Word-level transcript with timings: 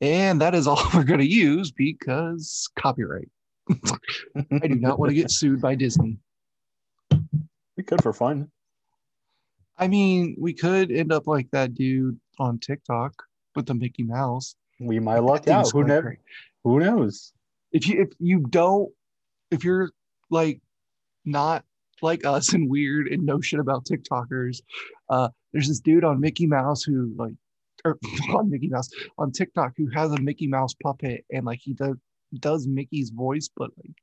And 0.00 0.40
that 0.40 0.54
is 0.54 0.66
all 0.66 0.82
we're 0.94 1.04
going 1.04 1.20
to 1.20 1.26
use 1.26 1.70
because 1.70 2.68
copyright. 2.76 3.28
I 3.70 4.68
do 4.68 4.76
not 4.76 4.98
want 4.98 5.10
to 5.10 5.14
get 5.14 5.30
sued 5.30 5.60
by 5.60 5.74
Disney. 5.74 6.18
We 7.76 7.82
could 7.82 8.02
for 8.02 8.12
fun. 8.12 8.50
I 9.78 9.88
mean, 9.88 10.36
we 10.38 10.54
could 10.54 10.90
end 10.90 11.12
up 11.12 11.26
like 11.26 11.50
that 11.50 11.74
dude 11.74 12.18
on 12.38 12.58
TikTok 12.58 13.12
with 13.54 13.66
the 13.66 13.74
Mickey 13.74 14.04
Mouse. 14.04 14.54
We 14.80 14.98
might 15.00 15.18
luck 15.18 15.48
out. 15.48 15.70
Who, 15.72 15.84
ne- 15.84 16.18
who 16.64 16.80
knows? 16.80 17.32
If 17.72 17.88
you 17.88 18.02
if 18.02 18.08
you 18.18 18.40
don't 18.50 18.90
if 19.50 19.64
you're 19.64 19.90
like 20.30 20.60
not 21.24 21.64
like 22.02 22.24
us 22.24 22.52
and 22.52 22.70
weird 22.70 23.08
and 23.08 23.24
know 23.24 23.40
shit 23.40 23.60
about 23.60 23.84
TikTokers, 23.84 24.60
uh, 25.08 25.28
there's 25.52 25.68
this 25.68 25.80
dude 25.80 26.04
on 26.04 26.20
Mickey 26.20 26.46
Mouse 26.46 26.82
who 26.82 27.12
like 27.16 27.34
or 27.86 27.98
on 28.36 28.50
Mickey 28.50 28.68
Mouse 28.68 28.88
on 29.18 29.32
TikTok 29.32 29.72
who 29.76 29.88
has 29.94 30.12
a 30.12 30.20
Mickey 30.20 30.46
Mouse 30.46 30.74
puppet 30.82 31.24
and 31.30 31.44
like 31.44 31.60
he 31.62 31.74
does 31.74 31.96
does 32.40 32.66
Mickey's 32.66 33.10
voice, 33.10 33.48
but 33.56 33.70
like 33.76 33.94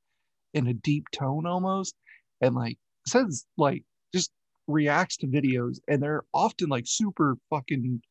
in 0.53 0.67
a 0.67 0.73
deep 0.73 1.09
tone 1.11 1.45
almost, 1.45 1.95
and 2.41 2.55
like 2.55 2.77
says 3.07 3.45
like 3.57 3.83
just 4.13 4.31
reacts 4.67 5.17
to 5.17 5.27
videos, 5.27 5.79
and 5.87 6.01
they're 6.01 6.23
often 6.33 6.69
like 6.69 6.85
super 6.87 7.37
fucking 7.49 8.01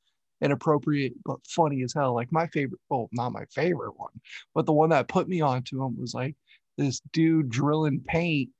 inappropriate 0.41 1.15
but 1.25 1.39
funny 1.47 1.83
as 1.83 1.95
hell. 1.95 2.15
Like 2.15 2.33
my 2.33 2.47
favorite, 2.49 2.80
well, 2.91 3.09
not 3.13 3.33
my 3.33 3.45
favorite 3.47 3.97
one, 3.97 4.21
but 4.55 4.66
the 4.66 4.73
one 4.73 4.91
that 4.91 5.09
put 5.09 5.29
me 5.29 5.41
onto 5.41 5.83
him 5.83 5.99
was 5.99 6.15
like 6.15 6.37
this 6.79 7.01
dude 7.13 7.49
drilling 7.49 8.01
paint, 8.07 8.51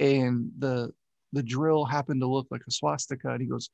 and 0.00 0.50
the 0.58 0.90
the 1.32 1.42
drill 1.42 1.84
happened 1.84 2.20
to 2.20 2.26
look 2.26 2.46
like 2.50 2.62
a 2.68 2.70
swastika, 2.70 3.30
and 3.30 3.40
he 3.40 3.48
goes, 3.48 3.70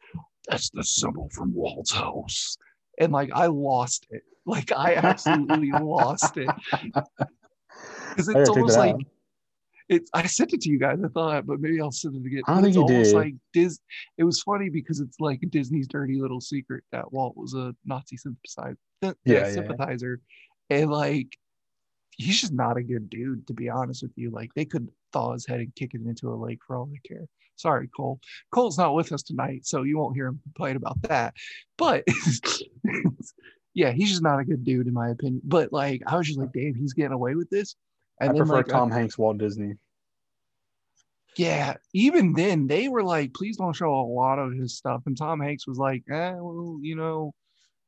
"That's 0.48 0.70
the 0.70 0.84
symbol 0.84 1.28
from 1.30 1.52
Walt's 1.54 1.92
house." 1.92 2.56
And 2.98 3.12
like 3.12 3.30
I 3.34 3.46
lost 3.46 4.06
it. 4.10 4.22
Like 4.46 4.72
I 4.72 4.94
absolutely 4.94 5.72
lost 5.72 6.36
it. 6.36 6.48
Because 8.10 8.28
it's 8.28 8.50
almost 8.50 8.76
like 8.76 8.96
it's 9.88 10.10
I 10.12 10.26
sent 10.26 10.52
it 10.52 10.60
to 10.62 10.70
you 10.70 10.78
guys, 10.78 10.98
I 11.04 11.08
thought, 11.08 11.46
but 11.46 11.60
maybe 11.60 11.80
I'll 11.80 11.92
send 11.92 12.16
it 12.16 12.26
again. 12.26 12.42
I 12.46 12.56
think 12.56 12.68
it's 12.68 12.76
you 12.76 12.82
almost 12.82 13.10
did. 13.10 13.16
like 13.16 13.34
Dis 13.52 13.78
it 14.16 14.24
was 14.24 14.42
funny 14.42 14.68
because 14.68 15.00
it's 15.00 15.20
like 15.20 15.40
Disney's 15.50 15.88
dirty 15.88 16.20
little 16.20 16.40
secret 16.40 16.84
that 16.92 17.12
Walt 17.12 17.36
was 17.36 17.54
a 17.54 17.74
Nazi 17.84 18.16
sympathizer, 18.16 18.76
yeah, 19.02 19.12
Yeah, 19.24 19.48
yeah. 19.48 20.16
And 20.70 20.90
like 20.90 21.28
he's 22.16 22.40
just 22.40 22.52
not 22.52 22.76
a 22.76 22.82
good 22.82 23.08
dude, 23.08 23.46
to 23.46 23.54
be 23.54 23.68
honest 23.68 24.02
with 24.02 24.12
you. 24.16 24.30
Like 24.30 24.52
they 24.54 24.64
could 24.64 24.88
thaw 25.12 25.32
his 25.32 25.46
head 25.46 25.60
and 25.60 25.74
kick 25.74 25.94
it 25.94 26.02
into 26.02 26.32
a 26.32 26.36
lake 26.36 26.58
for 26.66 26.76
all 26.76 26.86
they 26.86 27.00
care. 27.06 27.26
Sorry, 27.58 27.88
Cole. 27.88 28.20
Cole's 28.52 28.78
not 28.78 28.94
with 28.94 29.12
us 29.12 29.22
tonight, 29.22 29.66
so 29.66 29.82
you 29.82 29.98
won't 29.98 30.14
hear 30.14 30.28
him 30.28 30.40
complain 30.44 30.76
about 30.76 31.00
that. 31.02 31.34
But 31.76 32.04
yeah, 33.74 33.92
he's 33.92 34.10
just 34.10 34.22
not 34.22 34.38
a 34.38 34.44
good 34.44 34.64
dude 34.64 34.86
in 34.86 34.94
my 34.94 35.10
opinion. 35.10 35.42
But 35.44 35.72
like 35.72 36.02
I 36.06 36.16
was 36.16 36.26
just 36.26 36.38
like, 36.38 36.52
damn, 36.52 36.74
he's 36.74 36.92
getting 36.92 37.12
away 37.12 37.34
with 37.34 37.50
this. 37.50 37.74
I 38.20 38.28
prefer 38.28 38.44
like, 38.44 38.66
Tom 38.66 38.90
Hanks, 38.90 39.18
Walt 39.18 39.38
Disney. 39.38 39.74
yeah, 41.36 41.74
even 41.92 42.32
then 42.32 42.66
they 42.66 42.88
were 42.88 43.04
like, 43.04 43.34
please 43.34 43.56
don't 43.56 43.76
show 43.76 43.92
a 43.94 44.02
lot 44.02 44.38
of 44.38 44.52
his 44.52 44.76
stuff. 44.76 45.02
And 45.06 45.16
Tom 45.16 45.40
Hanks 45.40 45.66
was 45.66 45.78
like, 45.78 46.02
eh, 46.10 46.34
well, 46.34 46.78
you 46.80 46.96
know, 46.96 47.32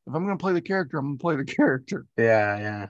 if 0.06 0.14
I'm 0.14 0.24
gonna 0.24 0.36
play 0.36 0.52
the 0.52 0.60
character, 0.60 0.98
I'm 0.98 1.06
gonna 1.06 1.18
play 1.18 1.36
the 1.36 1.44
character. 1.56 2.06
Yeah, 2.16 2.58
yeah. 2.58 2.86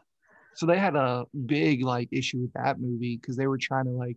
So 0.54 0.66
they 0.66 0.78
had 0.78 0.96
a 0.96 1.24
big 1.46 1.82
like 1.82 2.08
issue 2.12 2.40
with 2.40 2.52
that 2.54 2.80
movie 2.80 3.16
because 3.16 3.36
they 3.36 3.46
were 3.46 3.58
trying 3.58 3.84
to 3.84 3.92
like 3.92 4.16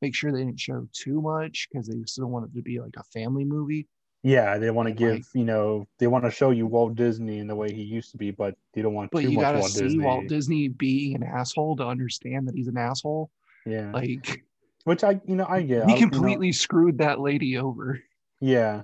make 0.00 0.14
sure 0.14 0.32
they 0.32 0.38
didn't 0.44 0.60
show 0.60 0.86
too 0.92 1.20
much 1.20 1.68
because 1.70 1.86
they 1.88 1.96
still 2.06 2.26
wanted 2.26 2.50
it 2.52 2.56
to 2.56 2.62
be 2.62 2.80
like 2.80 2.94
a 2.96 3.02
family 3.04 3.44
movie. 3.44 3.86
Yeah, 4.22 4.58
they 4.58 4.70
want 4.70 4.86
to 4.88 4.92
give, 4.94 5.12
Like- 5.14 5.24
you 5.34 5.44
know, 5.44 5.88
they 5.98 6.06
want 6.06 6.24
to 6.24 6.30
show 6.30 6.50
you 6.50 6.66
Walt 6.66 6.94
Disney 6.94 7.38
in 7.38 7.46
the 7.46 7.54
way 7.56 7.72
he 7.72 7.82
used 7.82 8.10
to 8.10 8.18
be, 8.18 8.30
but 8.30 8.54
they 8.74 8.82
don't 8.82 8.92
want 8.94 9.10
But 9.10 9.22
too 9.22 9.30
you 9.30 9.36
much 9.36 9.42
gotta 9.42 9.58
Walt 9.60 9.70
see 9.70 9.82
Disney. 9.84 10.04
Walt 10.04 10.26
Disney 10.28 10.68
being 10.68 11.14
an 11.16 11.22
asshole 11.22 11.76
to 11.76 11.86
understand 11.86 12.46
that 12.48 12.54
he's 12.54 12.68
an 12.68 12.76
asshole. 12.76 13.30
yeah. 13.64 13.90
Like 13.92 14.44
Which 14.84 15.04
I, 15.04 15.20
you 15.26 15.36
know, 15.36 15.46
I 15.48 15.62
get. 15.62 15.86
he 15.86 15.92
I- 15.92 15.96
you 15.96 16.04
know, 16.06 16.10
completely 16.10 16.52
screwed 16.52 16.98
that 16.98 17.20
lady 17.20 17.56
over. 17.58 18.00
yeah, 18.40 18.82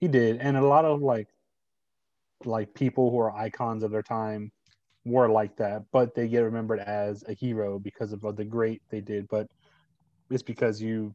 he 0.00 0.08
did. 0.08 0.38
And 0.40 0.56
a 0.56 0.66
lot 0.66 0.84
of 0.84 1.00
like, 1.00 1.28
like 2.44 2.74
people 2.74 3.10
who 3.10 3.18
are 3.18 3.32
icons 3.36 3.82
of 3.84 3.90
their 3.92 4.02
time 4.02 4.50
were 5.04 5.28
like 5.28 5.56
that, 5.56 5.84
but 5.92 6.14
they 6.14 6.26
get 6.28 6.40
remembered 6.40 6.80
as 6.80 7.24
a 7.28 7.32
hero 7.34 7.78
because 7.78 8.12
of 8.12 8.20
the 8.36 8.44
great 8.44 8.82
they 8.90 9.00
did. 9.00 9.28
But 9.28 9.48
it's 10.32 10.42
because 10.42 10.80
you, 10.80 11.14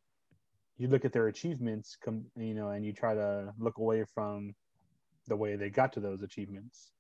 you 0.77 0.87
look 0.87 1.05
at 1.05 1.11
their 1.11 1.27
achievements, 1.27 1.97
come, 2.03 2.25
you 2.35 2.53
know, 2.53 2.69
and 2.69 2.85
you 2.85 2.93
try 2.93 3.15
to 3.15 3.53
look 3.57 3.77
away 3.77 4.03
from 4.13 4.53
the 5.27 5.35
way 5.35 5.55
they 5.55 5.69
got 5.69 5.91
to 5.93 5.99
those 5.99 6.21
achievements. 6.21 6.91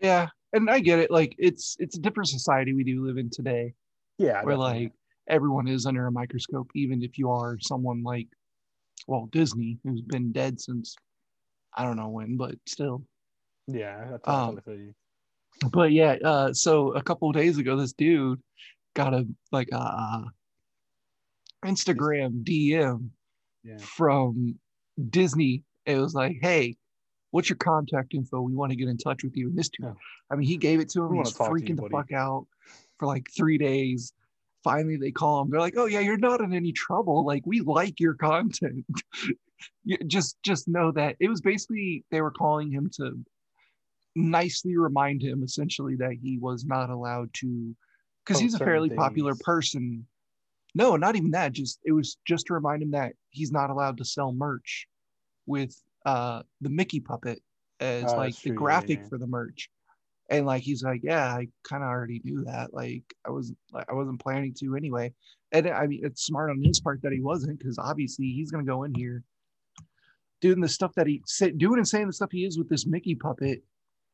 Yeah, 0.00 0.28
and 0.52 0.70
I 0.70 0.78
get 0.80 1.00
it. 1.00 1.10
Like 1.10 1.34
it's 1.38 1.76
it's 1.80 1.96
a 1.96 2.00
different 2.00 2.28
society 2.28 2.72
we 2.72 2.84
do 2.84 3.04
live 3.04 3.18
in 3.18 3.30
today. 3.30 3.74
Yeah, 4.18 4.42
where 4.42 4.56
definitely. 4.56 4.84
like 4.84 4.92
everyone 5.28 5.66
is 5.66 5.86
under 5.86 6.06
a 6.06 6.12
microscope, 6.12 6.70
even 6.74 7.02
if 7.02 7.18
you 7.18 7.30
are 7.30 7.58
someone 7.60 8.02
like 8.02 8.28
Walt 9.06 9.30
Disney, 9.32 9.78
who's 9.82 10.02
been 10.02 10.30
dead 10.30 10.60
since 10.60 10.94
I 11.74 11.84
don't 11.84 11.96
know 11.96 12.08
when, 12.08 12.36
but 12.36 12.54
still. 12.66 13.02
yeah, 13.66 14.06
that's 14.10 14.28
um, 14.28 14.54
what 14.54 14.58
I 14.58 14.60
feel 14.60 14.78
you. 14.78 14.94
But 15.72 15.90
yeah, 15.92 16.16
uh, 16.24 16.52
so 16.52 16.92
a 16.92 17.02
couple 17.02 17.28
of 17.28 17.34
days 17.34 17.58
ago, 17.58 17.76
this 17.76 17.92
dude 17.92 18.40
got 18.94 19.14
a 19.14 19.26
like 19.50 19.68
a 19.72 20.24
Instagram 21.64 22.44
DM 22.44 23.10
Yeah. 23.64 23.78
from 23.78 24.58
Disney. 25.10 25.64
It 25.86 25.98
was 25.98 26.14
like, 26.14 26.38
hey, 26.40 26.76
what's 27.30 27.48
your 27.48 27.56
contact 27.56 28.14
info? 28.14 28.40
We 28.40 28.54
want 28.54 28.70
to 28.70 28.76
get 28.76 28.88
in 28.88 28.98
touch 28.98 29.22
with 29.24 29.36
you. 29.36 29.48
And 29.48 29.58
this 29.58 29.68
dude. 29.68 29.92
I 30.30 30.36
mean, 30.36 30.48
he 30.48 30.56
gave 30.56 30.80
it 30.80 30.90
to 30.90 31.04
him. 31.04 31.12
He 31.14 31.18
was 31.18 31.34
freaking 31.34 31.76
the 31.76 31.88
fuck 31.90 32.12
out 32.12 32.46
for 32.98 33.06
like 33.06 33.28
three 33.36 33.58
days. 33.58 34.12
Finally, 34.64 34.96
they 34.96 35.10
call 35.12 35.42
him. 35.42 35.50
They're 35.50 35.60
like, 35.60 35.76
oh 35.76 35.86
yeah, 35.86 36.00
you're 36.00 36.18
not 36.18 36.40
in 36.40 36.52
any 36.52 36.72
trouble. 36.72 37.24
Like 37.24 37.42
we 37.46 37.60
like 37.60 38.00
your 38.00 38.14
content. 38.14 38.84
Just 40.06 40.36
just 40.44 40.68
know 40.68 40.92
that 40.92 41.16
it 41.18 41.28
was 41.28 41.40
basically 41.40 42.04
they 42.12 42.20
were 42.20 42.30
calling 42.30 42.70
him 42.70 42.90
to 42.94 43.18
nicely 44.14 44.76
remind 44.76 45.20
him 45.20 45.42
essentially 45.42 45.96
that 45.96 46.12
he 46.22 46.38
was 46.38 46.64
not 46.64 46.90
allowed 46.90 47.30
to 47.34 47.74
because 48.24 48.40
he's 48.40 48.54
a 48.54 48.58
fairly 48.58 48.90
popular 48.90 49.34
person 49.34 50.06
no 50.78 50.96
not 50.96 51.16
even 51.16 51.32
that. 51.32 51.52
Just 51.52 51.80
it 51.84 51.92
was 51.92 52.16
just 52.24 52.46
to 52.46 52.54
remind 52.54 52.82
him 52.82 52.92
that 52.92 53.12
he's 53.30 53.52
not 53.52 53.68
allowed 53.68 53.98
to 53.98 54.04
sell 54.04 54.32
merch 54.32 54.86
with 55.46 55.76
uh 56.06 56.42
the 56.60 56.70
mickey 56.70 57.00
puppet 57.00 57.42
as 57.80 58.04
Oh, 58.04 58.16
like 58.16 58.36
the 58.36 58.50
true, 58.50 58.56
graphic 58.56 59.00
yeah. 59.02 59.08
for 59.08 59.18
the 59.18 59.26
merch. 59.26 59.68
And 60.30 60.46
like 60.46 60.62
he's 60.62 60.82
like 60.82 61.00
yeah 61.02 61.26
i 61.26 61.48
kind 61.68 61.82
of 61.82 61.88
already 61.88 62.20
knew 62.24 62.44
that. 62.44 62.72
Like 62.72 63.02
i 63.26 63.30
was 63.30 63.52
like 63.72 63.90
i 63.90 63.92
wasn't 63.92 64.22
planning 64.22 64.54
to 64.60 64.76
anyway. 64.76 65.12
And 65.52 65.68
i 65.68 65.86
mean 65.86 66.00
it's 66.04 66.22
smart 66.24 66.50
on 66.50 66.62
his 66.62 66.80
part 66.80 67.02
that 67.02 67.12
he 67.12 67.20
wasn't 67.20 67.58
because 67.58 67.78
obviously 67.78 68.26
he's 68.26 68.50
going 68.50 68.64
to 68.64 68.70
go 68.70 68.84
in 68.84 68.94
here 68.94 69.22
doing 70.40 70.60
the 70.60 70.68
stuff 70.68 70.94
that 70.94 71.08
he 71.08 71.20
said 71.26 71.58
doing 71.58 71.78
and 71.78 71.88
saying 71.88 72.06
the 72.06 72.12
stuff 72.12 72.30
he 72.30 72.44
is 72.44 72.56
with 72.56 72.68
this 72.68 72.86
mickey 72.86 73.16
puppet. 73.16 73.64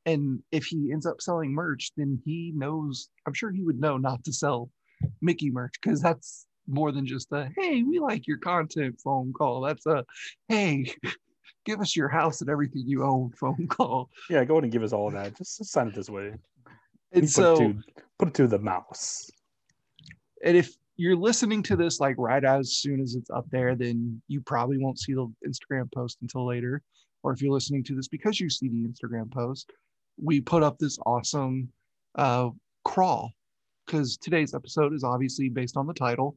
And 0.07 0.43
if 0.53 0.65
he 0.67 0.91
ends 0.93 1.05
up 1.07 1.21
selling 1.21 1.53
merch 1.53 1.91
then 1.97 2.21
he 2.25 2.53
knows 2.55 3.11
i'm 3.27 3.35
sure 3.35 3.51
he 3.51 3.63
would 3.63 3.81
know 3.81 3.99
not 3.99 4.25
to 4.25 4.33
sell 4.33 4.71
mickey 5.21 5.51
merch 5.51 5.75
because 5.83 6.01
that's 6.01 6.47
more 6.67 6.93
than 6.93 7.07
just 7.07 7.31
a 7.33 7.51
hey 7.57 7.83
we 7.83 7.99
like 7.99 8.27
your 8.27 8.39
content 8.39 8.99
phone 9.03 9.33
call 9.33 9.61
that's 9.61 9.87
a 9.87 10.05
hey 10.49 10.87
give 11.65 11.81
us 11.81 11.97
your 11.97 12.09
house 12.09 12.41
and 12.41 12.51
everything 12.51 12.83
you 12.87 13.05
own 13.05 13.31
phone 13.41 13.67
call 13.69 14.11
Yeah, 14.31 14.45
go 14.45 14.55
ahead 14.55 14.65
and 14.65 14.73
give 14.73 14.83
us 14.83 14.93
all 14.93 15.09
of 15.09 15.15
that. 15.15 15.37
Just, 15.37 15.65
sign 15.65 15.89
it 15.89 15.95
this 15.95 16.11
way. 16.11 16.35
and 17.13 17.23
put, 17.23 17.31
so 17.31 17.55
it 17.55 17.59
to, 17.59 17.83
put 18.19 18.29
it 18.29 18.35
to 18.35 18.47
the 18.47 18.59
mouse. 18.59 19.31
and 20.45 20.57
if 20.57 20.75
you're 20.97 21.17
listening 21.17 21.63
to 21.65 21.77
this 21.77 22.01
like 22.01 22.15
right 22.19 22.45
as 22.45 22.77
soon 22.77 23.01
as 23.01 23.15
it's 23.15 23.31
up 23.31 23.47
there 23.51 23.75
then 23.75 24.21
you 24.29 24.41
probably 24.41 24.79
won't 24.79 24.99
see 24.99 25.13
the 25.13 25.33
instagram 25.47 25.91
post 25.93 26.19
until 26.23 26.47
later 26.47 26.83
or 27.23 27.33
if 27.33 27.43
you're 27.43 27.53
listening 27.53 27.83
to 27.83 27.95
this 27.95 28.09
because 28.09 28.39
you 28.39 28.49
see 28.49 28.69
the 28.69 28.87
instagram 28.87 29.31
post 29.31 29.73
we 30.23 30.41
put 30.41 30.63
up 30.63 30.79
this 30.79 30.99
awesome 31.05 31.69
uh 32.15 32.49
crawl 32.85 33.33
because 33.87 34.17
today's 34.17 34.55
episode 34.55 34.93
is 34.95 35.03
obviously 35.03 35.49
based 35.49 35.77
on 35.77 35.87
the 35.87 35.95
title 35.95 36.37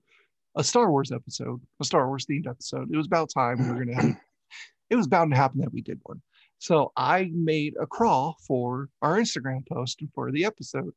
a 0.57 0.63
star 0.63 0.91
wars 0.91 1.11
episode 1.11 1.61
a 1.79 1.85
star 1.85 2.07
wars 2.07 2.25
themed 2.25 2.47
episode 2.47 2.89
it 2.91 2.97
was 2.97 3.07
about 3.07 3.29
time 3.33 3.57
we 3.59 3.73
were 3.73 3.85
gonna 3.85 3.95
have 3.95 4.17
it 4.89 4.95
was 4.95 5.07
bound 5.07 5.31
to 5.31 5.37
happen 5.37 5.61
that 5.61 5.73
we 5.73 5.81
did 5.81 5.99
one 6.03 6.21
so 6.59 6.91
i 6.97 7.29
made 7.33 7.73
a 7.79 7.87
crawl 7.87 8.35
for 8.45 8.89
our 9.01 9.17
instagram 9.17 9.65
post 9.67 10.01
and 10.01 10.11
for 10.13 10.31
the 10.31 10.43
episode 10.43 10.91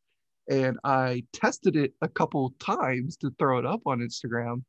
and 0.50 0.78
I 0.82 1.22
tested 1.32 1.76
it 1.76 1.94
a 2.02 2.08
couple 2.08 2.52
times 2.58 3.16
to 3.18 3.30
throw 3.38 3.58
it 3.58 3.66
up 3.66 3.82
on 3.86 4.00
Instagram, 4.00 4.64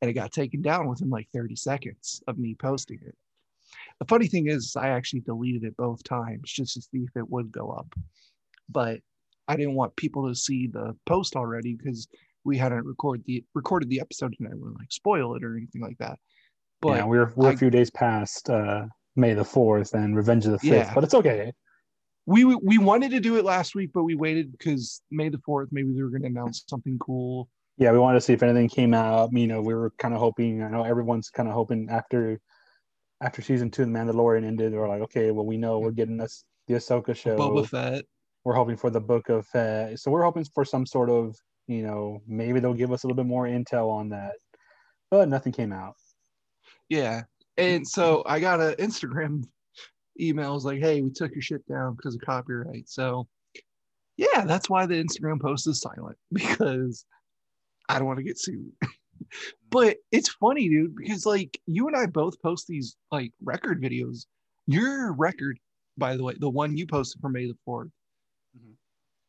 and 0.00 0.10
it 0.10 0.14
got 0.14 0.32
taken 0.32 0.62
down 0.62 0.88
within 0.88 1.10
like 1.10 1.28
30 1.34 1.54
seconds 1.56 2.22
of 2.26 2.38
me 2.38 2.54
posting 2.54 3.00
it. 3.06 3.14
The 3.98 4.06
funny 4.06 4.28
thing 4.28 4.48
is, 4.48 4.74
I 4.76 4.88
actually 4.88 5.20
deleted 5.20 5.64
it 5.64 5.76
both 5.76 6.02
times 6.04 6.50
just 6.50 6.74
to 6.74 6.80
see 6.80 7.04
if 7.04 7.16
it 7.16 7.30
would 7.30 7.52
go 7.52 7.70
up, 7.70 7.94
but 8.68 9.00
I 9.46 9.56
didn't 9.56 9.74
want 9.74 9.94
people 9.96 10.26
to 10.28 10.34
see 10.34 10.66
the 10.66 10.96
post 11.04 11.36
already 11.36 11.74
because 11.74 12.08
we 12.46 12.56
hadn't 12.56 12.84
recorded 12.86 13.24
the 13.26 13.44
recorded 13.54 13.88
the 13.90 14.00
episode 14.00 14.34
and 14.38 14.48
I 14.48 14.54
wouldn't 14.54 14.78
like 14.78 14.92
spoil 14.92 15.34
it 15.36 15.44
or 15.44 15.56
anything 15.56 15.82
like 15.82 15.98
that. 15.98 16.18
But 16.80 16.98
yeah, 16.98 17.04
we're 17.04 17.32
we're 17.36 17.50
I- 17.50 17.52
a 17.52 17.56
few 17.56 17.70
days 17.70 17.90
past 17.90 18.48
uh, 18.48 18.86
May 19.16 19.34
the 19.34 19.44
fourth 19.44 19.92
and 19.94 20.16
Revenge 20.16 20.46
of 20.46 20.52
the 20.52 20.58
Fifth, 20.58 20.72
Yeah. 20.88 20.94
but 20.94 21.04
it's 21.04 21.14
okay. 21.14 21.52
we 22.26 22.44
we 22.44 22.78
wanted 22.78 23.10
to 23.12 23.20
do 23.20 23.36
it 23.36 23.44
last 23.44 23.74
week, 23.74 23.90
but 23.92 24.04
we 24.04 24.14
waited 24.14 24.52
because 24.52 25.02
May 25.10 25.28
the 25.28 25.38
fourth. 25.44 25.68
Maybe 25.72 25.92
they 25.94 26.02
were 26.02 26.10
going 26.10 26.22
to 26.22 26.28
announce 26.28 26.64
something 26.68 26.98
cool. 26.98 27.48
Yeah, 27.78 27.92
we 27.92 27.98
wanted 27.98 28.18
to 28.18 28.20
see 28.22 28.32
if 28.32 28.42
anything 28.42 28.68
came 28.68 28.94
out. 28.94 29.30
You 29.32 29.46
know, 29.46 29.60
we 29.60 29.74
were 29.74 29.92
kind 29.98 30.14
of 30.14 30.20
hoping. 30.20 30.62
I 30.62 30.68
know 30.68 30.82
everyone's 30.84 31.28
kind 31.30 31.48
of 31.48 31.54
hoping 31.54 31.88
after 31.90 32.40
after 33.22 33.40
season 33.42 33.70
two, 33.70 33.84
The 33.84 33.90
Mandalorian 33.90 34.44
ended. 34.44 34.72
We're 34.72 34.88
like, 34.88 35.02
okay, 35.02 35.30
well, 35.30 35.46
we 35.46 35.56
know 35.56 35.78
we're 35.78 35.90
getting 35.90 36.16
this 36.16 36.44
the 36.68 36.74
Ahsoka 36.74 37.14
show. 37.16 37.36
Boba 37.36 37.66
Fett. 37.68 38.04
We're 38.44 38.54
hoping 38.54 38.76
for 38.76 38.90
the 38.90 39.00
Book 39.00 39.28
of 39.28 39.46
Fett. 39.46 39.98
So 39.98 40.10
we're 40.10 40.22
hoping 40.22 40.44
for 40.54 40.64
some 40.64 40.84
sort 40.86 41.10
of, 41.10 41.36
you 41.66 41.82
know, 41.82 42.22
maybe 42.26 42.60
they'll 42.60 42.74
give 42.74 42.92
us 42.92 43.02
a 43.02 43.06
little 43.06 43.22
bit 43.22 43.28
more 43.28 43.44
intel 43.46 43.90
on 43.90 44.10
that. 44.10 44.32
But 45.10 45.28
nothing 45.28 45.52
came 45.52 45.72
out. 45.72 45.94
Yeah, 46.88 47.22
and 47.56 47.86
so 47.86 48.22
I 48.26 48.40
got 48.40 48.60
an 48.60 48.74
Instagram 48.74 49.44
email. 50.20 50.54
was 50.54 50.64
like, 50.64 50.80
"Hey, 50.80 51.00
we 51.02 51.10
took 51.10 51.32
your 51.32 51.42
shit 51.42 51.66
down 51.68 51.94
because 51.96 52.14
of 52.14 52.20
copyright." 52.22 52.88
So, 52.88 53.26
yeah, 54.16 54.44
that's 54.44 54.68
why 54.70 54.86
the 54.86 54.94
Instagram 55.02 55.40
post 55.40 55.66
is 55.66 55.80
silent 55.80 56.16
because 56.32 57.04
I 57.88 57.98
don't 57.98 58.06
want 58.06 58.18
to 58.18 58.24
get 58.24 58.38
sued. 58.38 58.72
but 59.70 59.96
it's 60.12 60.28
funny, 60.28 60.68
dude, 60.68 60.96
because 60.96 61.26
like 61.26 61.60
you 61.66 61.86
and 61.88 61.96
I 61.96 62.06
both 62.06 62.40
post 62.42 62.66
these 62.68 62.96
like 63.10 63.32
record 63.42 63.80
videos. 63.82 64.26
Your 64.68 65.12
record, 65.12 65.58
by 65.96 66.16
the 66.16 66.24
way, 66.24 66.34
the 66.38 66.50
one 66.50 66.76
you 66.76 66.86
posted 66.86 67.20
for 67.20 67.28
May 67.30 67.46
the 67.46 67.56
4th 67.66 67.90
Mhm. 68.56 68.74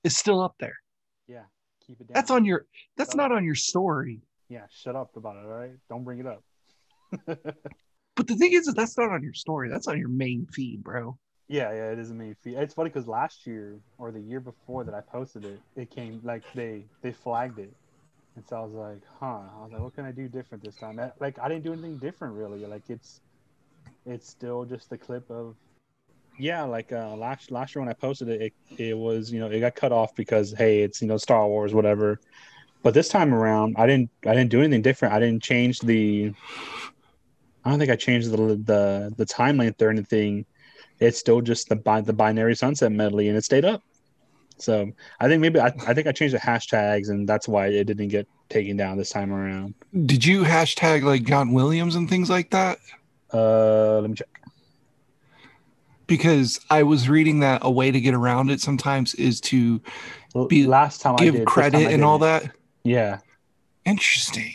is 0.04 0.18
still 0.18 0.42
up 0.42 0.56
there. 0.60 0.75
Keep 1.88 2.01
it 2.01 2.07
down. 2.07 2.13
That's 2.13 2.31
on 2.31 2.45
your 2.45 2.66
that's 2.98 3.12
Shut 3.12 3.18
not 3.18 3.31
up. 3.31 3.38
on 3.38 3.45
your 3.45 3.56
story. 3.56 4.22
Yeah, 4.50 4.66
shut 4.69 4.95
up 4.95 5.16
about 5.16 5.36
it. 5.38 5.45
All 5.45 5.51
right, 5.57 5.72
don't 5.89 6.04
bring 6.04 6.19
it 6.19 6.25
up. 6.28 6.44
But 8.16 8.25
the 8.25 8.36
thing 8.36 8.54
is 8.54 8.66
that 8.66 8.75
that's 8.75 8.98
not 8.98 9.12
on 9.12 9.22
your 9.22 9.36
story. 9.36 9.69
That's 9.69 9.88
on 9.88 10.00
your 10.00 10.10
main 10.10 10.48
feed, 10.51 10.84
bro. 10.84 11.19
Yeah, 11.48 11.72
yeah, 11.72 11.92
it 11.92 12.00
is 12.00 12.10
a 12.10 12.16
main 12.16 12.36
feed. 12.44 12.56
It's 12.56 12.74
funny 12.74 12.89
because 12.89 13.07
last 13.07 13.45
year 13.45 13.78
or 14.00 14.12
the 14.12 14.19
year 14.19 14.39
before 14.39 14.84
that 14.86 14.95
I 14.95 15.01
posted 15.01 15.45
it, 15.45 15.60
it 15.75 15.92
came 15.92 16.19
like 16.24 16.42
they 16.56 16.86
they 17.04 17.12
flagged 17.12 17.60
it, 17.60 17.72
and 18.36 18.44
so 18.48 18.56
I 18.57 18.60
was 18.62 18.74
like, 18.74 19.01
huh. 19.19 19.25
I 19.60 19.63
was 19.63 19.72
like, 19.72 19.81
what 19.84 19.94
can 19.95 20.06
I 20.06 20.12
do 20.12 20.28
different 20.28 20.63
this 20.63 20.75
time? 20.78 20.95
That- 20.95 21.13
Like 21.19 21.38
I 21.39 21.48
didn't 21.48 21.63
do 21.63 21.74
anything 21.74 21.98
different 22.00 22.34
really. 22.34 22.66
Like 22.66 22.89
it's 22.89 23.22
it's 24.07 24.28
still 24.28 24.66
just 24.66 24.89
the 24.89 24.98
clip 24.98 25.30
of 25.30 25.56
yeah. 26.38 26.63
Like 26.63 26.92
uh, 26.92 27.16
last 27.16 27.51
last 27.51 27.75
year 27.75 27.81
when 27.81 27.89
I 27.89 27.94
posted 27.94 28.30
it, 28.30 28.42
it, 28.42 28.54
it 28.81 28.98
was 28.98 29.31
you 29.31 29.39
know 29.39 29.48
it 29.48 29.60
got 29.60 29.75
cut 29.75 29.92
off 29.92 30.16
because 30.16 30.54
hey, 30.57 30.81
it's 30.81 31.01
you 31.01 31.07
know 31.07 31.18
Star 31.18 31.48
Wars 31.48 31.74
whatever. 31.74 32.19
But 32.84 32.94
this 32.94 33.10
time 33.10 33.34
around, 33.34 33.75
I 33.78 33.88
didn't 33.88 34.10
I 34.25 34.34
didn't 34.34 34.50
do 34.50 34.60
anything 34.60 34.81
different. 34.81 35.13
I 35.13 35.19
didn't 35.19 35.44
change 35.44 35.80
the. 35.80 36.34
I 37.66 37.69
don't 37.69 37.80
think 37.80 37.92
I 37.92 37.95
changed 37.95 38.31
the 38.31 38.38
the 38.38 39.13
the 39.18 39.25
time 39.25 39.57
length 39.57 39.81
or 39.81 39.89
anything 39.89 40.45
it's 41.00 41.19
still 41.19 41.42
just 41.42 41.69
the 41.69 41.75
bi- 41.75 42.01
the 42.01 42.13
binary 42.13 42.56
sunset 42.56 42.92
medley 42.92 43.28
and 43.28 43.38
it 43.38 43.44
stayed 43.44 43.66
up 43.66 43.84
so 44.57 44.92
i 45.19 45.28
think 45.28 45.42
maybe 45.42 45.60
I, 45.60 45.68
I 45.88 45.94
think 45.94 46.07
i 46.07 46.12
changed 46.12 46.34
the 46.34 46.39
hashtags 46.39 47.10
and 47.10 47.28
that's 47.28 47.48
why 47.48 47.68
it 47.68 47.86
didn't 47.86 48.07
get 48.07 48.28
taken 48.50 48.78
down 48.78 48.98
this 48.98 49.10
time 49.10 49.31
around 49.31 49.75
Did 50.06 50.25
you 50.25 50.44
hashtag 50.44 51.04
like 51.04 51.24
John 51.24 51.51
Williams 51.51 51.95
and 51.95 52.10
things 52.10 52.30
like 52.30 52.50
that? 52.51 52.80
uh 53.34 54.00
let 54.00 54.10
me 54.10 54.16
check 54.16 54.28
Because 56.07 56.59
I 56.69 56.83
was 56.83 57.09
reading 57.09 57.39
that 57.42 57.59
a 57.63 57.69
way 57.71 57.92
to 57.92 58.00
get 58.00 58.13
around 58.13 58.50
it 58.50 58.62
sometimes 58.62 59.13
is 59.15 59.39
to 59.42 59.81
Be- 60.48 60.65
last 60.65 61.01
time 61.01 61.15
I 61.19 61.25
give 61.25 61.45
credit 61.45 61.92
and 61.92 62.04
all 62.04 62.18
that. 62.19 62.51
yeah 62.83 63.19
Interesting. 63.86 64.54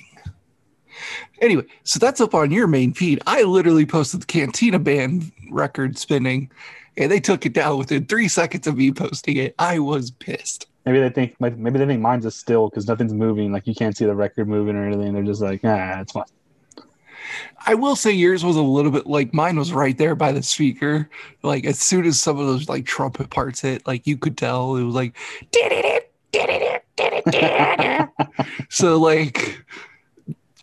Anyway, 1.40 1.64
so 1.84 1.98
that's 1.98 2.20
up 2.20 2.34
on 2.34 2.50
your 2.50 2.66
main 2.66 2.92
feed. 2.92 3.20
I 3.26 3.42
literally 3.42 3.86
posted 3.86 4.22
the 4.22 4.26
Cantina 4.26 4.78
Band 4.78 5.32
record 5.50 5.98
spinning, 5.98 6.50
and 6.96 7.10
they 7.10 7.18
took 7.18 7.44
it 7.46 7.52
down 7.54 7.78
within 7.78 8.04
three 8.06 8.28
seconds 8.28 8.66
of 8.66 8.76
me 8.76 8.92
posting 8.92 9.36
it. 9.38 9.54
I 9.58 9.78
was 9.78 10.10
pissed. 10.10 10.66
maybe 10.84 11.00
they 11.00 11.08
think 11.10 11.34
maybe 11.40 11.78
they 11.78 11.86
think 11.86 12.00
mine's 12.00 12.24
a 12.26 12.30
still 12.30 12.68
because 12.68 12.86
nothing's 12.86 13.12
moving 13.14 13.52
like 13.52 13.66
you 13.66 13.74
can't 13.74 13.96
see 13.96 14.04
the 14.04 14.14
record 14.14 14.48
moving 14.48 14.76
or 14.76 14.86
anything 14.86 15.12
they're 15.14 15.22
just 15.22 15.40
like 15.40 15.60
ah 15.64 16.00
it's 16.00 16.12
fine 16.12 16.24
I 17.66 17.74
will 17.74 17.96
say 17.96 18.12
yours 18.12 18.44
was 18.44 18.56
a 18.56 18.62
little 18.62 18.90
bit 18.90 19.06
like 19.06 19.32
mine 19.32 19.56
was 19.56 19.72
right 19.72 19.96
there 19.96 20.14
by 20.14 20.32
the 20.32 20.42
speaker. 20.42 21.08
Like 21.42 21.64
as 21.64 21.78
soon 21.78 22.04
as 22.06 22.18
some 22.18 22.38
of 22.38 22.46
those 22.46 22.68
like 22.68 22.86
trumpet 22.86 23.30
parts 23.30 23.60
hit, 23.60 23.86
like 23.86 24.06
you 24.06 24.16
could 24.16 24.36
tell 24.36 24.76
it 24.76 24.84
was 24.84 24.94
like 24.94 25.16
so 28.68 28.98
like 28.98 29.64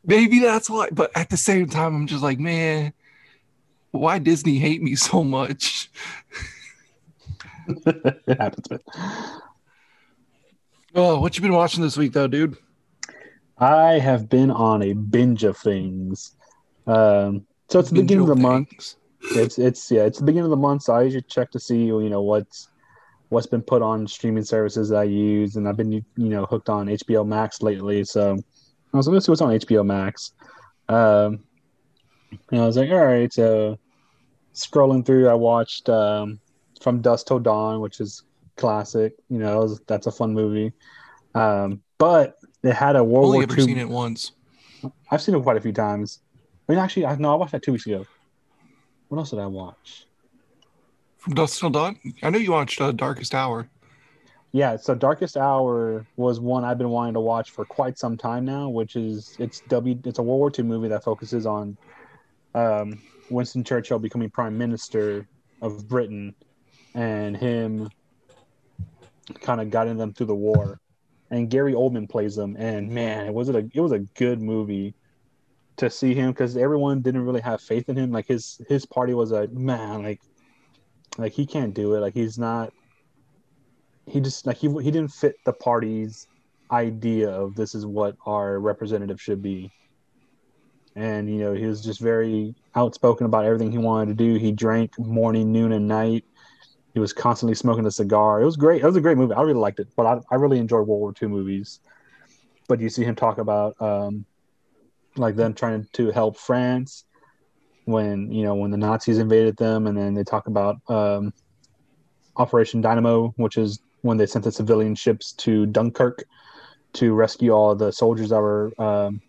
maybe 0.03 0.39
that's 0.39 0.69
why. 0.69 0.89
But 0.91 1.11
at 1.15 1.29
the 1.29 1.37
same 1.37 1.67
time, 1.67 1.95
I'm 1.95 2.07
just 2.07 2.23
like, 2.23 2.39
man, 2.39 2.93
why 3.91 4.19
Disney 4.19 4.57
hate 4.59 4.81
me 4.81 4.95
so 4.95 5.23
much? 5.23 5.89
it 7.67 8.37
happens 8.37 8.69
man. 8.69 8.79
Oh, 10.95 11.19
what 11.19 11.37
you 11.37 11.41
been 11.41 11.53
watching 11.53 11.83
this 11.83 11.97
week 11.97 12.13
though, 12.13 12.27
dude? 12.27 12.57
i 13.59 13.99
have 13.99 14.29
been 14.29 14.49
on 14.51 14.81
a 14.81 14.93
binge 14.93 15.43
of 15.43 15.57
things 15.57 16.35
um 16.89 17.45
so 17.69 17.79
it's 17.79 17.89
the 17.89 18.01
beginning 18.01 18.23
of 18.23 18.35
the 18.35 18.35
month. 18.35 18.69
it's 19.35 19.59
it's 19.59 19.91
yeah 19.91 20.03
it's 20.03 20.19
the 20.19 20.25
beginning 20.25 20.45
of 20.45 20.49
the 20.49 20.63
month 20.67 20.81
so 20.83 20.93
i 20.93 21.01
usually 21.03 21.21
check 21.23 21.51
to 21.51 21.59
see 21.59 21.83
you 21.85 22.09
know 22.09 22.21
what's 22.21 22.67
what's 23.29 23.45
been 23.47 23.61
put 23.61 23.81
on 23.81 24.07
streaming 24.07 24.43
services 24.43 24.89
that 24.89 24.97
i 24.99 25.03
use 25.03 25.55
and 25.55 25.67
i've 25.67 25.77
been 25.77 25.91
you 25.91 26.03
know 26.15 26.45
hooked 26.45 26.69
on 26.69 26.87
hbo 26.87 27.25
max 27.27 27.61
lately 27.61 28.03
so 28.03 28.35
i 28.93 28.97
was 28.97 29.07
like 29.07 29.13
let's 29.13 29.25
see 29.25 29.31
what's 29.31 29.41
on 29.41 29.53
hbo 29.59 29.85
max. 29.85 30.33
Um 30.89 31.39
and 32.51 32.61
i 32.61 32.65
was 32.65 32.77
like 32.77 32.89
all 32.89 33.05
right 33.05 33.31
so 33.31 33.77
scrolling 34.55 35.05
through 35.05 35.27
i 35.29 35.33
watched 35.33 35.89
um 35.89 36.39
from 36.81 37.01
dusk 37.01 37.27
till 37.27 37.39
dawn 37.39 37.81
which 37.81 37.99
is 37.99 38.23
classic 38.55 39.13
you 39.29 39.37
know 39.37 39.51
that 39.53 39.59
was- 39.59 39.81
that's 39.87 40.07
a 40.07 40.11
fun 40.11 40.33
movie. 40.33 40.71
Um 41.35 41.81
but 41.99 42.37
it 42.63 42.73
had 42.73 42.95
a 42.95 43.03
world 43.03 43.25
Only 43.27 43.37
war 43.39 43.43
ever 43.43 43.59
ii 43.59 43.65
seen 43.67 43.77
it 43.77 43.89
once. 43.89 44.31
i've 45.11 45.21
seen 45.21 45.35
it 45.35 45.43
quite 45.43 45.57
a 45.57 45.61
few 45.61 45.71
times 45.73 46.19
i 46.69 46.71
mean 46.71 46.79
actually 46.79 47.05
I, 47.05 47.15
no 47.15 47.33
i 47.33 47.35
watched 47.35 47.51
that 47.51 47.63
two 47.63 47.73
weeks 47.73 47.85
ago 47.85 48.05
what 49.09 49.17
else 49.17 49.31
did 49.31 49.39
i 49.39 49.47
watch 49.47 50.05
From 51.17 51.33
Dusk 51.33 51.59
Till 51.59 51.69
Dawn. 51.69 51.99
I 52.23 52.29
know 52.29 52.37
you 52.37 52.51
watched 52.53 52.79
uh, 52.79 52.93
Darkest 52.93 53.35
Hour. 53.35 53.67
Yeah, 54.51 54.77
so 54.77 54.95
Darkest 54.95 55.37
Hour 55.37 56.05
was 56.15 56.39
one 56.39 56.63
I've 56.63 56.77
been 56.77 56.89
wanting 56.89 57.13
to 57.13 57.19
watch 57.19 57.51
for 57.51 57.65
quite 57.65 57.99
some 57.99 58.17
time 58.17 58.45
now, 58.45 58.69
which 58.69 58.95
is 58.95 59.35
it's 59.37 59.59
W 59.67 59.99
it's 60.05 60.17
a 60.17 60.23
World 60.23 60.39
War 60.39 60.51
II 60.57 60.65
movie 60.65 60.87
that 60.87 61.03
focuses 61.03 61.45
on 61.45 61.77
um, 62.55 62.99
Winston 63.29 63.63
Churchill 63.63 63.99
becoming 63.99 64.29
prime 64.29 64.57
minister 64.57 65.27
of 65.61 65.87
Britain 65.87 66.33
and 66.95 67.37
him 67.37 67.89
kind 69.41 69.61
of 69.61 69.69
guiding 69.69 69.97
them 69.97 70.13
through 70.13 70.27
the 70.27 70.35
war. 70.35 70.79
And 71.29 71.47
Gary 71.49 71.73
Oldman 71.73 72.09
plays 72.09 72.35
them 72.35 72.55
and 72.57 72.89
man, 72.89 73.27
it 73.27 73.33
was 73.33 73.49
it 73.49 73.55
a 73.55 73.69
it 73.73 73.81
was 73.81 73.91
a 73.91 73.99
good 73.99 74.41
movie 74.41 74.95
to 75.79 75.89
see 75.89 76.13
him 76.13 76.33
cuz 76.33 76.55
everyone 76.57 77.01
didn't 77.01 77.25
really 77.25 77.41
have 77.41 77.61
faith 77.61 77.89
in 77.89 77.97
him 77.97 78.11
like 78.11 78.27
his 78.27 78.61
his 78.67 78.85
party 78.85 79.13
was 79.13 79.31
like 79.31 79.51
man 79.51 80.03
like 80.03 80.21
like 81.17 81.33
he 81.33 81.45
can't 81.45 81.73
do 81.73 81.95
it 81.95 81.99
like 81.99 82.13
he's 82.13 82.37
not 82.37 82.71
he 84.09 84.19
just 84.19 84.45
like 84.45 84.57
he 84.57 84.67
he 84.81 84.91
didn't 84.91 85.11
fit 85.11 85.35
the 85.45 85.53
party's 85.53 86.27
idea 86.71 87.29
of 87.29 87.55
this 87.55 87.75
is 87.75 87.85
what 87.85 88.15
our 88.25 88.59
representative 88.59 89.21
should 89.21 89.41
be. 89.41 89.71
And 90.95 91.29
you 91.29 91.39
know, 91.39 91.53
he 91.53 91.65
was 91.65 91.83
just 91.83 91.99
very 91.99 92.55
outspoken 92.75 93.25
about 93.25 93.45
everything 93.45 93.71
he 93.71 93.77
wanted 93.77 94.17
to 94.17 94.23
do. 94.23 94.35
He 94.35 94.51
drank 94.51 94.97
morning, 94.99 95.51
noon, 95.51 95.71
and 95.71 95.87
night. 95.87 96.25
He 96.93 96.99
was 96.99 97.13
constantly 97.13 97.55
smoking 97.55 97.85
a 97.85 97.91
cigar. 97.91 98.41
It 98.41 98.45
was 98.45 98.57
great. 98.57 98.81
It 98.81 98.85
was 98.85 98.95
a 98.95 99.01
great 99.01 99.17
movie. 99.17 99.33
I 99.33 99.41
really 99.41 99.59
liked 99.59 99.79
it. 99.79 99.87
But 99.95 100.05
I, 100.05 100.19
I 100.31 100.35
really 100.35 100.57
enjoy 100.57 100.77
World 100.77 100.99
War 100.99 101.13
II 101.21 101.29
movies. 101.29 101.79
But 102.67 102.81
you 102.81 102.89
see 102.89 103.03
him 103.03 103.15
talk 103.15 103.37
about 103.37 103.79
um, 103.79 104.25
like 105.19 105.35
them 105.35 105.53
trying 105.53 105.87
to 105.93 106.11
help 106.11 106.37
France 106.37 107.05
when 107.85 108.31
you 108.31 108.43
know 108.43 108.55
when 108.55 108.71
the 108.71 108.77
Nazis 108.77 109.17
invaded 109.17 109.57
them, 109.57 109.87
and 109.87 109.97
then 109.97 110.13
they 110.13 110.23
talk 110.23 110.47
about 110.47 110.77
um, 110.89 111.33
Operation 112.37 112.81
Dynamo, 112.81 113.33
which 113.37 113.57
is 113.57 113.79
when 114.01 114.17
they 114.17 114.25
sent 114.25 114.45
the 114.45 114.51
civilian 114.51 114.95
ships 114.95 115.33
to 115.33 115.65
Dunkirk 115.65 116.23
to 116.93 117.13
rescue 117.13 117.51
all 117.51 117.75
the 117.75 117.91
soldiers 117.91 118.29
that 118.29 118.39
were 118.39 118.71
um, 118.79 119.21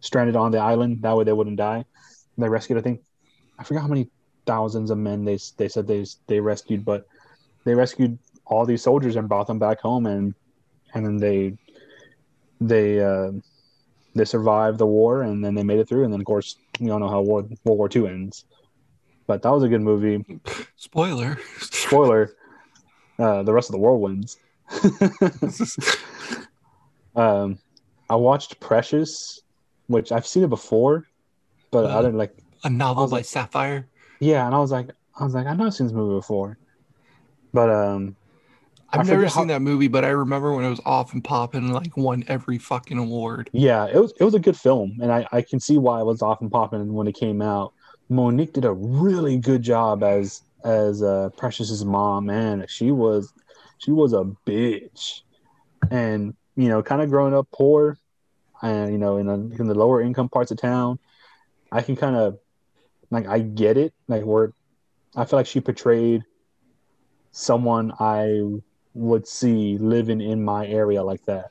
stranded 0.00 0.36
on 0.36 0.50
the 0.50 0.58
island. 0.58 1.02
That 1.02 1.16
way 1.16 1.24
they 1.24 1.32
wouldn't 1.32 1.56
die. 1.56 1.84
They 2.38 2.48
rescued, 2.48 2.78
I 2.78 2.82
think, 2.82 3.02
I 3.58 3.64
forgot 3.64 3.82
how 3.82 3.88
many 3.88 4.08
thousands 4.46 4.90
of 4.90 4.98
men 4.98 5.24
they 5.24 5.38
they 5.56 5.68
said 5.68 5.86
they 5.86 6.04
they 6.26 6.40
rescued, 6.40 6.84
but 6.84 7.06
they 7.64 7.74
rescued 7.74 8.18
all 8.46 8.66
these 8.66 8.82
soldiers 8.82 9.16
and 9.16 9.28
brought 9.28 9.46
them 9.46 9.58
back 9.58 9.80
home, 9.80 10.06
and 10.06 10.34
and 10.94 11.04
then 11.04 11.16
they 11.16 11.56
they 12.60 13.00
uh, 13.00 13.32
they 14.14 14.24
survived 14.24 14.78
the 14.78 14.86
war, 14.86 15.22
and 15.22 15.44
then 15.44 15.54
they 15.54 15.62
made 15.62 15.78
it 15.78 15.88
through, 15.88 16.04
and 16.04 16.12
then 16.12 16.20
of 16.20 16.26
course 16.26 16.56
we 16.80 16.90
all 16.90 16.98
know 16.98 17.08
how 17.08 17.20
war, 17.22 17.42
World 17.64 17.78
War 17.78 17.88
II 17.94 18.06
ends. 18.08 18.44
But 19.26 19.42
that 19.42 19.50
was 19.50 19.62
a 19.62 19.68
good 19.68 19.80
movie. 19.82 20.24
Spoiler. 20.76 21.38
Spoiler: 21.58 22.32
uh, 23.18 23.42
the 23.44 23.52
rest 23.52 23.68
of 23.70 23.72
the 23.72 23.78
world 23.78 24.00
wins. 24.02 24.36
um, 27.16 27.58
I 28.08 28.16
watched 28.16 28.58
Precious, 28.60 29.40
which 29.86 30.12
I've 30.12 30.26
seen 30.26 30.44
it 30.44 30.50
before, 30.50 31.06
but 31.70 31.86
I 31.86 31.94
Uh, 31.94 32.02
didn't 32.02 32.18
like. 32.18 32.36
A 32.64 32.70
novel 32.70 33.06
by 33.08 33.18
like- 33.18 33.24
Sapphire. 33.24 33.88
Yeah, 34.20 34.46
and 34.46 34.54
I 34.54 34.58
was 34.58 34.70
like, 34.70 34.90
I 35.18 35.24
was 35.24 35.34
like, 35.34 35.46
I 35.46 35.54
know 35.54 35.66
I've 35.66 35.74
seen 35.74 35.88
this 35.88 35.94
movie 35.94 36.14
before, 36.16 36.58
But 37.52 37.70
um, 37.70 38.14
I 38.21 38.21
I've 38.92 39.06
never 39.06 39.28
seen 39.28 39.48
how- 39.48 39.54
that 39.54 39.62
movie, 39.62 39.88
but 39.88 40.04
I 40.04 40.08
remember 40.10 40.52
when 40.54 40.64
it 40.64 40.70
was 40.70 40.80
off 40.84 41.12
and 41.12 41.24
popping 41.24 41.64
and 41.64 41.72
like 41.72 41.96
won 41.96 42.24
every 42.28 42.58
fucking 42.58 42.98
award. 42.98 43.48
yeah, 43.52 43.86
it 43.86 43.96
was 43.96 44.12
it 44.20 44.24
was 44.24 44.34
a 44.34 44.40
good 44.40 44.56
film, 44.56 44.98
and 45.00 45.12
I 45.12 45.26
I 45.32 45.42
can 45.42 45.60
see 45.60 45.78
why 45.78 46.00
it 46.00 46.04
was 46.04 46.22
off 46.22 46.40
and 46.40 46.50
popping 46.50 46.92
when 46.92 47.06
it 47.06 47.14
came 47.14 47.40
out. 47.40 47.72
Mo'Nique 48.10 48.52
did 48.52 48.64
a 48.64 48.72
really 48.72 49.38
good 49.38 49.62
job 49.62 50.02
as 50.02 50.42
as 50.64 51.02
uh, 51.02 51.30
Precious's 51.36 51.84
mom. 51.84 52.26
Man, 52.26 52.66
she 52.68 52.90
was 52.90 53.32
she 53.78 53.90
was 53.90 54.12
a 54.12 54.24
bitch, 54.46 55.22
and 55.90 56.34
you 56.56 56.68
know, 56.68 56.82
kind 56.82 57.00
of 57.00 57.08
growing 57.08 57.34
up 57.34 57.48
poor, 57.52 57.96
and 58.60 58.92
you 58.92 58.98
know, 58.98 59.16
in, 59.16 59.28
a, 59.28 59.34
in 59.34 59.66
the 59.66 59.74
lower 59.74 60.02
income 60.02 60.28
parts 60.28 60.50
of 60.50 60.58
town, 60.58 60.98
I 61.72 61.80
can 61.80 61.96
kind 61.96 62.14
of 62.14 62.38
like 63.10 63.26
I 63.26 63.38
get 63.38 63.78
it. 63.78 63.94
Like 64.06 64.24
where 64.24 64.52
I 65.16 65.24
feel 65.24 65.38
like 65.38 65.46
she 65.46 65.60
portrayed 65.60 66.22
someone 67.30 67.92
I 67.98 68.40
would 68.94 69.26
see 69.26 69.78
living 69.78 70.20
in 70.20 70.44
my 70.44 70.66
area 70.66 71.02
like 71.02 71.24
that, 71.24 71.50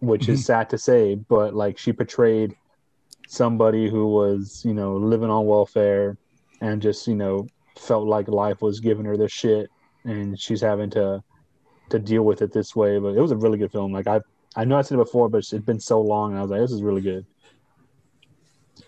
which 0.00 0.28
is 0.28 0.44
sad 0.44 0.70
to 0.70 0.78
say, 0.78 1.14
but 1.14 1.54
like 1.54 1.78
she 1.78 1.92
portrayed 1.92 2.54
somebody 3.28 3.88
who 3.90 4.06
was, 4.08 4.62
you 4.64 4.72
know, 4.72 4.96
living 4.96 5.30
on 5.30 5.46
welfare 5.46 6.16
and 6.60 6.80
just, 6.80 7.06
you 7.06 7.14
know, 7.14 7.46
felt 7.78 8.06
like 8.06 8.28
life 8.28 8.62
was 8.62 8.80
giving 8.80 9.04
her 9.04 9.16
the 9.16 9.28
shit 9.28 9.68
and 10.04 10.38
she's 10.38 10.60
having 10.60 10.90
to 10.90 11.22
to 11.90 11.98
deal 11.98 12.22
with 12.22 12.42
it 12.42 12.52
this 12.52 12.74
way. 12.74 12.98
But 12.98 13.16
it 13.16 13.20
was 13.20 13.30
a 13.30 13.36
really 13.36 13.58
good 13.58 13.72
film. 13.72 13.92
Like 13.92 14.06
I 14.06 14.20
I 14.56 14.64
know 14.64 14.78
I 14.78 14.82
said 14.82 14.94
it 14.96 15.04
before, 15.04 15.28
but 15.28 15.38
it's 15.38 15.52
been 15.52 15.80
so 15.80 16.00
long 16.00 16.30
and 16.30 16.38
I 16.38 16.42
was 16.42 16.50
like, 16.50 16.60
this 16.60 16.72
is 16.72 16.82
really 16.82 17.02
good. 17.02 17.26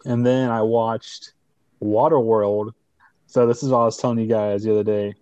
And 0.05 0.25
then 0.25 0.51
I 0.51 0.63
watched 0.63 1.35
Waterworld. 1.83 2.73
So 3.27 3.47
this 3.47 3.63
is 3.63 3.71
what 3.71 3.81
I 3.81 3.85
was 3.85 3.97
telling 3.97 4.19
you 4.19 4.27
guys 4.27 4.65
the 4.65 4.73
other 4.73 4.85
day. 4.85 5.15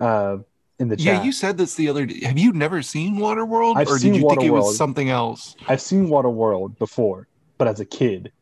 Uh 0.00 0.38
in 0.78 0.88
the 0.88 0.96
chat. 0.96 1.04
Yeah, 1.04 1.22
you 1.22 1.32
said 1.32 1.56
this 1.56 1.74
the 1.74 1.88
other 1.88 2.06
day. 2.06 2.24
Have 2.26 2.38
you 2.38 2.52
never 2.52 2.82
seen 2.82 3.16
Waterworld, 3.16 3.76
I've 3.76 3.88
or 3.88 3.98
seen 3.98 4.12
did 4.12 4.22
you 4.22 4.28
think 4.28 4.42
it 4.42 4.50
was 4.50 4.76
something 4.76 5.10
else? 5.10 5.56
I've 5.68 5.80
seen 5.80 6.08
Waterworld 6.08 6.78
before, 6.78 7.28
but 7.58 7.68
as 7.68 7.80
a 7.80 7.84
kid, 7.84 8.32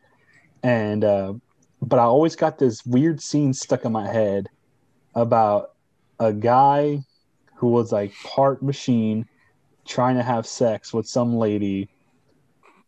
and 0.63 1.05
uh, 1.05 1.35
but 1.81 1.99
I 1.99 2.05
always 2.05 2.37
got 2.37 2.59
this 2.59 2.85
weird 2.87 3.21
scene 3.21 3.53
stuck 3.53 3.85
in 3.85 3.93
my 3.93 4.07
head 4.07 4.49
about 5.15 5.73
a 6.19 6.33
guy 6.33 7.05
who 7.57 7.69
was 7.69 7.93
like 7.93 8.13
part 8.25 8.63
machine 8.63 9.27
trying 9.85 10.17
to 10.17 10.23
have 10.23 10.47
sex 10.47 10.93
with 10.93 11.07
some 11.07 11.37
lady, 11.37 11.89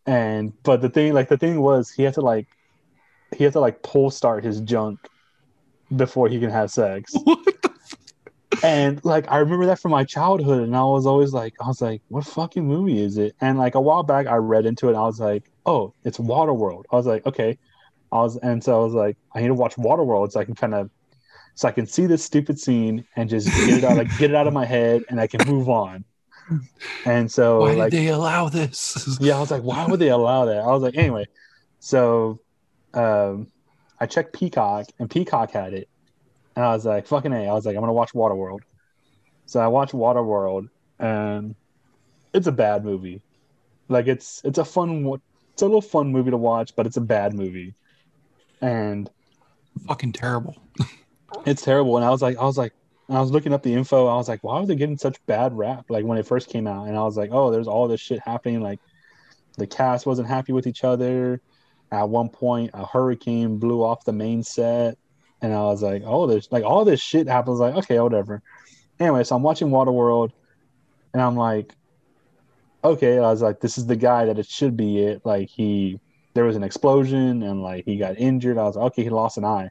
and 0.07 0.53
but 0.63 0.81
the 0.81 0.89
thing 0.89 1.13
like 1.13 1.29
the 1.29 1.39
thing 1.39 1.61
was 1.61 1.91
he 1.91 2.03
had 2.03 2.15
to 2.15 2.21
like 2.21 2.49
he 3.37 3.45
had 3.45 3.53
to 3.53 3.61
like 3.61 3.83
pull 3.83 4.11
start 4.11 4.45
his 4.45 4.61
junk 4.61 5.01
before 5.97 6.29
he 6.29 6.41
can 6.41 6.51
have 6.51 6.71
sex. 6.71 7.13
What 7.25 7.45
the 7.45 7.71
And 8.63 9.05
like 9.05 9.31
I 9.31 9.39
remember 9.39 9.67
that 9.67 9.79
from 9.79 9.91
my 9.91 10.05
childhood, 10.05 10.63
and 10.63 10.77
I 10.77 10.85
was 10.85 11.07
always 11.07 11.33
like, 11.33 11.55
I 11.61 11.67
was 11.67 11.81
like, 11.81 12.03
what 12.09 12.25
fucking 12.25 12.65
movie 12.67 13.03
is 13.03 13.19
it? 13.19 13.35
And 13.41 13.59
like 13.59 13.75
a 13.75 13.81
while 13.81 14.03
back, 14.03 14.27
I 14.27 14.37
read 14.37 14.67
into 14.67 14.87
it, 14.87 14.91
and 14.91 14.99
I 14.99 15.03
was 15.03 15.21
like, 15.21 15.51
oh, 15.67 15.93
it's 16.05 16.19
Waterworld. 16.19 16.85
I 16.93 16.97
was 16.97 17.07
like, 17.07 17.27
okay. 17.27 17.59
I 18.13 18.19
was, 18.19 18.37
and 18.37 18.63
so 18.63 18.81
I 18.81 18.85
was 18.85 18.95
like, 18.95 19.17
I 19.35 19.41
need 19.41 19.49
to 19.49 19.55
watch 19.55 19.75
Waterworld 19.75 20.31
so 20.31 20.39
I 20.39 20.45
can 20.45 20.55
kind 20.55 20.73
of, 20.75 20.89
so 21.57 21.67
I 21.67 21.73
can 21.73 21.85
see 21.85 22.07
this 22.07 22.25
stupid 22.25 22.61
scene 22.61 23.05
and 23.17 23.29
just 23.29 23.49
get 23.49 23.79
it 23.79 23.85
out, 23.85 23.97
like 23.97 24.09
get 24.19 24.31
it 24.31 24.37
out 24.37 24.47
of 24.47 24.53
my 24.53 24.65
head, 24.65 25.03
and 25.09 25.21
I 25.21 25.27
can 25.27 25.45
move 25.49 25.69
on. 25.69 26.05
And 27.05 27.33
so 27.33 27.61
Why 27.61 27.73
like, 27.73 27.91
did 27.91 28.03
they 28.03 28.09
allow 28.09 28.49
this? 28.49 29.19
yeah, 29.21 29.37
I 29.37 29.41
was 29.41 29.51
like, 29.51 29.63
why 29.63 29.87
would 29.87 29.99
they 29.99 30.11
allow 30.11 30.45
that? 30.45 30.59
I 30.59 30.67
was 30.67 30.83
like, 30.83 30.97
anyway, 30.97 31.27
so 31.81 32.39
um, 32.93 33.49
I 33.99 34.07
checked 34.07 34.33
Peacock, 34.33 34.87
and 35.01 35.11
Peacock 35.11 35.51
had 35.51 35.75
it, 35.75 35.89
and 36.57 36.65
I 36.65 36.73
was 36.73 36.85
like, 36.85 37.07
fucking 37.07 37.33
a. 37.33 37.49
I 37.49 37.53
was 37.53 37.67
like, 37.67 37.77
I'm 37.77 37.83
gonna 37.83 37.93
watch 37.93 38.13
Waterworld. 38.13 38.61
So 39.47 39.61
I 39.61 39.67
watched 39.67 39.93
Waterworld, 39.93 40.69
and 40.99 41.55
it's 42.33 42.47
a 42.47 42.53
bad 42.53 42.85
movie. 42.85 43.23
Like 43.89 44.07
it's 44.07 44.41
it's 44.45 44.59
a 44.59 44.65
fun, 44.65 45.07
it's 45.53 45.63
a 45.63 45.67
little 45.67 45.83
fun 45.83 46.13
movie 46.13 46.31
to 46.31 46.37
watch, 46.37 46.75
but 46.77 46.87
it's 46.87 46.97
a 46.97 47.03
bad 47.03 47.35
movie, 47.35 47.75
and 48.61 49.11
Fucking 49.87 50.13
terrible. 50.13 50.57
it's 51.47 51.63
terrible. 51.63 51.97
And 51.97 52.05
I 52.05 52.11
was 52.11 52.23
like, 52.23 52.39
I 52.39 52.45
was 52.45 52.57
like, 52.57 52.73
I 53.09 53.21
was 53.21 53.31
looking 53.31 53.53
up 53.53 53.63
the 53.63 53.75
info. 53.75 54.07
I 54.07 54.15
was 54.15 54.29
like, 54.29 54.43
why 54.43 54.57
are 54.57 54.67
they 54.67 54.77
getting 54.77 54.97
such 54.97 55.25
bad 55.27 55.57
rap? 55.57 55.87
Like 55.89 56.05
when 56.05 56.17
it 56.19 56.27
first 56.27 56.49
came 56.49 56.67
out, 56.67 56.87
and 56.89 56.97
I 56.97 57.03
was 57.03 57.17
like, 57.17 57.31
oh, 57.33 57.51
there's 57.51 57.69
all 57.69 57.89
this 57.89 58.01
shit 58.01 58.21
happening. 58.21 58.61
Like 58.63 58.81
the 59.59 59.67
cast 59.67 60.07
wasn't 60.07 60.29
happy 60.29 60.53
with 60.53 60.67
each 60.67 60.85
other. 60.85 61.41
At 61.93 62.09
one 62.09 62.29
point, 62.29 62.71
a 62.75 62.87
hurricane 62.87 63.59
blew 63.59 63.83
off 63.85 64.05
the 64.05 64.13
main 64.13 64.43
set, 64.43 64.97
and 65.45 65.55
I 65.55 65.63
was 65.63 65.83
like, 65.83 66.03
oh, 66.07 66.27
there's 66.27 66.51
like 66.51 66.65
all 66.65 66.85
this 66.85 67.01
shit 67.01 67.29
happens. 67.29 67.61
Like 67.61 67.75
okay, 67.77 68.01
whatever. 68.01 68.43
Anyway, 68.99 69.25
so 69.25 69.37
I'm 69.37 69.43
watching 69.43 69.69
Waterworld, 69.69 70.33
and 71.13 71.23
I'm 71.23 71.37
like, 71.37 71.75
okay. 72.83 73.19
I 73.19 73.31
was 73.31 73.43
like, 73.43 73.61
this 73.61 73.79
is 73.79 73.87
the 73.87 73.97
guy 73.97 74.25
that 74.27 74.39
it 74.39 74.47
should 74.47 74.77
be. 74.77 74.99
It 74.99 75.23
like 75.25 75.49
he 75.49 76.01
there 76.35 76.45
was 76.45 76.57
an 76.57 76.65
explosion 76.65 77.43
and 77.43 77.63
like 77.63 77.85
he 77.85 77.97
got 77.97 78.19
injured. 78.19 78.59
I 78.59 78.65
was 78.65 78.77
like, 78.77 78.87
okay, 78.87 79.05
he 79.05 79.11
lost 79.11 79.39
an 79.39 79.45
eye, 79.45 79.71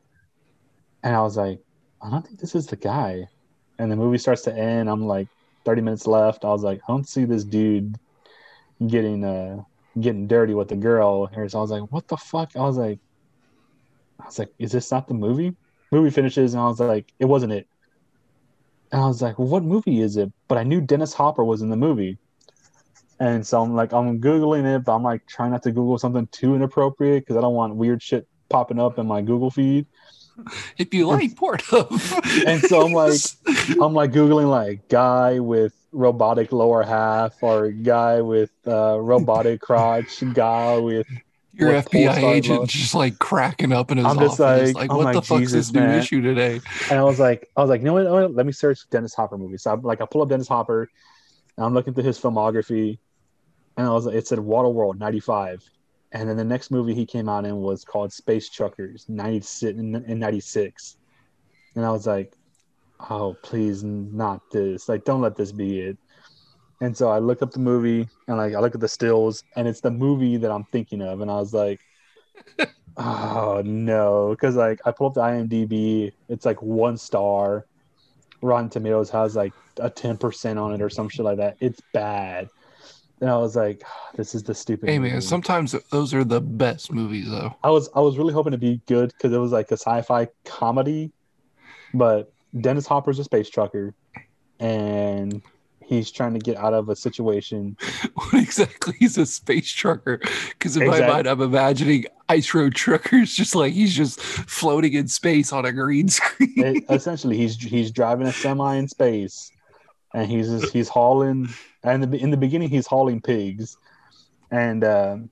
and 1.04 1.16
I 1.16 1.22
was 1.22 1.38
like. 1.38 1.60
I 2.04 2.10
don't 2.10 2.26
think 2.26 2.40
this 2.40 2.54
is 2.54 2.68
the 2.68 2.76
guy. 2.76 3.30
And 3.80 3.92
the 3.92 3.96
movie 3.96 4.18
starts 4.18 4.42
to 4.44 4.54
end. 4.54 4.90
I'm 4.90 5.06
like 5.06 5.28
30 5.66 5.82
minutes 5.82 6.06
left. 6.06 6.44
I 6.44 6.50
was 6.50 6.64
like, 6.64 6.82
I 6.88 6.92
don't 6.92 7.08
see 7.08 7.26
this 7.26 7.44
dude 7.44 7.98
getting 8.88 9.24
uh 9.24 9.64
getting 10.00 10.28
dirty 10.28 10.54
with 10.54 10.68
the 10.68 10.76
girl 10.76 11.28
here. 11.28 11.48
So 11.48 11.60
I 11.60 11.62
was 11.62 11.72
like, 11.72 11.92
what 11.92 12.08
the 12.08 12.18
fuck? 12.18 12.56
I 12.56 12.62
was 12.62 12.78
like, 12.78 13.00
I 14.20 14.26
was 14.26 14.40
like, 14.40 14.54
is 14.60 14.72
this 14.72 14.92
not 14.92 15.08
the 15.08 15.14
movie? 15.14 15.56
Movie 15.94 16.10
finishes 16.10 16.54
and 16.56 16.62
I 16.62 16.66
was 16.66 16.80
like, 16.80 17.14
it 17.20 17.26
wasn't 17.26 17.54
it. 17.54 17.68
And 18.92 19.02
I 19.02 19.06
was 19.06 19.22
like, 19.22 19.38
well, 19.38 19.48
what 19.48 19.64
movie 19.64 20.02
is 20.02 20.18
it? 20.18 20.32
But 20.48 20.58
I 20.58 20.64
knew 20.64 20.82
Dennis 20.82 21.14
Hopper 21.14 21.44
was 21.44 21.62
in 21.62 21.70
the 21.70 21.76
movie. 21.78 22.18
And 23.20 23.46
so 23.46 23.62
I'm 23.62 23.76
like, 23.76 23.94
I'm 23.94 24.20
Googling 24.20 24.66
it, 24.76 24.84
but 24.84 24.96
I'm 24.96 25.04
like 25.04 25.26
trying 25.28 25.52
not 25.52 25.62
to 25.64 25.72
Google 25.72 26.00
something 26.00 26.28
too 26.32 26.56
inappropriate 26.56 27.24
because 27.24 27.38
I 27.38 27.42
don't 27.42 27.54
want 27.54 27.76
weird 27.76 28.02
shit 28.02 28.28
popping 28.50 28.80
up 28.80 28.98
in 28.98 29.06
my 29.08 29.22
Google 29.22 29.52
feed. 29.52 29.86
If 30.80 30.92
you 30.96 31.06
like 31.06 31.36
Pornhub. 31.36 31.88
And 32.48 32.60
so 32.64 32.84
I'm 32.84 32.92
like, 32.94 33.22
I'm 33.80 33.94
like 33.94 34.12
googling 34.12 34.50
like 34.50 34.90
guy 34.90 35.40
with 35.40 35.76
robotic 35.92 36.52
lower 36.52 36.82
half 36.82 37.36
or 37.44 37.70
guy 37.70 38.20
with 38.22 38.50
uh, 38.66 39.00
robotic 39.00 39.62
crotch, 39.62 40.24
guy 40.34 40.80
with. 40.80 41.06
Your 41.54 41.72
FBI 41.72 42.18
agent 42.34 42.68
just 42.70 42.96
like 42.96 43.20
cracking 43.20 43.72
up 43.72 43.92
in 43.92 43.98
his 43.98 44.06
I'm 44.08 44.18
just 44.18 44.40
office. 44.40 44.74
like- 44.74 44.76
Like, 44.76 44.92
I'm 44.92 44.98
what 44.98 45.14
the 45.14 45.22
fuck's 45.22 45.40
Jesus, 45.42 45.68
this 45.68 45.74
new 45.74 45.82
man. 45.82 46.00
issue 46.00 46.22
today? 46.22 46.60
And 46.90 47.00
I 47.00 47.04
was 47.04 47.20
like, 47.20 47.50
I 47.56 47.62
was 47.62 47.70
like, 47.70 47.82
you 47.82 47.86
know 47.86 47.94
what? 47.94 48.10
what? 48.10 48.34
Let 48.34 48.46
me 48.46 48.52
search 48.52 48.90
Dennis 48.90 49.14
Hopper 49.14 49.38
movies. 49.38 49.62
So 49.64 49.72
I'm 49.72 49.82
like, 49.82 50.02
I 50.02 50.06
pull 50.06 50.22
up 50.24 50.30
Dennis 50.30 50.48
Hopper, 50.48 50.90
and 51.58 51.66
I'm 51.66 51.74
looking 51.74 51.94
through 51.94 52.04
his 52.06 52.20
filmography, 52.20 52.98
and 53.78 53.86
I 53.88 53.92
was 53.92 54.06
like, 54.08 54.16
it 54.16 54.28
said 54.28 54.40
Waterworld 54.40 54.98
'95, 55.00 55.64
and 56.12 56.28
then 56.28 56.38
the 56.38 56.44
next 56.44 56.72
movie 56.72 56.94
he 56.96 57.06
came 57.06 57.30
out 57.30 57.46
in 57.46 57.58
was 57.58 57.84
called 57.86 58.12
Space 58.12 58.50
Truckers 58.50 59.06
'96 59.08 59.78
in, 59.78 59.96
in 60.06 60.20
'96, 60.20 60.98
and 61.76 61.86
I 61.86 61.92
was 61.92 62.08
like, 62.08 62.34
oh 63.10 63.36
please 63.44 63.84
not 63.84 64.40
this 64.50 64.88
like 64.88 65.04
don't 65.04 65.20
let 65.20 65.36
this 65.36 65.52
be 65.52 65.82
it 65.82 65.98
and 66.84 66.96
so 66.98 67.10
i 67.10 67.18
look 67.18 67.42
up 67.42 67.52
the 67.52 67.60
movie 67.60 68.08
and 68.28 68.38
like 68.38 68.54
i 68.54 68.60
look 68.60 68.76
at 68.76 68.82
the 68.82 68.88
stills 68.88 69.44
and 69.56 69.68
it's 69.70 69.80
the 69.80 69.90
movie 69.92 70.36
that 70.38 70.52
i'm 70.52 70.66
thinking 70.66 71.02
of. 71.02 71.22
And 71.22 71.32
i 71.32 71.36
was 71.36 71.54
like 71.54 71.80
oh 72.98 73.62
no. 73.66 74.30
Because 74.32 74.56
like 74.56 74.80
i 74.86 74.92
pull 74.92 75.08
up 75.08 75.14
the 75.14 75.22
imdb 75.22 76.12
it's 76.30 76.46
like 76.46 76.62
one 76.62 76.98
star. 76.98 77.66
Rotten 78.42 78.70
tomatoes 78.70 79.10
has 79.12 79.36
like 79.38 79.54
a 79.78 79.90
10% 79.90 80.62
on 80.62 80.74
it 80.74 80.82
or 80.82 80.90
some 80.90 81.08
shit 81.08 81.24
like 81.24 81.38
that. 81.38 81.56
It's 81.62 81.82
bad. 81.94 82.50
And 83.22 83.30
i 83.30 83.38
was 83.38 83.56
like 83.56 83.82
this 84.16 84.36
is 84.36 84.44
the 84.44 84.54
stupid 84.54 84.90
Hey 84.90 85.00
man, 85.00 85.14
movie. 85.14 85.26
sometimes 85.26 85.74
those 85.90 86.14
are 86.14 86.26
the 86.26 86.42
best 86.42 86.92
movies 86.92 87.30
though. 87.30 87.56
I 87.64 87.70
was 87.70 87.90
I 87.96 88.02
was 88.02 88.18
really 88.18 88.34
hoping 88.34 88.52
to 88.52 88.58
be 88.58 88.82
good 88.88 89.14
because 89.14 89.32
it 89.32 89.38
was 89.40 89.54
like 89.54 89.72
a 89.72 89.78
sci-fi 89.78 90.28
comedy, 90.44 91.12
but 91.94 92.34
Dennis 92.60 92.86
Hopper's 92.86 93.20
a 93.20 93.24
space 93.24 93.50
trucker, 93.50 93.96
and 94.60 95.42
he's 95.86 96.12
trying 96.12 96.34
to 96.34 96.40
get 96.40 96.58
out 96.58 96.74
of 96.74 96.90
a 96.90 96.96
situation. 96.96 97.78
What 98.16 98.42
exactly 98.42 98.96
is 99.02 99.18
a 99.18 99.26
space 99.26 99.72
trucker? 99.72 100.20
Because 100.50 100.78
in 100.78 100.88
my 100.88 101.00
mind, 101.02 101.28
I'm 101.28 101.42
imagining 101.42 102.06
ice 102.30 102.54
road 102.54 102.74
truckers 102.76 103.34
just 103.36 103.56
like 103.56 103.74
he's 103.74 103.94
just 103.94 104.20
floating 104.20 104.94
in 104.94 105.08
space 105.08 105.52
on 105.52 105.66
a 105.66 105.72
green 105.72 106.08
screen. 106.18 106.54
It- 106.58 106.84
essentially, 106.90 107.38
he's 107.38 107.56
he's 107.58 107.92
driving 107.92 108.28
a 108.28 108.34
semi 108.34 108.76
in 108.76 108.88
space, 108.88 109.52
and 110.14 110.30
he's 110.30 110.48
just, 110.50 110.74
he's 110.74 110.90
hauling. 110.90 111.50
And 111.84 112.04
in 112.04 112.12
the, 112.12 112.18
in 112.18 112.32
the 112.32 112.38
beginning, 112.38 112.70
he's 112.70 112.88
hauling 112.88 113.22
pigs, 113.22 113.78
and 114.52 114.84
um, 114.84 115.30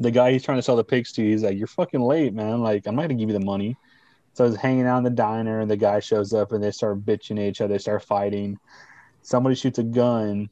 the 0.00 0.10
guy 0.10 0.32
he's 0.32 0.42
trying 0.42 0.58
to 0.58 0.62
sell 0.62 0.76
the 0.76 0.84
pigs 0.84 1.12
to, 1.12 1.22
he's 1.22 1.42
like, 1.42 1.56
"You're 1.56 1.66
fucking 1.66 2.00
late, 2.00 2.34
man. 2.34 2.60
Like, 2.60 2.86
I'm 2.86 2.96
not 2.96 3.02
gonna 3.02 3.14
give 3.14 3.28
you 3.28 3.38
the 3.38 3.44
money." 3.44 3.76
So 4.34 4.46
he's 4.46 4.56
hanging 4.56 4.86
out 4.86 4.98
in 4.98 5.04
the 5.04 5.10
diner, 5.10 5.60
and 5.60 5.70
the 5.70 5.76
guy 5.76 6.00
shows 6.00 6.32
up, 6.32 6.52
and 6.52 6.62
they 6.64 6.70
start 6.70 7.04
bitching 7.04 7.38
at 7.38 7.44
each 7.48 7.60
other. 7.60 7.74
They 7.74 7.78
start 7.78 8.02
fighting. 8.02 8.58
Somebody 9.22 9.54
shoots 9.54 9.78
a 9.78 9.82
gun 9.82 10.50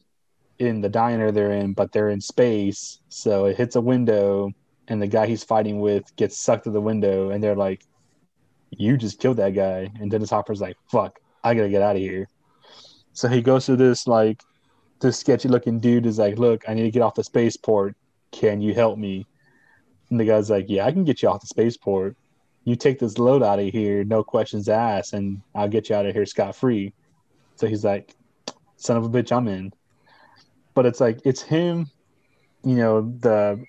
in 0.59 0.81
the 0.81 0.89
diner 0.89 1.31
they're 1.31 1.53
in, 1.53 1.73
but 1.73 1.93
they're 1.93 2.11
in 2.11 2.21
space, 2.21 3.01
so 3.09 3.47
it 3.47 3.57
hits 3.57 3.77
a 3.77 3.81
window, 3.81 4.53
and 4.89 5.01
the 5.01 5.07
guy 5.07 5.27
he's 5.27 5.45
fighting 5.45 5.81
with 5.81 6.15
gets 6.17 6.39
sucked 6.39 6.65
through 6.65 6.75
the 6.75 6.81
window, 6.81 7.31
and 7.31 7.43
they're 7.43 7.57
like, 7.57 7.83
"You 8.71 8.97
just 8.97 9.21
killed 9.21 9.39
that 9.39 9.55
guy." 9.55 9.91
And 10.01 10.11
Dennis 10.11 10.31
Hopper's 10.31 10.61
like, 10.61 10.77
"Fuck, 10.91 11.21
I 11.43 11.55
gotta 11.55 11.69
get 11.69 11.83
out 11.83 11.97
of 11.97 12.03
here." 12.03 12.29
So 13.13 13.29
he 13.29 13.43
goes 13.43 13.67
to 13.67 13.77
this 13.77 14.07
like 14.07 14.43
this 15.01 15.19
sketchy 15.19 15.49
looking 15.49 15.81
dude 15.81 16.07
is 16.07 16.19
like, 16.19 16.39
look, 16.39 16.63
I 16.69 16.75
need 16.75 16.83
to 16.83 16.91
get 16.91 17.03
off 17.03 17.15
the 17.15 17.25
spaceport. 17.25 17.97
Can 18.31 18.61
you 18.61 18.75
help 18.75 18.99
me? 18.99 19.27
And 20.11 20.21
the 20.21 20.25
guy's 20.25 20.51
like, 20.51 20.67
yeah, 20.69 20.87
I 20.87 20.93
can 20.93 21.05
get 21.05 21.23
you 21.23 21.29
off 21.29 21.41
the 21.41 21.47
spaceport. 21.47 22.17
You 22.65 22.77
take 22.77 22.99
this 22.99 23.19
load 23.19 23.43
out 23.43 23.59
of 23.59 23.69
here, 23.69 24.05
no 24.05 24.23
questions 24.23 24.69
asked, 24.69 25.15
and 25.15 25.41
I'll 25.55 25.69
get 25.69 25.89
you 25.89 25.97
out 25.97 26.07
of 26.07 26.15
here 26.15 26.27
scot 26.27 26.55
free. 26.55 26.93
So 27.57 27.67
he's 27.67 27.85
like, 27.85 28.15
son 28.81 28.97
of 28.97 29.05
a 29.05 29.09
bitch, 29.09 29.31
I'm 29.31 29.47
in. 29.47 29.73
But 30.75 30.87
it's 30.87 31.01
like 31.01 31.21
it's 31.25 31.43
him, 31.43 31.89
you 32.65 32.77
know, 32.77 33.03
the 33.03 33.63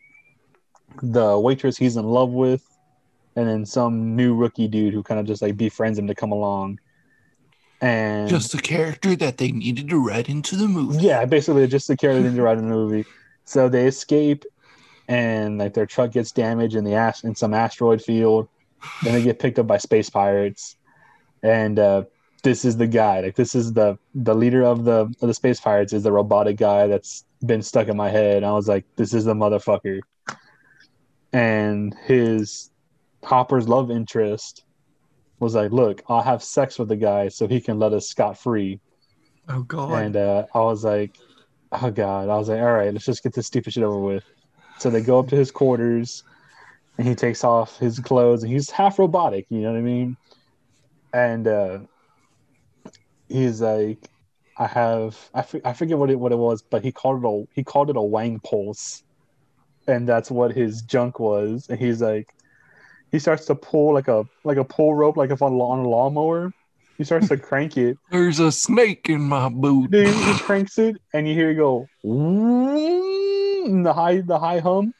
the 1.01 1.37
waitress 1.39 1.77
he's 1.77 1.97
in 1.97 2.05
love 2.05 2.29
with, 2.31 2.63
and 3.35 3.47
then 3.47 3.65
some 3.65 4.15
new 4.15 4.35
rookie 4.35 4.67
dude 4.67 4.93
who 4.93 5.03
kind 5.03 5.19
of 5.19 5.25
just 5.25 5.41
like 5.41 5.57
befriends 5.57 5.97
him 5.99 6.07
to 6.07 6.15
come 6.15 6.31
along. 6.31 6.79
And 7.81 8.29
Just 8.29 8.51
the 8.51 8.59
character 8.61 9.15
that 9.15 9.37
they 9.37 9.51
needed 9.51 9.89
to 9.89 9.97
write 10.05 10.29
into 10.29 10.55
the 10.55 10.67
movie. 10.67 11.03
yeah, 11.03 11.25
basically 11.25 11.65
just 11.67 11.87
the 11.87 11.97
character 11.97 12.21
that 12.29 12.35
you 12.35 12.41
write 12.43 12.59
in 12.59 12.67
the 12.69 12.75
movie. 12.75 13.05
So 13.45 13.67
they 13.69 13.87
escape, 13.87 14.45
and 15.07 15.57
like 15.57 15.73
their 15.73 15.87
truck 15.87 16.11
gets 16.11 16.31
damaged 16.31 16.75
in 16.75 16.83
the 16.83 16.93
ast- 16.93 17.23
in 17.25 17.35
some 17.35 17.53
asteroid 17.53 18.01
field. 18.01 18.47
Then 19.03 19.13
they 19.15 19.23
get 19.23 19.39
picked 19.39 19.57
up 19.57 19.65
by 19.65 19.77
space 19.77 20.09
pirates, 20.11 20.75
and 21.41 21.79
uh, 21.79 22.03
this 22.43 22.65
is 22.65 22.77
the 22.77 22.87
guy. 22.87 23.21
Like 23.21 23.35
this 23.35 23.55
is 23.55 23.73
the 23.73 23.97
the 24.15 24.33
leader 24.33 24.63
of 24.63 24.83
the 24.83 25.01
of 25.01 25.19
the 25.19 25.33
space 25.33 25.59
pirates 25.59 25.93
is 25.93 26.03
the 26.03 26.11
robotic 26.11 26.57
guy 26.57 26.87
that's 26.87 27.25
been 27.45 27.61
stuck 27.61 27.87
in 27.87 27.97
my 27.97 28.09
head. 28.09 28.43
I 28.43 28.51
was 28.51 28.67
like, 28.67 28.85
this 28.95 29.13
is 29.13 29.25
the 29.25 29.33
motherfucker. 29.33 29.99
And 31.33 31.95
his 32.05 32.71
Hopper's 33.23 33.67
love 33.67 33.91
interest 33.91 34.65
was 35.39 35.55
like, 35.55 35.71
look, 35.71 36.03
I'll 36.07 36.21
have 36.21 36.43
sex 36.43 36.77
with 36.77 36.89
the 36.89 36.95
guy 36.95 37.29
so 37.29 37.47
he 37.47 37.61
can 37.61 37.79
let 37.79 37.93
us 37.93 38.07
scot 38.07 38.37
free. 38.37 38.79
Oh 39.47 39.63
god. 39.63 40.03
And 40.03 40.15
uh, 40.15 40.45
I 40.53 40.59
was 40.59 40.83
like, 40.83 41.17
oh 41.71 41.91
god. 41.91 42.29
I 42.29 42.37
was 42.37 42.49
like, 42.49 42.59
all 42.59 42.73
right, 42.73 42.93
let's 42.93 43.05
just 43.05 43.23
get 43.23 43.33
this 43.33 43.47
stupid 43.47 43.73
shit 43.73 43.83
over 43.83 43.99
with. 43.99 44.23
So 44.79 44.89
they 44.89 45.01
go 45.01 45.19
up 45.19 45.27
to 45.27 45.35
his 45.35 45.51
quarters, 45.51 46.23
and 46.97 47.07
he 47.07 47.13
takes 47.13 47.43
off 47.43 47.77
his 47.77 47.99
clothes, 47.99 48.43
and 48.43 48.51
he's 48.51 48.69
half 48.71 48.97
robotic. 48.97 49.45
You 49.49 49.61
know 49.61 49.71
what 49.71 49.77
I 49.77 49.81
mean? 49.81 50.17
And 51.13 51.47
uh, 51.47 51.79
he's 53.31 53.61
like, 53.61 53.97
I 54.57 54.67
have, 54.67 55.17
I, 55.33 55.39
f- 55.39 55.55
I 55.65 55.73
forget 55.73 55.97
what 55.97 56.09
it 56.09 56.19
what 56.19 56.31
it 56.31 56.37
was, 56.37 56.61
but 56.69 56.83
he 56.83 56.91
called 56.91 57.23
it 57.23 57.27
a 57.27 57.45
he 57.55 57.63
called 57.63 57.89
it 57.89 57.95
a 57.95 58.01
Wang 58.01 58.39
pulse, 58.39 59.03
and 59.87 60.07
that's 60.07 60.29
what 60.29 60.51
his 60.51 60.81
junk 60.81 61.19
was. 61.19 61.67
And 61.69 61.79
he's 61.79 62.01
like, 62.01 62.27
he 63.11 63.19
starts 63.19 63.45
to 63.45 63.55
pull 63.55 63.93
like 63.93 64.07
a 64.07 64.25
like 64.43 64.57
a 64.57 64.63
pull 64.63 64.93
rope, 64.93 65.17
like 65.17 65.31
if 65.31 65.41
on, 65.41 65.53
on 65.53 65.85
a 65.85 65.89
lawnmower. 65.89 66.51
He 66.97 67.05
starts 67.05 67.29
to 67.29 67.37
crank 67.37 67.77
it, 67.77 67.97
There's 68.11 68.39
a 68.39 68.51
snake 68.51 69.09
in 69.09 69.21
my 69.21 69.49
boot. 69.49 69.89
dude, 69.89 70.13
he 70.13 70.33
cranks 70.39 70.77
it, 70.77 70.97
and 71.13 71.27
you 71.27 71.33
hear 71.33 71.49
it 71.49 71.55
go 71.55 71.87
the 73.83 73.93
high 73.93 74.21
the 74.21 74.39
high 74.39 74.59
hum, 74.59 74.93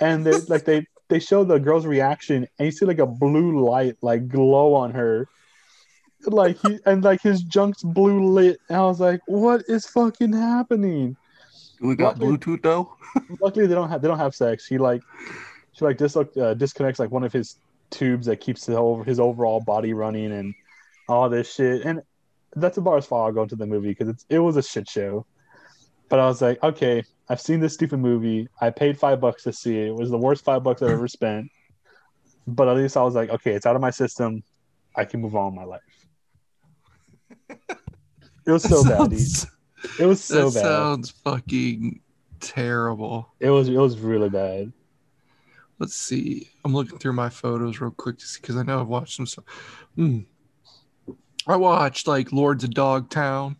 and 0.00 0.26
they 0.26 0.32
like 0.48 0.64
they 0.64 0.86
they 1.08 1.20
show 1.20 1.44
the 1.44 1.58
girl's 1.58 1.86
reaction, 1.86 2.46
and 2.58 2.66
you 2.66 2.72
see 2.72 2.84
like 2.84 2.98
a 2.98 3.06
blue 3.06 3.64
light 3.64 3.96
like 4.02 4.28
glow 4.28 4.74
on 4.74 4.92
her, 4.92 5.28
like 6.26 6.58
he 6.66 6.78
and 6.86 7.02
like 7.04 7.20
his 7.22 7.42
junk's 7.42 7.82
blue 7.82 8.24
lit, 8.26 8.58
and 8.68 8.78
I 8.78 8.82
was 8.82 9.00
like, 9.00 9.20
what 9.26 9.62
is 9.68 9.86
fucking 9.86 10.32
happening? 10.32 11.16
We 11.80 11.96
got 11.96 12.18
Luckily- 12.18 12.38
Bluetooth 12.38 12.62
though. 12.62 12.96
Luckily, 13.40 13.66
they 13.66 13.74
don't 13.74 13.88
have 13.88 14.02
they 14.02 14.08
don't 14.08 14.18
have 14.18 14.34
sex. 14.34 14.66
He 14.66 14.78
like 14.78 15.02
she 15.72 15.84
like 15.84 15.96
dis- 15.98 16.16
uh, 16.16 16.54
disconnects 16.56 16.98
like 17.00 17.10
one 17.10 17.24
of 17.24 17.32
his 17.32 17.56
tubes 17.90 18.26
that 18.26 18.40
keeps 18.40 18.66
his, 18.66 18.76
over, 18.76 19.04
his 19.04 19.20
overall 19.20 19.60
body 19.60 19.92
running 19.92 20.32
and 20.32 20.54
all 21.08 21.28
this 21.28 21.52
shit. 21.52 21.84
And 21.84 22.02
that's 22.56 22.78
about 22.78 22.98
as 22.98 23.06
far 23.06 23.26
I'll 23.26 23.32
go 23.32 23.42
into 23.42 23.56
the 23.56 23.66
movie 23.66 23.88
because 23.88 24.08
it's 24.08 24.24
it 24.28 24.38
was 24.38 24.56
a 24.56 24.62
shit 24.62 24.88
show. 24.88 25.26
But 26.08 26.18
I 26.20 26.26
was 26.26 26.42
like, 26.42 26.62
okay, 26.62 27.02
I've 27.28 27.40
seen 27.40 27.60
this 27.60 27.74
stupid 27.74 27.98
movie. 27.98 28.48
I 28.60 28.70
paid 28.70 28.98
five 28.98 29.20
bucks 29.20 29.42
to 29.44 29.52
see 29.52 29.78
it. 29.78 29.88
It 29.88 29.94
was 29.94 30.10
the 30.10 30.18
worst 30.18 30.44
five 30.44 30.62
bucks 30.62 30.82
I've 30.82 30.90
ever 30.90 31.08
spent. 31.08 31.50
But 32.46 32.68
at 32.68 32.76
least 32.76 32.96
I 32.96 33.02
was 33.02 33.14
like, 33.14 33.30
okay, 33.30 33.52
it's 33.52 33.64
out 33.66 33.74
of 33.74 33.80
my 33.82 33.90
system. 33.90 34.42
I 34.94 35.04
can 35.04 35.20
move 35.20 35.34
on 35.34 35.46
with 35.46 35.54
my 35.56 35.64
life. 35.64 35.80
It 38.46 38.50
was 38.50 38.62
so 38.62 38.84
bad. 38.84 38.98
Sounds- 38.98 39.46
It 39.98 40.06
was 40.06 40.22
so 40.22 40.50
that 40.50 40.62
bad. 40.62 40.68
sounds 40.68 41.10
fucking 41.10 42.00
terrible. 42.40 43.32
It 43.40 43.50
was 43.50 43.68
it 43.68 43.76
was 43.76 43.98
really 43.98 44.28
bad. 44.28 44.72
Let's 45.78 45.94
see. 45.94 46.50
I'm 46.64 46.72
looking 46.74 46.98
through 46.98 47.14
my 47.14 47.28
photos 47.28 47.80
real 47.80 47.90
quick 47.90 48.18
to 48.18 48.26
see 48.26 48.40
because 48.40 48.56
I 48.56 48.62
know 48.62 48.80
I've 48.80 48.86
watched 48.86 49.16
some 49.16 49.26
stuff. 49.26 49.44
Hmm. 49.96 50.20
I 51.46 51.56
watched 51.56 52.06
like 52.06 52.32
Lords 52.32 52.64
of 52.64 52.70
Dogtown. 52.70 53.56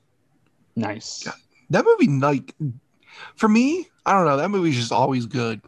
Nice. 0.77 1.27
That 1.71 1.85
movie, 1.85 2.09
like, 2.19 2.55
for 3.37 3.49
me, 3.49 3.89
I 4.07 4.13
don't 4.13 4.27
know. 4.27 4.37
That 4.37 4.49
movie's 4.51 4.77
just 4.77 4.93
always 4.93 5.27
good, 5.27 5.61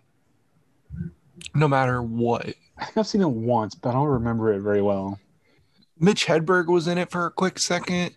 no 1.54 1.68
matter 1.68 2.02
what. 2.02 2.46
I 2.78 2.84
think 2.84 2.96
I've 2.98 3.06
seen 3.06 3.22
it 3.22 3.28
once, 3.30 3.74
but 3.74 3.90
I 3.90 3.92
don't 3.92 4.06
remember 4.08 4.52
it 4.52 4.60
very 4.60 4.82
well. 4.82 5.18
Mitch 5.98 6.26
Hedberg 6.26 6.66
was 6.66 6.88
in 6.88 6.98
it 6.98 7.10
for 7.10 7.26
a 7.26 7.30
quick 7.30 7.58
second. 7.58 8.14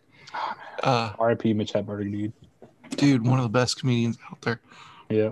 Uh, 0.84 1.14
R.I.P. 1.18 1.54
Mitch 1.54 1.74
Hedberg, 1.74 2.12
dude. 2.12 2.34
dude, 2.92 3.26
one 3.26 3.40
of 3.40 3.44
the 3.44 3.50
best 3.50 3.80
comedians 3.80 4.18
out 4.30 4.42
there. 4.42 4.60
Yeah. 5.10 5.32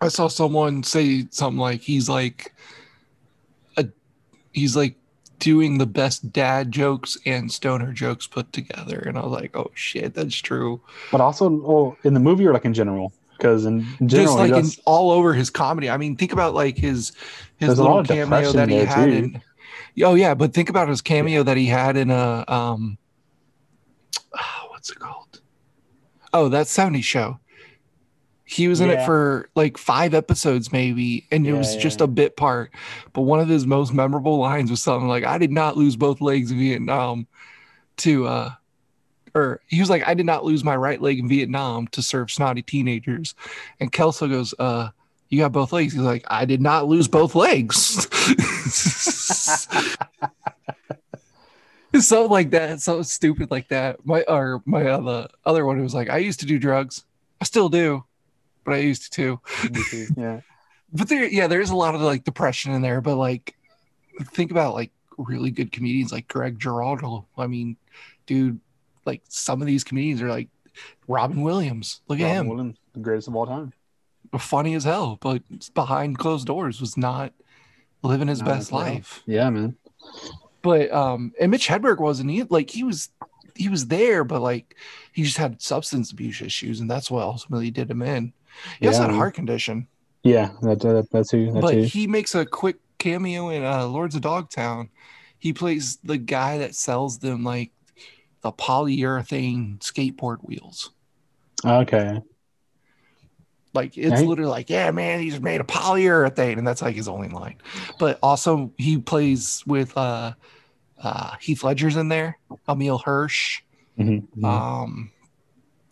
I 0.00 0.08
saw 0.08 0.28
someone 0.28 0.82
say 0.82 1.26
something 1.30 1.58
like 1.58 1.80
he's 1.80 2.08
like 2.08 2.54
a 3.76 3.86
he's 4.52 4.76
like 4.76 4.96
doing 5.38 5.78
the 5.78 5.86
best 5.86 6.32
dad 6.32 6.72
jokes 6.72 7.16
and 7.24 7.50
stoner 7.50 7.92
jokes 7.92 8.26
put 8.26 8.52
together, 8.52 8.98
and 8.98 9.16
I 9.16 9.22
was 9.22 9.32
like, 9.32 9.56
oh 9.56 9.70
shit, 9.74 10.14
that's 10.14 10.36
true. 10.36 10.80
But 11.10 11.20
also, 11.20 11.46
oh, 11.66 11.96
in 12.04 12.14
the 12.14 12.20
movie 12.20 12.46
or 12.46 12.52
like 12.52 12.64
in 12.64 12.74
general? 12.74 13.12
Because 13.36 13.64
in 13.64 13.86
in 14.00 14.08
general, 14.08 14.36
Just 14.36 14.38
like 14.38 14.52
in, 14.52 14.70
all 14.84 15.10
over 15.10 15.32
his 15.32 15.50
comedy. 15.50 15.88
I 15.88 15.96
mean, 15.96 16.16
think 16.16 16.32
about 16.32 16.54
like 16.54 16.76
his 16.76 17.12
his 17.58 17.78
little 17.78 18.04
cameo 18.04 18.52
that 18.52 18.68
he 18.68 18.76
had 18.76 19.06
too. 19.06 19.10
in. 19.10 19.42
Oh 20.02 20.14
yeah, 20.14 20.34
but 20.34 20.52
think 20.52 20.68
about 20.68 20.88
his 20.88 21.00
cameo 21.00 21.42
that 21.42 21.56
he 21.56 21.66
had 21.66 21.96
in 21.96 22.10
a 22.10 22.44
um, 22.48 22.98
ah, 24.34 24.66
what's 24.70 24.90
it 24.90 24.98
called? 24.98 25.40
Oh, 26.32 26.48
that 26.48 26.68
'70s 26.68 27.04
show. 27.04 27.40
He 28.48 28.68
was 28.68 28.80
in 28.80 28.90
it 28.90 29.02
for 29.02 29.48
like 29.56 29.76
five 29.76 30.14
episodes, 30.14 30.70
maybe, 30.70 31.26
and 31.32 31.46
it 31.46 31.52
Yeah, 31.52 31.54
was 31.54 31.74
yeah, 31.74 31.74
just 31.74 32.00
a 32.00 32.06
bit 32.06 32.36
part. 32.36 32.72
But 33.12 33.22
one 33.22 33.40
of 33.40 33.48
his 33.48 33.66
most 33.66 33.92
memorable 33.92 34.38
lines 34.38 34.70
was 34.70 34.80
something 34.82 35.08
like, 35.08 35.24
"I 35.24 35.36
did 35.38 35.50
not 35.50 35.76
lose 35.76 35.96
both 35.96 36.20
legs 36.20 36.50
in 36.52 36.58
Vietnam 36.58 37.26
to 37.98 38.26
uh." 38.26 38.50
Or 39.34 39.60
he 39.68 39.80
was 39.80 39.90
like, 39.90 40.06
I 40.08 40.14
did 40.14 40.26
not 40.26 40.44
lose 40.44 40.64
my 40.64 40.76
right 40.76 41.00
leg 41.00 41.18
in 41.18 41.28
Vietnam 41.28 41.88
to 41.88 42.02
serve 42.02 42.30
snotty 42.30 42.62
teenagers. 42.62 43.34
And 43.80 43.92
Kelso 43.92 44.28
goes, 44.28 44.54
uh, 44.58 44.90
you 45.28 45.38
got 45.38 45.52
both 45.52 45.72
legs. 45.72 45.92
He's 45.92 46.02
like, 46.02 46.24
I 46.28 46.44
did 46.44 46.60
not 46.60 46.86
lose 46.86 47.08
both 47.08 47.34
legs. 47.34 48.06
something 52.00 52.30
like 52.30 52.50
that, 52.50 52.80
something 52.80 53.04
stupid 53.04 53.50
like 53.50 53.68
that. 53.68 54.04
My 54.04 54.22
or 54.22 54.62
my 54.64 54.86
other 54.86 55.28
other 55.44 55.64
one 55.64 55.82
was 55.82 55.94
like, 55.94 56.10
I 56.10 56.18
used 56.18 56.40
to 56.40 56.46
do 56.46 56.58
drugs. 56.58 57.04
I 57.40 57.44
still 57.44 57.68
do, 57.68 58.04
but 58.64 58.74
I 58.74 58.78
used 58.78 59.12
to 59.12 59.40
too. 59.40 59.40
Yeah. 60.16 60.40
But 60.92 61.08
there, 61.08 61.24
yeah, 61.26 61.48
there's 61.48 61.70
a 61.70 61.76
lot 61.76 61.96
of 61.96 62.00
like 62.00 62.22
depression 62.22 62.72
in 62.72 62.80
there. 62.80 63.00
But 63.00 63.16
like, 63.16 63.56
think 64.32 64.52
about 64.52 64.72
like 64.72 64.92
really 65.18 65.50
good 65.50 65.72
comedians 65.72 66.12
like 66.12 66.28
Greg 66.28 66.60
Giraldo. 66.60 67.26
I 67.36 67.48
mean, 67.48 67.76
dude, 68.24 68.60
like 69.04 69.20
some 69.28 69.60
of 69.60 69.66
these 69.66 69.82
comedians 69.82 70.22
are 70.22 70.30
like 70.30 70.48
Robin 71.08 71.42
Williams. 71.42 72.00
Look 72.08 72.20
at 72.20 72.28
him, 72.28 72.48
Williams, 72.48 72.78
the 72.94 73.00
greatest 73.00 73.26
of 73.28 73.34
all 73.34 73.46
time. 73.46 73.72
Funny 74.38 74.74
as 74.74 74.84
hell, 74.84 75.18
but 75.20 75.42
behind 75.74 76.18
closed 76.18 76.46
doors 76.46 76.80
was 76.80 76.96
not 76.96 77.32
living 78.02 78.28
his 78.28 78.40
Not 78.40 78.48
best 78.48 78.72
life. 78.72 79.22
Yeah, 79.26 79.50
man. 79.50 79.76
But 80.62 80.92
um, 80.92 81.32
and 81.40 81.50
Mitch 81.50 81.68
Hedberg 81.68 81.98
wasn't 81.98 82.30
he 82.30 82.42
like 82.44 82.70
he 82.70 82.82
was 82.82 83.10
he 83.54 83.68
was 83.68 83.86
there, 83.86 84.24
but 84.24 84.40
like 84.40 84.76
he 85.12 85.22
just 85.22 85.36
had 85.36 85.62
substance 85.62 86.12
abuse 86.12 86.40
issues, 86.40 86.80
and 86.80 86.90
that's 86.90 87.10
what 87.10 87.22
ultimately 87.22 87.70
did 87.70 87.90
him 87.90 88.02
in. 88.02 88.32
He 88.80 88.86
also 88.86 89.02
had 89.02 89.10
a 89.10 89.14
heart 89.14 89.34
condition, 89.34 89.86
Yeah, 90.22 90.50
that, 90.62 90.80
that 90.80 91.08
that's 91.10 91.30
who. 91.30 91.52
That's 91.52 91.60
but 91.60 91.74
who. 91.74 91.82
he 91.82 92.06
makes 92.06 92.34
a 92.34 92.46
quick 92.46 92.76
cameo 92.98 93.50
in 93.50 93.64
uh, 93.64 93.86
Lords 93.86 94.14
of 94.14 94.22
Dogtown. 94.22 94.88
He 95.38 95.52
plays 95.52 95.98
the 96.02 96.18
guy 96.18 96.58
that 96.58 96.74
sells 96.74 97.18
them 97.18 97.44
like 97.44 97.70
the 98.40 98.52
polyurethane 98.52 99.78
skateboard 99.78 100.38
wheels. 100.42 100.90
Okay. 101.64 102.20
Like 103.76 103.96
it's 103.96 104.20
he- 104.20 104.26
literally 104.26 104.50
like, 104.50 104.68
yeah, 104.70 104.90
man, 104.90 105.20
he's 105.20 105.40
made 105.40 105.60
of 105.60 105.66
polyurethane, 105.68 106.58
and 106.58 106.66
that's 106.66 106.82
like 106.82 106.96
his 106.96 107.06
only 107.08 107.28
line. 107.28 107.56
But 107.98 108.18
also 108.22 108.72
he 108.78 108.98
plays 108.98 109.62
with 109.66 109.96
uh, 109.96 110.32
uh, 111.02 111.36
Heath 111.40 111.62
Ledger's 111.62 111.96
in 111.96 112.08
there, 112.08 112.38
Emile 112.68 112.98
Hirsch. 112.98 113.60
Mhm. 113.98 114.42
Um, 114.44 115.10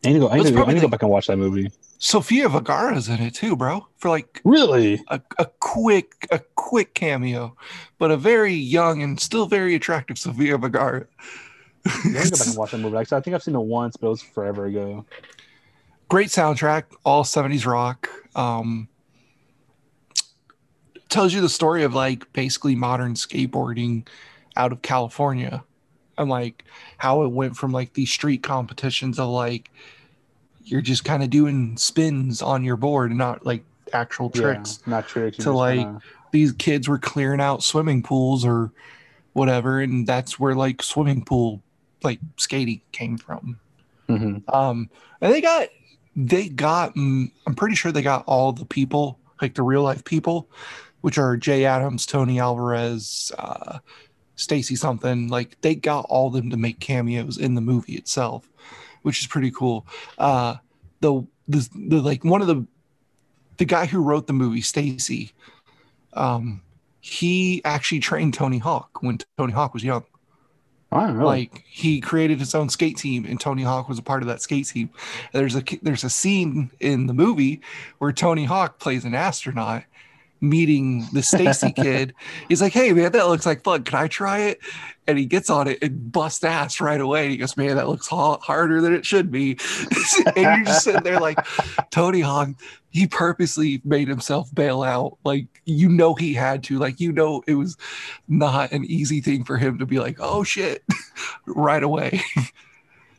I 0.05 0.09
need 0.09 0.15
to 0.15 0.19
go. 0.21 0.29
I 0.29 0.37
need 0.37 0.45
to 0.47 0.51
go, 0.53 0.65
I 0.65 0.69
need 0.69 0.75
to 0.75 0.81
go 0.81 0.89
back 0.89 1.03
and 1.03 1.11
watch 1.11 1.29
that 1.29 1.37
movie. 1.39 1.71
Sofia 1.99 2.49
Vergara's 2.51 3.09
in 3.09 3.21
it 3.23 3.35
too, 3.35 3.57
bro. 3.57 3.87
For 3.97 4.11
like 4.11 4.41
Really? 4.45 5.03
a, 5.09 5.21
a 5.39 5.47
quick 5.61 6.27
a 6.31 6.41
quick 6.55 6.93
cameo, 6.95 7.57
but 7.99 8.11
a 8.11 8.17
very 8.19 8.53
young 8.53 9.03
and 9.03 9.19
still 9.19 9.47
very 9.47 9.75
attractive 9.75 10.19
Sofia 10.19 10.59
Vergara. 10.59 11.07
I 11.87 11.91
go 12.05 12.13
back 12.13 12.47
and 12.47 12.57
watch 12.57 12.73
that 12.73 12.79
movie. 12.79 12.97
Actually, 12.99 13.19
I 13.19 13.21
think 13.23 13.35
I've 13.35 13.43
seen 13.43 13.55
it 13.55 13.61
once, 13.61 13.97
but 13.97 14.09
it 14.09 14.11
was 14.11 14.23
forever 14.23 14.67
ago. 14.67 15.07
Great 16.09 16.29
soundtrack, 16.29 16.85
all 17.05 17.25
70s 17.25 17.67
rock. 17.67 18.09
Um, 18.37 18.89
tells 21.09 21.33
you 21.33 21.41
the 21.41 21.49
story 21.49 21.85
of 21.85 21.95
like 21.95 22.31
basically 22.33 22.75
modern 22.75 23.15
skateboarding 23.15 24.07
out 24.57 24.73
of 24.73 24.83
California 24.83 25.63
and 26.19 26.29
like 26.29 26.65
how 26.99 27.23
it 27.23 27.29
went 27.29 27.57
from 27.57 27.71
like 27.73 27.93
these 27.95 28.11
street 28.11 28.43
competitions 28.43 29.19
of 29.21 29.29
like 29.29 29.71
you're 30.65 30.81
just 30.81 31.05
kind 31.05 31.23
of 31.23 31.31
doing 31.31 31.77
spins 31.77 32.43
on 32.43 32.65
your 32.65 32.77
board 32.77 33.11
and 33.11 33.19
not 33.19 33.47
like 33.47 33.65
actual 33.93 34.29
tricks 34.31 34.81
Yeah, 34.87 34.91
not 34.91 35.07
tricks. 35.07 35.37
to, 35.39 35.53
like, 35.53 35.79
kinda- 35.81 36.01
these 36.33 36.51
kids 36.53 36.89
were 36.89 36.99
clearing 36.99 37.41
out 37.41 37.63
swimming 37.63 38.03
pools 38.03 38.45
or 38.45 38.73
whatever 39.35 39.81
and 39.81 40.07
that's 40.09 40.41
where 40.41 40.55
like 40.57 40.83
swimming 40.83 41.25
pool 41.25 41.63
like 42.03 42.19
skating 42.39 42.81
came 42.91 43.19
from 43.19 43.61
Mhm. 44.09 44.43
um 44.53 44.91
and 45.21 45.33
they 45.33 45.41
got 45.41 45.69
they 46.17 46.49
got 46.49 46.95
mm, 46.95 47.31
i'm 47.47 47.55
pretty 47.55 47.75
sure 47.75 47.93
they 47.93 48.03
got 48.03 48.25
all 48.27 48.53
the 48.53 48.65
people 48.65 49.19
like 49.43 49.55
the 49.55 49.63
real 49.63 49.83
life 49.83 50.05
people 50.05 50.49
which 51.01 51.19
are 51.19 51.37
jay 51.37 51.65
adams 51.65 52.07
tony 52.07 52.39
alvarez 52.39 53.33
uh 53.39 53.79
stacy 54.37 54.75
something 54.75 55.29
like 55.29 55.61
they 55.61 55.75
got 55.75 56.07
all 56.09 56.31
them 56.31 56.51
to 56.51 56.57
make 56.57 56.81
cameos 56.81 57.39
in 57.39 57.55
the 57.55 57.61
movie 57.61 57.95
itself 57.95 58.49
which 59.03 59.21
is 59.21 59.27
pretty 59.27 59.51
cool. 59.51 59.87
Uh 60.19 60.57
the 61.01 61.23
the, 61.47 61.69
the 61.75 62.01
like 62.01 62.25
one 62.25 62.41
of 62.41 62.47
the 62.47 62.67
the 63.59 63.65
guy 63.65 63.87
who 63.87 64.03
wrote 64.03 64.27
the 64.27 64.33
movie 64.33 64.63
stacy 64.63 65.33
um 66.15 66.63
he 67.01 67.63
actually 67.65 68.01
trained 68.01 68.35
tony 68.35 68.59
hawk 68.59 69.03
when 69.03 69.19
tony 69.37 69.53
hawk 69.53 69.75
was 69.75 69.85
young 69.85 70.05
I 70.95 71.07
don't 71.09 71.19
know. 71.19 71.27
like 71.27 71.65
he 71.67 72.01
created 72.01 72.39
his 72.39 72.55
own 72.55 72.69
skate 72.69 72.97
team 72.97 73.25
and 73.25 73.41
tony 73.41 73.63
hawk 73.65 73.89
was 73.89 73.99
a 73.99 74.03
part 74.03 74.23
of 74.23 74.29
that 74.29 74.41
skate 74.41 74.67
team 74.67 74.91
there's 75.33 75.57
a 75.57 75.63
there's 75.83 76.05
a 76.05 76.11
scene 76.11 76.71
in 76.81 77.07
the 77.07 77.15
movie 77.15 77.61
where 77.99 78.13
tony 78.13 78.45
hawk 78.45 78.79
plays 78.79 79.05
an 79.05 79.15
astronaut 79.15 79.85
meeting 80.49 81.07
the 81.13 81.23
stacy 81.23 81.73
kid. 81.77 82.15
He's 82.49 82.63
like 82.63 82.73
hey 82.73 82.93
man 82.93 83.13
that 83.13 83.29
looks 83.29 83.47
like 83.47 83.63
fun. 83.63 83.85
Can 83.85 83.99
i 83.99 84.09
try 84.09 84.41
it? 84.41 84.61
And 85.07 85.19
he 85.19 85.27
gets 85.27 85.51
on 85.51 85.69
it 85.69 85.83
and 85.83 86.11
busts 86.11 86.45
ass 86.45 86.81
right 86.81 87.01
away. 87.01 87.25
And 87.25 87.31
he 87.31 87.37
goes 87.37 87.57
man 87.57 87.77
that 87.77 87.89
looks 87.89 88.07
ha- 88.07 88.39
harder 88.39 88.81
than 88.81 88.95
it 88.95 89.05
should 89.05 89.31
be. 89.31 89.59
And 90.27 90.37
you're 90.37 90.65
just 90.65 90.85
sitting 90.85 91.03
there 91.03 91.21
like 91.21 91.39
tony 91.91 92.21
hawk 92.21 92.51
he 92.95 93.09
purposely 93.09 93.83
made 93.85 94.07
himself 94.07 94.55
bail 94.55 94.85
out. 94.85 95.19
Like 95.25 95.49
you 95.65 95.89
know 95.89 96.15
he 96.15 96.33
had 96.33 96.63
to. 96.65 96.79
Like 96.79 97.01
you 97.01 97.11
know 97.11 97.43
it 97.49 97.55
was 97.55 97.77
not 98.29 98.71
an 98.71 98.85
easy 98.85 99.21
thing 99.21 99.43
for 99.43 99.57
him 99.57 99.79
to 99.79 99.87
be 99.87 99.99
like 99.99 100.19
oh 100.21 100.45
shit 100.45 100.85
right 101.47 101.83
away. 101.83 102.23
Did 102.37 102.51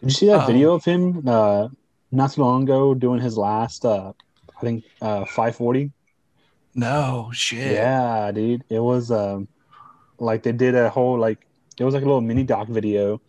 you 0.01 0.09
see 0.11 0.27
that 0.27 0.41
um, 0.41 0.47
video 0.47 0.73
of 0.73 0.85
him 0.85 1.27
uh, 1.27 1.67
not 2.11 2.31
too 2.31 2.41
long 2.41 2.63
ago 2.63 2.93
doing 2.93 3.19
his 3.19 3.37
last, 3.37 3.83
uh, 3.83 4.13
I 4.55 4.61
think, 4.61 4.85
uh, 5.01 5.25
540? 5.25 5.91
No 6.75 7.31
shit 7.33 7.71
Yeah, 7.71 8.31
dude. 8.31 8.63
It 8.69 8.79
was 8.79 9.09
um, 9.09 9.47
like 10.19 10.43
they 10.43 10.51
did 10.51 10.75
a 10.75 10.89
whole 10.89 11.17
like 11.17 11.47
it 11.79 11.83
was 11.83 11.93
like 11.93 12.03
a 12.03 12.05
little 12.05 12.21
mini 12.21 12.43
doc 12.43 12.67
video, 12.67 13.21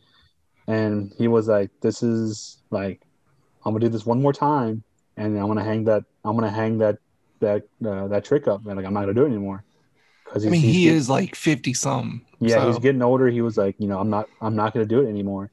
and 0.66 1.12
he 1.16 1.28
was 1.28 1.48
like, 1.48 1.70
"This 1.80 2.02
is 2.02 2.62
like, 2.70 3.00
I'm 3.64 3.72
gonna 3.72 3.84
do 3.84 3.88
this 3.88 4.04
one 4.04 4.20
more 4.20 4.32
time, 4.32 4.82
and 5.16 5.38
I'm 5.38 5.46
gonna 5.46 5.64
hang 5.64 5.84
that 5.84 6.04
I'm 6.24 6.36
gonna 6.36 6.50
hang 6.50 6.78
that 6.78 6.98
that 7.40 7.62
uh, 7.84 8.08
that 8.08 8.24
trick 8.24 8.48
up, 8.48 8.66
and 8.66 8.76
like 8.76 8.84
I'm 8.84 8.94
not 8.94 9.00
gonna 9.00 9.14
do 9.14 9.24
it 9.24 9.28
anymore." 9.28 9.64
Because 10.24 10.44
i 10.44 10.50
mean 10.50 10.60
he 10.60 10.88
is 10.88 11.08
like 11.08 11.36
50 11.36 11.72
some 11.72 12.22
Yeah, 12.40 12.56
so 12.56 12.66
he's 12.66 12.78
getting 12.80 13.02
older. 13.02 13.28
He 13.28 13.42
was 13.42 13.56
like, 13.56 13.76
you 13.78 13.86
know, 13.86 14.00
I'm 14.00 14.10
not 14.10 14.28
I'm 14.40 14.56
not 14.56 14.74
gonna 14.74 14.86
do 14.86 15.02
it 15.02 15.08
anymore. 15.08 15.50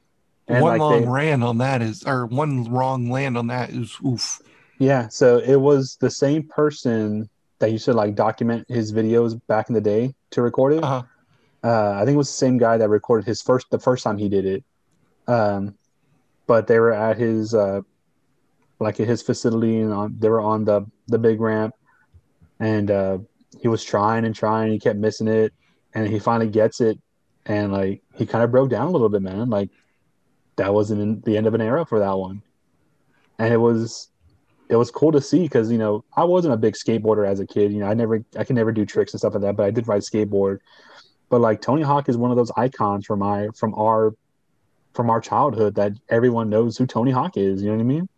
And 0.47 0.61
one 0.61 0.71
like 0.73 0.81
long 0.81 1.03
they, 1.03 1.09
land 1.09 1.43
on 1.43 1.59
that 1.59 1.81
is 1.81 2.03
or 2.03 2.25
one 2.25 2.65
wrong 2.71 3.09
land 3.09 3.37
on 3.37 3.47
that 3.47 3.69
is 3.69 3.95
oof 4.05 4.41
Yeah, 4.79 5.07
so 5.07 5.37
it 5.37 5.55
was 5.55 5.97
the 6.01 6.09
same 6.09 6.47
person 6.49 7.29
that 7.63 7.71
used 7.71 7.85
to 7.85 7.93
like 7.93 8.13
document 8.13 8.65
his 8.67 8.91
videos 8.91 9.39
back 9.47 9.69
in 9.69 9.73
the 9.73 9.79
day 9.79 10.13
to 10.31 10.41
record 10.41 10.73
it. 10.73 10.83
uh-huh. 10.83 11.03
Uh, 11.63 11.93
I 11.93 11.99
think 12.03 12.15
it 12.15 12.17
was 12.17 12.27
the 12.27 12.33
same 12.33 12.57
guy 12.57 12.75
that 12.75 12.89
recorded 12.89 13.25
his 13.25 13.41
first 13.41 13.67
the 13.71 13.79
first 13.79 14.03
time 14.03 14.17
he 14.17 14.27
did 14.27 14.45
it. 14.45 14.65
Um, 15.29 15.75
but 16.45 16.67
they 16.67 16.77
were 16.77 16.91
at 16.91 17.17
his 17.17 17.53
uh, 17.55 17.79
like 18.81 18.99
at 18.99 19.07
his 19.07 19.21
facility 19.21 19.79
and 19.79 19.93
on, 19.93 20.17
they 20.19 20.27
were 20.27 20.41
on 20.41 20.65
the 20.65 20.85
the 21.07 21.17
big 21.17 21.39
ramp, 21.39 21.73
and 22.59 22.91
uh, 22.91 23.19
he 23.61 23.69
was 23.69 23.81
trying 23.81 24.25
and 24.25 24.35
trying. 24.35 24.73
He 24.73 24.79
kept 24.79 24.99
missing 24.99 25.29
it, 25.29 25.53
and 25.93 26.05
he 26.05 26.19
finally 26.19 26.49
gets 26.49 26.81
it, 26.81 26.99
and 27.45 27.71
like 27.71 28.01
he 28.13 28.25
kind 28.25 28.43
of 28.43 28.51
broke 28.51 28.71
down 28.71 28.87
a 28.87 28.91
little 28.91 29.07
bit, 29.07 29.21
man. 29.21 29.49
Like 29.49 29.69
that 30.57 30.73
was 30.73 30.91
an, 30.91 31.21
the 31.21 31.37
end 31.37 31.47
of 31.47 31.53
an 31.53 31.61
era 31.61 31.85
for 31.85 31.99
that 31.99 32.17
one, 32.17 32.41
and 33.39 33.53
it 33.53 33.57
was 33.57 34.09
it 34.69 34.75
was 34.75 34.91
cool 34.91 35.11
to 35.11 35.21
see 35.21 35.43
because 35.43 35.71
you 35.71 35.77
know 35.77 36.03
I 36.15 36.23
wasn't 36.23 36.53
a 36.53 36.57
big 36.57 36.73
skateboarder 36.75 37.27
as 37.27 37.39
a 37.39 37.45
kid. 37.45 37.71
You 37.73 37.79
know, 37.79 37.87
I 37.87 37.93
never 37.93 38.23
I 38.37 38.43
can 38.43 38.55
never 38.55 38.71
do 38.71 38.85
tricks 38.85 39.13
and 39.13 39.19
stuff 39.19 39.33
like 39.33 39.41
that, 39.41 39.55
but 39.55 39.65
I 39.65 39.71
did 39.71 39.87
ride 39.87 40.01
skateboard. 40.01 40.59
But 41.29 41.41
like 41.41 41.61
Tony 41.61 41.81
Hawk 41.81 42.09
is 42.09 42.17
one 42.17 42.31
of 42.31 42.37
those 42.37 42.51
icons 42.57 43.05
from 43.05 43.19
my 43.19 43.49
from 43.55 43.73
our 43.75 44.13
from 44.93 45.09
our 45.09 45.19
childhood 45.19 45.75
that 45.75 45.93
everyone 46.09 46.49
knows 46.49 46.77
who 46.77 46.85
Tony 46.85 47.11
Hawk 47.11 47.37
is. 47.37 47.61
You 47.61 47.69
know 47.69 47.75
what 47.77 47.81
I 47.81 47.85
mean? 47.85 48.09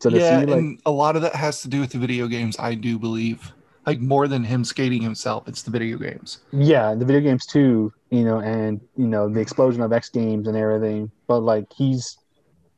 So 0.00 0.10
to 0.10 0.16
yeah 0.18 0.40
see 0.40 0.46
like 0.46 0.58
and 0.58 0.80
a 0.86 0.90
lot 0.90 1.16
of 1.16 1.22
that 1.22 1.34
has 1.34 1.62
to 1.62 1.68
do 1.68 1.80
with 1.80 1.92
the 1.92 1.98
video 1.98 2.26
games 2.26 2.56
i 2.58 2.74
do 2.74 2.98
believe 2.98 3.52
like 3.86 4.00
more 4.00 4.28
than 4.28 4.44
him 4.44 4.64
skating 4.64 5.02
himself 5.02 5.46
it's 5.46 5.62
the 5.62 5.70
video 5.70 5.98
games 5.98 6.40
yeah, 6.52 6.94
the 6.94 7.04
video 7.04 7.20
games 7.20 7.46
too, 7.46 7.92
you 8.10 8.24
know, 8.24 8.38
and 8.40 8.80
you 8.96 9.06
know 9.06 9.28
the 9.28 9.40
explosion 9.40 9.82
of 9.82 9.92
X 9.92 10.08
Games 10.10 10.48
and 10.48 10.56
everything. 10.56 11.10
But 11.26 11.40
like 11.40 11.66
he's 11.72 12.18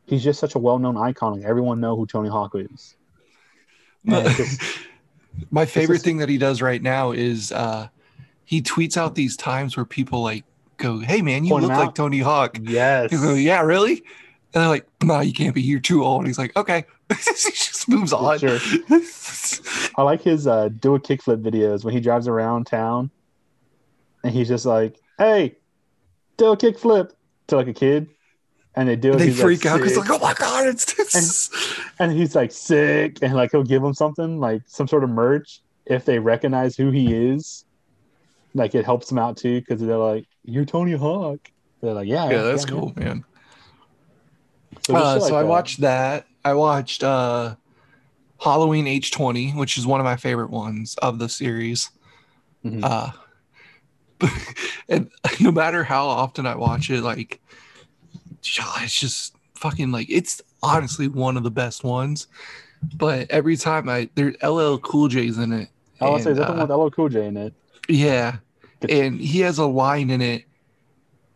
he's 0.07 0.23
just 0.23 0.41
such 0.41 0.55
a 0.55 0.59
well 0.59 0.79
known 0.79 0.97
icon. 0.97 1.35
Like 1.35 1.45
everyone 1.45 1.81
know 1.81 1.97
who 1.97 2.07
Tony 2.07 2.29
Hawk 2.29 2.53
is. 2.55 2.97
Just- 4.07 4.61
my 5.51 5.65
favorite 5.65 6.03
thing 6.03 6.19
that 6.19 6.29
he 6.29 6.37
does 6.37 6.61
right 6.61 6.83
now 6.83 7.13
is 7.13 7.53
uh 7.53 7.89
he 8.45 8.61
tweets 8.61 8.99
out 8.99 9.15
these 9.15 9.37
times 9.37 9.77
where 9.77 9.87
people 9.87 10.23
like 10.23 10.45
go 10.77 10.99
hey 10.99 11.23
man 11.23 11.45
you 11.45 11.55
look 11.55 11.71
like 11.71 11.89
out. 11.89 11.97
tony 11.97 12.19
hawk 12.19 12.59
yes. 12.61 13.11
Goes, 13.11 13.41
yeah, 13.41 13.63
really? 13.63 14.03
And 14.55 14.61
they're 14.61 14.69
like, 14.69 14.87
no, 15.03 15.21
you 15.21 15.33
can't 15.33 15.55
be. 15.55 15.63
You're 15.63 15.81
too 15.81 16.05
old. 16.05 16.21
And 16.21 16.27
he's 16.27 16.39
like, 16.39 16.55
okay. 16.57 16.85
he 17.09 17.15
just 17.17 17.89
moves 17.89 18.13
on. 18.13 18.39
Sure. 18.39 18.59
I 19.97 20.03
like 20.03 20.23
his 20.23 20.47
uh, 20.47 20.69
do 20.69 20.95
a 20.95 21.01
kickflip 21.01 21.43
videos 21.43 21.85
when 21.85 21.95
he 21.95 22.01
drives 22.01 22.29
around 22.29 22.67
town, 22.67 23.11
and 24.23 24.33
he's 24.33 24.49
just 24.49 24.65
like, 24.65 24.99
"Hey, 25.19 25.57
do 26.37 26.53
a 26.53 26.57
kickflip" 26.57 27.13
to 27.49 27.57
like 27.57 27.69
a 27.69 27.75
kid, 27.75 28.09
and 28.75 28.89
they 28.89 28.97
do 28.97 29.13
it. 29.13 29.19
they 29.19 29.27
he's, 29.27 29.37
like, 29.39 29.43
freak 29.45 29.67
out 29.67 29.79
because 29.79 29.95
sick. 29.95 30.09
like, 30.09 30.21
oh 30.21 30.25
my 30.25 30.35
god, 30.35 30.67
it's 30.67 30.93
this. 30.95 31.51
and 31.99 32.13
he's 32.13 32.35
like 32.35 32.53
sick, 32.53 33.19
and 33.23 33.35
like 33.35 33.51
he'll 33.51 33.63
give 33.63 33.83
them 33.83 33.95
something 33.95 34.39
like 34.41 34.63
some 34.67 34.89
sort 34.89 35.05
of 35.05 35.11
merch 35.11 35.61
if 35.87 36.05
they 36.05 36.19
recognize 36.19 36.77
who 36.77 36.91
he 36.91 37.13
is. 37.15 37.65
Like 38.55 38.75
it 38.75 38.85
helps 38.85 39.09
them 39.09 39.19
out 39.19 39.37
too 39.37 39.61
because 39.61 39.81
they're 39.81 39.97
like, 39.97 40.27
"You're 40.45 40.65
Tony 40.65 40.93
Hawk." 40.93 41.41
They're 41.81 41.95
like, 41.95 42.09
"Yeah, 42.09 42.31
yeah, 42.31 42.43
that's 42.43 42.67
man." 42.71 42.79
cool, 42.81 42.93
man. 42.97 43.25
So, 44.87 44.97
Uh, 44.97 45.19
so 45.21 45.25
like 45.27 45.33
I 45.35 45.43
that. 45.43 45.49
watched 45.49 45.81
that. 45.81 46.27
I 46.45 46.55
watched 46.55 47.03
uh, 47.05 47.55
Halloween 48.41 48.87
H20, 48.87 49.57
which 49.57 49.79
is 49.79 49.87
one 49.87 50.01
of 50.01 50.05
my 50.05 50.17
favorite 50.17 50.51
ones 50.51 50.97
of 51.01 51.19
the 51.19 51.29
series. 51.29 51.91
Mhm. 52.65 52.83
Uh, 52.85 53.11
and 54.89 55.11
no 55.41 55.51
matter 55.51 55.83
how 55.85 56.07
often 56.07 56.47
I 56.47 56.55
watch 56.55 56.91
it, 56.91 57.03
like, 57.03 57.41
it's 58.45 58.99
just 58.99 59.35
fucking 59.55 59.93
like 59.93 60.09
it's 60.11 60.43
honestly 60.63 61.09
one 61.09 61.37
of 61.37 61.43
the 61.43 61.51
best 61.51 61.85
ones. 61.85 62.27
But 62.97 63.31
every 63.31 63.57
time 63.57 63.89
I 63.89 64.09
there's 64.15 64.35
LL 64.43 64.77
Cool 64.79 65.09
J's 65.09 65.39
in 65.39 65.53
it. 65.53 65.69
I 66.01 66.17
to 66.17 66.23
say, 66.23 66.31
is 66.33 66.39
that 66.39 66.49
the 66.49 66.53
uh, 66.53 66.67
one 66.67 66.69
with 66.69 66.77
LL 66.77 66.91
Cool 66.91 67.09
J 67.09 67.27
in 67.27 67.37
it? 67.37 67.55
Yeah. 67.89 68.37
And 68.89 69.21
he 69.21 69.41
has 69.41 69.59
a 69.59 69.67
line 69.67 70.11
in 70.11 70.21
it 70.21 70.45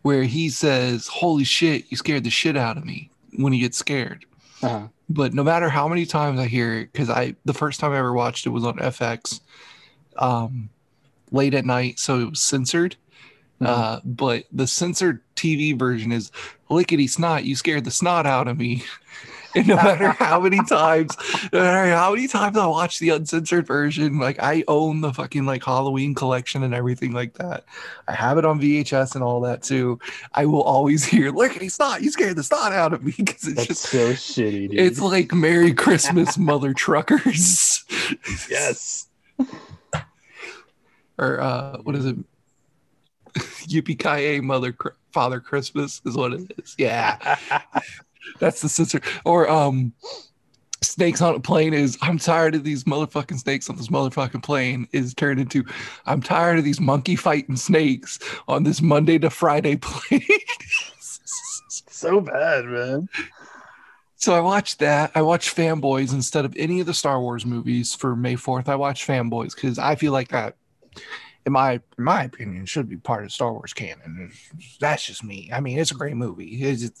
where 0.01 0.23
he 0.23 0.49
says, 0.49 1.07
Holy 1.07 1.43
shit, 1.43 1.85
you 1.89 1.97
scared 1.97 2.23
the 2.23 2.29
shit 2.29 2.57
out 2.57 2.77
of 2.77 2.85
me 2.85 3.09
when 3.37 3.53
he 3.53 3.59
gets 3.59 3.77
scared. 3.77 4.25
Uh-huh. 4.61 4.87
But 5.09 5.33
no 5.33 5.43
matter 5.43 5.69
how 5.69 5.87
many 5.87 6.05
times 6.05 6.39
I 6.39 6.47
hear 6.47 6.79
it, 6.79 6.91
because 6.91 7.09
I 7.09 7.35
the 7.45 7.53
first 7.53 7.79
time 7.79 7.93
I 7.93 7.97
ever 7.97 8.13
watched 8.13 8.45
it 8.45 8.49
was 8.49 8.65
on 8.65 8.77
FX 8.77 9.39
um 10.17 10.69
late 11.31 11.53
at 11.53 11.65
night, 11.65 11.99
so 11.99 12.19
it 12.19 12.29
was 12.29 12.41
censored. 12.41 12.95
Uh, 13.59 13.99
but 14.05 14.45
the 14.51 14.67
censored 14.67 15.21
TV 15.35 15.77
version 15.77 16.11
is 16.11 16.31
lickety 16.69 17.07
snot, 17.07 17.43
you 17.43 17.55
scared 17.55 17.85
the 17.85 17.91
snot 17.91 18.25
out 18.25 18.47
of 18.47 18.57
me. 18.57 18.83
And 19.55 19.67
no 19.69 19.75
matter 19.77 20.09
how 20.09 20.41
many 20.41 20.63
times, 20.65 21.15
no 21.51 21.61
matter 21.61 21.95
how 21.95 22.13
many 22.13 22.27
times 22.27 22.57
I 22.57 22.67
watch 22.67 22.99
the 22.99 23.09
uncensored 23.09 23.65
version, 23.65 24.19
like 24.19 24.37
I 24.43 24.63
own 24.67 25.01
the 25.01 25.13
fucking 25.13 25.45
like 25.45 25.63
Halloween 25.63 26.13
collection 26.13 26.63
and 26.63 26.75
everything 26.75 27.11
like 27.13 27.33
that. 27.35 27.63
I 28.07 28.11
have 28.11 28.37
it 28.37 28.45
on 28.45 28.59
VHS 28.61 29.15
and 29.15 29.23
all 29.23 29.41
that 29.41 29.63
too. 29.63 29.99
I 30.33 30.45
will 30.45 30.61
always 30.61 31.05
hear 31.11 31.31
lickety 31.31 31.69
snot, 31.69 32.01
you 32.03 32.11
scared 32.11 32.35
the 32.35 32.43
snot 32.43 32.73
out 32.73 32.93
of 32.93 33.03
me 33.03 33.13
because 33.17 33.47
it's 33.47 33.55
That's 33.55 33.67
just 33.67 33.83
so 33.83 34.09
shitty, 34.11 34.69
dude. 34.69 34.79
it's 34.79 34.99
like 35.01 35.33
Merry 35.33 35.73
Christmas, 35.73 36.37
mother 36.37 36.73
truckers. 36.73 37.83
yes. 38.51 39.07
or 41.17 41.39
uh, 41.41 41.77
what 41.79 41.95
is 41.95 42.05
it? 42.05 42.17
Yippee 43.67 44.41
mother 44.41 44.75
Father 45.11 45.39
Christmas 45.39 46.01
is 46.05 46.15
what 46.15 46.33
it 46.33 46.51
is. 46.57 46.75
Yeah, 46.77 47.37
that's 48.39 48.61
the 48.61 48.69
sister. 48.69 49.01
Or 49.25 49.49
um, 49.49 49.93
snakes 50.81 51.21
on 51.21 51.35
a 51.35 51.39
plane 51.39 51.73
is 51.73 51.97
I'm 52.01 52.17
tired 52.17 52.55
of 52.55 52.63
these 52.63 52.83
motherfucking 52.83 53.39
snakes 53.39 53.69
on 53.69 53.77
this 53.77 53.87
motherfucking 53.87 54.43
plane 54.43 54.87
is 54.91 55.13
turned 55.13 55.39
into 55.39 55.65
I'm 56.05 56.21
tired 56.21 56.59
of 56.59 56.63
these 56.65 56.79
monkey 56.79 57.15
fighting 57.15 57.55
snakes 57.55 58.19
on 58.47 58.63
this 58.63 58.81
Monday 58.81 59.17
to 59.19 59.29
Friday 59.29 59.75
plane. 59.81 60.21
so 60.99 62.21
bad, 62.21 62.65
man. 62.65 63.09
So 64.19 64.33
I 64.33 64.39
watched 64.39 64.79
that. 64.79 65.11
I 65.13 65.21
watched 65.21 65.55
Fanboys 65.55 66.11
instead 66.11 66.43
of 66.43 66.55
any 66.57 66.79
of 66.79 66.87
the 66.87 66.93
Star 66.93 67.21
Wars 67.21 67.45
movies 67.45 67.93
for 67.93 68.15
May 68.15 68.35
4th. 68.35 68.67
I 68.67 68.75
watched 68.75 69.07
Fanboys 69.07 69.53
because 69.53 69.77
I 69.77 69.95
feel 69.95 70.11
like 70.11 70.29
that, 70.29 70.55
in 71.47 71.53
my 71.53 71.73
in 71.97 72.03
my 72.03 72.23
opinion, 72.25 72.65
should 72.67 72.87
be 72.89 72.97
part 72.97 73.23
of 73.23 73.31
Star 73.31 73.51
Wars 73.53 73.73
canon. 73.73 74.31
That's 74.79 75.05
just 75.05 75.23
me. 75.23 75.49
I 75.51 75.59
mean, 75.61 75.79
it's 75.79 75.91
a 75.91 75.95
great 75.95 76.15
movie. 76.15 76.61
It's, 76.61 76.83
it 76.83 76.93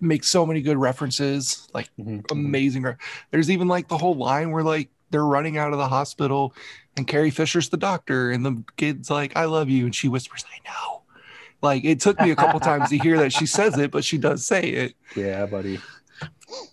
makes 0.00 0.28
so 0.28 0.44
many 0.46 0.60
good 0.60 0.76
references, 0.76 1.66
like 1.74 1.88
Mm-hmm. 1.98 2.20
amazing. 2.30 2.84
There's 3.32 3.50
even 3.50 3.66
like 3.66 3.88
the 3.88 3.98
whole 3.98 4.14
line 4.14 4.52
where 4.52 4.62
like 4.62 4.90
they're 5.10 5.24
running 5.24 5.56
out 5.56 5.72
of 5.72 5.78
the 5.78 5.88
hospital, 5.88 6.54
and 6.96 7.06
Carrie 7.08 7.30
Fisher's 7.30 7.70
the 7.70 7.76
doctor, 7.76 8.30
and 8.30 8.44
the 8.46 8.62
kid's 8.76 9.08
like, 9.10 9.34
"I 9.36 9.46
love 9.46 9.68
you," 9.70 9.84
and 9.86 9.94
she 9.94 10.08
whispers, 10.08 10.44
"I 10.54 10.58
know." 10.68 11.02
Like 11.62 11.84
it 11.84 12.00
took 12.00 12.20
me 12.20 12.30
a 12.30 12.36
couple 12.36 12.60
times 12.70 12.90
to 12.90 12.98
hear 12.98 13.16
that 13.18 13.32
she 13.32 13.46
says 13.46 13.78
it, 13.78 13.90
but 13.90 14.04
she 14.04 14.18
does 14.18 14.46
say 14.46 14.60
it 14.62 14.94
Yeah, 15.16 15.46
buddy. 15.46 15.80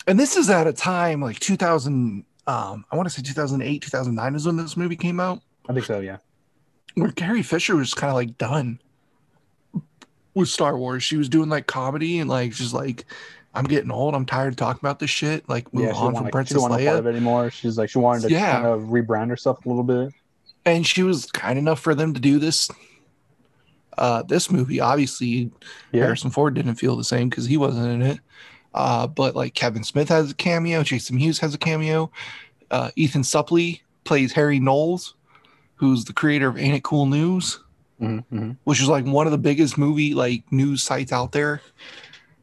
and 0.07 0.19
this 0.19 0.35
is 0.35 0.49
at 0.49 0.67
a 0.67 0.73
time 0.73 1.21
like 1.21 1.39
2000 1.39 2.25
um 2.47 2.85
i 2.91 2.95
want 2.97 3.07
to 3.07 3.13
say 3.13 3.21
2008 3.21 3.81
2009 3.81 4.35
is 4.35 4.45
when 4.45 4.57
this 4.57 4.75
movie 4.77 4.95
came 4.97 5.19
out 5.21 5.41
I 5.69 5.73
think 5.73 5.85
so. 5.85 6.01
Yeah. 6.01 6.17
Where 6.95 7.11
carrie 7.11 7.43
fisher 7.43 7.75
was 7.75 7.93
kind 7.93 8.09
of 8.09 8.15
like 8.15 8.37
done 8.37 8.79
with 10.33 10.49
star 10.49 10.77
wars. 10.77 11.03
She 11.03 11.17
was 11.17 11.29
doing 11.29 11.49
like 11.49 11.67
comedy 11.67 12.19
and 12.19 12.29
like 12.29 12.53
she's 12.53 12.73
like 12.73 13.05
i'm 13.55 13.65
getting 13.65 13.91
old. 13.91 14.15
I'm 14.15 14.25
tired 14.25 14.53
of 14.53 14.55
talking 14.57 14.79
about 14.81 14.99
this 14.99 15.09
shit. 15.09 15.47
Like 15.47 15.71
move 15.73 15.85
yeah, 15.85 15.91
on 15.93 16.13
from 16.13 16.23
like, 16.23 16.25
she 16.25 16.31
princess 16.31 16.49
didn't 16.55 16.61
want 16.69 16.81
no 16.81 16.87
part 16.87 16.99
of 16.99 17.05
leia 17.05 17.07
it 17.07 17.15
anymore. 17.15 17.49
She's 17.51 17.77
like 17.77 17.89
she 17.89 17.99
wanted 17.99 18.23
to 18.23 18.31
Yeah. 18.31 18.53
kind 18.53 18.65
of 18.65 18.81
rebrand 18.89 19.29
herself 19.29 19.65
a 19.65 19.69
little 19.69 19.83
bit. 19.83 20.13
and 20.65 20.85
she 20.87 21.03
was 21.03 21.25
kind 21.27 21.59
enough 21.59 21.79
for 21.79 21.93
them 21.95 22.13
to 22.13 22.19
do 22.19 22.39
this 22.39 22.69
uh 23.97 24.23
this 24.23 24.49
movie. 24.51 24.79
Obviously 24.79 25.51
Yeah. 25.91 26.03
harrison 26.03 26.31
ford 26.31 26.53
didn't 26.55 26.75
feel 26.75 26.95
the 26.95 27.03
same 27.03 27.29
because 27.29 27.45
he 27.45 27.57
wasn't 27.57 27.87
in 27.87 28.01
it. 28.01 28.19
Uh 28.73 29.05
but 29.07 29.35
like 29.35 29.53
kevin 29.53 29.83
smith 29.83 30.09
has 30.09 30.31
a 30.31 30.35
cameo. 30.35 30.81
Jason 30.83 31.15
Mewes 31.17 31.39
has 31.39 31.53
a 31.53 31.59
cameo. 31.59 32.11
Uh 32.71 32.89
ethan 32.95 33.21
suplee 33.21 33.81
plays 34.03 34.31
harry 34.33 34.59
knowles 34.59 35.13
who's 35.75 36.05
the 36.05 36.13
creator 36.13 36.47
of 36.47 36.57
ain't 36.57 36.75
it 36.75 36.83
cool 36.83 37.05
news? 37.05 37.59
Mm-hmm. 38.01 38.51
which 38.65 38.81
is 38.81 38.89
like 38.89 39.05
one 39.05 39.27
of 39.27 39.31
the 39.31 39.37
biggest 39.37 39.77
movie 39.77 40.13
like 40.13 40.43
news 40.51 40.83
sites 40.83 41.13
out 41.13 41.31
there 41.31 41.61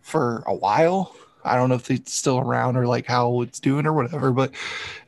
for 0.01 0.43
a 0.47 0.55
while. 0.55 1.15
I 1.45 1.57
don't 1.57 1.69
know 1.69 1.75
if 1.75 1.91
it's 1.91 2.15
still 2.15 2.39
around 2.39 2.77
or 2.77 2.87
like 2.87 3.05
how 3.05 3.43
it's 3.43 3.61
doing 3.61 3.85
or 3.85 3.93
whatever 3.93 4.31
but 4.31 4.53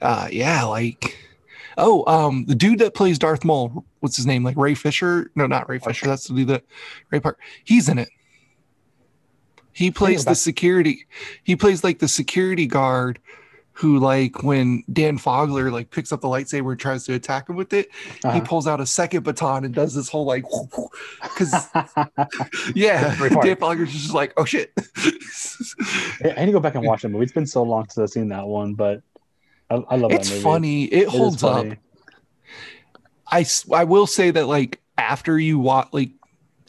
uh 0.02 0.28
yeah 0.30 0.64
like 0.64 1.16
oh 1.78 2.04
um 2.06 2.44
the 2.46 2.54
dude 2.54 2.80
that 2.80 2.94
plays 2.94 3.18
darth 3.18 3.44
maul 3.44 3.84
what's 4.00 4.16
his 4.16 4.26
name? 4.26 4.44
Like 4.44 4.56
ray 4.58 4.74
fisher? 4.74 5.30
No 5.36 5.46
not 5.46 5.70
ray 5.70 5.78
fisher. 5.78 6.06
That's 6.06 6.26
the 6.26 6.34
dude 6.34 6.48
that 6.48 6.64
ray 7.10 7.20
park. 7.20 7.38
He's 7.64 7.88
in 7.88 7.98
it. 7.98 8.08
He 9.72 9.90
plays 9.90 10.26
the 10.26 10.34
security 10.34 11.06
he 11.44 11.56
plays 11.56 11.82
like 11.82 12.00
the 12.00 12.08
security 12.08 12.66
guard 12.66 13.20
who 13.82 13.98
like 13.98 14.42
when 14.44 14.84
dan 14.92 15.18
fogler 15.18 15.70
like 15.72 15.90
picks 15.90 16.12
up 16.12 16.20
the 16.20 16.28
lightsaber 16.28 16.70
and 16.70 16.80
tries 16.80 17.04
to 17.04 17.14
attack 17.14 17.48
him 17.50 17.56
with 17.56 17.72
it 17.72 17.88
he 18.12 18.28
Uh-huh. 18.28 18.40
pulls 18.42 18.66
out 18.68 18.80
a 18.80 18.86
second 18.86 19.24
baton 19.24 19.64
and 19.64 19.74
does 19.74 19.92
this 19.92 20.08
whole 20.08 20.24
like 20.24 20.44
because 21.22 21.52
yeah 22.74 23.14
dan 23.42 23.56
fogler's 23.56 23.92
just 23.92 24.14
like 24.14 24.32
oh 24.36 24.44
shit. 24.44 24.72
I 26.24 26.28
need 26.40 26.46
to 26.46 26.52
go 26.52 26.60
back 26.60 26.76
and 26.76 26.84
watch 26.86 27.02
that 27.02 27.08
movie. 27.08 27.24
It's 27.24 27.32
been 27.32 27.46
so 27.46 27.62
long 27.64 27.88
since 27.88 27.98
I've 27.98 28.10
seen 28.10 28.28
that 28.28 28.46
one, 28.46 28.74
but 28.74 29.02
I, 29.68 29.76
I 29.90 29.96
love 29.96 30.12
it's 30.12 30.30
funny. 30.30 30.84
It 30.84 31.02
It 31.02 31.08
holds 31.08 31.42
up. 31.42 31.66
I 33.30 33.44
I 33.72 33.84
will 33.84 34.06
say 34.06 34.30
that 34.30 34.46
like 34.46 34.80
after 34.98 35.38
you 35.38 35.58
watch 35.58 35.88
like 35.92 36.10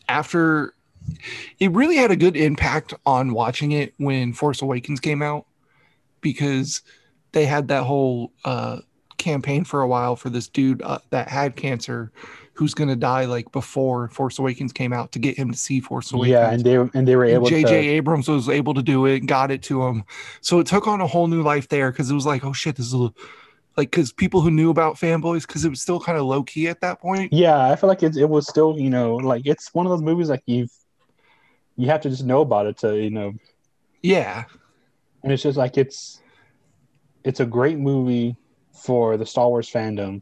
after 0.08 0.74
it 1.60 1.72
really 1.72 1.98
had 1.98 2.10
a 2.12 2.16
good 2.16 2.36
impact 2.38 2.94
on 3.06 3.34
watching 3.34 3.72
it 3.74 3.94
when 3.98 4.34
Force 4.34 4.62
Awakens 4.62 5.00
came 5.00 5.22
out 5.22 5.46
because 6.22 6.82
they 7.34 7.46
had 7.46 7.68
that 7.68 7.84
whole 7.84 8.32
uh 8.46 8.80
campaign 9.18 9.64
for 9.64 9.82
a 9.82 9.88
while 9.88 10.16
for 10.16 10.30
this 10.30 10.48
dude 10.48 10.82
uh, 10.82 11.00
that 11.10 11.30
had 11.30 11.56
cancer 11.56 12.12
who's 12.54 12.74
going 12.74 12.90
to 12.90 12.96
die 12.96 13.26
like 13.26 13.52
before 13.52 14.10
Force 14.10 14.38
Awakens 14.38 14.72
came 14.72 14.94
out 14.94 15.12
to 15.14 15.20
get 15.20 15.38
him 15.38 15.52
to 15.52 15.58
see 15.58 15.80
Force 15.80 16.12
Awakens. 16.12 16.32
Yeah, 16.32 16.52
and 16.52 16.64
they 16.64 16.76
and 16.76 17.08
they 17.08 17.16
were 17.16 17.26
able 17.26 17.48
JJ 17.48 17.68
to. 17.68 17.74
Abrams 17.74 18.28
was 18.28 18.50
able 18.50 18.74
to 18.76 18.84
do 18.84 19.06
it, 19.06 19.18
and 19.18 19.28
got 19.28 19.50
it 19.50 19.64
to 19.64 19.84
him. 19.84 20.04
So 20.42 20.60
it 20.60 20.68
took 20.68 20.88
on 20.88 21.02
a 21.02 21.08
whole 21.08 21.28
new 21.28 21.42
life 21.42 21.70
there 21.70 21.92
because 21.92 22.12
it 22.12 22.14
was 22.14 22.26
like, 22.26 22.46
oh 22.46 22.54
shit, 22.54 22.76
this 22.76 22.88
is 22.88 22.94
a, 22.94 23.12
like 23.76 23.90
because 23.90 24.12
people 24.12 24.42
who 24.42 24.52
knew 24.52 24.70
about 24.70 24.96
fanboys 24.96 25.48
because 25.48 25.66
it 25.66 25.70
was 25.70 25.82
still 25.82 26.00
kind 26.00 26.18
of 26.18 26.26
low 26.26 26.44
key 26.44 26.68
at 26.68 26.82
that 26.82 27.00
point. 27.00 27.34
Yeah, 27.34 27.72
I 27.72 27.76
feel 27.76 27.88
like 27.88 28.04
it, 28.04 28.16
it 28.16 28.30
was 28.30 28.48
still, 28.48 28.78
you 28.78 28.90
know, 28.90 29.16
like 29.16 29.44
it's 29.46 29.74
one 29.74 29.86
of 29.86 29.90
those 29.90 30.04
movies 30.04 30.30
like 30.30 30.44
you've 30.46 30.72
you 31.76 31.88
have 31.88 32.02
to 32.02 32.10
just 32.10 32.24
know 32.24 32.42
about 32.42 32.68
it 32.68 32.78
to, 32.80 32.96
you 32.96 33.10
know, 33.10 33.34
Yeah, 34.04 34.44
and 35.24 35.32
it's 35.32 35.42
just 35.42 35.58
like 35.58 35.78
it's 35.78 36.22
it's 37.24 37.40
a 37.40 37.46
great 37.46 37.78
movie 37.78 38.36
for 38.74 39.18
the 39.18 39.26
Star 39.26 39.48
Wars 39.48 39.70
fandom, 39.70 40.22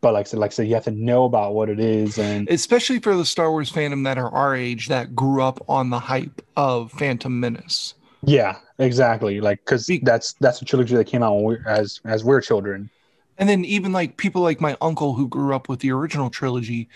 but 0.00 0.14
like 0.14 0.26
I 0.26 0.28
said, 0.30 0.40
like 0.40 0.50
I 0.50 0.54
said, 0.54 0.68
you 0.68 0.74
have 0.74 0.84
to 0.84 0.90
know 0.90 1.24
about 1.24 1.54
what 1.54 1.68
it 1.68 1.78
is, 1.80 2.18
and 2.18 2.48
especially 2.48 2.98
for 2.98 3.14
the 3.14 3.24
Star 3.24 3.50
Wars 3.50 3.70
fandom 3.70 4.04
that 4.04 4.18
are 4.18 4.30
our 4.30 4.54
age 4.54 4.88
that 4.88 5.14
grew 5.14 5.42
up 5.42 5.64
on 5.68 5.90
the 5.90 5.98
hype 5.98 6.42
of 6.56 6.90
Phantom 6.92 7.38
Menace. 7.38 7.94
yeah, 8.24 8.58
exactly, 8.78 9.40
like 9.40 9.60
because 9.64 9.90
that's 10.02 10.34
that's 10.34 10.62
a 10.62 10.64
trilogy 10.64 10.96
that 10.96 11.06
came 11.06 11.22
out 11.22 11.34
when 11.34 11.44
we 11.44 11.56
as 11.66 12.00
as 12.04 12.24
we're 12.24 12.40
children. 12.40 12.90
And 13.38 13.48
then 13.48 13.64
even 13.64 13.92
like 13.92 14.16
people 14.16 14.42
like 14.42 14.60
my 14.60 14.76
uncle 14.80 15.14
who 15.14 15.26
grew 15.28 15.54
up 15.54 15.68
with 15.68 15.80
the 15.80 15.90
original 15.90 16.30
trilogy 16.30 16.88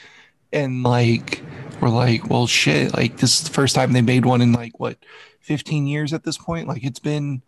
and 0.53 0.83
like 0.83 1.42
were 1.81 1.88
like, 1.88 2.29
well 2.31 2.46
shit, 2.46 2.94
like 2.94 3.16
this 3.18 3.38
is 3.38 3.44
the 3.44 3.53
first 3.53 3.75
time 3.75 3.92
they 3.92 4.03
made 4.03 4.25
one 4.25 4.40
in 4.40 4.53
like 4.53 4.79
what 4.79 4.99
15 5.40 5.87
years 5.87 6.12
at 6.12 6.25
this 6.25 6.38
point. 6.38 6.68
Like 6.68 6.85
it's 6.85 7.01
been 7.01 7.42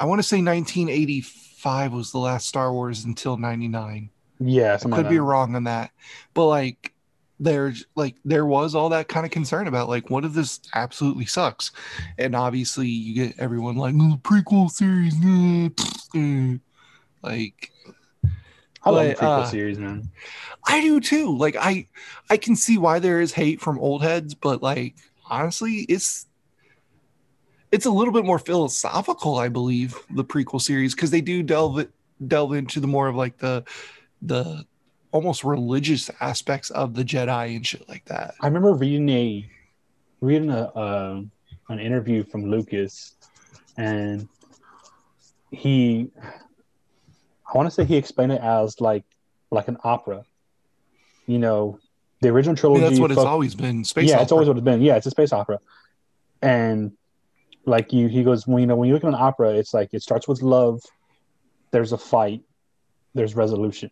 I 0.00 0.06
want 0.06 0.18
to 0.18 0.26
say 0.26 0.38
1985 0.38 1.92
was 1.92 2.10
the 2.10 2.18
last 2.18 2.48
Star 2.48 2.72
Wars 2.72 3.04
until 3.04 3.36
99. 3.36 4.08
Yeah, 4.40 4.74
I 4.74 4.78
could 4.78 4.90
like 4.90 5.08
be 5.10 5.18
wrong 5.18 5.54
on 5.54 5.64
that. 5.64 5.90
But 6.32 6.46
like 6.46 6.94
there's 7.38 7.84
like 7.96 8.16
there 8.24 8.46
was 8.46 8.74
all 8.74 8.88
that 8.88 9.08
kind 9.08 9.26
of 9.26 9.30
concern 9.32 9.66
about 9.66 9.90
like 9.90 10.08
what 10.08 10.24
if 10.24 10.32
this 10.32 10.60
absolutely 10.74 11.26
sucks? 11.26 11.70
And 12.16 12.34
obviously 12.34 12.88
you 12.88 13.14
get 13.14 13.38
everyone 13.38 13.76
like 13.76 13.94
"Oh, 13.94 14.18
prequel 14.22 14.70
series 14.70 15.14
like 17.22 17.70
I 18.82 18.90
love 18.90 19.06
but, 19.08 19.16
prequel 19.18 19.42
uh, 19.42 19.46
series, 19.46 19.78
man. 19.78 20.08
I 20.66 20.80
do 20.80 21.00
too. 21.00 21.36
Like 21.36 21.56
I 21.56 21.88
I 22.30 22.38
can 22.38 22.56
see 22.56 22.78
why 22.78 23.00
there 23.00 23.20
is 23.20 23.34
hate 23.34 23.60
from 23.60 23.78
old 23.78 24.02
heads, 24.02 24.34
but 24.34 24.62
like 24.62 24.94
honestly, 25.28 25.80
it's 25.90 26.26
it's 27.72 27.86
a 27.86 27.90
little 27.90 28.12
bit 28.12 28.24
more 28.24 28.38
philosophical, 28.38 29.38
I 29.38 29.48
believe, 29.48 29.96
the 30.10 30.24
prequel 30.24 30.60
series 30.60 30.94
because 30.94 31.10
they 31.10 31.20
do 31.20 31.42
delve 31.42 31.88
delve 32.26 32.54
into 32.54 32.80
the 32.80 32.86
more 32.86 33.08
of 33.08 33.16
like 33.16 33.38
the 33.38 33.64
the 34.22 34.64
almost 35.12 35.44
religious 35.44 36.10
aspects 36.20 36.70
of 36.70 36.94
the 36.94 37.04
Jedi 37.04 37.56
and 37.56 37.66
shit 37.66 37.88
like 37.88 38.04
that. 38.06 38.34
I 38.40 38.46
remember 38.46 38.72
reading 38.74 39.08
a 39.08 39.48
reading 40.20 40.50
a 40.50 40.64
uh, 40.64 41.22
an 41.68 41.78
interview 41.78 42.24
from 42.24 42.50
Lucas, 42.50 43.14
and 43.76 44.28
he, 45.50 46.10
I 46.22 47.56
want 47.56 47.66
to 47.66 47.70
say 47.70 47.84
he 47.84 47.96
explained 47.96 48.32
it 48.32 48.40
as 48.40 48.80
like 48.80 49.04
like 49.50 49.68
an 49.68 49.78
opera. 49.84 50.24
You 51.26 51.38
know, 51.38 51.78
the 52.20 52.28
original 52.28 52.54
I 52.54 52.60
trilogy. 52.60 52.80
mean, 52.80 52.90
that's 52.90 53.00
what 53.00 53.10
it's 53.12 53.20
always 53.20 53.54
been. 53.54 53.84
Space 53.84 54.08
yeah, 54.08 54.20
it's 54.20 54.32
always 54.32 54.48
what 54.48 54.56
it's 54.56 54.64
been. 54.64 54.82
Yeah, 54.82 54.96
it's 54.96 55.06
a 55.06 55.10
space 55.10 55.32
opera, 55.32 55.60
and 56.42 56.92
like 57.70 57.92
you, 57.92 58.08
he 58.08 58.22
goes, 58.22 58.46
when 58.46 58.60
you 58.60 58.66
know, 58.66 58.76
when 58.76 58.88
you 58.88 58.94
look 58.94 59.04
at 59.04 59.08
an 59.08 59.14
opera, 59.14 59.50
it's 59.50 59.72
like 59.72 59.94
it 59.94 60.02
starts 60.02 60.28
with 60.28 60.42
love. 60.42 60.82
There's 61.70 61.92
a 61.92 61.98
fight. 61.98 62.42
There's 63.14 63.34
resolution. 63.34 63.90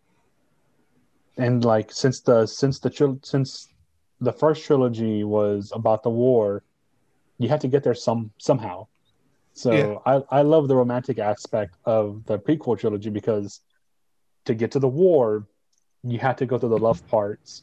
And 1.39 1.65
like 1.65 1.93
since 1.93 2.21
the 2.21 2.47
since 2.47 2.81
the 2.81 3.19
since 3.23 3.69
the 4.21 4.33
first 4.33 4.65
trilogy 4.65 5.23
was 5.23 5.73
about 5.75 6.03
the 6.03 6.11
war, 6.11 6.65
you 7.39 7.49
have 7.49 7.61
to 7.61 7.69
get 7.69 7.85
there 7.85 7.95
some 7.95 8.33
somehow. 8.39 8.89
So 9.55 9.73
Yeah. 9.73 9.95
I 10.05 10.39
I 10.39 10.43
love 10.43 10.67
the 10.67 10.77
romantic 10.77 11.19
aspect 11.19 11.77
of 11.85 12.25
the 12.27 12.39
prequel 12.39 12.79
trilogy 12.79 13.11
because 13.11 13.61
to 14.47 14.55
get 14.55 14.73
to 14.73 14.81
the 14.81 14.89
war, 14.89 15.47
you 16.03 16.19
have 16.19 16.37
to 16.37 16.47
go 16.47 16.59
through 16.59 16.71
the 16.71 16.79
love 16.79 17.07
parts 17.07 17.63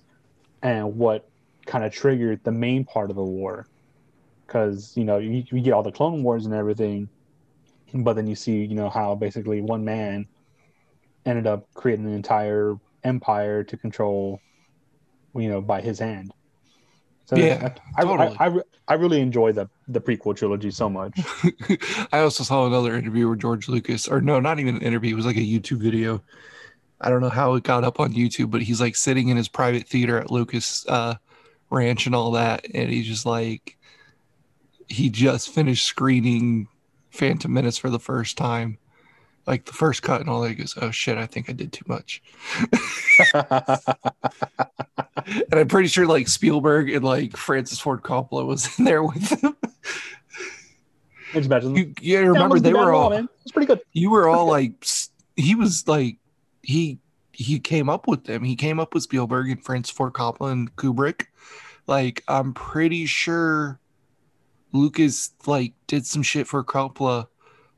and 0.61 0.97
what 0.97 1.27
kind 1.65 1.83
of 1.83 1.91
triggered 1.91 2.39
the 2.43 2.51
main 2.51 2.85
part 2.85 3.09
of 3.09 3.17
the 3.17 3.23
war 3.23 3.67
because 4.45 4.95
you 4.95 5.03
know 5.03 5.17
you, 5.17 5.43
you 5.51 5.61
get 5.61 5.73
all 5.73 5.83
the 5.83 5.91
clone 5.91 6.23
wars 6.23 6.45
and 6.45 6.53
everything 6.53 7.09
but 7.93 8.13
then 8.13 8.27
you 8.27 8.35
see 8.35 8.63
you 8.65 8.75
know 8.75 8.89
how 8.89 9.15
basically 9.15 9.61
one 9.61 9.85
man 9.85 10.27
ended 11.25 11.47
up 11.47 11.67
creating 11.73 12.05
an 12.05 12.13
entire 12.13 12.75
empire 13.03 13.63
to 13.63 13.77
control 13.77 14.39
you 15.35 15.49
know 15.49 15.61
by 15.61 15.81
his 15.81 15.99
hand 15.99 16.31
So 17.25 17.37
Yeah, 17.37 17.73
I, 17.97 18.01
I, 18.01 18.03
totally. 18.03 18.37
I, 18.39 18.47
I, 18.47 18.59
I 18.87 18.93
really 18.95 19.19
enjoy 19.19 19.51
the 19.51 19.67
the 19.87 19.99
prequel 19.99 20.35
trilogy 20.35 20.71
so 20.71 20.89
much. 20.89 21.19
I 22.11 22.19
also 22.19 22.43
saw 22.43 22.67
another 22.67 22.95
interview 22.95 23.27
where 23.27 23.35
George 23.35 23.67
Lucas, 23.67 24.07
or 24.07 24.21
no, 24.21 24.39
not 24.39 24.59
even 24.59 24.75
an 24.75 24.81
interview, 24.81 25.13
it 25.13 25.15
was 25.15 25.25
like 25.25 25.37
a 25.37 25.39
YouTube 25.39 25.79
video. 25.79 26.21
I 27.01 27.09
don't 27.09 27.21
know 27.21 27.29
how 27.29 27.55
it 27.55 27.63
got 27.63 27.83
up 27.83 27.99
on 27.99 28.13
YouTube, 28.13 28.51
but 28.51 28.61
he's 28.61 28.79
like 28.79 28.95
sitting 28.95 29.29
in 29.29 29.37
his 29.37 29.47
private 29.47 29.87
theater 29.87 30.17
at 30.17 30.31
Lucas 30.31 30.85
uh, 30.87 31.15
Ranch 31.69 32.05
and 32.05 32.15
all 32.15 32.31
that. 32.31 32.65
And 32.73 32.89
he's 32.89 33.07
just 33.07 33.25
like, 33.25 33.74
he 34.87 35.09
just 35.09 35.49
finished 35.49 35.85
screening 35.85 36.67
Phantom 37.11 37.51
Menace 37.51 37.77
for 37.77 37.89
the 37.89 37.99
first 37.99 38.37
time. 38.37 38.77
Like 39.47 39.65
the 39.65 39.73
first 39.73 40.01
cut 40.01 40.21
and 40.21 40.29
all 40.29 40.41
that. 40.41 40.49
He 40.49 40.55
goes, 40.55 40.75
Oh 40.81 40.89
shit, 40.91 41.17
I 41.17 41.25
think 41.27 41.49
I 41.49 41.53
did 41.53 41.71
too 41.71 41.85
much. 41.87 42.21
And 45.27 45.59
I'm 45.59 45.67
pretty 45.67 45.87
sure 45.87 46.05
like 46.05 46.27
Spielberg 46.27 46.91
and 46.91 47.03
like 47.03 47.35
Francis 47.35 47.79
Ford 47.79 48.03
Coppola 48.03 48.45
was 48.45 48.77
in 48.77 48.85
there 48.85 49.03
with 49.03 49.41
him. 49.41 49.55
Just 51.33 51.47
imagine. 51.47 51.75
You, 51.75 51.93
you 51.99 52.13
Yeah, 52.13 52.19
remember 52.19 52.49
wasn't 52.55 52.63
they 52.65 52.73
were 52.73 52.93
at 52.93 52.97
all 52.97 53.09
man. 53.09 53.27
It's 53.41 53.51
pretty 53.51 53.65
good. 53.65 53.81
you 53.93 54.11
were 54.11 54.27
all 54.29 54.45
like 54.45 54.85
he 55.35 55.55
was 55.55 55.87
like 55.87 56.17
he 56.61 56.99
he 57.31 57.59
came 57.59 57.89
up 57.89 58.07
with 58.07 58.25
them 58.25 58.43
he 58.43 58.55
came 58.55 58.79
up 58.79 58.93
with 58.93 59.03
spielberg 59.03 59.49
and 59.49 59.63
francis 59.63 59.95
ford 59.95 60.13
coppola 60.13 60.51
and 60.51 60.73
kubrick 60.77 61.25
like 61.87 62.23
i'm 62.27 62.53
pretty 62.53 63.05
sure 63.05 63.79
lucas 64.75 65.31
like 65.47 65.73
did 65.87 66.05
some 66.05 66.21
shit 66.21 66.47
for 66.47 66.63
coppola 66.63 67.27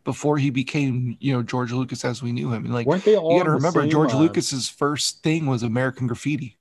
before 0.03 0.37
he 0.37 0.49
became 0.49 1.15
you 1.19 1.31
know 1.33 1.43
george 1.43 1.71
lucas 1.71 2.03
as 2.03 2.21
we 2.23 2.31
knew 2.31 2.51
him 2.51 2.65
and 2.65 2.73
like 2.73 2.87
Weren't 2.87 3.03
they 3.05 3.15
all? 3.15 3.31
you 3.33 3.37
gotta 3.39 3.51
remember 3.51 3.81
same, 3.81 3.89
george 3.89 4.13
uh, 4.13 4.19
lucas's 4.19 4.67
first 4.69 5.21
thing 5.23 5.45
was 5.45 5.63
american 5.63 6.07
graffiti 6.07 6.57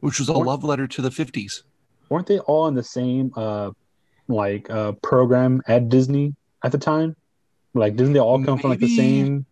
which 0.00 0.18
was 0.18 0.28
a 0.28 0.32
Weren't- 0.32 0.46
love 0.46 0.64
letter 0.64 0.86
to 0.86 1.02
the 1.02 1.10
50s 1.10 1.62
Weren't 2.08 2.26
they 2.26 2.38
all 2.40 2.68
in 2.68 2.74
the 2.74 2.82
same 2.82 3.32
uh 3.36 3.70
like 4.28 4.70
uh 4.70 4.92
program 5.02 5.60
at 5.66 5.88
Disney 5.88 6.34
at 6.62 6.70
the 6.70 6.78
time? 6.78 7.16
Like 7.74 7.96
didn't 7.96 8.12
they 8.12 8.20
all 8.20 8.42
come 8.44 8.58
from 8.58 8.70
like 8.70 8.78
the 8.78 8.96
same? 8.96 9.44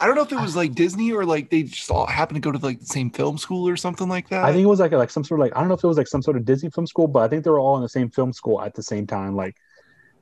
I 0.00 0.06
don't 0.06 0.14
know 0.14 0.22
if 0.22 0.32
it 0.32 0.40
was 0.40 0.56
like 0.56 0.74
disney 0.74 1.12
or 1.12 1.24
like 1.24 1.50
they 1.50 1.62
just 1.62 1.90
all 1.90 2.06
happened 2.06 2.36
to 2.36 2.40
go 2.40 2.52
to 2.52 2.64
like 2.64 2.80
the 2.80 2.86
same 2.86 3.10
film 3.10 3.38
school 3.38 3.68
or 3.68 3.76
something 3.76 4.08
like 4.08 4.28
that 4.28 4.44
I 4.44 4.52
think 4.52 4.64
it 4.64 4.68
was 4.68 4.80
like 4.80 4.92
like 4.92 5.10
some 5.10 5.24
sort 5.24 5.40
of 5.40 5.46
like 5.46 5.56
I 5.56 5.60
don't 5.60 5.68
know 5.68 5.74
if 5.74 5.84
it 5.84 5.86
was 5.86 5.96
like 5.96 6.08
some 6.08 6.22
sort 6.22 6.36
of 6.36 6.44
Disney 6.44 6.70
film 6.70 6.86
school, 6.86 7.06
but 7.06 7.20
I 7.20 7.28
think 7.28 7.44
they 7.44 7.50
were 7.50 7.60
all 7.60 7.76
in 7.76 7.82
the 7.82 7.88
same 7.88 8.10
film 8.10 8.32
school 8.32 8.60
at 8.60 8.74
the 8.74 8.82
same 8.82 9.06
time. 9.06 9.36
Like 9.36 9.56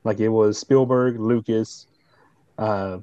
like 0.03 0.19
it 0.19 0.29
was 0.29 0.57
Spielberg, 0.57 1.19
Lucas, 1.19 1.87
uh, 2.57 2.99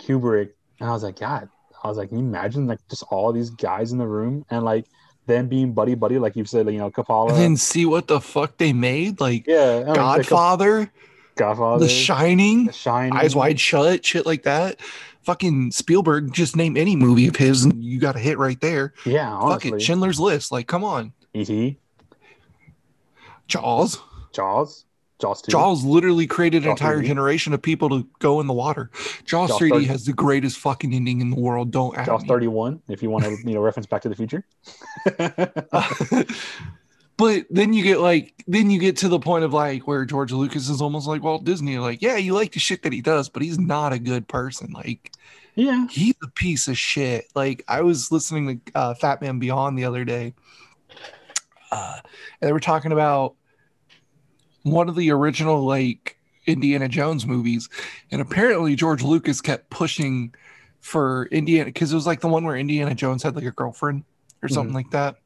Kubrick, 0.00 0.50
and 0.80 0.88
I 0.88 0.92
was 0.92 1.02
like, 1.02 1.18
God, 1.18 1.48
I 1.82 1.88
was 1.88 1.98
like, 1.98 2.10
can 2.10 2.18
you 2.18 2.24
imagine 2.24 2.66
like 2.66 2.80
just 2.88 3.04
all 3.10 3.32
these 3.32 3.50
guys 3.50 3.92
in 3.92 3.98
the 3.98 4.06
room 4.06 4.44
and 4.50 4.64
like 4.64 4.86
them 5.26 5.48
being 5.48 5.72
buddy 5.72 5.94
buddy, 5.94 6.18
like 6.18 6.36
you 6.36 6.44
said, 6.44 6.66
like, 6.66 6.72
you 6.72 6.78
know, 6.78 6.90
Coppola, 6.90 7.30
and 7.30 7.38
then 7.38 7.56
see 7.56 7.84
what 7.84 8.06
the 8.06 8.20
fuck 8.20 8.56
they 8.56 8.72
made 8.72 9.20
like 9.20 9.46
yeah, 9.46 9.78
and, 9.78 9.88
like, 9.88 9.96
Godfather, 9.96 10.90
Godfather, 11.36 11.84
The 11.84 11.90
Shining, 11.90 12.66
The 12.66 12.72
Shining, 12.72 13.12
Eyes 13.12 13.36
Wide 13.36 13.60
Shut, 13.60 14.04
shit 14.04 14.26
like 14.26 14.44
that. 14.44 14.80
Fucking 15.22 15.72
Spielberg, 15.72 16.32
just 16.32 16.56
name 16.56 16.76
any 16.76 16.96
movie 16.96 17.26
of 17.28 17.36
his 17.36 17.64
and 17.64 17.84
you 17.84 18.00
got 18.00 18.16
a 18.16 18.18
hit 18.18 18.38
right 18.38 18.60
there. 18.60 18.94
yeah, 19.04 19.38
Fuck 19.40 19.66
it, 19.66 19.82
Schindler's 19.82 20.18
List. 20.18 20.50
Like, 20.52 20.66
come 20.66 20.84
on, 20.84 21.12
E.T., 21.34 21.78
Jaws. 23.46 23.98
Jaws, 24.32 24.84
Jaws 25.20 25.42
two, 25.42 25.50
Jaws 25.50 25.84
literally 25.84 26.26
created 26.26 26.64
an 26.64 26.70
entire 26.70 27.00
3D. 27.02 27.06
generation 27.06 27.52
of 27.52 27.60
people 27.60 27.88
to 27.90 28.06
go 28.20 28.40
in 28.40 28.46
the 28.46 28.52
water. 28.52 28.90
Jaws, 29.24 29.50
Jaws 29.50 29.60
3D 29.60 29.70
30. 29.70 29.84
has 29.86 30.04
the 30.04 30.12
greatest 30.12 30.58
fucking 30.58 30.94
ending 30.94 31.20
in 31.20 31.30
the 31.30 31.36
world. 31.40 31.70
Don't 31.70 31.94
Jaws 32.04 32.22
me. 32.22 32.28
thirty 32.28 32.46
one, 32.48 32.80
if 32.88 33.02
you 33.02 33.10
want 33.10 33.24
to 33.24 33.36
you 33.44 33.54
know 33.54 33.60
reference 33.60 33.86
Back 33.86 34.02
to 34.02 34.08
the 34.08 34.16
Future. 34.16 34.44
but 37.18 37.46
then 37.50 37.72
you 37.72 37.82
get 37.82 37.98
like 38.00 38.44
then 38.46 38.70
you 38.70 38.78
get 38.78 38.96
to 38.98 39.08
the 39.08 39.18
point 39.18 39.44
of 39.44 39.52
like 39.52 39.86
where 39.88 40.04
George 40.04 40.32
Lucas 40.32 40.68
is 40.68 40.80
almost 40.80 41.08
like 41.08 41.22
Walt 41.22 41.44
Disney. 41.44 41.76
Like, 41.78 42.00
yeah, 42.00 42.16
you 42.16 42.32
like 42.32 42.52
the 42.52 42.60
shit 42.60 42.84
that 42.84 42.92
he 42.92 43.02
does, 43.02 43.28
but 43.28 43.42
he's 43.42 43.58
not 43.58 43.92
a 43.92 43.98
good 43.98 44.28
person. 44.28 44.70
Like, 44.72 45.12
yeah, 45.56 45.88
he's 45.90 46.14
a 46.22 46.28
piece 46.28 46.68
of 46.68 46.78
shit. 46.78 47.26
Like 47.34 47.64
I 47.66 47.82
was 47.82 48.12
listening 48.12 48.60
to 48.60 48.78
uh, 48.78 48.94
Fatman 48.94 49.40
Beyond 49.40 49.76
the 49.76 49.84
other 49.84 50.04
day, 50.04 50.32
uh, 51.72 51.98
and 52.40 52.48
they 52.48 52.52
were 52.52 52.60
talking 52.60 52.92
about 52.92 53.34
one 54.62 54.88
of 54.88 54.94
the 54.94 55.10
original 55.10 55.64
like 55.64 56.16
Indiana 56.46 56.88
Jones 56.88 57.26
movies, 57.26 57.68
and 58.12 58.22
apparently 58.22 58.76
George 58.76 59.02
Lucas 59.02 59.40
kept 59.40 59.70
pushing 59.70 60.32
for 60.80 61.26
Indiana 61.32 61.64
because 61.64 61.90
it 61.90 61.96
was 61.96 62.06
like 62.06 62.20
the 62.20 62.28
one 62.28 62.44
where 62.44 62.56
Indiana 62.56 62.94
Jones 62.94 63.24
had 63.24 63.34
like 63.34 63.44
a 63.44 63.50
girlfriend 63.50 64.04
or 64.40 64.48
something 64.48 64.72
like 64.72 64.92
that. 64.92 65.16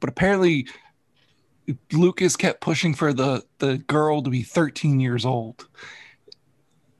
But 0.00 0.10
apparently 0.10 0.66
Lucas 1.92 2.36
kept 2.36 2.60
pushing 2.60 2.94
for 2.94 3.12
the 3.12 3.44
the 3.58 3.78
girl 3.78 4.22
to 4.22 4.30
be 4.30 4.42
13 4.42 5.00
years 5.00 5.24
old. 5.24 5.66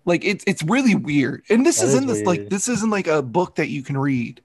Like 0.04 0.24
it's 0.24 0.44
it's 0.46 0.62
really 0.62 0.94
weird. 0.94 1.42
And 1.48 1.64
this 1.64 1.80
That 1.80 1.86
is 1.86 1.94
in 1.94 2.06
this 2.06 2.22
like 2.22 2.48
this 2.48 2.68
isn't 2.68 2.90
like 2.90 3.06
a 3.06 3.22
book 3.22 3.56
that 3.56 3.68
you 3.68 3.82
can 3.82 3.96
read 3.96 4.42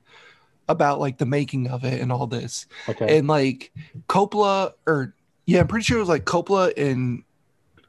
about 0.68 1.00
like 1.00 1.18
the 1.18 1.26
making 1.26 1.68
of 1.68 1.84
it 1.84 2.02
and 2.02 2.12
all 2.12 2.28
this. 2.28 2.68
okay, 2.90 3.18
And 3.18 3.28
like 3.28 3.72
Coppola 4.08 4.74
or 4.86 5.14
yeah, 5.46 5.62
I'm 5.62 5.68
pretty 5.68 5.84
sure 5.84 5.98
it 5.98 6.02
was 6.02 6.10
like 6.10 6.26
Coppola 6.26 6.74
and 6.78 7.24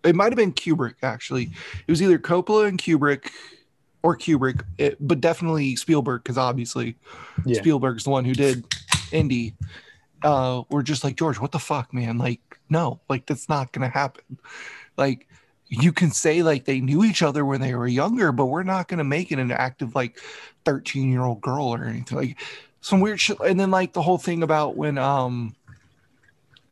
it 0.05 0.14
might 0.14 0.27
have 0.27 0.37
been 0.37 0.53
Kubrick 0.53 0.94
actually. 1.03 1.51
It 1.87 1.90
was 1.90 2.03
either 2.03 2.18
Coppola 2.18 2.68
and 2.68 2.81
Kubrick 2.81 3.31
or 4.03 4.16
Kubrick, 4.16 4.62
it, 4.79 4.96
but 5.01 5.20
definitely 5.20 5.75
Spielberg 5.75 6.22
because 6.22 6.38
obviously 6.38 6.96
yeah, 7.44 7.61
Spielberg's 7.61 8.05
the 8.05 8.11
one 8.11 8.25
who 8.25 8.35
did 8.35 8.64
Indy. 9.12 9.55
Uh, 10.22 10.62
we're 10.70 10.83
just 10.83 11.05
like 11.05 11.16
George, 11.16 11.38
what 11.38 11.52
the 11.52 11.59
fuck, 11.59 11.92
man? 11.92 12.18
Like, 12.18 12.40
no, 12.68 13.00
like 13.09 13.26
that's 13.26 13.48
not 13.48 13.72
gonna 13.72 13.88
happen. 13.88 14.38
Like, 14.96 15.29
you 15.68 15.92
can 15.92 16.11
say 16.11 16.42
like 16.42 16.64
they 16.64 16.81
knew 16.81 17.05
each 17.05 17.22
other 17.22 17.44
when 17.44 17.61
they 17.61 17.74
were 17.74 17.87
younger, 17.87 18.33
but 18.33 18.46
we're 18.46 18.62
not 18.62 18.88
gonna 18.88 19.05
make 19.05 19.33
it 19.33 19.38
an 19.38 19.50
active 19.50 19.94
like 19.94 20.18
13 20.64 21.11
year 21.11 21.22
old 21.22 21.40
girl 21.40 21.74
or 21.74 21.85
anything. 21.85 22.18
Like 22.18 22.40
some 22.81 23.00
weird 23.00 23.20
shit. 23.20 23.38
And 23.40 23.59
then 23.59 23.70
like 23.70 23.92
the 23.92 24.02
whole 24.02 24.18
thing 24.18 24.42
about 24.42 24.76
when 24.76 24.98
um 24.98 25.55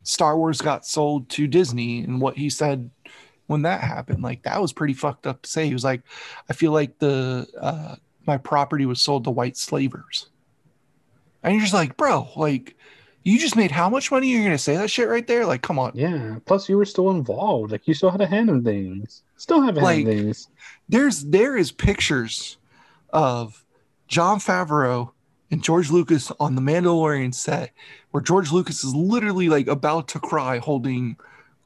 Star 0.04 0.36
Wars 0.36 0.60
got 0.60 0.86
sold 0.86 1.28
to 1.30 1.46
Disney 1.46 2.04
and 2.04 2.20
what 2.20 2.36
he 2.36 2.50
said 2.50 2.90
when 3.46 3.62
that 3.62 3.80
happened, 3.80 4.22
like 4.22 4.42
that 4.44 4.60
was 4.60 4.72
pretty 4.72 4.94
fucked 4.94 5.26
up 5.26 5.42
to 5.42 5.50
say. 5.50 5.66
He 5.66 5.72
was 5.72 5.84
like, 5.84 6.02
I 6.48 6.52
feel 6.52 6.72
like 6.72 6.98
the 6.98 7.46
uh 7.60 7.96
my 8.26 8.36
property 8.36 8.86
was 8.86 9.02
sold 9.02 9.24
to 9.24 9.30
white 9.30 9.56
slavers. 9.56 10.28
And 11.42 11.52
you're 11.54 11.62
just 11.62 11.74
like, 11.74 11.96
bro, 11.96 12.28
like, 12.36 12.74
you 13.24 13.38
just 13.38 13.56
made 13.56 13.70
how 13.70 13.88
much 13.88 14.10
money? 14.10 14.28
You're 14.28 14.44
gonna 14.44 14.58
say 14.58 14.76
that 14.76 14.90
shit 14.90 15.08
right 15.08 15.26
there? 15.26 15.46
Like, 15.46 15.62
come 15.62 15.78
on. 15.78 15.92
Yeah. 15.94 16.36
Plus, 16.44 16.68
you 16.68 16.76
were 16.76 16.84
still 16.84 17.10
involved. 17.10 17.72
Like 17.72 17.88
you 17.88 17.94
still 17.94 18.10
had 18.10 18.20
a 18.20 18.26
hand 18.26 18.50
in 18.50 18.62
things. 18.62 19.22
Still 19.36 19.62
have 19.62 19.76
a 19.76 19.80
hand 19.80 20.00
in 20.00 20.06
Like- 20.06 20.16
things. 20.16 20.48
There's 20.88 21.24
there 21.24 21.56
is 21.56 21.72
pictures 21.72 22.58
of 23.10 23.64
Jon 24.08 24.38
Favreau 24.38 25.10
and 25.50 25.62
George 25.62 25.90
Lucas 25.90 26.30
on 26.38 26.54
the 26.54 26.60
Mandalorian 26.62 27.34
set 27.34 27.72
where 28.10 28.22
George 28.22 28.52
Lucas 28.52 28.84
is 28.84 28.94
literally 28.94 29.48
like 29.48 29.66
about 29.66 30.08
to 30.08 30.20
cry 30.20 30.58
holding 30.58 31.16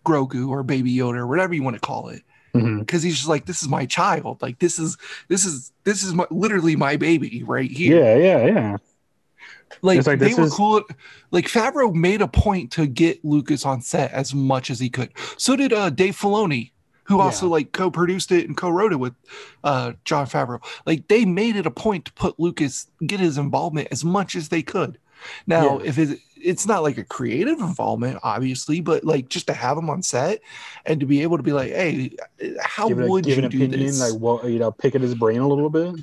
Grogu 0.07 0.49
or 0.49 0.63
Baby 0.63 0.95
Yoda 0.95 1.17
or 1.19 1.27
whatever 1.27 1.55
you 1.55 1.63
want 1.63 1.75
to 1.77 1.81
call 1.81 2.09
it. 2.09 2.23
Mm-hmm. 2.55 2.79
Because 2.81 3.03
he's 3.03 3.17
just 3.17 3.29
like, 3.29 3.45
this 3.47 3.63
is 3.63 3.69
my 3.69 3.85
child. 3.85 4.41
Like 4.41 4.59
this 4.59 4.79
is 4.79 4.97
this 5.29 5.45
is 5.45 5.73
this 5.85 6.03
is 6.03 6.15
my, 6.15 6.27
literally 6.31 6.77
my 6.77 6.97
baby 6.97 7.43
right 7.43 7.71
here. 7.71 8.03
Yeah, 8.05 8.17
yeah, 8.17 8.47
yeah. 8.47 8.77
Like, 9.83 10.07
like, 10.07 10.19
they 10.19 10.35
were 10.35 10.45
is- 10.45 10.55
cool. 10.55 10.83
Like 11.31 11.47
Favreau 11.47 11.93
made 11.95 12.23
a 12.23 12.29
point 12.29 12.73
to 12.73 12.87
get 12.87 13.25
Lucas 13.25 13.65
on 13.67 13.81
set 13.83 14.13
as 14.13 14.35
much 14.35 14.71
as 14.71 14.81
he 14.81 14.89
could. 14.89 15.11
So 15.37 15.57
did 15.57 15.73
uh, 15.73 15.91
Dave 15.91 16.17
Filoni, 16.17 16.71
who 17.05 17.21
also 17.21 17.49
like 17.49 17.73
co-produced 17.73 18.33
it 18.33 18.47
and 18.47 18.57
co-wrote 18.57 18.93
it 18.93 18.97
with 18.97 19.15
uh, 19.65 19.93
Jon 20.05 20.27
Favreau. 20.27 20.63
Like 20.87 21.09
they 21.09 21.25
made 21.25 21.57
it 21.57 21.67
a 21.67 21.71
point 21.71 22.05
to 22.07 22.13
put 22.15 22.39
Lucas 22.41 22.87
get 23.07 23.21
his 23.21 23.39
involvement 23.39 23.89
as 23.91 24.05
much 24.05 24.35
as 24.37 24.49
they 24.49 24.63
could. 24.63 24.99
Now, 25.47 25.79
Yeah. 25.81 25.87
if 25.89 25.99
it, 25.99 26.19
it's 26.37 26.65
not 26.67 26.83
like 26.85 26.97
a 26.97 27.05
creative 27.05 27.59
involvement, 27.61 28.21
obviously, 28.23 28.81
but 28.81 29.05
like 29.05 29.29
just 29.29 29.49
to 29.49 29.53
have 29.53 29.77
him 29.77 29.91
on 29.91 30.03
set 30.03 30.41
and 30.87 31.01
to 31.01 31.07
be 31.07 31.23
able 31.23 31.37
to 31.39 31.43
be 31.43 31.53
like, 31.53 31.73
hey, 31.73 32.15
how 32.63 32.89
Give, 32.89 32.99
would 32.99 33.25
give 33.25 33.39
you 33.39 33.45
an 33.45 33.51
do 33.51 33.57
opinion, 33.59 33.81
this? 33.87 34.01
like 34.01 34.21
well, 34.21 34.49
you 34.49 34.59
know, 34.61 34.71
pick 34.71 34.95
at 34.95 35.01
his 35.01 35.15
brain 35.15 35.41
a 35.41 35.49
little 35.49 35.71
bit. 35.71 35.95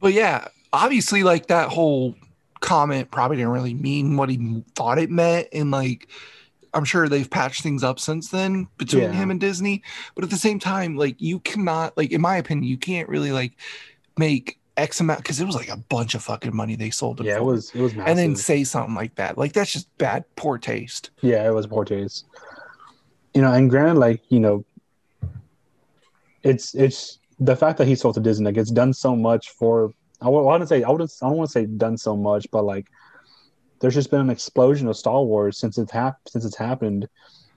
But 0.00 0.12
yeah, 0.12 0.48
obviously, 0.72 1.22
like 1.22 1.46
that 1.46 1.68
whole 1.68 2.14
comment 2.60 3.10
probably 3.10 3.36
didn't 3.36 3.52
really 3.52 3.74
mean 3.74 4.16
what 4.16 4.28
he 4.30 4.64
thought 4.74 4.98
it 4.98 5.10
meant. 5.10 5.48
And 5.52 5.70
like, 5.70 6.08
I'm 6.74 6.84
sure 6.84 7.08
they've 7.08 7.28
patched 7.28 7.62
things 7.62 7.82
up 7.84 7.98
since 8.00 8.30
then 8.30 8.68
between 8.78 9.04
Yeah. 9.04 9.12
him 9.12 9.30
and 9.30 9.40
Disney. 9.40 9.82
But 10.14 10.24
at 10.24 10.30
the 10.30 10.36
same 10.36 10.58
time, 10.58 10.96
like, 10.96 11.20
you 11.20 11.40
cannot, 11.40 11.96
like, 11.96 12.12
in 12.12 12.20
my 12.20 12.36
opinion, 12.36 12.64
you 12.70 12.78
can't 12.78 13.08
really 13.08 13.32
like 13.32 13.52
make 14.16 14.58
X 14.78 15.00
amount 15.00 15.18
because 15.18 15.38
it 15.40 15.44
was 15.44 15.54
like 15.54 15.68
a 15.68 15.76
bunch 15.76 16.14
of 16.14 16.22
fucking 16.22 16.54
money 16.56 16.76
they 16.76 16.88
sold 16.90 17.20
it 17.20 17.26
Yeah, 17.26 17.36
it 17.36 17.44
was 17.44 17.74
it 17.74 17.80
was 17.80 17.94
massive. 17.94 18.08
and 18.08 18.18
then 18.18 18.36
say 18.36 18.64
something 18.64 18.94
like 18.94 19.14
that. 19.16 19.36
Like, 19.36 19.52
that's 19.52 19.72
just 19.72 19.94
bad, 19.98 20.24
poor 20.36 20.56
taste. 20.56 21.10
Yeah, 21.20 21.46
it 21.46 21.52
was 21.52 21.66
poor 21.66 21.84
taste. 21.84 22.24
You 23.34 23.42
know, 23.42 23.52
and 23.52 23.68
granted, 23.68 23.98
like 23.98 24.22
you 24.30 24.40
know, 24.40 24.64
it's 26.42 26.74
it's 26.74 27.18
the 27.38 27.56
fact 27.56 27.78
that 27.78 27.86
he 27.86 27.94
sold 27.94 28.14
to 28.14 28.20
Disney. 28.20 28.46
Like 28.46 28.56
it's 28.56 28.70
done 28.70 28.92
so 28.92 29.14
much 29.16 29.50
for. 29.50 29.92
I 30.22 30.28
wouldn't 30.28 30.68
say 30.68 30.82
I 30.82 30.90
wouldn't. 30.90 31.12
I 31.22 31.28
don't 31.28 31.36
want 31.36 31.50
to 31.50 31.52
say 31.52 31.66
done 31.66 31.98
so 31.98 32.16
much, 32.16 32.50
but 32.50 32.64
like 32.64 32.86
there's 33.80 33.94
just 33.94 34.10
been 34.10 34.20
an 34.20 34.30
explosion 34.30 34.88
of 34.88 34.96
Star 34.96 35.22
Wars 35.22 35.58
since 35.58 35.76
it's 35.76 35.90
hap- 35.90 36.28
since 36.28 36.44
it's 36.44 36.56
happened, 36.56 37.08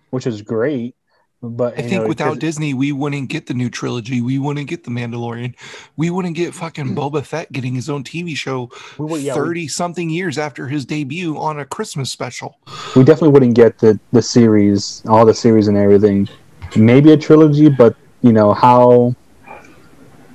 which 0.10 0.28
is 0.28 0.42
great. 0.42 0.96
But 1.42 1.74
I 1.78 1.84
think 1.84 2.02
know, 2.02 2.08
without 2.08 2.40
Disney, 2.40 2.74
we 2.74 2.92
wouldn't 2.92 3.30
get 3.30 3.46
the 3.46 3.54
new 3.54 3.70
trilogy. 3.70 4.22
We 4.22 4.40
wouldn't 4.40 4.68
get 4.68 4.84
the 4.84 4.90
Mandalorian. 4.90 5.54
We 5.96 6.10
wouldn't 6.10 6.36
get 6.36 6.56
fucking 6.56 6.86
mm-hmm. 6.86 6.98
Boba 6.98 7.24
Fett 7.24 7.52
getting 7.52 7.76
his 7.76 7.90
own 7.90 8.04
TV 8.04 8.36
show 8.36 8.72
we, 8.98 9.06
would- 9.06 9.22
yeah, 9.22 9.36
we- 9.36 9.40
thirty 9.40 9.68
something 9.68 10.10
years 10.10 10.38
after 10.40 10.68
his 10.68 10.86
debut 10.86 11.38
on 11.38 11.60
a 11.60 11.66
Christmas 11.66 12.12
special. 12.12 12.60
we 12.96 13.04
definitely 13.04 13.30
wouldn't 13.30 13.56
get 13.56 13.78
the 13.78 14.00
the 14.12 14.22
series, 14.22 15.04
all 15.08 15.26
the 15.26 15.34
series 15.34 15.68
and 15.68 15.78
everything. 15.78 16.28
Maybe 16.76 17.12
a 17.12 17.18
trilogy, 17.18 17.70
but 17.70 17.96
you 18.22 18.34
know 18.34 18.54
how 18.54 19.16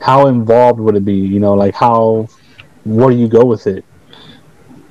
how 0.01 0.27
involved 0.27 0.81
would 0.81 0.97
it 0.97 1.05
be? 1.05 1.15
You 1.15 1.41
know, 1.41 1.55
like 1.55 1.75
how 1.75 2.29
where 2.85 3.11
do 3.11 3.17
you 3.17 3.29
go 3.29 3.45
with 3.45 3.67
it? 3.67 3.85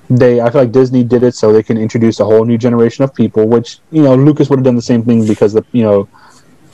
They, 0.09 0.41
I 0.41 0.49
feel 0.49 0.61
like 0.61 0.71
Disney 0.71 1.03
did 1.03 1.21
it 1.21 1.35
so 1.35 1.53
they 1.53 1.61
can 1.61 1.77
introduce 1.77 2.19
a 2.19 2.25
whole 2.25 2.43
new 2.43 2.57
generation 2.57 3.03
of 3.03 3.13
people. 3.13 3.47
Which 3.47 3.79
you 3.91 4.01
know, 4.03 4.15
Lucas 4.15 4.49
would 4.49 4.59
have 4.59 4.63
done 4.63 4.75
the 4.75 4.81
same 4.81 5.03
thing 5.03 5.27
because 5.27 5.53
the 5.53 5.63
you 5.71 5.83
know 5.83 6.09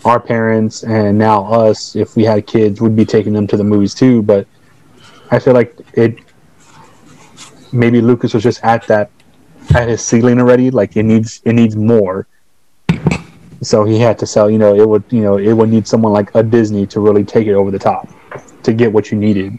our 0.04 0.20
parents 0.20 0.84
and 0.84 1.18
now 1.18 1.44
us, 1.46 1.96
if 1.96 2.16
we 2.16 2.24
had 2.24 2.46
kids, 2.46 2.80
would 2.82 2.96
be 2.96 3.06
taking 3.06 3.34
them 3.34 3.48
to 3.48 3.58
the 3.58 3.64
movies 3.64 3.94
too. 3.94 4.22
But 4.22 4.48
I 5.32 5.40
feel 5.40 5.54
like 5.54 5.78
it 5.94 6.18
maybe 7.72 8.02
Lucas 8.02 8.34
was 8.34 8.44
just 8.44 8.64
at 8.64 8.88
that 8.88 9.12
at 9.74 9.90
his 9.90 10.06
ceiling 10.06 10.40
already. 10.40 10.72
Like 10.72 10.96
it 10.96 11.04
needs 11.04 11.42
it 11.46 11.54
needs 11.54 11.76
more. 11.76 12.28
So 13.62 13.84
he 13.84 14.00
had 14.00 14.20
to 14.20 14.26
sell. 14.26 14.50
You 14.50 14.60
know, 14.60 14.76
it 14.76 14.88
would 14.88 15.04
you 15.10 15.24
know 15.24 15.38
it 15.38 15.54
would 15.54 15.70
need 15.70 15.88
someone 15.88 16.14
like 16.14 16.34
a 16.36 16.44
Disney 16.44 16.86
to 16.88 17.02
really 17.02 17.26
take 17.26 17.48
it 17.48 17.54
over 17.54 17.72
the 17.72 17.80
top 17.80 18.10
to 18.66 18.74
get 18.74 18.92
what 18.92 19.12
you 19.12 19.18
needed. 19.18 19.58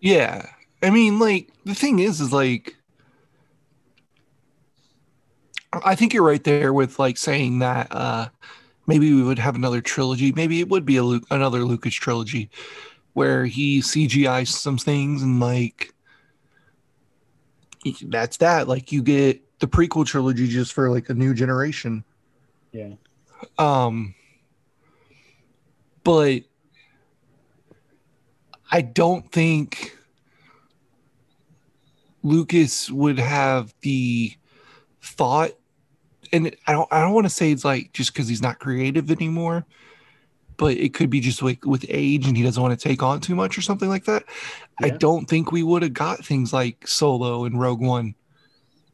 Yeah. 0.00 0.46
I 0.82 0.90
mean, 0.90 1.18
like, 1.18 1.48
the 1.64 1.74
thing 1.74 1.98
is, 1.98 2.20
is 2.20 2.32
like, 2.32 2.76
I 5.84 5.94
think 5.94 6.12
you're 6.12 6.22
right 6.22 6.44
there 6.44 6.72
with 6.72 6.98
like 7.00 7.16
saying 7.16 7.58
that 7.58 7.88
uh 7.90 8.28
maybe 8.86 9.12
we 9.12 9.22
would 9.22 9.38
have 9.38 9.56
another 9.56 9.80
trilogy. 9.80 10.32
Maybe 10.32 10.60
it 10.60 10.68
would 10.68 10.84
be 10.84 10.96
a 10.96 11.02
Lu- 11.02 11.24
another 11.30 11.64
Lucas 11.64 11.94
trilogy 11.94 12.50
where 13.14 13.44
he 13.46 13.80
CGI 13.80 14.46
some 14.46 14.78
things 14.78 15.22
and 15.22 15.40
like 15.40 15.92
that's 18.02 18.36
that. 18.38 18.68
Like 18.68 18.92
you 18.92 19.02
get 19.02 19.42
the 19.58 19.66
prequel 19.66 20.06
trilogy 20.06 20.48
just 20.48 20.72
for 20.72 20.90
like 20.90 21.08
a 21.08 21.14
new 21.14 21.34
generation. 21.34 22.04
Yeah. 22.72 22.94
Um, 23.58 24.14
but 26.02 26.42
I 28.74 28.80
don't 28.80 29.30
think 29.30 29.96
Lucas 32.24 32.90
would 32.90 33.20
have 33.20 33.72
the 33.82 34.32
thought, 35.00 35.52
and 36.32 36.56
I 36.66 36.72
don't. 36.72 36.92
I 36.92 37.00
don't 37.00 37.12
want 37.12 37.24
to 37.24 37.30
say 37.30 37.52
it's 37.52 37.64
like 37.64 37.92
just 37.92 38.12
because 38.12 38.26
he's 38.26 38.42
not 38.42 38.58
creative 38.58 39.12
anymore, 39.12 39.64
but 40.56 40.76
it 40.76 40.92
could 40.92 41.08
be 41.08 41.20
just 41.20 41.40
like 41.40 41.64
with 41.64 41.86
age 41.88 42.26
and 42.26 42.36
he 42.36 42.42
doesn't 42.42 42.60
want 42.60 42.76
to 42.76 42.88
take 42.88 43.00
on 43.00 43.20
too 43.20 43.36
much 43.36 43.56
or 43.56 43.62
something 43.62 43.88
like 43.88 44.06
that. 44.06 44.24
I 44.82 44.90
don't 44.90 45.26
think 45.26 45.52
we 45.52 45.62
would 45.62 45.82
have 45.82 45.94
got 45.94 46.24
things 46.24 46.52
like 46.52 46.88
Solo 46.88 47.44
and 47.44 47.60
Rogue 47.60 47.80
One 47.80 48.16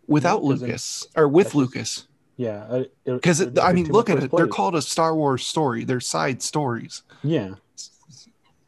without 0.07 0.45
Lucas 0.45 1.07
or 1.16 1.26
with 1.26 1.55
Lucas. 1.55 2.07
Yeah, 2.37 2.64
uh, 2.64 2.85
Because 3.07 3.41
I 3.59 3.72
mean, 3.72 3.87
look 3.87 4.11
at 4.11 4.22
it. 4.22 4.31
They're 4.31 4.47
called 4.47 4.74
a 4.74 4.83
Star 4.83 5.14
Wars 5.16 5.47
story. 5.47 5.85
They're 5.85 6.01
side 6.01 6.43
stories. 6.43 7.03
Yeah, 7.22 7.55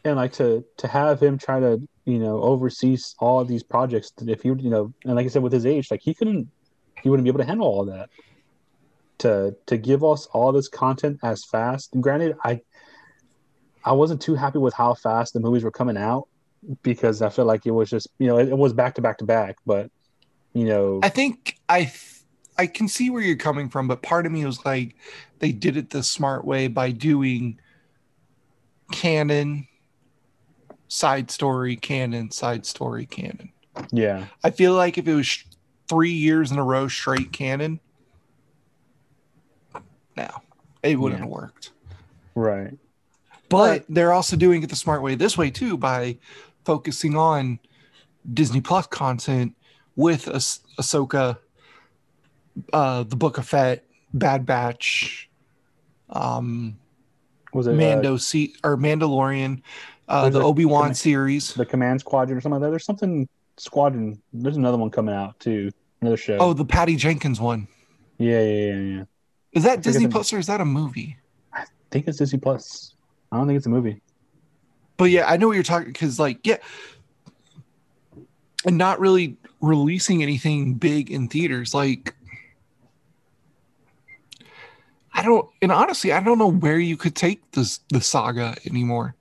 and 0.05 0.17
like 0.17 0.33
to 0.33 0.65
to 0.79 0.89
have 0.89 1.23
him 1.23 1.39
try 1.39 1.61
to 1.61 1.81
you 2.05 2.19
know 2.19 2.41
oversee 2.43 2.97
all 3.19 3.45
these 3.45 3.63
projects. 3.63 4.13
If 4.21 4.45
you 4.45 4.57
you 4.59 4.71
know, 4.71 4.93
and 5.05 5.15
like 5.15 5.27
I 5.27 5.29
said, 5.29 5.43
with 5.43 5.53
his 5.53 5.67
age, 5.67 5.91
like 5.91 6.01
he 6.03 6.15
couldn't, 6.15 6.49
he 7.03 7.09
wouldn't 7.09 7.25
be 7.25 7.31
able 7.31 7.41
to 7.41 7.47
handle 7.47 7.67
all 7.67 7.85
that. 7.87 8.11
To 9.19 9.55
to 9.67 9.77
give 9.77 10.03
us 10.03 10.27
all 10.27 10.53
this 10.53 10.69
content 10.69 11.21
as 11.23 11.45
fast. 11.45 11.95
And 11.95 12.03
granted, 12.03 12.37
I 12.45 12.61
I 13.85 13.93
wasn't 13.93 14.21
too 14.21 14.35
happy 14.35 14.59
with 14.59 14.75
how 14.75 14.95
fast 14.95 15.35
the 15.35 15.41
movies 15.41 15.65
were 15.65 15.71
coming 15.71 15.97
out 15.97 16.29
because 16.83 17.23
I 17.23 17.29
feel 17.29 17.45
like 17.45 17.67
it 17.67 17.71
was 17.71 17.91
just 17.91 18.09
you 18.19 18.27
know 18.27 18.39
it, 18.39 18.49
it 18.49 18.59
was 18.59 18.73
back 18.73 18.95
to 18.97 19.01
back 19.03 19.19
to 19.19 19.25
back, 19.25 19.57
but 19.65 19.91
you 20.55 20.65
know 20.65 21.01
I 21.03 21.09
think 21.09 21.59
I 21.69 21.93
I 22.59 22.67
can 22.67 22.89
see 22.89 23.11
where 23.11 23.23
you're 23.23 23.37
coming 23.37 23.69
from, 23.69 23.89
but 23.89 24.03
part 24.03 24.27
of 24.27 24.33
me 24.33 24.45
was 24.45 24.65
like, 24.65 24.95
they 25.39 25.53
did 25.53 25.77
it 25.77 25.91
the 25.91 26.03
smart 26.03 26.45
way 26.45 26.69
by 26.69 26.91
doing 26.91 27.59
canon, 28.93 29.67
side 30.93 31.31
story, 31.31 31.75
canon, 31.75 32.31
side 32.31 32.67
story, 32.67 33.07
canon. 33.07 33.51
yeah 33.93 34.27
I 34.45 34.51
feel 34.51 34.75
like 34.75 34.99
if 34.99 35.09
it 35.09 35.15
was 35.15 35.27
sh- 35.27 35.45
three 35.89 36.13
years 36.13 36.53
in 36.53 36.59
a 36.59 36.63
row 36.65 36.87
straight 36.87 37.33
canon, 37.33 37.81
no, 40.17 40.29
it 40.83 40.99
wouldn't 40.99 41.21
Yeah. 41.21 41.25
have 41.25 41.33
worked. 41.33 41.71
right 42.35 42.79
But 43.49 43.85
they're 43.89 44.13
also 44.13 44.37
doing 44.37 44.63
it 44.63 44.69
the 44.71 44.77
smart 44.77 45.03
way 45.03 45.15
this 45.15 45.37
way 45.39 45.51
too 45.51 45.77
by 45.79 46.19
focusing 46.65 47.17
on 47.17 47.59
Disney 48.33 48.61
Plus 48.61 48.87
content 48.87 49.55
with 49.97 50.29
ah- 50.29 50.81
Ahsoka, 50.81 51.39
uh, 52.73 53.03
the 53.05 53.17
Book 53.17 53.37
of 53.39 53.47
Fett, 53.49 53.85
Bad 54.15 54.45
Batch, 54.47 55.29
um, 56.11 56.79
was 57.53 57.67
it 57.67 57.73
uh, 57.73 57.77
Mando 57.77 58.17
se- 58.17 58.55
or 58.65 58.77
Mandalorian, 58.79 59.61
uh, 60.09 60.29
the 60.31 60.43
Obi 60.43 60.65
Wan 60.65 60.95
series. 60.95 61.55
the 61.55 61.67
Command 61.67 62.01
Squadron 62.01 62.39
or 62.39 62.41
something 62.41 62.61
like 62.61 62.67
that? 62.67 62.71
There's 62.71 62.85
something 62.85 63.29
Squadron. 63.57 64.21
There's 64.33 64.57
another 64.57 64.79
one 64.79 64.91
coming 64.91 65.15
out 65.15 65.39
too. 65.41 65.71
Another 66.01 66.17
show. 66.17 66.37
Oh, 66.39 66.53
the 66.53 66.65
Patty 66.65 66.97
Jenkins 66.97 67.41
one. 67.41 67.69
yeah, 68.19 68.43
yeah, 68.43 68.73
yeah, 68.73 68.77
yeah. 68.77 69.05
Is 69.53 69.65
that 69.65 69.83
Disney 69.83 70.09
Plus 70.09 70.33
or 70.33 70.39
is 70.39 70.47
that 70.47 70.61
a 70.61 70.65
movie? 70.65 71.17
I 71.53 71.65
think 71.91 72.09
it's 72.09 72.19
Disney 72.19 72.39
Plus. 72.39 72.95
I 73.31 73.37
don't 73.37 73.47
think 73.47 73.57
it's 73.57 73.67
a 73.67 73.71
movie. 73.71 74.01
But 74.97 75.11
yeah, 75.11 75.27
I 75.27 75.37
know 75.37 75.49
what 75.49 75.55
you're 75.55 75.63
talking 75.63 75.93
because, 75.93 76.19
like, 76.19 76.47
yeah, 76.47 76.59
and 78.65 78.79
not 78.79 79.01
really 79.01 79.37
releasing 79.61 80.23
anything 80.23 80.75
big 80.75 81.11
in 81.11 81.29
theaters. 81.29 81.75
Like, 81.75 82.15
I 85.13 85.23
don't, 85.23 85.49
and 85.61 85.71
honestly, 85.71 86.13
I 86.13 86.21
don't 86.21 86.39
know 86.39 86.51
where 86.51 86.79
you 86.79 86.97
could 86.97 87.15
take 87.15 87.51
this 87.53 87.81
the 87.89 88.01
saga 88.01 88.57
anymore. 88.67 89.15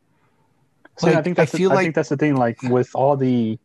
See, 1.02 1.10
I 1.10 1.14
Like, 1.16 1.24
think 1.24 1.40
I 1.40 1.42
that's 1.42 1.52
the, 1.52 1.58
feel 1.58 1.72
I 1.72 1.76
like- 1.76 1.84
think 1.86 1.96
that's 1.96 2.10
the 2.10 2.18
thing. 2.18 2.36
Like 2.36 2.62
with 2.64 2.90
all 2.96 3.16
the 3.18 3.58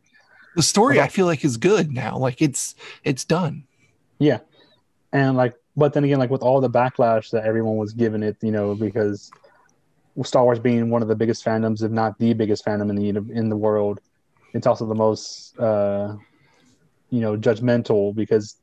The 0.57 0.63
story, 0.63 1.01
I 1.01 1.09
feel 1.09 1.27
like, 1.27 1.45
is 1.45 1.57
good 1.57 1.93
now. 1.93 2.17
Like, 2.19 2.41
it's 2.41 2.75
it's 3.05 3.25
done. 3.25 3.65
yeah, 4.19 4.39
and 5.13 5.37
like, 5.37 5.55
but 5.77 5.93
then 5.93 6.05
again, 6.05 6.19
like 6.19 6.31
with 6.31 6.43
all 6.43 6.61
the 6.61 6.71
backlash 6.71 7.31
that 7.31 7.45
everyone 7.45 7.77
was 7.77 7.93
giving 7.93 8.23
it, 8.23 8.37
you 8.43 8.51
know, 8.51 8.75
because 8.75 9.31
Star 10.23 10.45
Wars 10.45 10.59
being 10.59 10.89
one 10.89 11.03
of 11.03 11.09
the 11.09 11.15
biggest 11.15 11.45
fandoms, 11.45 11.83
if 11.83 11.91
not 11.91 12.19
the 12.19 12.33
biggest 12.33 12.65
fandom 12.65 12.89
in 12.91 12.97
the 12.97 13.09
in 13.39 13.49
the 13.51 13.57
world, 13.57 14.01
it's 14.55 14.67
also 14.67 14.87
the 14.87 14.95
most, 14.95 15.59
uh, 15.59 16.17
you 17.11 17.21
know, 17.21 17.37
judgmental 17.37 18.15
because 18.15 18.57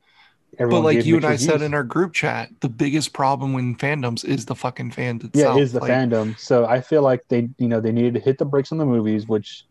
But 0.58 0.80
like 0.80 1.04
you 1.04 1.16
and 1.16 1.24
I 1.24 1.36
said 1.36 1.62
in 1.62 1.74
our 1.74 1.84
group 1.84 2.12
chat, 2.12 2.50
the 2.60 2.68
biggest 2.68 3.12
problem 3.12 3.52
with 3.52 3.64
fandoms 3.78 4.24
is 4.24 4.46
the 4.46 4.54
fucking 4.54 4.92
yeah, 4.96 5.10
itself. 5.14 5.58
it 5.58 5.62
is 5.62 5.72
the 5.72 5.80
Like, 5.80 5.90
fandom. 5.90 6.38
So 6.38 6.66
I 6.66 6.80
feel 6.80 7.02
like 7.02 7.24
they, 7.28 7.48
you 7.58 7.68
know, 7.68 7.80
they 7.80 7.92
needed 7.92 8.14
to 8.14 8.20
hit 8.20 8.38
the 8.38 8.44
brakes 8.44 8.72
on 8.72 8.78
the 8.78 8.86
movies, 8.86 9.26
which 9.26 9.64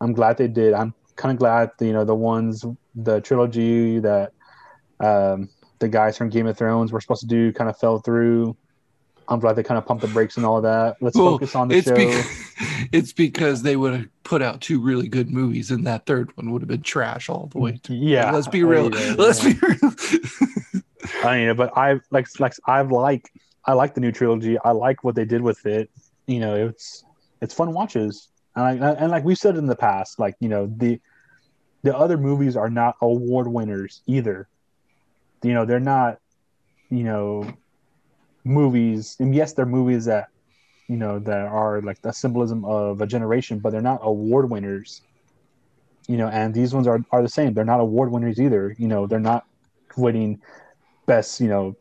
I'm 0.00 0.12
glad 0.12 0.36
they 0.38 0.48
did. 0.48 0.74
I'm 0.74 0.94
kind 1.16 1.32
of 1.32 1.38
glad, 1.38 1.70
you 1.80 1.92
know, 1.92 2.04
the 2.04 2.14
ones, 2.14 2.64
the 2.94 3.20
trilogy 3.20 3.98
that 4.00 4.32
um, 5.00 5.48
the 5.78 5.88
guys 5.88 6.16
from 6.16 6.28
Game 6.28 6.46
of 6.46 6.56
Thrones 6.56 6.92
were 6.92 7.00
supposed 7.00 7.22
to 7.22 7.26
do 7.26 7.52
kind 7.52 7.70
of 7.70 7.78
fell 7.78 7.98
through. 7.98 8.56
I'm 9.30 9.40
glad 9.40 9.54
they 9.56 9.62
kind 9.62 9.76
of 9.76 9.84
pumped 9.84 10.00
the 10.02 10.08
brakes 10.08 10.36
and 10.38 10.46
all 10.46 10.60
that. 10.62 10.96
Let's 11.02 11.16
Well, 11.16 11.32
focus 11.32 11.54
on 11.54 11.68
the 11.68 11.76
it's 11.76 11.88
show. 11.88 11.94
because 11.94 12.26
it's 12.92 13.12
because 13.12 13.62
they 13.62 13.76
would 13.76 13.92
have 13.92 14.08
put 14.24 14.40
out 14.42 14.60
two 14.62 14.80
really 14.80 15.06
good 15.08 15.30
movies, 15.30 15.70
and 15.70 15.86
that 15.86 16.06
third 16.06 16.34
one 16.36 16.50
would 16.50 16.62
have 16.62 16.68
been 16.68 16.82
trash 16.82 17.28
all 17.28 17.46
the 17.52 17.58
way. 17.58 17.78
To- 17.84 17.94
yeah, 17.94 18.30
let's 18.32 18.48
be 18.48 18.60
I 18.64 18.66
real. 18.66 18.90
mean, 18.90 19.16
Let's 19.16 19.44
yeah. 19.44 19.52
be 19.52 19.58
real. 19.60 19.92
I 21.24 21.38
mean, 21.46 21.56
but 21.56 21.76
I 21.76 22.00
like 22.10 22.26
like 22.40 22.54
I've 22.66 22.90
like 22.90 23.30
I 23.64 23.72
like 23.74 23.94
the 23.94 24.00
new 24.00 24.12
trilogy. 24.12 24.58
I 24.64 24.70
like 24.70 25.04
what 25.04 25.14
they 25.14 25.24
did 25.24 25.42
with 25.42 25.66
it. 25.66 25.90
You 26.26 26.40
know, 26.40 26.54
it's 26.68 27.04
it's 27.40 27.52
fun 27.54 27.72
watches, 27.72 28.28
and 28.56 28.82
I, 28.84 28.92
and 28.94 29.10
like 29.10 29.24
we've 29.24 29.38
said 29.38 29.56
in 29.56 29.66
the 29.66 29.76
past, 29.76 30.18
like 30.18 30.36
you 30.40 30.48
know 30.48 30.72
the 30.76 31.00
the 31.82 31.96
other 31.96 32.16
movies 32.18 32.56
are 32.56 32.70
not 32.70 32.96
award 33.02 33.46
winners 33.48 34.00
either. 34.06 34.48
You 35.42 35.54
know, 35.54 35.64
they're 35.64 35.80
not 35.80 36.18
you 36.90 37.04
know 37.04 37.52
movies, 38.44 39.16
and 39.18 39.34
yes, 39.34 39.52
they're 39.52 39.66
movies 39.66 40.04
that 40.06 40.28
you 40.88 40.96
know 40.96 41.18
that 41.20 41.46
are 41.46 41.82
like 41.82 42.00
the 42.02 42.12
symbolism 42.12 42.64
of 42.64 43.00
a 43.00 43.06
generation, 43.06 43.58
but 43.58 43.70
they're 43.70 43.80
not 43.80 44.00
award 44.02 44.50
winners. 44.50 45.02
You 46.06 46.16
know, 46.16 46.28
and 46.28 46.54
these 46.54 46.74
ones 46.74 46.86
are 46.86 47.00
are 47.10 47.22
the 47.22 47.28
same. 47.28 47.52
They're 47.52 47.64
not 47.64 47.80
award 47.80 48.10
winners 48.10 48.40
either. 48.40 48.74
You 48.78 48.88
know, 48.88 49.06
they're 49.06 49.20
not 49.20 49.44
winning 49.96 50.40
best, 51.06 51.40
you 51.40 51.48
know, 51.48 51.76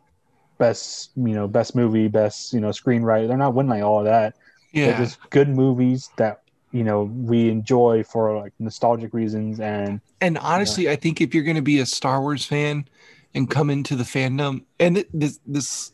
best, 0.58 1.12
you 1.16 1.34
know, 1.34 1.48
best 1.48 1.76
movie, 1.76 2.08
best, 2.08 2.54
you 2.54 2.60
know, 2.60 2.70
screenwriter. 2.70 3.28
They're 3.28 3.38
not 3.38 3.54
winning 3.54 3.70
like 3.70 3.84
all 3.84 4.00
of 4.00 4.06
that. 4.06 4.36
They're 4.74 4.92
yeah, 4.92 4.98
just 4.98 5.18
good 5.30 5.50
movies 5.50 6.10
that 6.18 6.42
you 6.72 6.84
know 6.84 7.04
we 7.04 7.50
enjoy 7.50 8.04
for 8.04 8.38
like 8.38 8.54
nostalgic 8.60 9.14
reasons 9.14 9.60
and 9.60 10.02
And 10.20 10.38
honestly, 10.38 10.90
I 10.90 10.96
think 10.96 11.22
if 11.22 11.34
you're 11.34 11.44
going 11.44 11.58
to 11.58 11.62
be 11.62 11.80
a 11.80 11.86
Star 11.86 12.22
Wars 12.22 12.46
fan 12.46 12.88
and 13.34 13.50
come 13.50 13.70
into 13.70 13.96
the 13.96 14.04
fandom, 14.04 14.64
and 14.80 15.06
this, 15.14 15.40
this, 15.46 15.92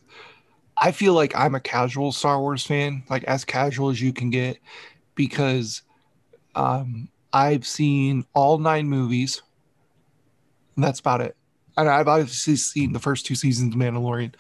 I 0.83 0.91
feel 0.91 1.13
like 1.13 1.33
I'm 1.33 1.55
a 1.55 1.61
casual 1.61 2.11
Star 2.11 2.41
Wars 2.41 2.65
fan, 2.65 3.03
like 3.09 3.23
as 3.23 3.45
casual 3.45 3.89
as 3.89 4.01
you 4.01 4.11
can 4.11 4.29
get, 4.29 4.57
because 5.15 5.81
um, 6.55 7.07
I've 7.31 7.65
seen 7.65 8.25
all 8.33 8.57
nine 8.57 8.87
movies. 8.87 9.41
And 10.75 10.83
that's 10.83 10.99
about 10.99 11.21
it. 11.21 11.37
And 11.77 11.87
I've 11.87 12.09
obviously 12.09 12.57
seen 12.57 12.91
the 12.91 12.99
first 12.99 13.25
two 13.25 13.33
seasons 13.33 13.73
of 13.73 13.79
Mandalorian. 13.79 14.33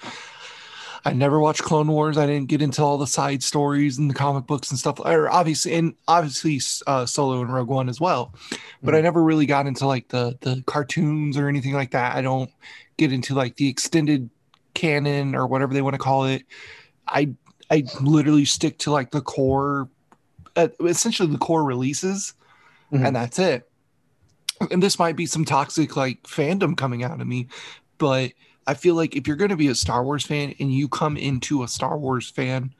I 1.05 1.13
never 1.13 1.39
watched 1.39 1.63
Clone 1.63 1.87
Wars. 1.87 2.17
I 2.17 2.25
didn't 2.25 2.49
get 2.49 2.61
into 2.61 2.83
all 2.83 2.97
the 2.97 3.07
side 3.07 3.41
stories 3.41 3.97
and 3.97 4.09
the 4.09 4.13
comic 4.13 4.45
books 4.45 4.69
and 4.69 4.77
stuff. 4.77 4.99
Or 4.99 5.29
obviously, 5.29 5.73
and 5.75 5.95
obviously, 6.09 6.59
uh, 6.87 7.05
Solo 7.05 7.39
and 7.39 7.53
Rogue 7.53 7.69
One 7.69 7.87
as 7.87 8.01
well. 8.01 8.35
But 8.81 8.95
I 8.95 9.01
never 9.01 9.23
really 9.23 9.45
got 9.45 9.65
into 9.65 9.87
like 9.87 10.09
the 10.09 10.37
the 10.41 10.61
cartoons 10.65 11.37
or 11.37 11.47
anything 11.47 11.73
like 11.73 11.91
that. 11.91 12.17
I 12.17 12.21
don't 12.21 12.51
get 12.97 13.13
into 13.13 13.33
like 13.33 13.55
the 13.55 13.69
extended 13.69 14.29
canon 14.73 15.35
or 15.35 15.47
whatever 15.47 15.73
they 15.73 15.81
want 15.81 15.93
to 15.93 15.99
call 15.99 16.25
it. 16.25 16.43
I 17.07 17.33
I 17.69 17.83
literally 18.01 18.45
stick 18.45 18.77
to 18.79 18.91
like 18.91 19.11
the 19.11 19.21
core, 19.21 19.89
uh, 20.55 20.67
essentially 20.85 21.31
the 21.31 21.37
core 21.37 21.63
releases, 21.63 22.33
Mhm. 22.91 23.07
and 23.07 23.15
that's 23.15 23.39
it. 23.39 23.69
And 24.71 24.83
this 24.83 24.99
might 24.99 25.15
be 25.15 25.25
some 25.25 25.45
toxic 25.45 25.95
like 25.95 26.23
fandom 26.23 26.77
coming 26.77 27.03
out 27.03 27.19
of 27.19 27.27
me, 27.27 27.47
but 27.97 28.31
I 28.67 28.75
feel 28.75 28.95
like 28.95 29.15
if 29.15 29.27
you're 29.27 29.35
going 29.35 29.49
to 29.49 29.57
be 29.57 29.67
a 29.67 29.75
Star 29.75 30.03
Wars 30.03 30.25
fan 30.25 30.53
and 30.59 30.73
you 30.73 30.87
come 30.87 31.17
into 31.17 31.63
a 31.63 31.67
Star 31.67 31.97
Wars 31.97 32.29
fan 32.29 32.73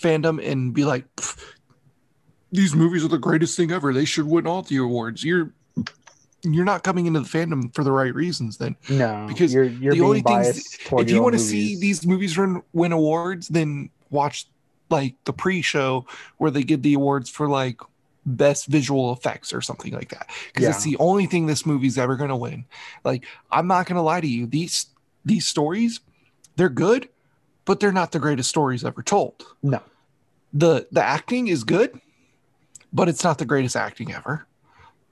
fandom 0.00 0.42
and 0.44 0.72
be 0.72 0.84
like, 0.84 1.04
these 2.52 2.74
movies 2.74 3.04
are 3.04 3.08
the 3.08 3.18
greatest 3.18 3.56
thing 3.56 3.70
ever, 3.72 3.92
they 3.92 4.04
should 4.04 4.26
win 4.26 4.46
all 4.46 4.62
the 4.62 4.76
awards. 4.76 5.24
You're 5.24 5.52
you're 6.44 6.64
not 6.64 6.82
coming 6.82 7.06
into 7.06 7.20
the 7.20 7.28
fandom 7.28 7.74
for 7.74 7.84
the 7.84 7.92
right 7.92 8.14
reasons. 8.14 8.58
Then. 8.58 8.76
No 8.90 9.26
Because 9.28 9.54
you're 9.54 9.64
you're 9.64 9.94
the 9.94 10.02
only 10.02 10.20
things 10.20 10.78
if 10.92 11.10
you 11.10 11.22
want 11.22 11.34
to 11.34 11.38
see 11.38 11.76
these 11.78 12.06
movies 12.06 12.36
win, 12.36 12.62
win 12.72 12.92
awards, 12.92 13.48
then 13.48 13.90
watch 14.10 14.46
like 14.90 15.14
the 15.24 15.32
pre-show 15.32 16.06
where 16.36 16.50
they 16.50 16.62
give 16.62 16.82
the 16.82 16.94
awards 16.94 17.30
for 17.30 17.48
like 17.48 17.80
best 18.26 18.66
visual 18.66 19.12
effects 19.12 19.52
or 19.52 19.60
something 19.60 19.92
like 19.92 20.10
that. 20.10 20.30
Because 20.52 20.68
it's 20.68 20.84
the 20.84 20.96
only 20.98 21.26
thing 21.26 21.46
this 21.46 21.64
movie's 21.64 21.98
ever 21.98 22.16
going 22.16 22.30
to 22.30 22.36
win. 22.36 22.64
Like 23.04 23.24
i'm 23.50 23.66
not 23.66 23.86
going 23.86 23.96
to 23.96 24.02
lie 24.02 24.20
to 24.20 24.26
you 24.26 24.46
these 24.46 24.86
these 25.24 25.46
stories 25.46 26.00
they're 26.56 26.68
good 26.68 27.08
but 27.64 27.80
they're 27.80 27.92
not 27.92 28.12
the 28.12 28.18
greatest 28.18 28.50
stories 28.50 28.84
ever 28.84 29.02
told. 29.02 29.42
No. 29.62 29.80
The 30.52 30.86
the 30.92 31.02
acting 31.02 31.48
is 31.48 31.64
good 31.64 32.00
but 32.92 33.08
it's 33.08 33.24
not 33.24 33.38
the 33.38 33.44
greatest 33.44 33.74
acting 33.76 34.12
ever 34.12 34.46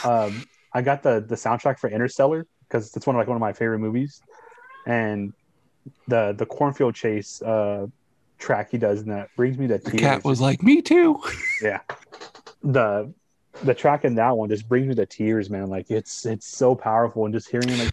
um 0.04 0.44
I 0.74 0.82
got 0.82 1.04
the 1.04 1.24
the 1.28 1.36
soundtrack 1.36 1.80
for 1.80 1.90
Interstellar 1.90 2.46
because 2.68 2.96
it's 2.96 3.06
one 3.08 3.16
of 3.16 3.20
like 3.20 3.28
one 3.28 3.38
of 3.38 3.42
my 3.42 3.54
favorite 3.54 3.80
movies, 3.80 4.22
and 4.86 5.34
the 6.08 6.34
the 6.38 6.46
cornfield 6.46 6.96
chase 6.96 7.42
uh 7.42 7.88
track 8.38 8.72
he 8.72 8.78
does 8.78 9.02
in 9.02 9.10
that 9.10 9.30
brings 9.36 9.58
me 9.58 9.68
to 9.68 9.78
the 9.78 9.92
tears. 9.92 10.02
cat 10.02 10.24
was 10.24 10.42
like, 10.42 10.64
"Me 10.64 10.82
too." 10.82 11.22
yeah, 11.62 11.82
the 12.64 13.14
the 13.64 13.74
track 13.74 14.06
in 14.06 14.16
that 14.16 14.36
one 14.36 14.50
just 14.50 14.68
brings 14.68 14.88
me 14.88 14.96
to 14.96 15.06
tears, 15.06 15.50
man. 15.50 15.68
Like 15.68 15.90
it's 15.90 16.26
it's 16.26 16.48
so 16.48 16.76
powerful, 16.76 17.26
and 17.26 17.34
just 17.34 17.50
hearing 17.50 17.78
like 17.78 17.92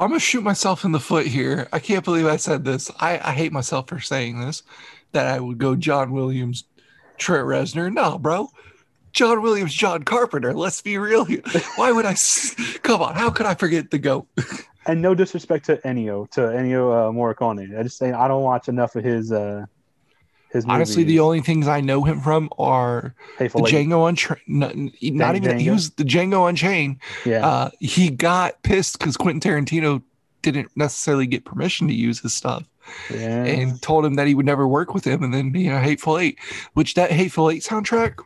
I'm 0.00 0.08
gonna 0.08 0.18
shoot 0.18 0.42
myself 0.42 0.84
in 0.86 0.92
the 0.92 1.00
foot 1.00 1.26
here. 1.26 1.68
I 1.74 1.78
can't 1.78 2.04
believe 2.04 2.26
I 2.26 2.36
said 2.36 2.64
this. 2.64 2.90
I, 3.00 3.20
I 3.22 3.32
hate 3.32 3.52
myself 3.52 3.88
for 3.88 4.00
saying 4.00 4.40
this. 4.40 4.62
That 5.12 5.26
I 5.26 5.40
would 5.40 5.58
go 5.58 5.76
John 5.76 6.12
Williams, 6.12 6.64
Trent 7.18 7.46
Reznor. 7.46 7.92
No, 7.92 8.16
bro. 8.16 8.48
John 9.12 9.42
Williams, 9.42 9.74
John 9.74 10.04
Carpenter. 10.04 10.54
Let's 10.54 10.80
be 10.80 10.96
real 10.96 11.24
here. 11.24 11.42
Why 11.76 11.92
would 11.92 12.06
I? 12.06 12.14
Come 12.82 13.02
on. 13.02 13.14
How 13.14 13.28
could 13.28 13.44
I 13.44 13.54
forget 13.54 13.90
the 13.90 13.98
goat? 13.98 14.26
and 14.86 15.02
no 15.02 15.14
disrespect 15.14 15.66
to 15.66 15.76
Ennio 15.78 16.30
to 16.30 16.40
Ennio 16.40 16.92
uh, 16.92 17.12
Morricone. 17.12 17.78
I 17.78 17.82
just 17.82 17.98
say 17.98 18.12
I 18.12 18.28
don't 18.28 18.42
watch 18.42 18.68
enough 18.68 18.96
of 18.96 19.04
his 19.04 19.32
uh 19.32 19.66
his 20.50 20.64
Honestly, 20.64 21.04
the 21.04 21.20
only 21.20 21.40
things 21.40 21.68
I 21.68 21.80
know 21.80 22.02
him 22.02 22.20
from 22.20 22.50
are 22.58 23.14
Hateful 23.38 23.62
the 23.62 23.68
Eight. 23.68 23.86
Django 23.86 24.08
Unchained. 24.08 24.40
Not, 24.48 24.74
not 24.76 25.36
even 25.36 25.58
he 25.58 25.66
Django? 25.66 25.72
was 25.72 25.90
the 25.90 26.04
Django 26.04 26.48
Unchained. 26.48 26.96
yeah 27.24 27.46
uh, 27.46 27.70
he 27.78 28.10
got 28.10 28.60
pissed 28.62 28.98
because 28.98 29.16
Quentin 29.16 29.40
Tarantino 29.40 30.02
didn't 30.42 30.70
necessarily 30.76 31.26
get 31.26 31.44
permission 31.44 31.86
to 31.86 31.94
use 31.94 32.20
his 32.20 32.34
stuff 32.34 32.66
yeah 33.10 33.44
and 33.44 33.80
told 33.82 34.04
him 34.04 34.14
that 34.14 34.26
he 34.26 34.34
would 34.34 34.46
never 34.46 34.66
work 34.66 34.94
with 34.94 35.06
him. 35.06 35.22
And 35.22 35.32
then, 35.32 35.54
you 35.54 35.70
know, 35.70 35.78
Hateful 35.78 36.18
Eight, 36.18 36.38
which 36.74 36.94
that 36.94 37.12
Hateful 37.12 37.50
Eight 37.50 37.62
soundtrack, 37.62 38.18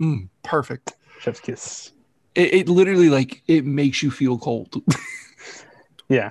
mm, 0.00 0.28
perfect. 0.42 0.94
Chef's 1.20 1.40
kiss. 1.40 1.92
It, 2.34 2.54
it 2.54 2.68
literally 2.68 3.10
like 3.10 3.42
it 3.46 3.64
makes 3.64 4.02
you 4.02 4.10
feel 4.10 4.38
cold. 4.38 4.82
Yeah. 6.08 6.30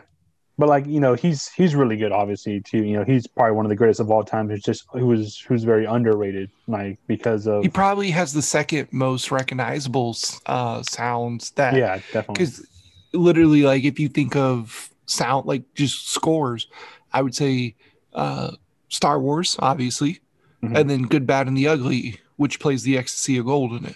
But 0.58 0.70
like, 0.70 0.86
you 0.86 1.00
know, 1.00 1.16
he's 1.16 1.50
he's 1.52 1.74
really 1.74 1.98
good 1.98 2.12
obviously 2.12 2.62
too. 2.62 2.84
You 2.84 2.98
know, 2.98 3.04
he's 3.04 3.26
probably 3.26 3.54
one 3.54 3.66
of 3.66 3.70
the 3.70 3.76
greatest 3.76 4.00
of 4.00 4.12
all 4.12 4.24
time 4.24 4.50
who's 4.50 4.62
just 4.62 4.86
who 4.94 5.08
was 5.08 5.40
who's 5.40 5.64
very 5.64 5.86
underrated, 5.86 6.52
like 6.68 7.00
because 7.08 7.48
of 7.48 7.64
he 7.64 7.70
probably 7.70 8.12
has 8.12 8.34
the 8.34 8.42
second 8.44 8.88
most 8.92 9.32
recognizable 9.32 10.16
uh, 10.46 10.84
sounds 10.84 11.50
that 11.52 11.76
Yeah, 11.76 11.96
definitely. 12.12 12.34
because 12.34 12.68
literally 13.14 13.64
like 13.64 13.84
if 13.84 14.00
you 14.00 14.10
think 14.10 14.36
of 14.36 14.90
sound 15.06 15.46
like 15.46 15.62
just 15.76 16.10
scores 16.10 16.68
i 17.12 17.22
would 17.22 17.36
say 17.36 17.76
uh 18.14 18.50
star 18.90 19.20
wars 19.20 19.56
obviously 19.60 20.20
Mhm. 20.64 20.78
and 20.80 20.90
then 20.90 21.02
good 21.04 21.28
bad 21.28 21.46
and 21.46 21.56
the 21.58 21.68
ugly 21.68 22.20
which 22.38 22.60
plays 22.60 22.82
the 22.84 22.98
ecstasy 22.98 23.38
of 23.38 23.46
gold 23.46 23.74
in 23.74 23.86
it 23.86 23.96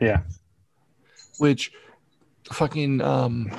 Yeah. 0.00 0.22
which 1.38 1.70
fucking 2.50 3.00
um 3.00 3.52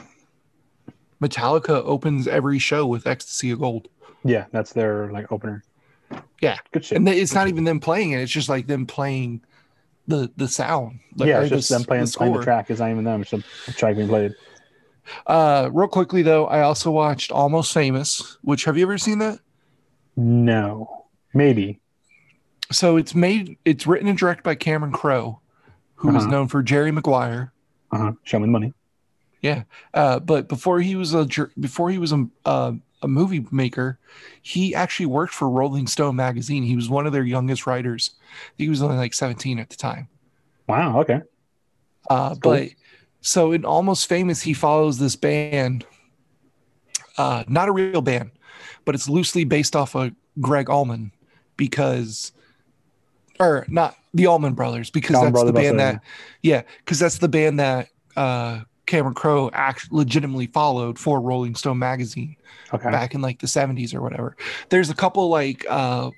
metallica 1.23 1.81
opens 1.85 2.27
every 2.27 2.59
show 2.59 2.85
with 2.85 3.07
ecstasy 3.07 3.51
of 3.51 3.59
gold 3.59 3.87
Yeah, 4.23 4.45
that's 4.51 4.73
their 4.73 5.11
like 5.11 5.31
opener. 5.31 5.63
Yeah. 6.41 6.57
Good 6.71 6.85
shit. 6.85 6.97
and 6.97 7.07
they- 7.07 7.19
it's 7.19 7.33
not 7.33 7.47
even 7.47 7.63
them 7.63 7.79
playing 7.79 8.11
it 8.11 8.21
it's 8.21 8.31
just 8.31 8.49
like 8.49 8.67
them 8.67 8.85
playing 8.85 9.41
the 10.07 10.29
the 10.35 10.47
sound 10.49 10.99
like, 11.15 11.29
yeah, 11.29 11.39
it's 11.41 11.49
just 11.49 11.69
the, 11.69 11.75
them 11.77 11.85
playing, 11.85 12.05
the 12.05 12.11
playing 12.17 12.33
the 12.33 12.43
track. 12.43 12.69
It's 12.69 12.79
not 12.81 12.91
even 12.91 13.05
them. 13.05 13.21
It's 13.21 13.31
just 13.31 13.45
track 13.77 13.95
being 13.95 14.09
played. 14.09 14.33
uh 15.27 15.69
real 15.73 15.87
quickly 15.87 16.21
though 16.21 16.45
i 16.47 16.61
also 16.61 16.89
watched 16.91 17.29
almost 17.31 17.73
famous 17.73 18.37
which 18.41 18.63
have 18.65 18.77
you 18.77 18.83
ever 18.83 18.97
seen 18.97 19.19
that 19.19 19.39
No. 20.15 21.05
Maybe. 21.33 21.79
so 22.71 22.95
it's 22.97 23.13
made 23.15 23.57
it's 23.65 23.85
written 23.87 24.07
and 24.07 24.17
directed 24.17 24.43
by 24.43 24.55
cameron 24.55 24.91
crowe 24.93 25.39
who 25.95 26.09
is 26.15 26.23
Uh-huh. 26.23 26.31
known 26.31 26.47
for 26.47 26.61
jerry 26.63 26.91
maguire 26.91 27.51
Uh-huh. 27.91 28.11
Show 28.23 28.39
me 28.39 28.45
the 28.47 28.51
money. 28.51 28.73
Uh, 29.93 30.19
but 30.19 30.47
before 30.47 30.79
he 30.79 30.95
was 30.95 31.13
a 31.13 31.27
before 31.59 31.89
he 31.89 31.97
was 31.97 32.13
a, 32.13 32.75
a 33.03 33.07
movie 33.07 33.45
maker. 33.51 33.99
He 34.41 34.73
actually 34.73 35.05
worked 35.07 35.33
for 35.33 35.49
Rolling 35.49 35.87
Stone 35.87 36.15
magazine. 36.15 36.63
He 36.63 36.75
was 36.75 36.89
one 36.89 37.05
of 37.05 37.13
their 37.13 37.23
youngest 37.23 37.67
writers. 37.67 38.11
He 38.57 38.69
was 38.69 38.81
only 38.81 38.97
like 38.97 39.13
17 39.13 39.59
at 39.59 39.69
the 39.69 39.75
time. 39.75 40.07
Wow. 40.67 41.01
Okay. 41.01 41.21
Uh, 42.09 42.29
cool. 42.35 42.39
But 42.53 42.69
so 43.21 43.51
in 43.51 43.65
Almost 43.65 44.07
Famous, 44.07 44.41
he 44.41 44.53
follows 44.53 44.97
this 44.97 45.15
band, 45.15 45.85
uh, 47.17 47.43
not 47.47 47.69
a 47.69 47.71
real 47.71 48.01
band, 48.01 48.31
but 48.85 48.95
it's 48.95 49.09
loosely 49.09 49.43
based 49.43 49.75
off 49.75 49.95
of 49.95 50.13
Gregg 50.39 50.69
Allman 50.69 51.11
because, 51.57 52.31
or 53.39 53.65
not 53.69 53.95
the 54.13 54.27
Allman 54.27 54.53
Brothers, 54.53 54.89
because 54.89 55.15
Allman 55.15 55.33
that's 55.33 55.45
the 55.45 55.53
band 55.53 55.79
that, 55.79 56.01
yeah, 56.41 56.63
because 56.79 56.99
that's 56.99 57.17
the 57.17 57.29
band 57.29 57.59
that 57.59 57.89
uh, 58.15 58.61
Cameron 58.85 59.13
Crowe 59.13 59.49
act 59.53 59.91
legitimately 59.91 60.47
followed 60.47 60.99
for 60.99 61.21
Rolling 61.21 61.55
Stone 61.55 61.79
magazine 61.79 62.35
Okay. 62.73 62.89
back 62.91 63.13
in 63.15 63.21
like 63.21 63.39
the 63.39 63.47
70s 63.47 63.93
or 63.93 64.01
whatever. 64.01 64.35
There's 64.69 64.89
a 64.89 64.95
couple 64.95 65.29
like 65.29 65.65
uh 65.69 66.11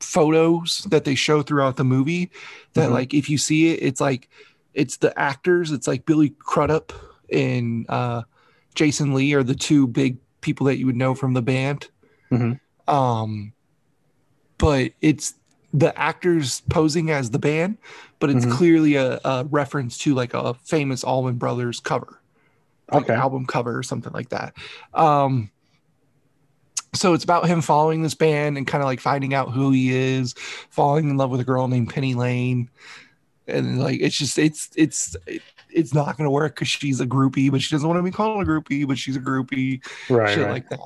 photos 0.00 0.86
that 0.90 1.04
they 1.04 1.14
show 1.14 1.42
throughout 1.42 1.76
the 1.76 1.84
movie 1.84 2.30
that 2.74 2.90
Mhm. 2.90 2.92
like 2.92 3.14
if 3.14 3.30
you 3.30 3.38
see 3.38 3.72
it, 3.72 3.82
it's 3.82 4.00
like 4.00 4.28
it's 4.74 4.96
the 4.98 5.16
actors, 5.18 5.70
it's 5.70 5.86
like 5.86 6.04
Billy 6.04 6.30
Crudup 6.38 6.92
and 7.32 7.86
uh 7.88 8.22
Jason 8.74 9.14
Lee 9.14 9.32
are 9.34 9.42
the 9.42 9.54
two 9.54 9.86
big 9.86 10.18
people 10.40 10.66
that 10.66 10.76
you 10.78 10.86
would 10.86 10.96
know 10.96 11.14
from 11.14 11.32
the 11.32 11.42
band. 11.42 11.88
Mhm. 12.30 12.60
Um 12.86 13.52
but 14.58 14.92
it's 15.00 15.34
the 15.72 15.96
actors 15.98 16.60
posing 16.70 17.10
as 17.10 17.30
the 17.30 17.38
band, 17.38 17.78
but 18.24 18.30
it's 18.30 18.46
Mhm. 18.46 18.52
clearly 18.52 18.94
a, 18.94 19.20
a 19.22 19.44
reference 19.50 19.98
to 19.98 20.14
like 20.14 20.32
a 20.32 20.54
famous 20.54 21.04
Allman 21.04 21.34
Brothers 21.36 21.78
cover 21.78 22.22
like 22.90 23.02
Okay. 23.02 23.12
album 23.12 23.44
cover 23.44 23.76
or 23.76 23.82
something 23.82 24.14
like 24.14 24.30
that. 24.30 24.54
Um, 24.94 25.50
so 26.94 27.12
it's 27.12 27.22
about 27.22 27.46
him 27.46 27.60
following 27.60 28.00
this 28.00 28.14
band 28.14 28.56
and 28.56 28.66
kind 28.66 28.80
of 28.80 28.86
like 28.86 29.00
finding 29.00 29.34
out 29.34 29.50
who 29.50 29.72
he 29.72 29.92
is, 29.94 30.32
falling 30.70 31.10
in 31.10 31.18
love 31.18 31.28
with 31.28 31.40
a 31.40 31.44
girl 31.44 31.68
named 31.68 31.90
Penny 31.90 32.14
Lane, 32.14 32.70
and 33.46 33.78
like 33.78 34.00
it's 34.00 34.16
just 34.16 34.38
it's 34.38 34.70
it's 34.74 35.16
it, 35.26 35.42
it's 35.74 35.92
not 35.92 36.16
gonna 36.16 36.30
work 36.30 36.54
because 36.54 36.68
she's 36.68 37.00
a 37.00 37.06
groupie, 37.06 37.50
but 37.50 37.60
she 37.60 37.74
doesn't 37.74 37.88
want 37.88 37.98
to 37.98 38.02
be 38.02 38.10
called 38.10 38.42
a 38.42 38.46
groupie, 38.46 38.86
but 38.86 38.96
she's 38.96 39.16
a 39.16 39.20
groupie, 39.20 39.84
Right. 40.08 40.32
shit 40.32 40.44
right. 40.44 40.52
like 40.52 40.68
that. 40.70 40.78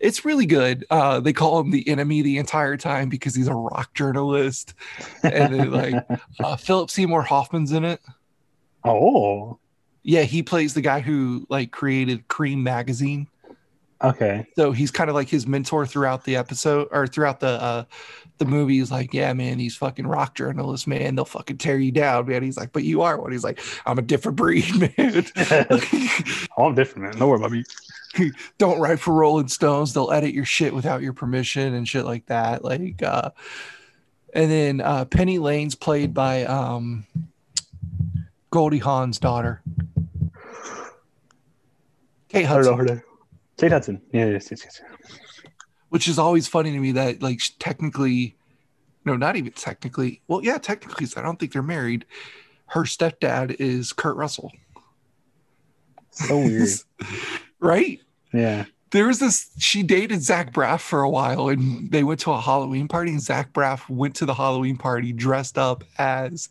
It's 0.00 0.24
really 0.24 0.46
good. 0.46 0.84
Uh, 0.90 1.18
they 1.20 1.32
call 1.32 1.58
him 1.60 1.70
the 1.70 1.88
enemy 1.88 2.22
the 2.22 2.38
entire 2.38 2.76
time 2.76 3.08
because 3.08 3.34
he's 3.34 3.48
a 3.48 3.54
rock 3.54 3.94
journalist, 3.94 4.74
and 5.22 5.54
then 5.54 5.70
like 5.72 5.94
uh, 6.40 6.56
Philip 6.56 6.90
Seymour 6.90 7.22
Hoffman's 7.22 7.72
in 7.72 7.84
it. 7.84 8.00
oh. 8.84 9.58
Yeah, 10.04 10.22
he 10.22 10.42
plays 10.42 10.72
the 10.72 10.80
guy 10.80 11.00
who 11.00 11.44
like 11.50 11.70
created 11.70 12.26
Creem 12.28 12.62
magazine. 12.62 13.26
Okay. 14.02 14.46
So 14.56 14.72
he's 14.72 14.90
kind 14.90 15.10
of 15.10 15.16
like 15.16 15.28
his 15.28 15.46
mentor 15.46 15.86
throughout 15.86 16.24
the 16.24 16.36
episode 16.36 16.88
or 16.92 17.06
throughout 17.06 17.40
the 17.40 17.60
uh 17.60 17.84
the 18.38 18.44
movie. 18.44 18.78
He's 18.78 18.90
like, 18.90 19.12
yeah, 19.12 19.32
man, 19.32 19.58
these 19.58 19.76
fucking 19.76 20.06
rock 20.06 20.34
journalists, 20.34 20.86
man, 20.86 21.14
they'll 21.14 21.24
fucking 21.24 21.58
tear 21.58 21.78
you 21.78 21.92
down, 21.92 22.26
man. 22.26 22.42
He's 22.42 22.56
like, 22.56 22.72
but 22.72 22.84
you 22.84 23.02
are 23.02 23.20
one. 23.20 23.32
He's 23.32 23.44
like, 23.44 23.60
I'm 23.86 23.98
a 23.98 24.02
different 24.02 24.36
breed, 24.36 24.74
man. 24.98 25.26
Oh, 26.56 26.66
I'm 26.66 26.74
different, 26.74 27.04
man. 27.04 27.18
Don't 27.18 27.28
worry 27.28 27.38
about 27.38 27.52
me. 27.52 27.64
Don't 28.58 28.80
write 28.80 28.98
for 28.98 29.14
Rolling 29.14 29.46
Stones. 29.48 29.92
They'll 29.92 30.10
edit 30.10 30.34
your 30.34 30.44
shit 30.44 30.74
without 30.74 31.02
your 31.02 31.12
permission 31.12 31.74
and 31.74 31.86
shit 31.86 32.04
like 32.04 32.26
that. 32.26 32.64
Like, 32.64 33.00
uh, 33.02 33.30
and 34.34 34.50
then 34.50 34.80
uh, 34.80 35.04
Penny 35.04 35.38
Lane's 35.38 35.76
played 35.76 36.14
by 36.14 36.44
um, 36.44 37.06
Goldie 38.50 38.78
Hawn's 38.78 39.18
daughter, 39.18 39.62
Kate 42.28 42.46
I 42.46 42.54
don't 42.54 42.64
know 42.64 42.76
Hudson. 42.76 43.02
Kate 43.56 43.72
Hudson. 43.72 44.02
Yeah, 44.12 44.26
yes, 44.26 44.50
yes, 44.50 44.62
yes. 44.64 44.80
Which 45.90 46.08
is 46.08 46.18
always 46.18 46.46
funny 46.46 46.72
to 46.72 46.78
me 46.78 46.92
that 46.92 47.22
like 47.22 47.40
technically 47.58 48.36
no 49.04 49.16
not 49.16 49.36
even 49.36 49.52
technically 49.52 50.20
well 50.28 50.42
yeah 50.42 50.58
technically 50.58 51.06
i 51.16 51.22
don't 51.22 51.38
think 51.38 51.52
they're 51.52 51.62
married. 51.62 52.04
Her 52.66 52.82
stepdad 52.82 53.56
is 53.58 53.94
kurt 53.94 54.16
russell. 54.16 54.52
So 56.10 56.36
weird. 56.38 56.68
right? 57.60 58.00
Yeah. 58.32 58.66
there 58.90 59.06
was 59.06 59.18
this 59.20 59.50
she 59.58 59.82
dated 59.82 60.22
zach 60.22 60.52
braff 60.52 60.80
for 60.80 61.00
a 61.00 61.08
while 61.08 61.48
and 61.48 61.90
they 61.90 62.04
went 62.04 62.20
to 62.20 62.32
a 62.32 62.40
halloween 62.40 62.86
party 62.88 63.10
and 63.10 63.22
zach 63.22 63.52
braff 63.54 63.88
went 63.88 64.14
to 64.16 64.26
the 64.26 64.34
halloween 64.34 64.76
party 64.76 65.12
dressed 65.14 65.56
up 65.56 65.82
as 65.96 66.50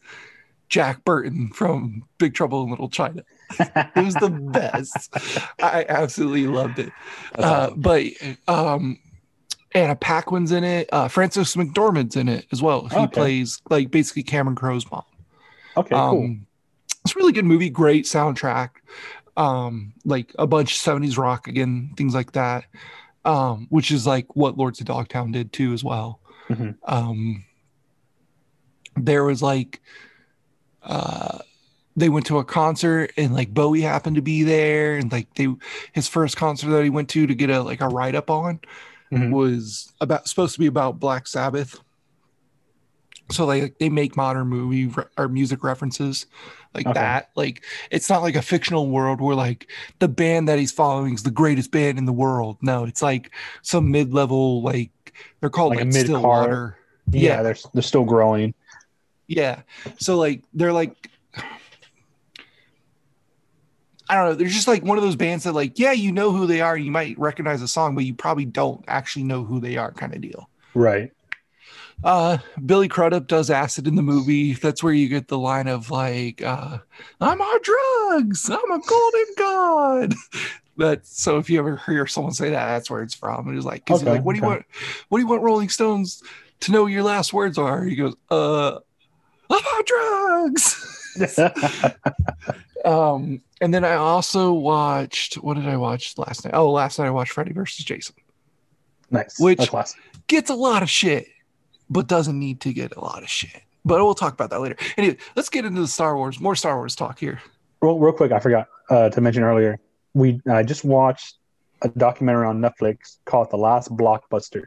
jack 0.70 1.04
burton 1.06 1.50
from 1.50 2.04
big 2.18 2.34
trouble 2.34 2.64
in 2.64 2.70
little 2.72 2.90
china. 2.90 3.24
It 3.60 4.04
was 4.04 4.16
the 4.16 4.30
best. 4.52 5.10
I 5.62 5.86
absolutely 5.88 6.48
loved 6.48 6.80
it. 6.80 6.92
Uh, 7.36 7.70
but 7.76 8.08
um 8.48 8.98
Anna 9.78 9.96
Paquin's 9.96 10.52
in 10.52 10.64
it. 10.64 10.90
Uh, 10.92 11.08
Frances 11.08 11.54
McDormand's 11.56 12.16
in 12.16 12.28
it 12.30 12.46
as 12.52 12.62
well. 12.62 12.88
He 12.88 12.96
Okay. 12.98 13.08
plays 13.14 13.62
like 13.70 13.92
basically 13.92 14.24
Cameron 14.24 14.56
Crowe's 14.56 14.90
mom. 14.90 15.04
okay, 15.76 15.96
um, 15.96 16.10
cool. 16.10 16.36
It's 17.06 17.16
a 17.16 17.20
really 17.20 17.32
good 17.32 17.46
movie, 17.46 17.70
great 17.70 18.06
soundtrack. 18.06 18.70
Um, 19.38 19.94
like 20.04 20.34
a 20.40 20.48
bunch 20.48 20.72
of 20.76 20.82
70s 20.82 21.18
rock 21.18 21.48
again, 21.48 21.92
things 21.96 22.16
like 22.16 22.32
that. 22.34 22.66
Um, 23.24 23.68
which 23.70 23.92
is 23.92 24.08
like 24.08 24.36
what 24.36 24.58
Lords 24.58 24.80
of 24.80 24.88
Dogtown 24.88 25.32
did 25.32 25.52
too 25.54 25.74
as 25.74 25.84
well. 25.84 26.20
Mhm. 26.50 26.76
Um, 26.86 27.44
there 28.96 29.24
was 29.24 29.42
like 29.44 29.82
uh 30.84 31.40
they 31.96 32.10
went 32.10 32.26
to 32.28 32.38
a 32.38 32.44
concert 32.46 33.12
and 33.18 33.34
like 33.34 33.54
Bowie 33.54 33.82
happened 33.82 34.16
to 34.16 34.22
be 34.22 34.44
there 34.44 34.96
and 34.96 35.12
like 35.12 35.34
they 35.36 35.48
his 35.94 36.08
first 36.08 36.38
concert 36.38 36.70
that 36.70 36.84
he 36.84 36.90
went 36.90 37.10
to 37.10 37.28
to 37.28 37.36
get 37.36 37.50
a 37.50 37.62
like 37.62 37.82
a 37.82 37.88
write 37.88 38.16
up 38.16 38.30
on 38.30 38.60
Mhm. 39.12 39.32
was 39.32 39.92
about 40.02 40.28
supposed 40.28 40.54
to 40.54 40.60
be 40.60 40.68
about 40.68 41.00
Black 41.00 41.28
Sabbath. 41.28 41.80
So 43.30 43.46
like 43.46 43.78
they 43.80 43.90
make 43.90 44.16
modern 44.16 44.48
movie 44.48 44.88
re- 44.88 45.04
or 45.18 45.28
music 45.28 45.64
references 45.64 46.26
like 46.74 46.86
Okay. 46.86 46.94
that. 46.94 47.30
Like 47.36 47.64
it's 47.92 48.10
not 48.10 48.22
like 48.22 48.36
a 48.38 48.42
fictional 48.42 48.88
world 48.90 49.20
where 49.20 49.36
like 49.36 49.68
the 50.00 50.08
band 50.08 50.48
that 50.48 50.60
he's 50.60 50.72
following 50.72 51.14
is 51.14 51.24
the 51.24 51.32
greatest 51.32 51.72
band 51.72 51.98
in 51.98 52.06
the 52.06 52.14
world. 52.14 52.58
No, 52.62 52.86
it's 52.86 53.02
like 53.02 53.32
some 53.64 53.92
mid 53.92 54.14
level 54.14 54.62
like 54.62 54.92
they're 55.42 55.50
called 55.50 55.72
Like 55.72 55.80
like, 55.80 55.88
mid-car. 55.88 56.06
Stillwater. 56.06 56.78
yeah, 57.12 57.22
yeah. 57.22 57.44
they're 57.44 57.58
they're 57.74 57.84
still 57.84 58.06
growing. 58.06 58.54
Yeah. 59.28 59.62
So 60.00 60.18
like 60.18 60.44
they're 60.54 60.72
like 60.74 61.10
I 64.10 64.16
don't 64.16 64.30
know, 64.30 64.36
they're 64.36 64.48
just 64.48 64.68
like 64.68 64.84
one 64.84 64.98
of 64.98 65.04
those 65.04 65.16
bands 65.16 65.44
that 65.44 65.54
like, 65.54 65.78
yeah, 65.80 65.92
you 65.92 66.12
know 66.12 66.32
who 66.32 66.46
they 66.48 66.62
are, 66.62 66.78
you 66.78 66.92
might 66.92 67.18
recognize 67.20 67.62
a 67.62 67.68
song, 67.68 67.96
but 67.96 68.06
you 68.06 68.14
probably 68.14 68.46
don't 68.46 68.84
actually 68.88 69.24
know 69.24 69.44
who 69.44 69.60
they 69.60 69.78
are 69.78 69.92
kind 69.92 70.14
of 70.16 70.22
deal. 70.22 70.50
Right. 70.74 71.12
Uh 72.04 72.38
Billy 72.64 72.88
Crudup 72.88 73.28
does 73.28 73.50
acid 73.50 73.88
in 73.88 73.96
the 73.96 74.04
movie. 74.04 74.54
That's 74.54 74.84
where 74.84 74.94
you 74.94 75.10
get 75.10 75.28
the 75.28 75.38
line 75.38 75.68
of 75.68 75.90
like, 75.90 76.44
uh, 76.44 76.78
I'm 77.20 77.42
on 77.42 77.60
drugs, 77.64 78.50
I'm 78.50 78.72
a 78.72 78.80
golden 78.80 79.26
god. 79.38 80.14
That 80.80 81.08
so 81.08 81.40
if 81.40 81.50
you 81.50 81.58
ever 81.58 81.82
hear 81.88 82.06
someone 82.06 82.34
say 82.34 82.52
that, 82.52 82.68
that's 82.68 82.88
where 82.88 83.02
it's 83.02 83.16
from. 83.16 83.50
It 83.50 83.58
is 83.58 83.66
like, 83.66 83.90
Okay, 83.90 84.06
like, 84.12 84.24
what 84.24 84.34
do 84.34 84.42
you 84.42 84.46
want? 84.46 84.64
What 85.10 85.18
do 85.18 85.24
you 85.24 85.28
want 85.28 85.42
Rolling 85.42 85.70
Stones 85.70 86.22
to 86.60 86.72
know 86.72 86.86
your 86.86 87.02
last 87.02 87.34
words 87.34 87.58
are? 87.58 87.84
He 87.84 87.96
goes, 87.96 88.14
uh, 88.30 88.78
I'm 89.50 89.56
on 89.58 89.84
drugs. 89.88 90.94
Um, 92.86 93.42
and 93.62 93.74
then 93.74 93.84
I 93.84 93.96
also 93.96 94.52
watched 94.54 95.36
what 95.36 95.56
did 95.56 95.68
I 95.68 95.78
watch 95.78 96.18
last 96.18 96.46
night? 96.46 96.54
Oh, 96.54 96.72
last 96.72 97.00
night 97.00 97.08
I 97.08 97.12
watched 97.12 97.32
Freddy 97.32 97.54
versus 97.54 97.84
Jason. 97.84 98.16
nice. 99.10 99.40
Which-. 99.40 99.70
Gets 100.28 100.50
a 100.50 100.56
lot 100.56 100.84
of 100.84 100.90
shit, 100.90 101.28
but 101.90 102.08
doesn't 102.08 102.38
need 102.38 102.60
to 102.62 102.74
get 102.74 102.94
a 102.98 103.00
lot 103.00 103.24
of 103.24 103.30
shit. 103.30 103.62
But 103.86 104.04
we'll 104.04 104.14
talk 104.14 104.34
about 104.34 104.50
that 104.50 104.60
later. 104.60 104.76
Anyway, 104.98 105.16
let's 105.38 105.48
get 105.48 105.64
into 105.64 105.80
the 105.80 105.88
Star 105.88 106.18
Wars, 106.18 106.42
more 106.42 106.56
Star 106.56 106.76
Wars 106.76 106.96
talk 106.96 107.18
here. 107.18 107.42
Real, 107.82 107.98
real 107.98 108.12
quick, 108.12 108.34
I 108.34 108.40
forgot 108.40 108.68
uh, 108.90 109.10
to 109.10 109.22
mention 109.22 109.44
earlier. 109.44 109.80
We 110.14 110.42
I 110.52 110.64
just 110.64 110.84
watched 110.84 111.36
a 111.82 111.90
documentary 111.90 112.46
on 112.48 112.60
Netflix 112.60 113.18
called 113.24 113.50
The 113.52 113.58
Last 113.58 113.96
Blockbuster. 113.96 114.66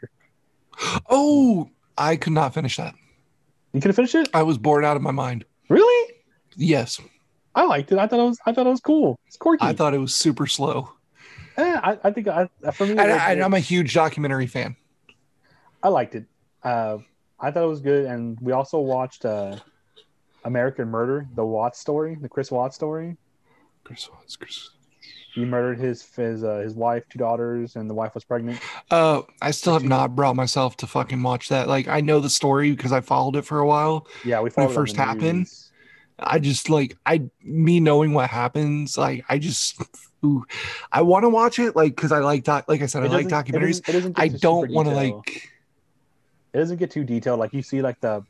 Oh, 1.11 1.68
I 1.99 2.16
could 2.16 2.32
not 2.32 2.55
finish 2.55 2.76
that. 2.78 2.95
You 3.72 3.80
could 3.80 3.88
have 3.88 3.97
finished 3.97 4.14
it? 4.14 4.28
I 4.32 4.43
was 4.43 4.57
bored 4.57 4.84
out 4.84 4.97
of 4.97 5.03
my 5.03 5.11
mind. 5.11 5.45
Really? 5.68 6.14
Yes, 6.57 7.01
I 7.55 7.64
liked 7.64 7.90
it. 7.92 7.98
I 7.98 8.07
thought 8.07 8.20
it 8.20 8.24
was. 8.24 8.38
I 8.46 8.53
thought 8.53 8.66
it 8.66 8.70
was 8.70 8.80
cool. 8.80 9.18
It's 9.26 9.36
quirky. 9.36 9.64
I 9.64 9.72
thought 9.72 9.94
it 9.94 9.98
was 9.98 10.14
super 10.14 10.46
slow. 10.46 10.90
Eh, 11.57 11.80
I, 11.82 11.98
I 12.05 12.11
think 12.12 12.28
I, 12.28 12.48
for 12.72 12.86
me, 12.86 12.92
it 12.92 12.98
And, 12.98 13.11
was- 13.11 13.20
I, 13.20 13.32
I'm 13.40 13.55
a 13.55 13.59
huge 13.61 13.92
documentary 13.94 14.46
fan. 14.46 14.76
I 15.82 15.88
liked 15.88 16.14
it. 16.14 16.24
Uh, 16.62 16.98
I 17.40 17.51
thought 17.51 17.64
it 17.64 17.68
was 17.68 17.80
good, 17.80 18.05
and 18.07 18.38
we 18.40 18.53
also 18.53 18.78
watched 18.78 19.24
uh, 19.24 19.57
American 20.44 20.88
Murder, 20.88 21.26
the 21.34 21.44
Watts 21.44 21.78
story, 21.78 22.16
the 22.20 22.28
Chris 22.28 22.51
Watts 22.51 22.76
story. 22.76 23.16
Chris 23.84 24.09
Watts, 24.11 24.36
Chris- 24.36 24.70
He 25.34 25.44
murdered 25.44 25.78
his 25.78 26.03
his 26.14 26.44
uh, 26.44 26.59
his 26.59 26.74
wife, 26.74 27.03
two 27.09 27.18
daughters, 27.18 27.76
and 27.76 27.88
the 27.90 27.94
wife 27.94 28.14
was 28.14 28.24
pregnant. 28.24 28.61
Uh, 28.90 29.22
I 29.42 29.51
still 29.51 29.72
have 29.72 29.84
not 29.84 30.14
brought 30.14 30.36
myself 30.36 30.76
to 30.78 30.86
fucking 30.86 31.22
watch 31.22 31.48
that. 31.48 31.66
Like, 31.66 31.88
I 31.88 32.01
know 32.01 32.20
the 32.20 32.30
story 32.30 32.70
because 32.70 32.92
I 32.92 33.01
followed 33.01 33.36
it 33.36 33.42
for 33.42 33.59
a 33.59 33.66
while. 33.66 34.07
Yeah, 34.24 34.40
we 34.40 34.51
When 34.51 34.68
it 34.70 34.72
first 34.74 34.96
happened? 34.96 35.38
news. 35.40 35.70
I 36.23 36.39
just 36.39 36.68
like 36.71 36.97
I 37.07 37.23
me 37.43 37.81
knowing 37.81 38.12
what 38.12 38.31
happens, 38.31 38.97
like 38.99 39.25
I 39.29 39.39
just 39.39 39.81
ooh, 40.25 40.45
I 40.93 41.03
want 41.03 41.25
to 41.25 41.29
watch 41.29 41.59
it, 41.59 41.75
like 41.77 41.95
because 41.97 42.12
I 42.12 42.18
like 42.18 42.45
doc, 42.45 42.66
like 42.68 42.83
I 42.83 42.87
said, 42.87 43.03
It 43.05 43.11
I 43.11 43.14
like 43.14 43.29
doesn't- 43.29 43.49
it 43.49 43.53
documentaries. 43.53 43.83
doesn't- 43.85 43.89
it 43.89 43.93
doesn't 43.93 44.18
I 44.18 44.29
don't 44.29 44.71
want 44.73 44.89
to 44.89 44.95
like 44.95 45.51
it 46.53 46.59
doesn't 46.59 46.79
get 46.79 46.91
too 46.91 47.05
detailed. 47.05 47.39
Like 47.39 47.53
you 47.55 47.62
see, 47.62 47.81
like 47.83 48.01
the 48.01 48.25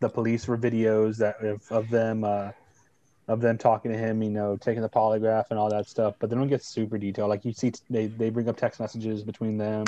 the 0.00 0.08
police 0.08 0.44
for 0.44 0.56
videos 0.58 1.16
that 1.18 1.40
of, 1.42 1.62
of 1.70 1.90
them 1.90 2.22
uh, 2.22 2.52
of 3.28 3.40
them 3.40 3.58
talking 3.58 3.90
to 3.90 3.98
him, 3.98 4.22
you 4.22 4.30
know, 4.30 4.56
taking 4.56 4.82
the 4.82 4.88
polygraph 4.88 5.46
and 5.50 5.58
all 5.58 5.68
that 5.70 5.88
stuff. 5.88 6.14
But 6.20 6.30
they 6.30 6.36
don't 6.36 6.46
get 6.48 6.62
super 6.62 6.96
detailed. 6.96 7.28
Like 7.28 7.44
you 7.44 7.52
see, 7.52 7.72
they 7.90 8.06
they 8.06 8.30
bring 8.30 8.48
up 8.48 8.56
text 8.56 8.78
messages 8.78 9.24
between 9.24 9.56
them 9.58 9.84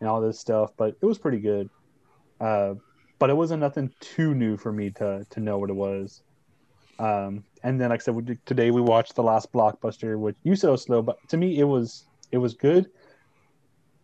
and 0.00 0.08
all 0.08 0.20
this 0.20 0.38
stuff. 0.40 0.72
But 0.76 0.96
it 1.00 1.06
was 1.06 1.16
pretty 1.18 1.38
good. 1.38 1.70
Uh, 2.40 2.74
but 3.18 3.30
it 3.30 3.36
wasn't 3.36 3.60
nothing 3.60 3.90
too 4.00 4.34
new 4.34 4.56
for 4.56 4.72
me 4.72 4.90
to 4.90 5.24
to 5.30 5.40
know 5.40 5.58
what 5.58 5.70
it 5.70 5.76
was. 5.76 6.22
Um, 6.98 7.44
and 7.62 7.80
then, 7.80 7.90
like 7.90 8.00
I 8.00 8.04
said, 8.04 8.14
we 8.14 8.22
did, 8.22 8.46
today 8.46 8.70
we 8.70 8.80
watched 8.80 9.14
the 9.14 9.22
last 9.22 9.52
blockbuster, 9.52 10.18
which 10.18 10.36
you 10.44 10.56
said 10.56 10.70
was 10.70 10.82
slow, 10.82 11.02
but 11.02 11.16
to 11.28 11.36
me 11.36 11.58
it 11.58 11.64
was 11.64 12.04
it 12.32 12.38
was 12.38 12.54
good. 12.54 12.90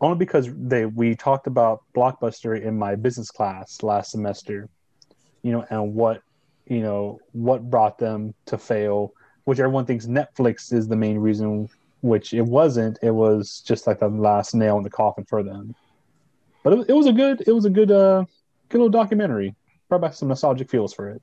Only 0.01 0.19
because 0.19 0.49
they 0.53 0.87
we 0.87 1.15
talked 1.15 1.47
about 1.47 1.83
blockbuster 1.95 2.61
in 2.61 2.79
my 2.79 2.97
business 2.97 3.31
class 3.31 3.83
last 3.83 4.11
semester 4.11 4.69
you 5.43 5.53
know 5.53 5.65
and 5.71 5.95
what 5.95 6.23
you 6.67 6.81
know 6.81 7.21
what 7.33 7.69
brought 7.69 7.99
them 7.99 8.35
to 8.47 8.57
fail 8.57 9.13
which 9.45 9.59
everyone 9.59 9.85
thinks 9.85 10.07
netflix 10.07 10.73
is 10.73 10.89
the 10.89 10.97
main 10.97 11.19
reason 11.19 11.69
which 12.03 12.35
it 12.35 12.43
wasn't. 12.43 12.99
It 13.01 13.13
was 13.13 13.61
just 13.61 13.87
like 13.87 14.01
the 14.01 14.09
last 14.09 14.55
nail 14.55 14.77
in 14.77 14.83
the 14.83 14.91
coffin 14.91 15.25
for 15.25 15.43
them. 15.43 15.75
But 16.63 16.73
it, 16.75 16.91
it 16.91 16.93
was 16.93 17.07
a 17.07 17.13
good 17.13 17.43
it 17.47 17.53
was 17.53 17.65
a 17.65 17.71
good 17.71 17.91
uh 17.91 18.25
good 18.69 18.79
little 18.79 18.91
documentary. 18.91 19.55
Brought 19.89 20.03
back 20.03 20.15
some 20.15 20.29
nostalgic 20.29 20.69
feels 20.69 20.93
for 20.93 21.09
it 21.09 21.23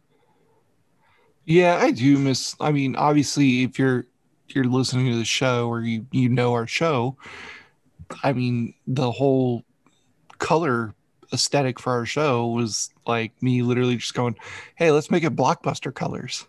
Yeah, 1.50 1.78
I 1.82 1.90
do 1.90 2.20
miss. 2.20 2.56
I 2.60 2.72
mean, 2.72 2.96
obviously, 2.96 3.64
if 3.64 3.80
you're 3.80 4.06
you're 4.50 4.66
listening 4.66 5.12
to 5.12 5.18
the 5.18 5.26
show 5.26 5.68
or 5.68 5.82
you 5.82 6.06
you 6.12 6.30
know 6.30 6.54
our 6.54 6.68
show, 6.68 7.18
I 8.24 8.34
mean, 8.34 8.76
the 8.86 9.12
whole 9.12 9.64
color 10.38 10.94
aesthetic 11.34 11.80
for 11.80 11.92
our 11.92 12.06
show 12.06 12.46
was 12.48 12.92
like 13.08 13.32
me 13.42 13.64
literally 13.64 13.96
just 13.98 14.14
going, 14.14 14.36
"Hey, 14.76 14.92
let's 14.92 15.10
make 15.10 15.24
it 15.24 15.36
blockbuster 15.36 15.92
colors," 15.92 16.46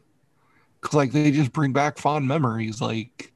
because 0.83 0.95
like 0.95 1.13
they 1.13 1.31
just 1.31 1.53
bring 1.55 1.73
back 1.73 1.97
fond 1.97 2.29
memories. 2.29 2.83
Like 2.83 3.33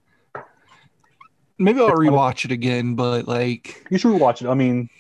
maybe 1.57 1.81
I'll 1.81 1.89
It's 1.89 1.97
one 1.97 2.09
of- 2.09 2.13
rewatch 2.13 2.45
it 2.45 2.53
again, 2.53 2.95
but 2.95 3.27
like 3.27 3.87
you 3.91 3.97
should 3.97 4.21
watch 4.21 4.43
it 4.43 4.49
i 4.49 4.55
mean 4.55 4.91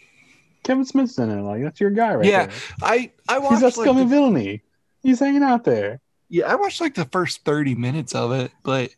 kevin 0.62 0.85
smith's 0.85 1.19
in 1.19 1.29
it 1.31 1.43
like 1.43 1.62
that's 1.62 1.79
your 1.79 1.91
guy 1.91 2.15
right 2.15 2.25
Yeah, 2.25 2.47
there. 2.47 2.55
I 2.81 3.11
I 3.29 3.35
he's 3.35 3.43
watched 3.43 3.61
that 3.61 3.77
like, 3.77 3.85
scum 3.87 3.97
the- 3.99 4.07
villainy 4.07 4.62
he's 5.03 5.21
hanging 5.21 5.43
out 5.43 5.65
there 5.65 6.01
Yeah, 6.29 6.51
I 6.51 6.55
watched 6.57 6.81
like 6.81 6.95
the 6.95 7.05
first 7.07 7.45
30 7.45 7.75
minutes 7.75 8.14
of 8.14 8.33
it, 8.33 8.51
but 8.62 8.91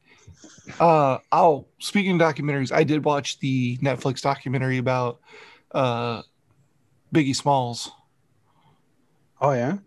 uh 0.81 1.19
I'll 1.31 1.69
speaking 1.79 2.21
of 2.21 2.35
documentaries, 2.35 2.73
I 2.73 2.85
did 2.85 3.05
watch 3.05 3.39
the 3.41 3.77
Netflix 3.79 4.23
documentary 4.23 4.79
about 4.79 5.21
uh 5.73 6.23
Biggie 7.15 7.37
Smalls, 7.37 7.91
oh 9.41 9.53
yeah 9.53 9.79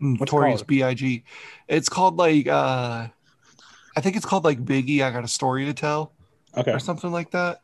Notorious? 0.00 0.62
B.I.G. 0.62 1.24
It's 1.68 1.88
called 1.88 2.16
like 2.16 2.48
uh 2.48 3.08
I 3.96 4.00
think 4.00 4.16
it's 4.16 4.26
called 4.26 4.44
like 4.44 4.64
Biggie, 4.64 5.02
I 5.02 5.10
got 5.10 5.24
a 5.24 5.28
story 5.28 5.64
to 5.66 5.74
tell 5.74 6.12
okay 6.56 6.72
or 6.72 6.78
something 6.78 7.12
like 7.12 7.30
that. 7.30 7.60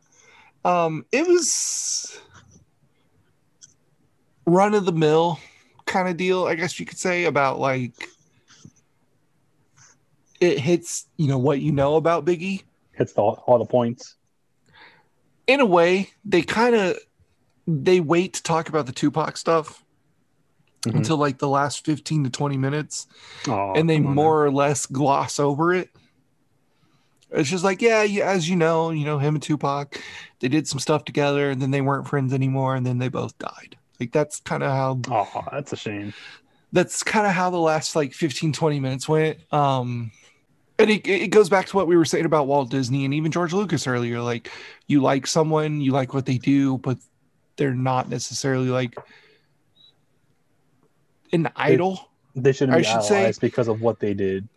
Um 0.65 1.05
it 1.13 1.27
was 1.27 2.21
run 4.47 4.75
of 4.75 4.85
the 4.85 4.93
mill 4.93 5.39
kind 5.87 6.09
of 6.09 6.17
deal, 6.17 6.45
I 6.47 6.55
guess 6.55 6.79
you 6.79 6.87
could 6.87 6.99
say, 6.99 7.25
about 7.25 7.59
like 7.59 8.09
it 10.41 10.59
hits, 10.59 11.07
you 11.17 11.27
know, 11.29 11.39
what 11.39 11.61
you 11.61 11.73
know 11.73 11.97
about 11.97 12.25
Biggie. 12.25 12.63
hits 12.93 13.13
the, 13.13 13.23
all 13.23 13.59
the 13.59 13.65
points 13.65 14.17
In 15.47 15.61
a 15.61 15.67
way, 15.67 16.11
they 16.25 16.43
kind 16.43 16.75
of 16.75 16.97
they 17.67 18.01
wait 18.01 18.33
to 18.35 18.43
talk 18.43 18.69
about 18.69 18.87
the 18.87 18.93
Tupac 18.93 19.37
stuff 19.37 19.85
Mhm. 20.85 20.97
until 20.97 21.17
like 21.17 21.39
the 21.39 21.49
last 21.49 21.85
15 21.85 22.25
to 22.25 22.31
20 22.31 22.57
minutes 22.57 23.07
Oh, 23.49 23.73
and 23.75 23.89
they 23.91 23.97
on 23.97 24.05
now. 24.05 24.11
more 24.15 24.45
or 24.45 24.51
less 24.51 24.87
gloss 24.87 25.39
over 25.41 25.75
it. 25.75 25.91
It's 27.31 27.51
just 27.51 27.63
like, 27.65 27.83
yeah, 27.83 28.03
yeah, 28.05 28.31
as 28.31 28.49
you 28.49 28.57
know, 28.57 28.89
you 28.91 29.05
know, 29.05 29.19
him 29.19 29.35
and 29.35 29.43
Tupac, 29.43 30.01
they 30.41 30.49
did 30.49 30.67
some 30.67 30.79
stuff 30.79 31.05
together 31.05 31.51
and 31.51 31.61
then 31.61 31.71
they 31.73 31.83
weren't 31.83 32.09
friends 32.09 32.33
anymore 32.33 32.75
and 32.75 32.87
then 32.87 32.99
they 32.99 33.09
both 33.09 33.37
died. 33.39 33.77
Like 34.01 34.13
that's 34.13 34.41
kind 34.41 34.63
of 34.63 34.71
how 34.71 35.01
Oh, 35.11 35.45
that's 35.53 35.73
a 35.73 35.77
shame. 35.77 36.15
that's 36.73 37.03
kind 37.03 37.27
of 37.27 37.33
how 37.33 37.51
the 37.51 37.59
last 37.59 37.95
like 37.97 38.15
15 38.15 38.53
20 38.53 38.81
minutes 38.81 39.09
went 39.09 39.39
um 39.53 40.11
and 40.79 40.91
it, 40.91 41.07
it 41.09 41.29
goes 41.29 41.49
back 41.49 41.67
to 41.67 41.77
what 41.77 41.87
we 41.87 41.97
were 41.97 42.05
saying 42.05 42.25
about 42.25 42.47
walt 42.47 42.71
disney 42.71 43.05
and 43.05 43.13
even 43.15 43.31
george 43.33 43.53
lucas 43.53 43.87
earlier 43.87 44.21
like 44.21 44.51
you 44.87 45.01
like 45.03 45.27
someone 45.27 45.81
you 45.81 45.93
like 45.93 46.15
what 46.15 46.27
they 46.27 46.39
do 46.39 46.79
but 46.79 46.99
they're 47.57 47.75
not 47.75 48.09
necessarily 48.09 48.69
like 48.69 48.95
an 51.33 51.51
idol 51.57 52.11
They 52.35 52.53
shouldn't 52.53 52.77
I 52.77 52.79
be 52.79 52.85
should 52.85 53.03
say- 53.03 53.33
because 53.41 53.69
of 53.69 53.81
what 53.81 54.01
they 54.01 54.15
did. 54.15 54.49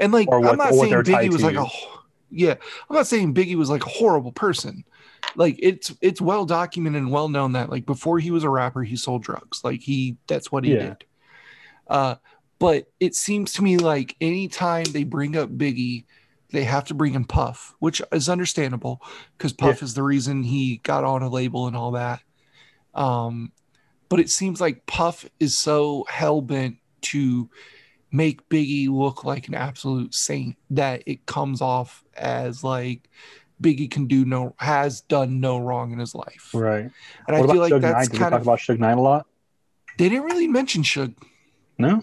and 0.00 0.12
like 0.12 0.30
what- 0.30 0.44
i'm 0.46 0.56
not 0.58 0.74
saying 0.74 0.92
biggie 0.92 1.30
was 1.32 1.40
to. 1.42 1.46
like 1.50 1.56
a 1.56 1.66
yeah 2.30 2.54
i'm 2.88 2.96
not 2.96 3.06
saying 3.06 3.34
biggie 3.34 3.56
was 3.56 3.70
like 3.70 3.84
a 3.84 3.88
horrible 3.90 4.32
person 4.32 4.84
like 5.36 5.56
it's 5.60 5.94
it's 6.00 6.20
well 6.20 6.44
documented 6.44 7.02
and 7.02 7.10
well 7.12 7.28
known 7.28 7.52
that 7.52 7.70
like 7.70 7.86
before 7.86 8.18
he 8.18 8.30
was 8.30 8.42
a 8.44 8.48
rapper 8.50 8.82
he 8.82 8.96
sold 8.96 9.22
drugs 9.22 9.62
like 9.64 9.80
he 9.80 10.16
that's 10.26 10.50
what 10.50 10.64
he 10.64 10.72
Yeah. 10.72 10.78
did 10.78 11.04
uh 11.88 12.14
but 12.62 12.86
it 13.00 13.14
seems 13.16 13.52
to 13.54 13.62
me 13.62 13.76
like 13.76 14.14
anytime 14.20 14.84
they 14.84 15.02
bring 15.04 15.36
up 15.36 15.50
biggie 15.50 16.04
they 16.50 16.62
have 16.64 16.84
to 16.84 16.94
bring 16.94 17.14
in 17.14 17.24
puff 17.24 17.74
which 17.80 18.00
is 18.12 18.28
understandable 18.28 19.02
because 19.36 19.52
puff 19.52 19.82
is 19.82 19.94
the 19.94 20.02
reason 20.02 20.42
he 20.44 20.76
got 20.84 21.02
on 21.02 21.22
a 21.22 21.28
label 21.28 21.66
and 21.66 21.76
all 21.76 21.90
that 21.90 22.20
um 22.94 23.50
but 24.08 24.20
it 24.20 24.30
seems 24.30 24.60
like 24.60 24.86
puff 24.86 25.24
is 25.40 25.56
so 25.56 26.04
hell-bent 26.08 26.76
to 27.00 27.48
make 28.12 28.46
biggie 28.48 28.88
look 28.88 29.24
like 29.24 29.48
an 29.48 29.54
absolute 29.54 30.14
saint 30.14 30.54
that 30.70 31.02
it 31.06 31.26
comes 31.26 31.60
off 31.60 32.04
as 32.16 32.62
like 32.62 33.08
biggie 33.60 33.90
can 33.90 34.06
do 34.06 34.24
no 34.24 34.54
has 34.58 35.00
done 35.02 35.40
no 35.40 35.58
wrong 35.58 35.92
in 35.92 35.98
his 35.98 36.14
life 36.14 36.50
Right. 36.54 36.90
and 37.26 37.38
what 37.40 37.48
i 37.48 37.52
feel 37.52 37.62
like 37.62 37.72
Suge 37.72 37.80
that's 37.80 37.94
Knight? 37.94 38.10
Did 38.10 38.20
kind 38.20 38.32
talk 38.32 38.40
of 38.40 38.46
about 38.46 38.58
Suge 38.58 38.78
Knight 38.78 38.98
a 38.98 39.00
lot? 39.00 39.26
they 39.98 40.08
didn't 40.08 40.24
really 40.24 40.46
mention 40.48 40.82
Suge. 40.82 41.14
No. 41.78 42.02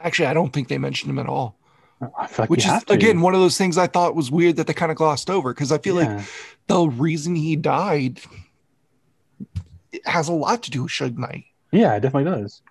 Actually, 0.00 0.26
I 0.26 0.34
don't 0.34 0.52
think 0.52 0.68
they 0.68 0.78
mentioned 0.78 1.10
him 1.10 1.18
at 1.18 1.26
all. 1.26 1.56
I 2.18 2.26
feel 2.26 2.44
like 2.44 2.50
Which 2.50 2.66
is 2.66 2.82
again 2.88 3.20
one 3.20 3.34
of 3.34 3.40
those 3.40 3.58
things 3.58 3.76
I 3.76 3.86
thought 3.86 4.14
was 4.14 4.30
weird 4.30 4.56
that 4.56 4.66
they 4.66 4.72
kind 4.72 4.90
of 4.90 4.96
glossed 4.96 5.28
over 5.28 5.52
because 5.52 5.70
I 5.70 5.78
feel 5.78 5.96
like 5.96 6.24
the 6.66 6.86
reason 6.86 7.34
he 7.34 7.56
died 7.56 8.20
it 9.92 10.06
has 10.06 10.28
a 10.28 10.32
lot 10.32 10.62
to 10.62 10.70
do 10.70 10.84
with 10.84 10.92
Suge 10.92 11.18
Knight. 11.18 11.44
yeah, 11.72 11.94
it 11.96 12.00
definitely 12.00 12.30
does. 12.30 12.62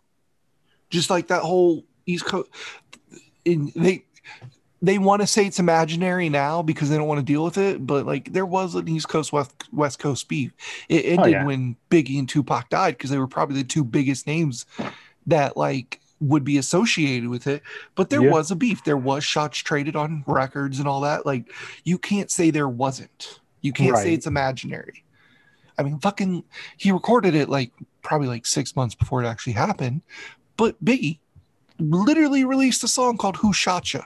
Just 0.89 1.09
like 1.09 1.27
that 1.27 1.43
whole 1.43 1.83
East 2.05 2.25
Coast, 2.25 2.49
in, 3.45 3.71
they 3.75 4.03
they 4.81 4.97
want 4.97 5.21
to 5.21 5.27
say 5.27 5.45
it's 5.45 5.59
imaginary 5.59 6.29
now 6.29 6.61
because 6.61 6.89
they 6.89 6.97
don't 6.97 7.07
want 7.07 7.19
to 7.19 7.25
deal 7.25 7.43
with 7.43 7.57
it, 7.57 7.85
but 7.85 8.05
like 8.05 8.31
there 8.33 8.45
was 8.45 8.73
an 8.75 8.87
East 8.87 9.09
Coast 9.09 9.31
West 9.31 9.53
West 9.71 9.99
Coast 9.99 10.27
beef. 10.27 10.53
It 10.87 11.05
oh, 11.05 11.09
ended 11.09 11.19
Oh, 11.19 11.27
yeah. 11.27 11.45
when 11.45 11.75
Biggie 11.91 12.17
and 12.17 12.27
Tupac 12.27 12.69
died 12.69 12.97
because 12.97 13.09
they 13.11 13.19
were 13.19 13.27
probably 13.27 13.57
the 13.57 13.67
two 13.67 13.83
biggest 13.83 14.25
names 14.25 14.65
that 15.27 15.57
like 15.57 15.99
would 16.21 16.43
be 16.43 16.57
associated 16.57 17.29
with 17.29 17.47
it. 17.47 17.61
But 17.95 18.09
there 18.09 18.21
Yeah. 18.23 18.31
was 18.31 18.51
a 18.51 18.55
beef. 18.55 18.83
There 18.83 18.97
was 18.97 19.23
shots 19.23 19.59
traded 19.59 19.95
on 19.95 20.23
records 20.27 20.79
and 20.79 20.87
all 20.87 21.01
that. 21.01 21.25
Like 21.25 21.51
you 21.83 21.97
can't 21.97 22.29
say 22.29 22.51
there 22.51 22.69
wasn't. 22.69 23.39
You 23.61 23.73
can't 23.73 23.97
say 23.97 24.13
it's 24.13 24.27
imaginary. 24.27 25.03
I 25.77 25.83
mean, 25.83 25.99
fucking, 25.99 26.43
he 26.77 26.91
recorded 26.91 27.35
it 27.35 27.47
like 27.49 27.71
probably 28.01 28.27
like 28.27 28.45
six 28.45 28.75
months 28.75 28.95
before 28.95 29.23
it 29.23 29.27
actually 29.27 29.53
happened. 29.53 30.01
But 30.57 30.83
Biggie 30.83 31.19
literally 31.79 32.43
released 32.43 32.83
a 32.83 32.87
song 32.89 33.17
called 33.17 33.37
"Who 33.37 33.53
Shot 33.53 33.93
Ya," 33.93 34.01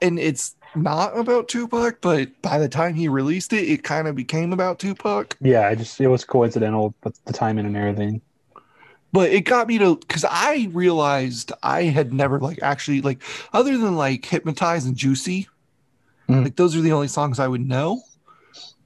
and 0.00 0.18
it's 0.18 0.54
not 0.76 1.18
about 1.18 1.48
Tupac. 1.48 2.00
But 2.00 2.40
by 2.42 2.58
the 2.58 2.68
time 2.68 2.94
he 2.94 3.08
released 3.08 3.52
it, 3.52 3.68
it 3.68 3.82
kind 3.82 4.06
of 4.06 4.14
became 4.14 4.52
about 4.52 4.78
Tupac. 4.78 5.36
Yeah, 5.40 5.66
I 5.66 5.74
just 5.74 6.00
it 6.00 6.06
was 6.06 6.24
coincidental, 6.24 6.94
but 7.00 7.14
the 7.24 7.32
timing 7.32 7.66
and 7.66 7.76
everything. 7.76 8.20
But 9.12 9.30
it 9.30 9.42
got 9.42 9.68
me 9.68 9.78
to 9.78 9.96
because 9.96 10.24
I 10.28 10.68
realized 10.72 11.52
I 11.62 11.84
had 11.84 12.12
never 12.12 12.38
like 12.38 12.58
actually 12.62 13.00
like 13.00 13.22
other 13.52 13.76
than 13.78 13.96
like 13.96 14.24
hypnotize 14.24 14.84
and 14.86 14.96
juicy, 14.96 15.48
Mhm. 16.28 16.44
like 16.44 16.56
those 16.56 16.76
are 16.76 16.80
the 16.82 16.92
only 16.92 17.08
songs 17.08 17.38
I 17.38 17.48
would 17.48 17.66
know 17.66 18.02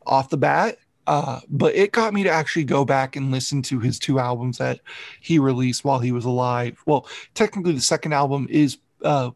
off 0.06 0.30
the 0.30 0.36
bat. 0.36 0.78
Uh, 1.08 1.40
but 1.48 1.74
it 1.74 1.90
got 1.90 2.14
me 2.14 2.22
to 2.22 2.30
actually 2.30 2.62
go 2.62 2.84
back 2.84 3.16
and 3.16 3.32
listen 3.32 3.60
to 3.62 3.80
his 3.80 3.98
two 3.98 4.20
albums 4.20 4.58
that 4.58 4.78
he 5.20 5.40
released 5.40 5.84
while 5.84 5.98
he 5.98 6.12
was 6.12 6.24
alive. 6.24 6.80
Well, 6.86 7.08
technically 7.34 7.72
the 7.72 7.80
second 7.80 8.12
album 8.12 8.46
is 8.48 8.78
uh 9.02 9.30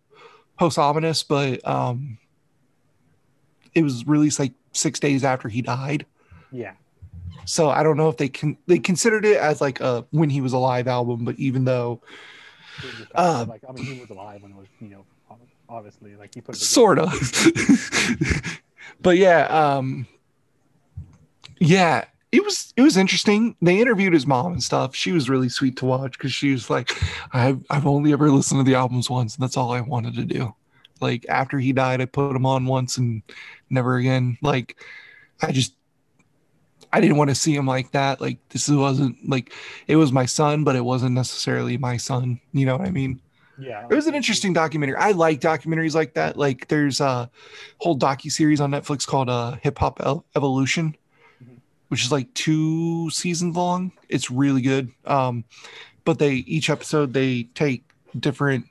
post 0.59 0.79
ominous, 0.79 1.25
but 1.25 1.67
um 1.67 2.19
it 3.75 3.83
was 3.83 4.07
released 4.07 4.39
like 4.39 4.53
six 4.73 5.01
days 5.01 5.25
after 5.25 5.49
he 5.49 5.61
died. 5.63 6.07
Yeah. 6.53 6.73
So 7.47 7.71
I 7.71 7.83
don't 7.83 7.97
know 7.97 8.09
if 8.09 8.17
they 8.19 8.29
can 8.29 8.59
they 8.67 8.79
considered 8.79 9.25
it 9.25 9.39
as 9.39 9.61
like 9.61 9.81
a 9.81 10.05
when 10.11 10.29
he 10.31 10.41
was 10.41 10.53
alive 10.53 10.87
album, 10.89 11.25
but 11.25 11.39
even 11.39 11.65
though 11.65 12.03
He 12.81 12.87
was 12.89 12.97
just- 12.97 13.11
Uh, 13.15 13.47
like 13.49 13.63
I 13.69 13.73
mean, 13.73 13.85
he 13.87 14.01
was 14.01 14.11
alive 14.11 14.43
when 14.43 14.53
it 14.53 14.57
was, 14.59 14.67
you 14.81 14.89
know, 14.89 15.05
obviously, 15.69 16.15
like 16.17 16.35
he 16.35 16.41
put 16.41 16.57
sort 16.57 16.99
of 16.99 17.11
but 19.01 19.17
yeah 19.17 19.43
um 19.47 20.07
yeah 21.59 22.05
it 22.33 22.45
was 22.45 22.73
it 22.77 22.83
was 22.83 22.97
interesting. 22.97 23.57
They 23.63 23.81
interviewed 23.81 24.13
his 24.13 24.27
mom 24.27 24.53
and 24.53 24.63
stuff. 24.63 24.95
She 24.95 25.13
was 25.13 25.31
really 25.31 25.49
sweet 25.49 25.77
to 25.79 25.87
watch 25.87 26.19
because 26.19 26.33
she 26.33 26.53
was 26.53 26.69
like 26.69 26.93
i've 27.33 27.65
i've 27.71 27.87
only 27.87 28.13
ever 28.13 28.31
listened 28.31 28.59
to 28.61 28.65
the 28.65 28.75
albums 28.77 29.09
once 29.09 29.35
and 29.37 29.43
that's 29.43 29.57
all 29.57 29.71
i 29.73 29.81
wanted 29.81 30.15
to 30.17 30.25
do. 30.25 30.55
Like 31.01 31.25
after 31.29 31.59
he 31.59 31.73
died 31.73 32.01
i 32.01 32.05
put 32.05 32.35
him 32.37 32.45
on 32.45 32.67
once 32.67 32.99
and 32.99 33.23
never 33.71 33.97
again. 33.97 34.37
Like 34.43 34.77
i 35.41 35.53
just 35.53 35.75
i 36.93 37.01
didn't 37.01 37.17
want 37.17 37.29
to 37.31 37.35
see 37.35 37.55
him 37.55 37.67
like 37.67 37.91
that 37.93 38.21
like 38.21 38.39
this 38.51 38.69
wasn't 38.69 39.17
like 39.29 39.53
it 39.87 39.97
was 39.97 40.13
my 40.13 40.27
son 40.27 40.65
but 40.65 40.77
it 40.77 40.85
wasn't 40.85 41.13
necessarily 41.15 41.77
my 41.79 41.97
son 41.97 42.41
you 42.53 42.65
know 42.67 42.77
what 42.77 42.87
i 42.87 42.91
mean 42.91 43.21
Yeah, 43.59 43.87
it 43.91 43.95
was 43.95 44.07
an 44.07 44.15
interesting 44.15 44.53
documentary. 44.53 44.97
I 44.97 45.13
like 45.13 45.41
documentaries 45.41 45.95
like 45.95 46.13
that. 46.13 46.37
Like 46.37 46.69
there's 46.69 47.01
a 47.01 47.31
whole 47.79 47.99
docu 47.99 48.31
series 48.31 48.61
on 48.61 48.71
Netflix 48.71 49.07
called 49.07 49.31
uh, 49.31 49.53
Hip 49.63 49.79
Hop 49.79 49.99
Evolution, 50.37 50.95
Mhm. 51.43 51.57
which 51.89 52.05
is 52.05 52.13
like 52.13 52.29
two 52.35 53.09
seasons 53.09 53.57
long. 53.57 53.93
It's 54.11 54.31
really 54.31 54.61
good. 54.61 54.93
Um, 55.07 55.45
but 56.05 56.19
they 56.19 56.45
each 56.45 56.69
episode 56.69 57.15
they 57.15 57.45
take 57.55 57.85
different. 58.21 58.67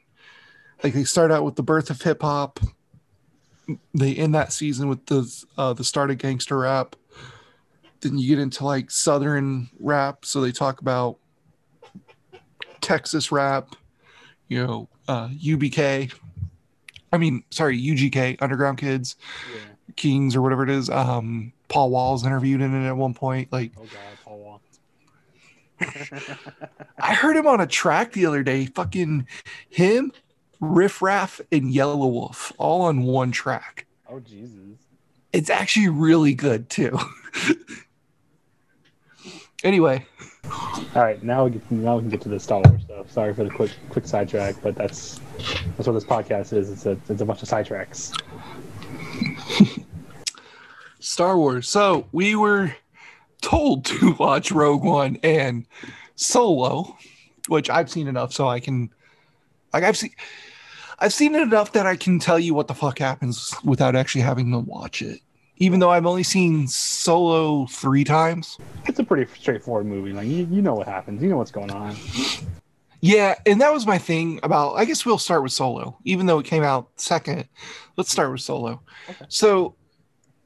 Like 0.84 0.94
they 0.94 1.04
start 1.04 1.32
out 1.32 1.44
with 1.46 1.56
the 1.56 1.64
birth 1.64 1.90
of 1.90 2.00
hip 2.04 2.22
hop. 2.22 2.60
They 3.96 4.14
end 4.14 4.36
that 4.36 4.54
season 4.54 4.88
with 4.88 5.04
the 5.08 5.26
uh, 5.58 5.74
the 5.74 5.84
start 5.84 6.12
of 6.12 6.20
gangster 6.20 6.60
rap. 6.60 6.96
Then 8.06 8.18
you 8.20 8.28
get 8.30 8.40
into 8.40 8.64
like 8.66 8.92
southern 8.92 9.70
rap. 9.80 10.26
So 10.26 10.42
they 10.42 10.52
talk 10.52 10.80
about 10.82 11.18
Texas 12.82 13.32
rap 13.32 13.76
you 14.48 14.64
know, 14.64 14.88
uh, 15.08 15.28
UBK. 15.30 16.14
I 17.12 17.18
mean, 17.18 17.44
sorry, 17.50 17.80
UGK, 17.82 18.38
Underground 18.42 18.78
Kids, 18.78 19.16
Yeah. 19.52 19.62
Kings, 19.96 20.36
or 20.36 20.42
whatever 20.44 20.64
it 20.64 20.70
is. 20.70 20.88
Um, 20.90 21.52
Paul 21.68 21.90
Wall's 21.90 22.24
interviewed 22.26 22.62
in 22.62 22.76
it 22.76 22.88
at 22.88 22.96
one 22.96 23.16
point. 23.16 23.52
Like, 23.52 23.72
Oh 23.76 23.82
God, 23.82 23.90
Paul 24.24 24.40
Wall. 24.40 24.62
I 27.00 27.16
heard 27.16 27.36
him 27.36 27.48
on 27.48 27.60
a 27.60 27.66
track 27.68 28.12
the 28.14 28.28
other 28.28 28.44
day. 28.44 28.68
Fucking 28.68 29.28
him, 29.70 30.12
Riff 30.60 31.02
Raff, 31.02 31.42
and 31.52 31.74
Yelawolf 31.74 32.52
all 32.60 32.84
on 32.84 33.02
one 33.02 33.32
track. 33.32 33.88
oh 34.10 34.20
Jesus. 34.20 34.78
It's 35.34 35.50
actually 35.50 35.90
really 35.90 36.34
good 36.36 36.70
too. 36.70 36.98
anyway, 39.66 40.06
All 40.96 41.04
right, 41.04 41.22
now 41.22 41.46
we 41.46 41.52
get, 41.52 41.72
now 41.72 41.96
we 41.96 42.04
can 42.04 42.10
get 42.10 42.22
to 42.22 42.30
the 42.30 42.40
Star 42.40 42.62
Wars 42.66 42.84
stuff. 42.84 43.12
Sorry 43.12 43.34
for 43.34 43.44
the 43.44 43.50
quick 43.50 43.72
quick 43.90 44.08
sidetrack, 44.08 44.56
but 44.62 44.76
that's 44.76 45.20
that's 45.76 45.88
what 45.88 45.94
this 45.94 46.06
podcast 46.06 46.54
is. 46.54 46.72
It's 46.72 46.86
a 46.86 46.98
it's 47.10 47.22
a 47.22 47.26
bunch 47.26 47.44
of 47.44 47.50
sidetracks. 47.50 48.18
Star 51.00 51.38
Wars. 51.38 51.68
So 51.68 52.08
we 52.14 52.36
were 52.36 52.74
told 53.42 53.86
to 53.86 54.14
watch 54.20 54.52
Rogue 54.52 54.84
One 54.84 55.18
and 55.24 55.66
Solo, 56.16 56.96
which 57.48 57.70
I've 57.70 57.90
seen 57.90 58.08
enough 58.08 58.32
so 58.32 58.48
I 58.48 58.60
can 58.60 58.90
like 59.74 59.84
I've 59.84 59.98
seen 59.98 60.12
I've 61.00 61.14
seen 61.14 61.36
it 61.36 61.42
enough 61.42 61.74
that 61.74 61.86
I 61.86 61.98
can 61.98 62.20
tell 62.20 62.40
you 62.40 62.54
what 62.54 62.68
the 62.68 62.74
fuck 62.74 63.00
happens 63.00 63.54
without 63.66 63.96
actually 63.96 64.22
having 64.22 64.52
to 64.52 64.60
watch 64.60 65.02
it. 65.02 65.20
Even 65.58 65.80
though 65.80 65.90
I've 65.90 66.06
only 66.06 66.24
seen 66.24 66.68
Solo 66.68 67.66
three 67.68 68.04
times. 68.04 68.58
It's 68.86 69.00
a 69.00 69.04
pretty 69.04 69.32
straightforward 69.40 69.86
movie. 69.86 70.12
Like 70.12 70.28
you, 70.28 70.48
you 70.52 70.62
know 70.62 70.74
what 70.74 70.88
happens. 70.88 71.22
You 71.22 71.30
know 71.30 71.38
what's 71.38 71.52
going 71.52 71.72
on. 71.72 71.96
Yeah, 73.02 73.36
and 73.46 73.62
that 73.62 73.72
was 73.72 73.86
my 73.86 73.98
thing 73.98 74.40
about 74.42 74.74
I 74.74 74.86
guess 74.86 75.06
we'll 75.06 75.18
start 75.18 75.44
with 75.44 75.52
Solo, 75.52 75.98
even 76.06 76.26
though 76.26 76.40
it 76.40 76.46
came 76.46 76.64
out 76.64 76.90
second. 76.96 77.48
Let's 77.98 78.12
start 78.12 78.32
with 78.32 78.42
Solo. 78.42 78.82
Okay. 79.10 79.26
So 79.30 79.76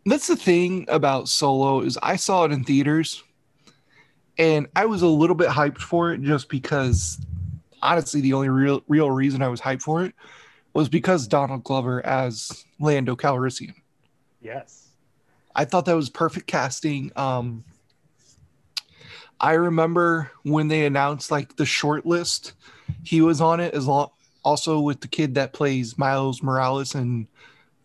that's 0.05 0.27
the 0.27 0.35
thing 0.35 0.85
about 0.89 1.29
Solo 1.29 1.81
is 1.81 1.97
I 2.03 2.15
saw 2.15 2.43
it 2.45 2.51
in 2.51 2.63
theaters 2.63 3.23
and 4.37 4.67
I 4.75 4.85
was 4.85 5.01
a 5.01 5.07
little 5.07 5.35
bit 5.35 5.49
hyped 5.49 5.79
for 5.79 6.11
it 6.11 6.21
just 6.21 6.49
because 6.49 7.19
honestly 7.81 8.21
the 8.21 8.33
only 8.33 8.49
real 8.49 8.81
real 8.87 9.09
reason 9.09 9.41
I 9.41 9.47
was 9.47 9.61
hyped 9.61 9.83
for 9.83 10.03
it 10.03 10.13
was 10.73 10.89
because 10.89 11.27
Donald 11.27 11.63
Glover 11.63 12.05
as 12.05 12.65
Lando 12.79 13.15
Calrissian. 13.15 13.73
Yes. 14.41 14.88
I 15.55 15.65
thought 15.65 15.85
that 15.85 15.95
was 15.95 16.09
perfect 16.09 16.47
casting. 16.47 17.11
Um, 17.15 17.63
I 19.39 19.53
remember 19.53 20.31
when 20.43 20.67
they 20.67 20.85
announced 20.85 21.31
like 21.31 21.55
the 21.55 21.65
short 21.65 22.05
list, 22.05 22.53
he 23.03 23.21
was 23.21 23.41
on 23.41 23.59
it 23.59 23.73
as 23.73 23.87
long 23.87 24.09
also 24.43 24.79
with 24.79 25.01
the 25.01 25.07
kid 25.07 25.35
that 25.35 25.53
plays 25.53 25.97
Miles 25.97 26.41
Morales 26.41 26.95
in 26.95 27.27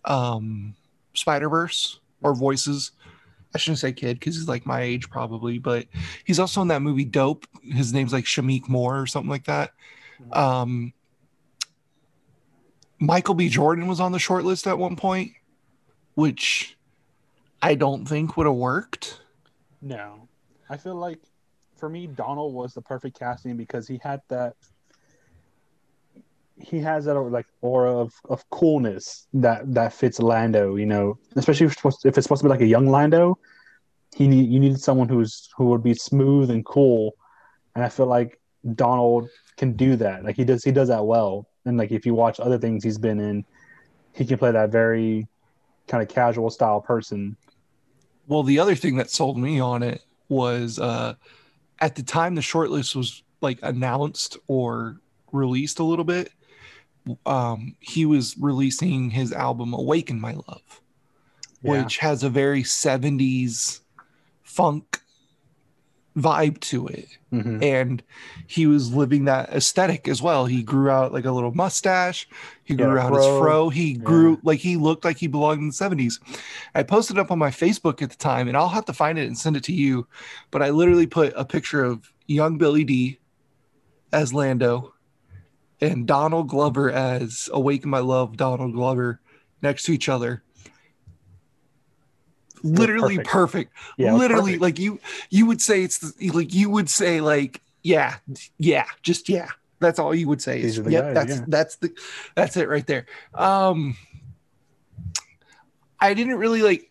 um, 0.04 0.74
Spider 1.14 1.48
Verse 1.48 2.00
or 2.22 2.34
voices. 2.34 2.92
I 3.54 3.58
shouldn't 3.58 3.78
say 3.78 3.92
kid 3.92 4.18
because 4.18 4.34
he's 4.34 4.48
like 4.48 4.66
my 4.66 4.80
age 4.80 5.08
probably, 5.10 5.58
but 5.58 5.86
he's 6.24 6.40
also 6.40 6.60
in 6.62 6.68
that 6.68 6.82
movie 6.82 7.04
Dope. 7.04 7.46
His 7.62 7.92
name's 7.92 8.12
like 8.12 8.24
Shameik 8.24 8.68
Moore 8.68 9.00
or 9.00 9.06
something 9.06 9.30
like 9.30 9.44
that. 9.44 9.72
Um, 10.32 10.92
Michael 12.98 13.34
B. 13.34 13.48
Jordan 13.48 13.86
was 13.86 14.00
on 14.00 14.12
the 14.12 14.18
short 14.18 14.44
list 14.44 14.66
at 14.66 14.78
one 14.78 14.96
point, 14.96 15.32
which 16.14 16.76
I 17.64 17.74
don't 17.74 18.04
think 18.06 18.36
would 18.36 18.46
have 18.46 18.56
worked. 18.56 19.22
No, 19.80 20.28
I 20.68 20.76
feel 20.76 20.96
like 20.96 21.18
for 21.76 21.88
me, 21.88 22.06
Donald 22.06 22.52
was 22.52 22.74
the 22.74 22.82
perfect 22.82 23.18
casting 23.18 23.56
because 23.56 23.88
he 23.88 23.98
had 24.02 24.20
that. 24.28 24.54
He 26.60 26.78
has 26.80 27.06
that 27.06 27.14
like 27.14 27.46
aura 27.62 27.96
of, 27.96 28.12
of 28.28 28.48
coolness 28.50 29.28
that 29.32 29.72
that 29.72 29.94
fits 29.94 30.20
Lando, 30.20 30.76
you 30.76 30.84
know, 30.84 31.18
especially 31.36 31.64
if 31.64 31.72
it's, 31.72 31.80
supposed, 31.80 32.04
if 32.04 32.18
it's 32.18 32.26
supposed 32.26 32.42
to 32.42 32.48
be 32.48 32.50
like 32.50 32.60
a 32.60 32.66
young 32.66 32.86
Lando. 32.86 33.38
He 34.14 34.28
need 34.28 34.50
you 34.50 34.60
needed 34.60 34.80
someone 34.80 35.08
who's 35.08 35.48
who 35.56 35.64
would 35.70 35.82
be 35.82 35.94
smooth 35.94 36.50
and 36.50 36.66
cool, 36.66 37.14
and 37.74 37.82
I 37.82 37.88
feel 37.88 38.06
like 38.06 38.38
Donald 38.74 39.30
can 39.56 39.72
do 39.72 39.96
that. 39.96 40.22
Like 40.22 40.36
he 40.36 40.44
does, 40.44 40.62
he 40.64 40.70
does 40.70 40.88
that 40.88 41.06
well. 41.06 41.48
And 41.64 41.78
like 41.78 41.92
if 41.92 42.04
you 42.04 42.12
watch 42.14 42.40
other 42.40 42.58
things 42.58 42.84
he's 42.84 42.98
been 42.98 43.20
in, 43.20 43.42
he 44.12 44.26
can 44.26 44.36
play 44.36 44.50
that 44.50 44.68
very 44.68 45.26
kind 45.88 46.02
of 46.02 46.10
casual 46.10 46.50
style 46.50 46.82
person. 46.82 47.38
Well, 48.26 48.42
the 48.42 48.58
other 48.58 48.74
thing 48.74 48.96
that 48.96 49.10
sold 49.10 49.38
me 49.38 49.60
on 49.60 49.82
it 49.82 50.02
was 50.28 50.78
uh, 50.78 51.14
at 51.80 51.94
the 51.96 52.02
time 52.02 52.34
the 52.34 52.40
shortlist 52.40 52.94
was 52.96 53.22
like 53.40 53.58
announced 53.62 54.38
or 54.48 55.00
released 55.32 55.78
a 55.78 55.84
little 55.84 56.04
bit. 56.04 56.32
Um, 57.26 57.76
he 57.80 58.06
was 58.06 58.36
releasing 58.38 59.10
his 59.10 59.32
album 59.32 59.74
"Awaken 59.74 60.18
My 60.20 60.32
Love," 60.32 60.80
Yeah. 61.62 61.82
which 61.82 61.98
has 61.98 62.22
a 62.22 62.30
very 62.30 62.62
'70s 62.62 63.80
funk 64.42 65.02
vibe 66.16 66.60
to 66.60 66.86
it. 66.86 67.08
Mhm. 67.32 67.60
and 67.64 68.00
he 68.46 68.64
was 68.64 68.94
living 68.94 69.24
that 69.24 69.48
aesthetic 69.48 70.06
as 70.06 70.22
well. 70.22 70.46
He 70.46 70.62
grew 70.62 70.88
out 70.88 71.12
like 71.12 71.24
a 71.24 71.32
little 71.32 71.52
mustache. 71.52 72.28
He 72.62 72.74
Yeah, 72.74 72.86
grew 72.86 72.98
out 73.00 73.12
his 73.12 73.24
fro. 73.24 73.38
fro. 73.38 73.68
He 73.70 73.94
grew 73.94 74.38
like 74.44 74.60
he 74.60 74.76
looked 74.76 75.04
like 75.04 75.16
he 75.16 75.26
belonged 75.26 75.60
in 75.62 75.66
the 75.66 75.74
70s. 75.74 76.20
I 76.76 76.84
posted 76.84 77.18
up 77.18 77.32
on 77.32 77.40
my 77.40 77.50
Facebook 77.50 78.02
at 78.02 78.10
the 78.10 78.16
time, 78.16 78.46
and 78.46 78.56
I'll 78.56 78.68
have 78.68 78.84
to 78.84 78.92
find 78.92 79.18
it 79.18 79.26
and 79.26 79.36
send 79.36 79.56
it 79.56 79.64
to 79.64 79.72
you. 79.72 80.06
But 80.52 80.62
I 80.62 80.70
literally 80.70 81.08
put 81.08 81.32
a 81.34 81.44
picture 81.44 81.82
of 81.82 82.12
young 82.28 82.56
Billy 82.56 82.84
Dee 82.84 83.18
as 84.12 84.32
Lando 84.32 84.94
and 85.80 86.06
Donald 86.06 86.48
Glover 86.48 86.88
as 86.92 87.48
Awaken 87.52 87.90
My 87.90 87.98
Love, 87.98 88.36
Donald 88.36 88.74
Glover 88.74 89.20
next 89.60 89.82
to 89.86 89.92
each 89.92 90.08
other. 90.08 90.44
Literally 92.64 93.16
perfect. 93.18 93.28
perfect 93.30 93.72
Yeah, 93.98 94.14
literally 94.14 94.52
perfect. 94.58 94.62
like 94.62 94.78
you 94.78 94.98
you 95.30 95.44
would 95.46 95.60
say 95.60 95.82
it's 95.84 95.98
the, 95.98 96.30
like 96.30 96.54
you 96.54 96.70
would 96.70 96.88
say 96.88 97.20
like 97.20 97.60
yeah 97.82 98.16
yeah 98.58 98.86
just 99.02 99.28
yeah 99.28 99.48
that's 99.80 99.98
all 99.98 100.14
you 100.14 100.26
would 100.28 100.40
say 100.40 100.56
is 100.60 100.62
These 100.62 100.78
are 100.78 100.82
the 100.82 100.90
yep 100.92 101.04
guys, 101.04 101.14
that's 101.14 101.38
yeah. 101.40 101.44
that's 101.48 101.76
the 101.76 101.92
that's 102.34 102.56
it 102.56 102.68
right 102.68 102.86
there 102.86 103.04
um 103.34 103.96
i 106.00 106.14
didn't 106.14 106.36
really 106.36 106.62
like 106.62 106.90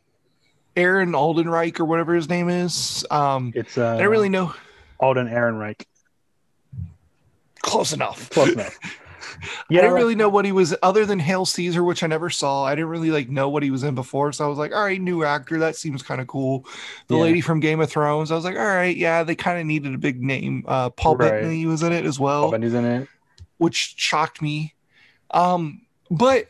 aaron 0.76 1.14
aldenreich 1.14 1.80
or 1.80 1.86
whatever 1.86 2.14
his 2.14 2.30
name 2.30 2.50
is 2.50 3.04
um 3.10 3.52
It's 3.56 3.78
uh, 3.78 3.96
i 3.96 4.02
don't 4.02 4.12
really 4.12 4.30
know 4.30 4.54
Alden 5.00 5.28
Ehrenreich. 5.28 5.86
close 7.62 7.94
enough 7.94 8.30
Close 8.30 8.54
enough. 8.54 8.78
I 9.70 9.74
didn't 9.76 9.94
really 9.94 10.16
know 10.16 10.30
what 10.30 10.46
he 10.46 10.52
was 10.52 10.76
other 10.84 11.06
than 11.06 11.20
Hail 11.20 11.46
Caesar, 11.46 11.84
which 11.84 12.04
I 12.04 12.08
never 12.08 12.30
saw. 12.30 12.64
I 12.64 12.76
didn't 12.76 12.90
really 12.90 13.12
like 13.12 13.30
know 13.30 13.50
what 13.50 13.64
he 13.64 13.72
was 13.72 13.84
in 13.84 13.96
before. 13.96 14.32
So 14.32 14.46
I 14.46 14.48
was 14.48 14.58
like, 14.58 14.72
all 14.74 14.84
right, 14.84 15.02
new 15.02 15.24
actor. 15.24 15.60
That 15.60 15.76
seems 15.76 16.04
kind 16.04 16.22
of 16.22 16.28
cool. 16.28 16.66
The 17.08 17.16
Yeah. 17.16 17.22
lady 17.22 17.42
from 17.42 17.60
Game 17.60 17.80
of 17.80 17.90
Thrones. 17.90 18.32
I 18.32 18.36
was 18.36 18.44
like, 18.44 18.56
all 18.58 18.66
right, 18.66 18.96
yeah, 18.96 19.24
they 19.24 19.36
kind 19.36 19.60
of 19.60 19.66
needed 19.66 19.94
a 19.94 19.98
big 19.98 20.22
name. 20.22 20.64
Uh, 20.68 20.90
Paul 20.90 21.16
Right. 21.16 21.32
Bettany 21.32 21.66
was 21.66 21.84
in 21.84 21.92
it 21.94 22.06
as 22.06 22.20
well, 22.20 22.44
Paul 22.44 22.52
Benny's 22.52 22.74
in 22.74 22.86
it. 22.86 23.08
which 23.58 23.96
shocked 23.98 24.42
me. 24.42 24.74
Um, 25.32 25.82
but 26.12 26.48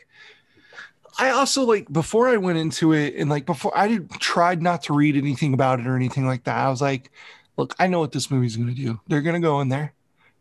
I 1.18 1.30
also 1.30 1.62
like 1.62 1.90
before 1.92 2.28
I 2.28 2.36
went 2.36 2.58
into 2.58 2.92
it 2.92 3.14
and 3.16 3.30
like 3.30 3.46
before 3.46 3.76
I 3.76 3.88
did 3.88 4.10
tried 4.20 4.60
not 4.62 4.82
to 4.84 4.92
read 4.92 5.16
anything 5.16 5.54
about 5.54 5.78
it 5.80 5.86
or 5.86 5.94
anything 5.96 6.26
like 6.26 6.44
that. 6.44 6.56
I 6.58 6.68
was 6.68 6.82
like, 6.82 7.12
look, 7.56 7.74
I 7.78 7.86
know 7.86 8.00
what 8.00 8.12
this 8.12 8.30
movie's 8.30 8.56
gonna 8.56 8.72
do. 8.74 9.00
They're 9.06 9.22
gonna 9.22 9.38
go 9.40 9.60
in 9.60 9.68
there, 9.68 9.92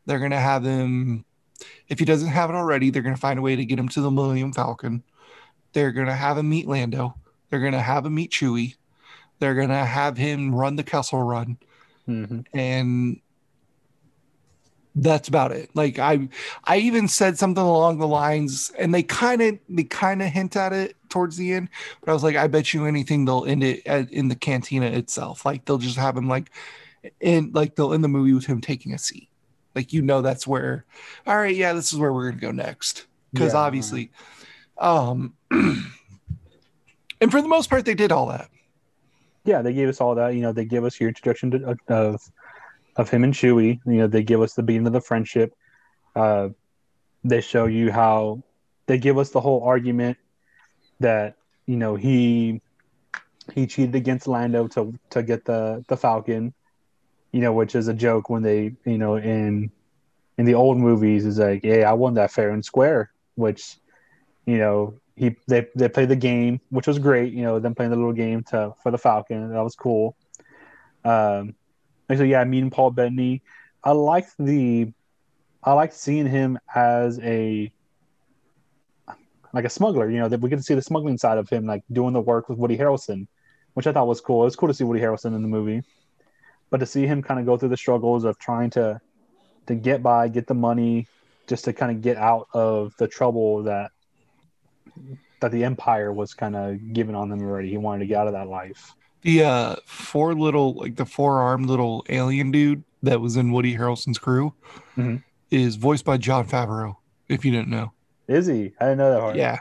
they're 0.08 0.20
gonna 0.20 0.40
have 0.40 0.64
him 0.64 1.26
if 1.88 2.00
he 2.00 2.06
doesn't 2.06 2.30
have 2.30 2.50
it 2.50 2.56
already, 2.56 2.90
they're 2.90 3.02
going 3.02 3.16
to 3.16 3.22
find 3.22 3.40
a 3.40 3.42
way 3.42 3.56
to 3.56 3.66
get 3.66 3.80
him 3.80 3.90
to 3.90 4.02
the 4.02 4.12
Millennium 4.12 4.54
Falcon. 4.54 5.04
They're 5.74 5.92
going 5.92 6.08
to 6.08 6.14
have 6.14 6.38
him 6.38 6.50
meet 6.50 6.68
Lando. 6.68 7.16
They're 7.50 7.60
going 7.60 7.74
to 7.74 7.80
have 7.80 8.06
him 8.06 8.16
meet 8.16 8.32
Chewie. 8.32 8.76
They're 9.40 9.56
going 9.56 9.70
to 9.70 9.76
have 9.76 10.18
him 10.18 10.54
run 10.56 10.76
the 10.76 10.84
Kessel 10.84 11.22
Run, 11.22 11.58
hmm 12.06 12.42
and 12.54 13.20
that's 14.96 15.28
about 15.28 15.52
it. 15.52 15.70
Like 15.74 15.98
I, 15.98 16.30
I 16.66 16.78
even 16.78 17.08
said 17.08 17.38
something 17.38 17.64
along 17.64 17.98
the 17.98 18.08
lines, 18.08 18.72
and 18.78 18.94
they 18.94 19.04
kind 19.04 19.42
of 19.42 19.60
they 19.68 19.84
kind 19.84 20.22
of 20.22 20.30
hint 20.30 20.56
at 20.56 20.72
it 20.72 20.96
towards 21.10 21.36
the 21.38 21.54
end. 21.54 21.70
But 22.02 22.12
I 22.12 22.14
was 22.14 22.24
like, 22.24 22.36
I 22.36 22.48
bet 22.48 22.74
you 22.74 22.86
anything 22.86 23.26
they'll 23.26 23.46
end 23.46 23.64
it 23.64 23.86
at, 23.88 24.12
in 24.12 24.28
the 24.28 24.36
cantina 24.36 24.88
itself. 24.88 25.46
Like 25.46 25.66
they'll 25.66 25.78
just 25.80 25.98
have 25.98 26.16
him 26.16 26.28
like, 26.28 26.52
in 27.20 27.52
like 27.54 27.76
they'll 27.76 27.94
end 27.94 28.04
the 28.04 28.08
movie 28.08 28.34
with 28.34 28.46
him 28.46 28.62
taking 28.62 28.94
a 28.94 28.98
seat. 29.00 29.30
Like 29.76 29.94
you 29.94 30.02
know 30.02 30.22
that's 30.22 30.46
where, 30.46 30.86
all 31.26 31.38
right, 31.38 31.56
yeah, 31.56 31.74
this 31.74 31.92
is 31.92 32.00
where 32.00 32.14
we're 32.14 32.30
gonna 32.30 32.42
go 32.42 32.52
next. 32.52 33.08
Because 33.32 33.54
Yeah. 33.54 33.60
obviously, 33.60 34.12
um, 34.78 35.34
and 35.52 37.32
for 37.32 37.42
the 37.42 37.48
most 37.48 37.70
part, 37.70 37.86
they 37.86 37.96
did 37.96 38.12
all 38.12 38.28
that. 38.28 38.50
Yeah, 39.46 39.62
they 39.62 39.74
gave 39.74 39.90
us 39.90 40.00
all 40.00 40.16
that. 40.16 40.36
You 40.36 40.42
know, 40.42 40.52
they 40.54 40.66
give 40.66 40.86
us 40.86 41.00
your 41.00 41.10
introduction 41.10 41.52
to, 41.52 41.78
of 41.90 42.22
of 42.96 43.10
him 43.10 43.24
and 43.24 43.34
Chewie. 43.34 43.80
You 43.86 43.94
know, 43.94 44.08
they 44.08 44.24
give 44.24 44.42
us 44.42 44.54
the 44.54 44.64
beginning 44.64 44.88
of 44.88 44.94
the 44.94 45.02
friendship. 45.02 45.54
Uh, 46.16 46.50
they 47.24 47.42
show 47.42 47.66
you 47.66 47.92
how 47.92 48.44
they 48.86 48.98
give 48.98 49.18
us 49.18 49.32
the 49.32 49.42
whole 49.42 49.64
argument 49.64 50.18
that 51.00 51.36
you 51.66 51.78
know 51.78 51.96
he 51.96 52.62
he 53.54 53.68
cheated 53.68 53.96
against 53.96 54.28
Lando 54.28 54.68
to 54.70 54.94
to 55.10 55.24
get 55.24 55.46
the 55.46 55.84
the 55.88 55.98
Falcon. 55.98 56.54
You 57.34 57.42
know, 57.42 57.52
which 57.52 57.76
is 57.76 57.90
a 57.90 57.94
joke 57.94 58.30
when 58.30 58.44
they 58.44 58.76
you 58.86 58.98
know 58.98 59.16
in 59.16 59.72
in 60.38 60.46
the 60.46 60.54
old 60.54 60.78
movies 60.78 61.26
is 61.26 61.40
like, 61.40 61.64
yeah, 61.64 61.90
I 61.90 61.94
won 61.94 62.14
that 62.14 62.32
fair 62.32 62.52
and 62.52 62.64
square, 62.64 63.12
which 63.36 63.78
you 64.46 64.58
know 64.58 64.96
he 65.16 65.36
they 65.48 65.68
they 65.76 65.90
played 65.90 66.10
the 66.10 66.16
game, 66.16 66.60
which 66.70 66.88
was 66.88 67.00
great. 67.00 67.34
You 67.34 67.44
know, 67.44 67.60
them 67.60 67.76
playing 67.76 67.92
the 67.92 67.98
little 67.98 68.14
game 68.14 68.44
to 68.50 68.74
for 68.82 68.92
the 68.92 68.98
Falcon, 68.98 69.52
that 69.52 69.64
was 69.64 69.76
cool. 69.76 70.16
Um, 71.06 71.56
and 72.10 72.18
so 72.18 72.24
yeah, 72.24 72.44
meeting 72.44 72.70
Paul 72.70 72.92
Bettany, 72.92 73.42
I 73.84 73.92
liked 73.92 74.34
the, 74.40 74.92
I 75.64 75.74
liked 75.74 75.94
seeing 75.94 76.26
him 76.26 76.60
as 76.74 77.20
a 77.20 77.72
like 79.54 79.66
a 79.66 79.70
smuggler. 79.70 80.10
You 80.10 80.20
know, 80.20 80.30
that 80.30 80.40
we 80.42 80.50
get 80.50 80.58
to 80.58 80.64
see 80.64 80.74
the 80.74 80.82
smuggling 80.82 81.18
side 81.18 81.38
of 81.38 81.50
him, 81.50 81.66
like 81.66 81.84
doing 81.92 82.14
the 82.14 82.22
work 82.22 82.50
with 82.50 82.58
Woody 82.58 82.78
Harrelson, 82.78 83.28
which 83.74 83.88
I 83.88 83.92
thought 83.92 84.08
was 84.08 84.22
cool. 84.22 84.42
It 84.42 84.46
was 84.46 84.56
cool 84.56 84.70
to 84.70 84.74
see 84.74 84.84
Woody 84.84 85.02
Harrelson 85.02 85.36
in 85.36 85.42
the 85.42 85.48
movie, 85.48 85.84
but 86.74 86.80
to 86.80 86.88
see 86.88 87.06
him 87.06 87.22
kind 87.22 87.40
of 87.40 87.46
go 87.46 87.56
through 87.56 87.70
the 87.70 87.78
struggles 87.78 88.24
of 88.24 88.40
trying 88.40 88.72
to 88.72 89.00
to 89.68 89.76
get 89.76 90.02
by, 90.02 90.28
get 90.28 90.48
the 90.48 90.56
money, 90.56 91.06
just 91.46 91.66
to 91.66 91.72
kind 91.72 91.92
of 91.96 92.02
get 92.02 92.18
out 92.18 92.48
of 92.52 92.96
the 92.98 93.08
trouble 93.08 93.62
that 93.62 93.92
that 95.40 95.52
the 95.52 95.64
Empire 95.64 96.12
was 96.12 96.34
kind 96.34 96.56
of 96.56 96.94
giving 96.94 97.14
on 97.14 97.30
them 97.30 97.44
already. 97.44 97.70
He 97.70 97.78
wanted 97.78 98.00
to 98.00 98.06
get 98.08 98.18
out 98.18 98.26
of 98.28 98.34
that 98.34 98.48
life. 98.48 98.96
The 99.22 99.44
uh 99.44 99.76
four 99.86 100.34
little 100.34 100.74
like 100.74 100.96
the 100.96 101.06
four 101.06 101.42
armed 101.42 101.68
little 101.68 102.04
alien 102.10 102.50
dude 102.50 102.84
that 103.04 103.22
was 103.22 103.38
in 103.38 103.52
Woody 103.52 103.76
Harrelson's 103.76 104.18
crew 104.18 104.56
Mhm. 104.98 105.22
is 105.52 105.76
voiced 105.76 106.06
by 106.06 106.18
Jon 106.18 106.48
Favreau. 106.48 106.96
If 107.30 107.46
you 107.46 107.52
didn't 107.52 107.70
know, 107.70 107.92
Is 108.28 108.48
he? 108.48 108.74
I 108.80 108.86
didn't 108.86 108.98
know 108.98 109.12
that 109.14 109.22
part. 109.22 109.36
yeah, 109.36 109.60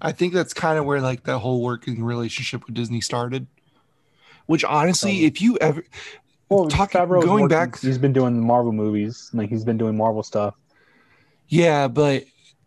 I 0.00 0.12
think 0.12 0.34
that's 0.34 0.54
kind 0.54 0.78
of 0.78 0.84
where 0.84 1.00
like 1.00 1.24
the 1.24 1.40
whole 1.40 1.62
working 1.64 2.04
relationship 2.04 2.64
with 2.64 2.74
Disney 2.76 3.00
started. 3.00 3.48
Which 4.46 4.64
honestly, 4.64 5.20
Um, 5.20 5.24
if 5.26 5.40
you 5.42 5.56
ever 5.60 5.84
Well, 6.50 6.68
Talking- 6.68 7.00
Favreau's 7.00 7.24
going 7.24 7.42
working- 7.44 7.48
back- 7.48 7.80
he's 7.80 7.98
been 7.98 8.12
doing 8.12 8.38
Marvel 8.40 8.70
movies. 8.72 9.30
Like 9.32 9.48
he's 9.48 9.64
been 9.64 9.78
doing 9.78 9.96
Marvel 9.96 10.22
stuff. 10.22 10.54
Yeah, 11.48 11.88
but 11.88 12.24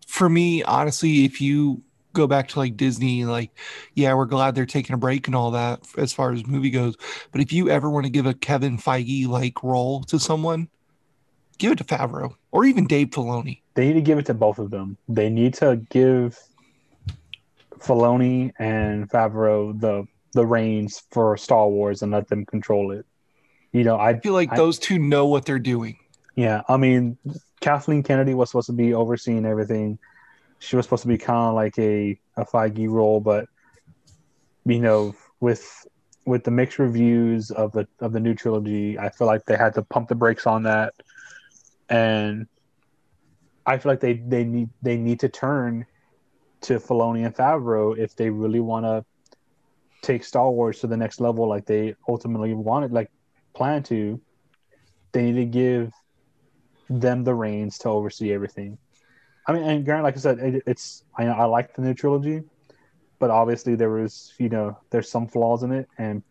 for 0.08 0.28
me, 0.30 0.64
honestly, 0.64 1.26
if 1.26 1.40
you 1.40 1.82
go 2.14 2.26
back 2.26 2.48
to 2.50 2.60
like 2.60 2.76
Disney, 2.76 3.24
like, 3.26 3.52
yeah, 3.94 4.14
we're 4.16 4.26
glad 4.26 4.56
they're 4.56 4.66
taking 4.66 4.96
a 4.96 4.98
break 4.98 5.28
and 5.28 5.36
all 5.36 5.52
that 5.52 5.82
as 5.98 6.12
far 6.12 6.34
as 6.34 6.46
movie 6.48 6.72
goes. 6.72 6.96
But 7.32 7.42
if 7.42 7.54
you 7.54 7.70
ever 7.70 7.90
want 7.90 8.06
to 8.06 8.10
give 8.10 8.26
a 8.26 8.34
Kevin 8.34 8.78
Feige 8.80 9.28
like 9.28 9.62
role 9.64 10.02
to 10.06 10.18
someone, 10.20 10.68
give 11.60 11.72
it 11.72 11.78
to 11.78 11.84
Favreau 11.84 12.34
or 12.52 12.66
even 12.66 12.88
Dave 12.88 13.12
Filoni. 13.12 13.62
They 13.76 13.88
need 13.88 13.94
to 13.94 14.02
give 14.02 14.18
it 14.18 14.26
to 14.26 14.34
both 14.34 14.58
of 14.58 14.72
them. 14.72 14.98
They 15.08 15.30
need 15.30 15.54
to 15.56 15.80
give 15.92 16.38
Filoni 17.78 18.52
and 18.58 19.08
Favreau 19.10 19.80
the 19.80 20.08
the 20.34 20.46
reins 20.46 21.04
for 21.12 21.38
Star 21.38 21.68
Wars 21.68 22.02
and 22.02 22.12
let 22.12 22.28
them 22.28 22.46
control 22.46 22.92
it. 22.92 23.06
You 23.72 23.84
know, 23.84 23.96
I 23.98 24.10
I 24.10 24.20
feel 24.20 24.34
like 24.34 24.52
I- 24.52 24.58
those 24.58 24.80
two 24.80 25.00
know 25.00 25.28
what 25.28 25.46
they're 25.46 25.60
doing. 25.60 25.98
Yeah, 26.36 26.62
I 26.70 26.78
mean, 26.78 27.18
Kathleen 27.62 28.04
Kennedy 28.04 28.34
was 28.36 28.50
supposed 28.50 28.68
to 28.68 28.74
be 28.74 28.94
overseeing 28.94 29.46
everything. 29.46 29.98
She 30.60 30.76
was 30.76 30.86
supposed 30.86 31.02
to 31.02 31.08
be 31.08 31.18
kind 31.18 31.50
of 31.50 31.56
like 31.56 31.78
a 31.80 32.20
a 32.36 32.46
Feige 32.46 32.88
role, 32.90 33.20
but 33.20 33.48
you 34.66 34.80
know, 34.80 35.16
with 35.40 35.86
with 36.26 36.44
the 36.44 36.52
mixed 36.52 36.78
reviews 36.78 37.52
of 37.52 37.72
the 37.72 37.88
of 38.00 38.12
the 38.14 38.20
new 38.20 38.36
trilogy, 38.36 39.00
I 39.00 39.10
feel 39.10 39.26
like 39.28 39.46
they 39.46 39.58
had 39.58 39.74
to 39.76 39.82
pump 39.82 40.10
the 40.10 40.16
brakes 40.16 40.46
on 40.46 40.64
that, 40.64 40.94
and 41.90 42.48
I 43.66 43.78
feel 43.78 43.92
like 43.92 44.00
they 44.02 44.14
they 44.14 44.44
need 44.44 44.70
they 44.82 44.98
need 44.98 45.20
to 45.22 45.30
turn 45.30 45.86
to 46.62 46.80
Filoni 46.80 47.26
and 47.26 47.36
Favreau 47.36 47.98
if 47.98 48.16
they 48.16 48.30
really 48.30 48.60
want 48.60 48.86
to 48.86 49.06
take 50.08 50.24
Star 50.24 50.50
Wars 50.50 50.80
to 50.80 50.88
the 50.88 50.98
next 50.98 51.20
level, 51.20 51.48
like 51.48 51.66
they 51.66 51.96
ultimately 52.08 52.54
wanted, 52.54 52.92
like 52.92 53.12
plan 53.54 53.84
to. 53.84 54.20
They 55.12 55.24
need 55.24 55.36
to 55.36 55.46
give 55.46 55.94
them 56.90 57.24
the 57.24 57.34
reins 57.34 57.78
to 57.80 57.90
oversee 57.90 58.32
everything. 58.32 58.78
I 59.46 59.54
mean, 59.54 59.64
and 59.64 59.86
granted, 59.86 60.04
like 60.04 60.16
I 60.16 60.20
said, 60.20 60.40
it, 60.40 60.64
it's 60.66 61.04
I, 61.18 61.26
I 61.26 61.46
like 61.46 61.76
the 61.76 61.82
new 61.82 61.94
trilogy, 61.94 62.44
but 63.20 63.30
obviously 63.30 63.76
there 63.76 63.90
was 63.90 64.34
you 64.38 64.50
know 64.50 64.78
there's 64.90 65.10
some 65.10 65.28
flaws 65.28 65.64
in 65.64 65.72
it, 65.72 65.88
and 65.98 66.24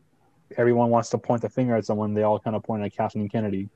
everyone 0.57 0.91
wants 0.91 1.11
to 1.11 1.19
point 1.19 1.43
the 1.43 1.49
finger 1.51 1.77
at 1.77 1.85
someone. 1.85 2.15
They 2.15 2.23
all 2.23 2.39
kind 2.39 2.57
of 2.57 2.63
point 2.63 2.83
at 2.83 2.95
Kathleen 2.97 3.29
Kennedy. 3.29 3.69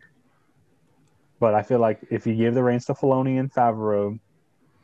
But 1.39 1.55
I 1.55 1.63
feel 1.63 1.79
like 1.79 2.01
if 2.11 2.27
you 2.27 2.35
give 2.35 2.55
the 2.55 2.63
reins 2.63 2.85
to 2.87 2.95
Filoni 2.95 3.39
and 3.41 3.53
Favreau, 3.53 4.19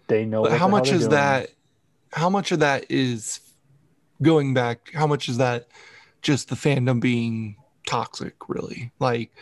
they 0.06 0.24
know. 0.24 0.44
How 0.48 0.66
the 0.66 0.72
much 0.72 0.90
is 0.90 1.00
doing. 1.00 1.10
that? 1.10 1.50
How 2.12 2.30
much 2.30 2.50
of 2.52 2.60
that 2.60 2.90
is 2.90 3.40
going 4.22 4.54
back? 4.54 4.90
How 4.94 5.06
much 5.06 5.28
is 5.28 5.38
that 5.38 5.68
just 6.22 6.48
the 6.48 6.56
fandom 6.56 7.00
being 7.00 7.56
toxic, 7.86 8.34
really? 8.48 8.90
Like, 8.98 9.32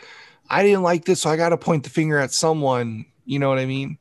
I 0.49 0.63
didn't 0.63 0.83
like 0.83 1.05
this, 1.05 1.21
so 1.21 1.29
I 1.29 1.37
got 1.37 1.49
to 1.49 1.57
point 1.57 1.83
the 1.83 1.89
finger 1.89 2.17
at 2.19 2.31
someone. 2.31 3.05
You 3.25 3.39
know 3.39 3.49
what 3.49 3.57
I 3.59 3.65
mean? 3.65 3.97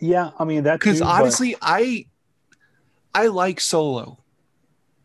Yeah, 0.00 0.30
I 0.38 0.44
mean 0.44 0.64
that 0.64 0.78
because 0.80 0.98
too, 0.98 1.04
but- 1.04 1.10
honestly 1.22 1.56
i 1.60 2.06
i 3.14 3.26
like 3.26 3.60
solo 3.60 4.18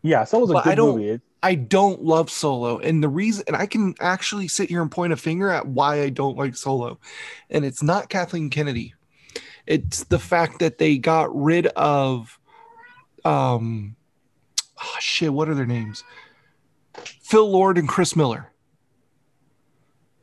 yeah, 0.02 0.22
Solo's 0.24 0.50
a 0.50 0.54
good 0.54 0.66
I 0.66 0.74
don't- 0.74 0.98
movie. 0.98 1.20
I 1.42 1.54
don't 1.56 2.02
love 2.04 2.30
solo 2.30 2.78
and 2.78 3.02
the 3.02 3.08
reason 3.08 3.44
and 3.48 3.56
i 3.56 3.66
can 3.66 3.94
actually 4.00 4.48
sit 4.48 4.68
here 4.70 4.80
and 4.82 4.90
point 4.90 5.12
a 5.12 5.16
finger 5.16 5.50
at 5.50 5.66
why 5.66 6.00
i 6.02 6.08
don't 6.10 6.38
like 6.38 6.56
solo 6.56 6.98
and 7.50 7.64
it's 7.66 7.82
not 7.82 8.08
kathleen 8.08 8.48
kennedy 8.50 8.94
it's 9.66 10.04
the 10.04 10.18
fact 10.18 10.60
that 10.60 10.78
they 10.78 10.96
got 10.96 11.34
rid 11.34 11.66
of 11.68 12.38
um 13.24 13.94
oh, 14.82 14.96
shit 15.00 15.32
what 15.32 15.48
are 15.48 15.54
their 15.54 15.66
names 15.66 16.02
phil 17.20 17.50
lord 17.50 17.78
and 17.78 17.88
chris 17.88 18.14
miller 18.16 18.50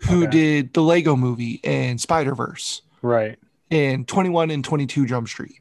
who 0.10 0.24
Okay. 0.24 0.32
did 0.32 0.74
the 0.74 0.82
lego 0.82 1.16
movie 1.16 1.60
and 1.64 2.00
spider-verse 2.02 2.82
right. 3.02 3.38
and 3.70 4.08
21 4.08 4.50
and 4.52 4.64
22 4.66 5.06
Jump 5.06 5.28
Street. 5.28 5.60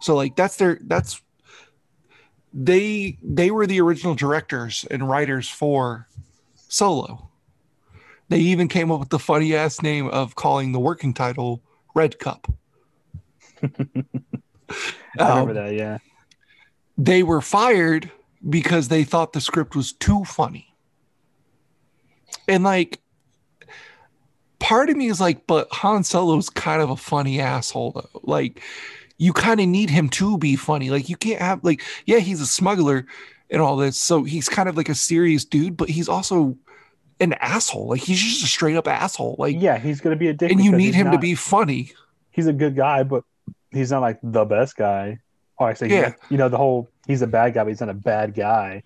So 0.00 0.14
like 0.14 0.34
that's 0.36 0.56
their 0.56 0.78
that's 0.82 1.20
they 2.54 3.18
they 3.22 3.50
were 3.50 3.66
the 3.66 3.80
original 3.82 4.14
directors 4.14 4.86
and 4.90 5.06
writers 5.08 5.48
for 5.48 6.08
Solo. 6.68 7.28
They 8.30 8.38
even 8.38 8.68
came 8.68 8.90
up 8.90 8.98
with 9.00 9.10
the 9.10 9.18
funny 9.18 9.54
ass 9.54 9.82
name 9.82 10.08
of 10.08 10.34
calling 10.36 10.72
the 10.72 10.80
working 10.80 11.12
title 11.14 11.62
Red 11.94 12.18
Cup. 12.18 12.46
I 13.62 13.68
remember 15.18 15.50
Um, 15.50 15.54
that. 15.54 15.74
Yeah. 15.74 15.98
They 16.98 17.22
were 17.22 17.40
fired 17.40 18.10
because 18.48 18.88
they 18.88 19.04
thought 19.04 19.32
the 19.32 19.40
script 19.40 19.74
was 19.76 19.92
too 19.92 20.24
funny. 20.24 20.74
And 22.48 22.64
like 22.64 23.00
part 24.58 24.88
of 24.88 24.96
me 24.96 25.08
is 25.08 25.20
like, 25.20 25.46
but 25.46 25.68
Han 25.72 26.04
Solo's 26.04 26.50
kind 26.50 26.80
of 26.82 26.90
a 26.90 26.96
funny 26.96 27.40
asshole 27.40 27.92
though. 27.92 28.20
Like 28.22 28.62
you 29.18 29.32
kind 29.32 29.60
of 29.60 29.66
need 29.66 29.90
him 29.90 30.08
to 30.10 30.38
be 30.38 30.56
funny. 30.56 30.90
Like 30.90 31.08
you 31.08 31.16
can't 31.16 31.40
have 31.40 31.64
like, 31.64 31.82
yeah, 32.04 32.18
he's 32.18 32.40
a 32.40 32.46
smuggler 32.46 33.06
and 33.50 33.60
all 33.62 33.76
this. 33.76 33.98
So 33.98 34.24
he's 34.24 34.48
kind 34.48 34.68
of 34.68 34.76
like 34.76 34.88
a 34.88 34.94
serious 34.94 35.44
dude, 35.44 35.76
but 35.76 35.88
he's 35.88 36.08
also 36.08 36.56
an 37.20 37.32
asshole. 37.34 37.88
Like 37.88 38.00
he's 38.00 38.20
just 38.20 38.44
a 38.44 38.46
straight 38.46 38.76
up 38.76 38.86
asshole. 38.88 39.36
Like 39.38 39.56
Yeah, 39.58 39.78
he's 39.78 40.00
gonna 40.00 40.16
be 40.16 40.28
a 40.28 40.34
dick. 40.34 40.50
and 40.50 40.64
you 40.64 40.72
need 40.72 40.94
him 40.94 41.10
to 41.10 41.18
be 41.18 41.34
funny. 41.34 41.92
He's 42.30 42.46
a 42.46 42.52
good 42.52 42.76
guy, 42.76 43.02
but 43.02 43.24
he's 43.70 43.90
not 43.90 44.02
like 44.02 44.18
the 44.22 44.44
best 44.44 44.76
guy. 44.76 45.20
Oh, 45.58 45.64
I 45.64 45.74
say, 45.74 45.88
Yeah. 45.88 46.14
You 46.30 46.36
know, 46.38 46.48
the 46.48 46.56
whole 46.56 46.88
he's 47.06 47.22
a 47.22 47.26
bad 47.26 47.54
guy, 47.54 47.62
but 47.64 47.68
he's 47.70 47.80
not 47.80 47.88
a 47.90 47.94
bad 47.94 48.34
guy. 48.34 48.82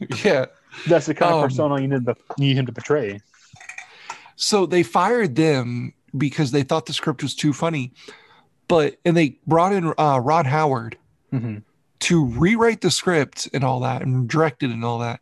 Yeah. 0.24 0.46
That's 0.86 1.06
the 1.06 1.14
kind 1.14 1.32
of 1.32 1.42
Um, 1.42 1.48
persona 1.48 1.80
you 1.80 1.88
need 1.88 2.04
to 2.04 2.16
need 2.36 2.56
him 2.56 2.66
to 2.66 2.72
portray. 2.72 3.20
So 4.36 4.66
they 4.66 4.82
fired 4.82 5.36
them 5.36 5.94
because 6.16 6.50
they 6.50 6.62
thought 6.62 6.86
the 6.86 6.92
script 6.92 7.22
was 7.22 7.34
too 7.34 7.52
funny. 7.52 7.92
But 8.68 8.96
and 9.04 9.16
they 9.16 9.38
brought 9.46 9.72
in 9.72 9.92
uh, 9.98 10.20
Ron 10.22 10.44
Howard 10.46 10.98
hmm 11.30 11.58
to 12.00 12.26
rewrite 12.26 12.82
the 12.82 12.90
script 12.90 13.48
and 13.54 13.64
all 13.64 13.80
that 13.80 14.02
and 14.02 14.28
direct 14.28 14.62
it 14.62 14.70
and 14.70 14.84
all 14.84 14.98
that. 14.98 15.20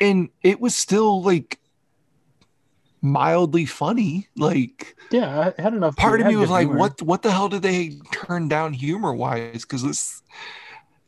And 0.00 0.28
it 0.42 0.60
was 0.60 0.74
still 0.76 1.20
like 1.22 1.58
mildly 3.02 3.66
funny. 3.66 4.28
Like 4.36 4.96
Yeah, 5.10 5.52
I 5.58 5.62
had 5.62 5.74
enough. 5.74 5.96
part 5.96 6.20
of 6.20 6.26
me 6.26 6.36
was 6.36 6.50
like, 6.50 6.66
humor. 6.66 6.78
what 6.78 7.02
what 7.02 7.22
the 7.22 7.30
hell 7.30 7.48
did 7.48 7.62
they 7.62 7.98
turn 8.12 8.48
down 8.48 8.72
humor 8.72 9.14
wise? 9.14 9.62
Because 9.62 9.82
this 9.82 10.22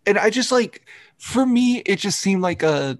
and 0.06 0.18
I 0.18 0.30
just 0.30 0.52
like 0.52 0.86
for 1.18 1.46
me, 1.46 1.78
it 1.78 1.96
just 1.98 2.18
seemed 2.20 2.42
like 2.42 2.62
a 2.62 2.98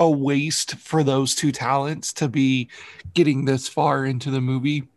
a 0.00 0.10
waste 0.10 0.74
for 0.76 1.04
those 1.04 1.34
two 1.34 1.52
talents 1.52 2.12
to 2.14 2.28
be 2.28 2.68
getting 3.14 3.44
this 3.44 3.68
far 3.68 4.04
into 4.04 4.30
the 4.30 4.40
movie 4.40 4.88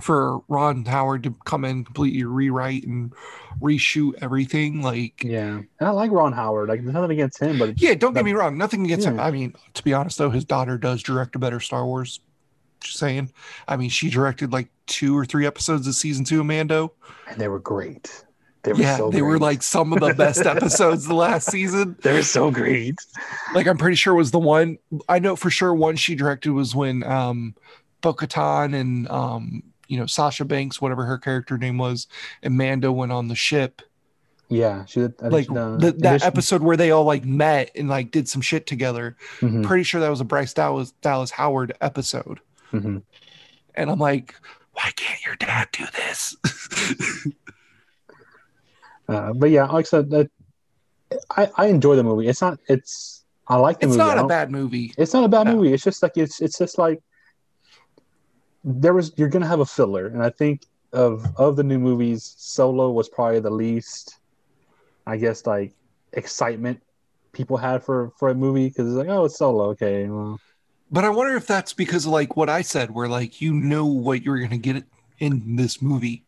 for 0.00 0.40
Ron 0.48 0.84
Howard 0.84 1.22
to 1.22 1.34
come 1.44 1.64
in 1.64 1.84
completely 1.84 2.24
rewrite 2.24 2.84
and 2.84 3.12
reshoot 3.60 4.12
everything 4.20 4.82
like 4.82 5.24
Yeah, 5.24 5.56
and 5.56 5.88
I 5.88 5.90
like 5.90 6.10
Ron 6.10 6.32
Howard. 6.32 6.68
Like, 6.68 6.82
there's 6.82 6.94
nothing 6.94 7.12
against 7.12 7.40
him, 7.40 7.58
but 7.58 7.80
yeah 7.80 7.94
don't 7.94 8.14
get 8.14 8.24
me 8.24 8.32
wrong. 8.32 8.58
Nothing 8.58 8.84
against 8.84 9.06
him. 9.06 9.18
I 9.18 9.30
mean 9.30 9.54
to 9.74 9.82
be 9.82 9.94
honest 9.94 10.18
though 10.18 10.30
his 10.30 10.44
daughter 10.44 10.76
does 10.76 11.02
direct 11.02 11.34
a 11.36 11.38
better 11.38 11.60
Star 11.60 11.86
Wars. 11.86 12.20
Just 12.80 12.98
saying. 12.98 13.32
I 13.66 13.76
mean 13.76 13.88
she 13.90 14.10
directed 14.10 14.52
like 14.52 14.68
two 14.86 15.16
or 15.16 15.24
three 15.24 15.46
episodes 15.46 15.86
of 15.86 15.94
season 15.94 16.24
two 16.24 16.40
of 16.40 16.46
Mando. 16.46 16.92
And 17.28 17.40
they 17.40 17.48
were 17.48 17.60
great. 17.60 18.24
They 18.64 18.72
were 18.74 18.80
yeah 18.80 18.96
so 18.96 19.10
they 19.10 19.22
were 19.22 19.38
like 19.38 19.62
some 19.62 19.92
of 19.94 20.00
the 20.00 20.12
best 20.12 20.40
episodes 20.46 21.06
the 21.06 21.14
last 21.14 21.50
season. 21.50 21.96
They 22.02 22.12
were 22.12 22.22
so 22.22 22.50
great. 22.50 22.96
like 23.54 23.66
I'm 23.66 23.78
pretty 23.78 23.96
sure 23.96 24.14
was 24.14 24.30
the 24.30 24.38
one 24.38 24.76
I 25.08 25.20
know 25.20 25.36
for 25.36 25.48
sure 25.48 25.72
one 25.72 25.96
she 25.96 26.14
directed 26.14 26.52
was 26.52 26.74
when 26.74 27.02
um 27.04 27.54
Bo-Katan 28.02 28.78
and 28.78 29.08
um 29.08 29.62
you 29.88 29.98
know 29.98 30.06
Sasha 30.06 30.44
Banks 30.44 30.80
whatever 30.80 31.04
her 31.04 31.18
character 31.18 31.56
name 31.58 31.78
was 31.78 32.06
Amanda 32.42 32.90
went 32.92 33.12
on 33.12 33.28
the 33.28 33.34
ship 33.34 33.82
Yeah, 34.48 34.84
she 34.86 35.00
did. 35.00 35.14
Like 35.20 35.46
done- 35.48 35.78
the, 35.78 35.92
that 35.92 36.22
episode 36.24 36.62
where 36.62 36.76
they 36.76 36.90
all 36.90 37.04
like 37.04 37.24
met 37.24 37.70
and 37.74 37.88
like 37.88 38.10
did 38.10 38.28
some 38.28 38.40
shit 38.42 38.66
together 38.66 39.16
Mhm, 39.40 39.64
pretty 39.64 39.82
sure 39.84 40.00
that 40.00 40.08
was 40.10 40.20
a 40.20 40.24
Bryce 40.24 40.52
Dallas 40.54 40.92
Dallas 41.02 41.30
Howard 41.32 41.72
episode 41.80 42.40
mhm. 42.72 43.02
and 43.74 43.90
I'm 43.90 43.98
like 43.98 44.34
why 44.72 44.90
can't 44.96 45.24
your 45.24 45.36
dad 45.36 45.68
do 45.72 45.84
this 45.96 46.36
Uh, 49.08 49.32
but 49.32 49.50
yeah, 49.50 49.64
like 49.66 49.86
I 49.86 49.88
said, 49.88 50.10
that 50.10 50.28
I 51.30 51.48
I 51.56 51.66
enjoy 51.66 51.94
the 51.94 52.02
movie. 52.02 52.26
It's 52.26 52.40
not. 52.40 52.58
It's 52.68 53.24
I 53.46 53.54
like 53.56 53.78
the 53.78 53.86
it's 53.86 53.96
movie. 53.96 54.10
I 54.10 54.14
not 54.16 54.24
a 54.24 54.26
bad 54.26 54.50
movie 54.50 54.92
It's 54.98 55.12
not 55.12 55.22
a 55.22 55.28
bad 55.28 55.46
No. 55.46 55.54
movie. 55.54 55.72
It's 55.72 55.84
just 55.84 56.02
like 56.02 56.16
it's 56.16 56.40
it's 56.40 56.58
just 56.58 56.76
like 56.76 57.00
there 58.66 58.94
was 58.94 59.12
you're 59.16 59.30
gonna 59.30 59.48
have 59.48 59.60
a 59.60 59.66
filler, 59.66 60.08
and 60.08 60.22
I 60.22 60.30
think 60.30 60.66
of 60.92 61.26
of 61.38 61.56
the 61.56 61.64
new 61.64 61.78
movies, 61.78 62.34
Solo 62.38 62.90
was 62.92 63.08
probably 63.08 63.40
the 63.40 63.50
least, 63.50 64.20
I 65.06 65.18
guess, 65.18 65.46
like 65.46 65.74
excitement 66.14 66.82
people 67.32 67.58
had 67.58 67.84
for 67.84 68.12
for 68.18 68.30
a 68.30 68.34
movie 68.34 68.68
because 68.68 68.88
it's 68.88 68.96
like 68.96 69.08
oh 69.08 69.26
it's 69.26 69.36
Solo 69.38 69.66
okay 69.70 70.08
well 70.08 70.40
but 70.90 71.04
I 71.04 71.10
wonder 71.10 71.36
if 71.36 71.46
that's 71.46 71.74
because 71.74 72.06
of 72.06 72.12
like 72.12 72.36
what 72.36 72.48
I 72.50 72.62
said 72.62 72.90
where 72.92 73.08
like 73.08 73.40
you 73.42 73.52
know 73.54 73.86
what 73.86 74.22
you're 74.22 74.38
gonna 74.40 74.58
get 74.58 74.84
in 75.18 75.56
this 75.56 75.82
movie 75.82 76.24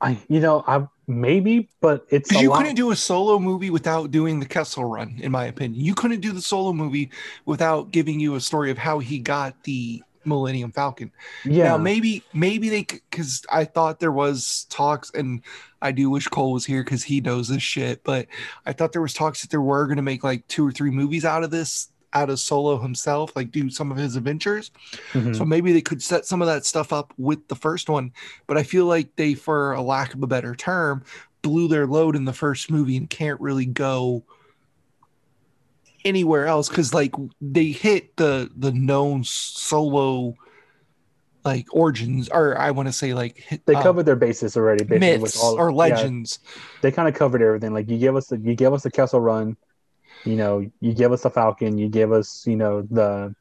I 0.00 0.18
you 0.28 0.40
know 0.40 0.64
I 0.66 0.86
maybe 1.06 1.70
but 1.80 2.06
it's 2.10 2.34
a 2.34 2.38
Because 2.38 2.42
you 2.42 2.50
lot, 2.50 2.58
couldn't 2.58 2.76
do 2.76 2.90
a 2.90 2.96
solo 2.96 3.38
movie 3.38 3.70
without 3.70 4.10
doing 4.10 4.40
the 4.40 4.46
Kessel 4.46 4.84
Run, 4.84 5.16
in 5.20 5.30
my 5.32 5.46
opinion. 5.46 5.84
You 5.84 5.94
couldn't 5.94 6.20
do 6.20 6.32
the 6.32 6.40
solo 6.42 6.72
movie 6.72 7.10
without 7.44 7.90
giving 7.90 8.18
you 8.20 8.34
a 8.34 8.40
story 8.40 8.70
of 8.70 8.78
how 8.78 8.98
he 8.98 9.18
got 9.18 9.62
the 9.64 10.02
Millennium 10.26 10.72
Falcon. 10.72 11.10
yeah 11.44 11.64
Now, 11.64 11.76
maybe, 11.76 12.22
maybe 12.32 12.68
they, 12.68 12.82
because 12.82 13.44
I 13.50 13.64
thought 13.64 14.00
there 14.00 14.12
was 14.12 14.66
talks, 14.70 15.10
and 15.10 15.42
I 15.82 15.92
do 15.92 16.10
wish 16.10 16.28
Cole 16.28 16.52
was 16.52 16.64
here 16.64 16.82
because 16.82 17.02
he 17.04 17.20
knows 17.20 17.48
this 17.48 17.62
shit. 17.62 18.02
But 18.04 18.26
I 18.66 18.72
thought 18.72 18.92
there 18.92 19.02
was 19.02 19.14
talks 19.14 19.42
that 19.42 19.50
there 19.50 19.60
were 19.60 19.86
going 19.86 19.96
to 19.96 20.02
make 20.02 20.24
like 20.24 20.46
two 20.48 20.66
or 20.66 20.72
three 20.72 20.90
movies 20.90 21.24
out 21.24 21.44
of 21.44 21.50
this, 21.50 21.88
out 22.12 22.30
of 22.30 22.38
Solo 22.38 22.78
himself, 22.78 23.34
like 23.34 23.50
do 23.50 23.68
some 23.68 23.90
of 23.90 23.96
his 23.98 24.16
adventures. 24.16 24.70
Mhm. 25.12 25.36
So 25.36 25.44
maybe 25.44 25.72
they 25.72 25.82
could 25.82 26.02
set 26.02 26.26
some 26.26 26.40
of 26.40 26.46
that 26.46 26.64
stuff 26.64 26.92
up 26.92 27.12
with 27.18 27.48
the 27.48 27.56
first 27.56 27.88
one. 27.88 28.12
But 28.46 28.56
I 28.56 28.62
feel 28.62 28.86
like 28.86 29.16
they, 29.16 29.34
for 29.34 29.72
a 29.72 29.82
lack 29.82 30.14
of 30.14 30.22
a 30.22 30.26
better 30.26 30.54
term, 30.54 31.02
blew 31.42 31.68
their 31.68 31.86
load 31.86 32.16
in 32.16 32.24
the 32.24 32.32
first 32.32 32.70
movie 32.70 32.96
and 32.96 33.10
can't 33.10 33.40
really 33.40 33.66
go 33.66 34.22
anywhere 36.04 36.46
else 36.46 36.68
because 36.68 36.92
like 36.92 37.14
they 37.40 37.66
hit 37.66 38.16
the 38.16 38.50
the 38.56 38.72
known 38.72 39.24
solo 39.24 40.34
like 41.44 41.66
origins 41.72 42.28
or 42.28 42.58
i 42.58 42.70
want 42.70 42.88
to 42.88 42.92
say 42.92 43.14
like 43.14 43.36
hit, 43.38 43.64
they 43.66 43.74
uh, 43.74 43.82
covered 43.82 44.04
their 44.04 44.16
bases 44.16 44.56
already 44.56 44.84
basically 44.84 45.14
with 45.14 45.22
myths 45.22 45.42
all- 45.42 45.58
or 45.58 45.70
yeah, 45.70 45.74
legends 45.76 46.38
they 46.84 46.92
kind 46.92 47.08
of 47.08 47.14
covered 47.14 47.40
everything. 47.40 47.72
Like 47.72 47.88
you 47.88 47.96
give 47.96 48.14
us 48.14 48.26
the 48.26 48.38
you 48.38 48.54
give 48.54 48.74
us 48.74 48.82
the 48.82 48.90
Kessel 48.90 49.18
Run, 49.18 49.56
you 50.26 50.36
know, 50.36 50.66
you 50.80 50.92
give 50.92 51.12
us 51.12 51.22
the 51.22 51.30
Falcon, 51.30 51.78
you 51.78 51.88
give 51.88 52.12
us, 52.12 52.46
you 52.46 52.56
know, 52.56 52.82
the 52.82 53.34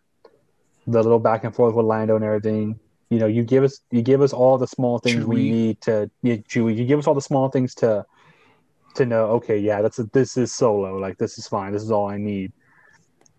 the 0.87 1.03
little 1.03 1.19
back 1.19 1.43
and 1.43 1.53
forth 1.53 1.75
with 1.75 1.85
Lando 1.85 2.15
and 2.15 2.23
everything. 2.23 2.79
You 3.09 3.19
know, 3.19 3.27
you 3.27 3.43
give 3.43 3.65
us 3.65 3.81
you 3.91 4.01
give 4.01 4.21
us 4.21 4.31
all 4.31 4.57
the 4.57 4.65
small 4.65 4.97
things 4.97 5.25
we 5.25 5.51
need 5.51 5.81
to 5.81 6.09
yeah, 6.21 6.37
Chewie. 6.37 6.77
You 6.77 6.85
give 6.85 6.99
us 6.99 7.05
all 7.05 7.13
the 7.13 7.21
small 7.21 7.49
things 7.49 7.75
to 7.75 8.05
to 8.95 9.05
know. 9.05 9.25
Okay, 9.31 9.57
yeah, 9.57 9.81
that's 9.81 9.99
a, 9.99 10.03
this 10.05 10.37
is 10.37 10.51
Solo. 10.51 10.97
Like 10.97 11.17
this 11.17 11.37
is 11.37 11.47
fine. 11.47 11.73
This 11.73 11.83
is 11.83 11.91
all 11.91 12.07
I 12.07 12.17
need. 12.17 12.51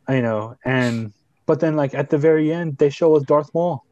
You 0.09 0.23
know, 0.23 0.57
and 0.65 1.13
but 1.47 1.61
then 1.61 1.77
like 1.77 1.95
at 1.95 2.11
the 2.11 2.19
very 2.19 2.53
end, 2.53 2.79
they 2.79 2.91
show 2.91 3.15
us 3.17 3.23
Darth 3.25 3.53
Maul. 3.55 3.85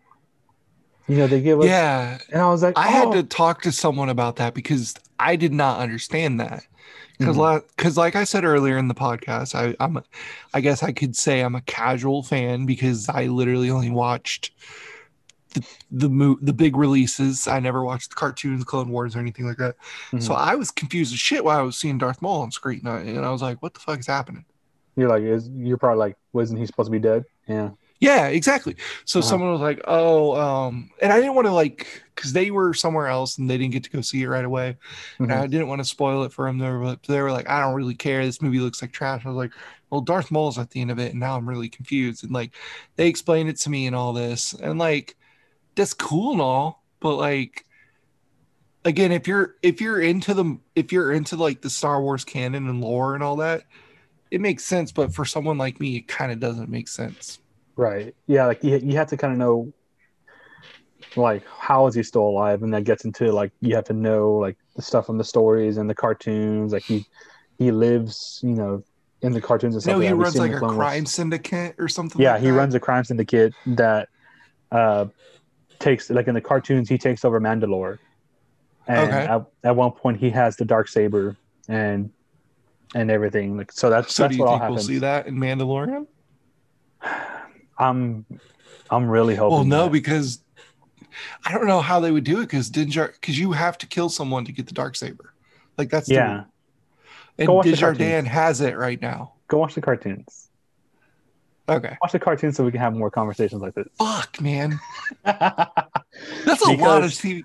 You 1.08 1.16
know, 1.16 1.26
they 1.26 1.40
give 1.40 1.58
us, 1.58 1.66
yeah 1.66 2.18
and 2.30 2.40
I 2.40 2.48
was 2.48 2.62
like, 2.62 2.78
I 2.78 2.86
had 2.86 3.08
oh. 3.08 3.12
to 3.12 3.22
talk 3.24 3.62
to 3.62 3.72
someone 3.72 4.08
about 4.08 4.36
that 4.36 4.54
because 4.54 4.94
I 5.18 5.36
did 5.36 5.52
not 5.52 5.80
understand 5.80 6.38
that. 6.40 6.64
Because, 7.18 7.36
Mhm. 7.36 7.62
because, 7.76 7.96
like 7.96 8.16
I 8.16 8.24
said 8.24 8.44
earlier 8.44 8.78
in 8.78 8.88
the 8.88 8.94
podcast, 8.94 9.54
I, 9.54 9.76
I'm, 9.78 9.96
a, 9.96 10.04
I 10.54 10.60
guess 10.60 10.82
I 10.82 10.92
could 10.92 11.16
say 11.16 11.40
I'm 11.40 11.54
a 11.54 11.60
casual 11.62 12.22
fan 12.22 12.66
because 12.66 13.08
I 13.08 13.26
literally 13.26 13.70
only 13.70 13.90
watched 13.90 14.52
the 15.54 15.66
the 15.90 16.08
mo- 16.08 16.38
the 16.42 16.52
big 16.52 16.76
releases. 16.76 17.46
I 17.48 17.60
never 17.60 17.84
watched 17.84 18.10
the 18.10 18.16
cartoons, 18.16 18.64
Clone 18.64 18.90
Wars, 18.90 19.14
or 19.16 19.18
anything 19.20 19.46
like 19.46 19.58
that. 19.58 19.76
So 20.20 20.32
Mhm. 20.32 20.36
I 20.36 20.54
was 20.54 20.70
confused 20.70 21.12
as 21.12 21.18
shit 21.20 21.44
while 21.44 21.58
I 21.58 21.62
was 21.62 21.76
seeing 21.76 21.98
Darth 21.98 22.20
Maul 22.22 22.42
on 22.42 22.50
screen, 22.50 22.80
and 22.84 22.88
I, 22.88 23.00
and 23.00 23.24
I 23.24 23.30
was 23.30 23.42
like, 23.42 23.62
"What 23.62 23.74
the 23.74 23.80
fuck 23.80 23.98
is 24.00 24.06
happening?" 24.06 24.44
You're 24.96 25.08
like, 25.08 25.22
is 25.22 25.48
you're 25.54 25.78
probably 25.78 25.98
like, 25.98 26.16
wasn't 26.34 26.60
he 26.60 26.66
supposed 26.66 26.88
to 26.88 26.90
be 26.92 26.98
dead? 26.98 27.24
Yeah. 27.48 27.70
Yeah, 27.98 28.26
exactly. 28.26 28.74
So 29.04 29.20
Uh-huh. 29.20 29.28
someone 29.28 29.52
was 29.52 29.60
like, 29.60 29.80
"Oh," 29.86 30.34
um, 30.34 30.90
and 31.00 31.12
I 31.12 31.20
didn't 31.20 31.34
want 31.36 31.46
to 31.46 31.52
like 31.52 31.86
because 32.14 32.32
they 32.32 32.50
were 32.50 32.74
somewhere 32.74 33.06
else 33.06 33.38
and 33.38 33.48
they 33.48 33.56
didn't 33.56 33.72
get 33.72 33.84
to 33.84 33.90
go 33.90 34.00
see 34.00 34.22
it 34.22 34.28
right 34.28 34.44
away. 34.44 34.76
Mhm. 35.18 35.24
And 35.24 35.32
I 35.32 35.46
didn't 35.46 35.68
want 35.68 35.80
to 35.80 35.84
spoil 35.84 36.24
it 36.24 36.32
for 36.32 36.46
them. 36.46 36.58
They 36.58 36.68
were, 36.68 36.96
they 37.08 37.22
were 37.22 37.30
like, 37.32 37.48
I 37.48 37.60
don't 37.60 37.74
really 37.74 37.94
care. 37.94 38.24
This 38.24 38.42
movie 38.42 38.58
looks 38.58 38.82
like 38.82 38.92
trash. 38.92 39.24
I 39.24 39.28
was 39.28 39.36
like, 39.36 39.52
well, 39.88 40.00
Darth 40.00 40.30
Maul's 40.30 40.58
at 40.58 40.70
the 40.70 40.80
end 40.80 40.90
of 40.90 40.98
it, 40.98 41.12
and 41.12 41.20
now 41.20 41.36
I'm 41.36 41.48
really 41.48 41.68
confused. 41.68 42.24
And 42.24 42.32
like, 42.32 42.52
they 42.96 43.08
explained 43.08 43.48
it 43.48 43.56
to 43.60 43.70
me 43.70 43.86
and 43.86 43.94
all 43.96 44.12
this, 44.12 44.52
and 44.52 44.78
like, 44.78 45.16
that's 45.74 45.94
cool 45.94 46.32
and 46.32 46.40
all, 46.40 46.84
but 47.00 47.16
like, 47.16 47.66
again, 48.84 49.12
if 49.12 49.26
you're 49.26 49.56
if 49.62 49.80
you're 49.80 50.00
into 50.00 50.34
the 50.34 50.58
if 50.74 50.92
you're 50.92 51.12
into 51.12 51.36
like 51.36 51.62
the 51.62 51.70
Star 51.70 52.02
Wars 52.02 52.24
canon 52.24 52.68
and 52.68 52.80
lore 52.80 53.14
and 53.14 53.22
all 53.22 53.36
that, 53.36 53.64
it 54.30 54.40
makes 54.40 54.64
sense. 54.64 54.92
But 54.92 55.14
for 55.14 55.24
someone 55.24 55.58
like 55.58 55.80
me, 55.80 55.96
it 55.96 56.08
kind 56.08 56.32
of 56.32 56.40
doesn't 56.40 56.68
make 56.68 56.88
sense. 56.88 57.38
Right. 57.76 58.14
Yeah. 58.26 58.46
Like 58.46 58.62
you, 58.62 58.76
you 58.78 58.96
have 58.96 59.08
to 59.08 59.16
kind 59.16 59.32
of 59.32 59.38
know, 59.38 59.72
like, 61.16 61.46
how 61.46 61.86
is 61.86 61.94
he 61.94 62.02
still 62.02 62.22
alive? 62.22 62.62
And 62.62 62.72
that 62.74 62.84
gets 62.84 63.04
into 63.04 63.32
like 63.32 63.52
you 63.60 63.74
have 63.74 63.84
to 63.84 63.92
know 63.94 64.32
like 64.32 64.56
the 64.76 64.82
stuff 64.82 65.06
from 65.06 65.18
the 65.18 65.24
stories 65.24 65.76
and 65.76 65.88
the 65.88 65.94
cartoons. 65.94 66.72
Like 66.72 66.84
he 66.84 67.06
he 67.58 67.70
lives, 67.70 68.40
you 68.42 68.54
know, 68.54 68.82
in 69.22 69.32
the 69.32 69.40
cartoons 69.40 69.74
and 69.74 69.82
stuff. 69.82 69.94
No, 69.94 70.00
he 70.00 70.12
runs 70.12 70.36
like 70.36 70.52
a 70.52 70.60
crime 70.60 71.06
syndicate 71.06 71.76
or 71.78 71.88
something. 71.88 72.20
Yeah, 72.20 72.32
like 72.32 72.42
he 72.42 72.48
that. 72.48 72.54
runs 72.54 72.74
a 72.74 72.80
crime 72.80 73.04
syndicate 73.04 73.54
that 73.66 74.08
uh 74.70 75.06
takes 75.82 76.08
like 76.10 76.28
in 76.28 76.34
the 76.34 76.40
cartoons 76.40 76.88
he 76.88 76.96
takes 76.96 77.24
over 77.24 77.40
Mandalore. 77.40 77.98
And 78.86 79.08
Okay. 79.08 79.26
at, 79.26 79.44
at 79.64 79.76
one 79.76 79.92
point 79.92 80.18
he 80.18 80.30
has 80.30 80.56
the 80.56 80.64
dark 80.64 80.88
saber 80.88 81.36
and 81.68 82.10
and 82.94 83.10
everything. 83.10 83.56
Like 83.56 83.70
so 83.72 83.90
that's 83.90 84.14
So 84.14 84.22
that's 84.24 84.32
do 84.32 84.38
you 84.38 84.44
what 84.44 84.52
all 84.52 84.58
think 84.58 84.70
we'll 84.70 84.82
see 84.82 84.98
that 84.98 85.26
in 85.26 85.36
Mandalorian? 85.36 86.06
I'm 87.78 88.24
I'm 88.90 89.08
really 89.08 89.34
hoping. 89.34 89.54
Well, 89.56 89.64
no, 89.64 89.84
that- 89.84 89.92
because 89.92 90.42
I 91.44 91.52
don't 91.52 91.66
know 91.66 91.80
how 91.80 92.00
they 92.00 92.10
would 92.10 92.24
do 92.24 92.38
it 92.38 92.42
because 92.44 92.70
Din 92.70 92.88
Djarin 92.88 93.12
because 93.12 93.38
you 93.38 93.52
have 93.52 93.76
to 93.78 93.86
kill 93.86 94.08
someone 94.08 94.44
to 94.46 94.52
get 94.52 94.66
the 94.66 94.72
dark 94.74 94.96
saber. 94.96 95.32
Like 95.78 95.90
that's 95.90 96.08
yeah. 96.08 96.32
rule. 96.34 96.44
and 97.38 97.48
the 97.48 97.70
Desjardins 97.70 98.10
cartoons. 98.12 98.28
has 98.28 98.60
it 98.60 98.76
right 98.76 99.00
now. 99.00 99.34
Go 99.48 99.58
watch 99.58 99.74
the 99.74 99.80
cartoons. 99.82 100.48
Okay. 101.76 101.96
Watch 102.02 102.12
the 102.12 102.18
cartoons 102.18 102.56
so 102.56 102.64
we 102.64 102.70
can 102.70 102.80
have 102.80 102.94
more 102.94 103.10
conversations 103.10 103.62
like 103.62 103.74
this. 103.74 103.86
Fuck, 103.98 104.40
man. 104.40 104.78
That's 105.24 106.62
a 106.66 106.72
lot 106.72 107.02
of 107.04 107.10
TV. 107.10 107.42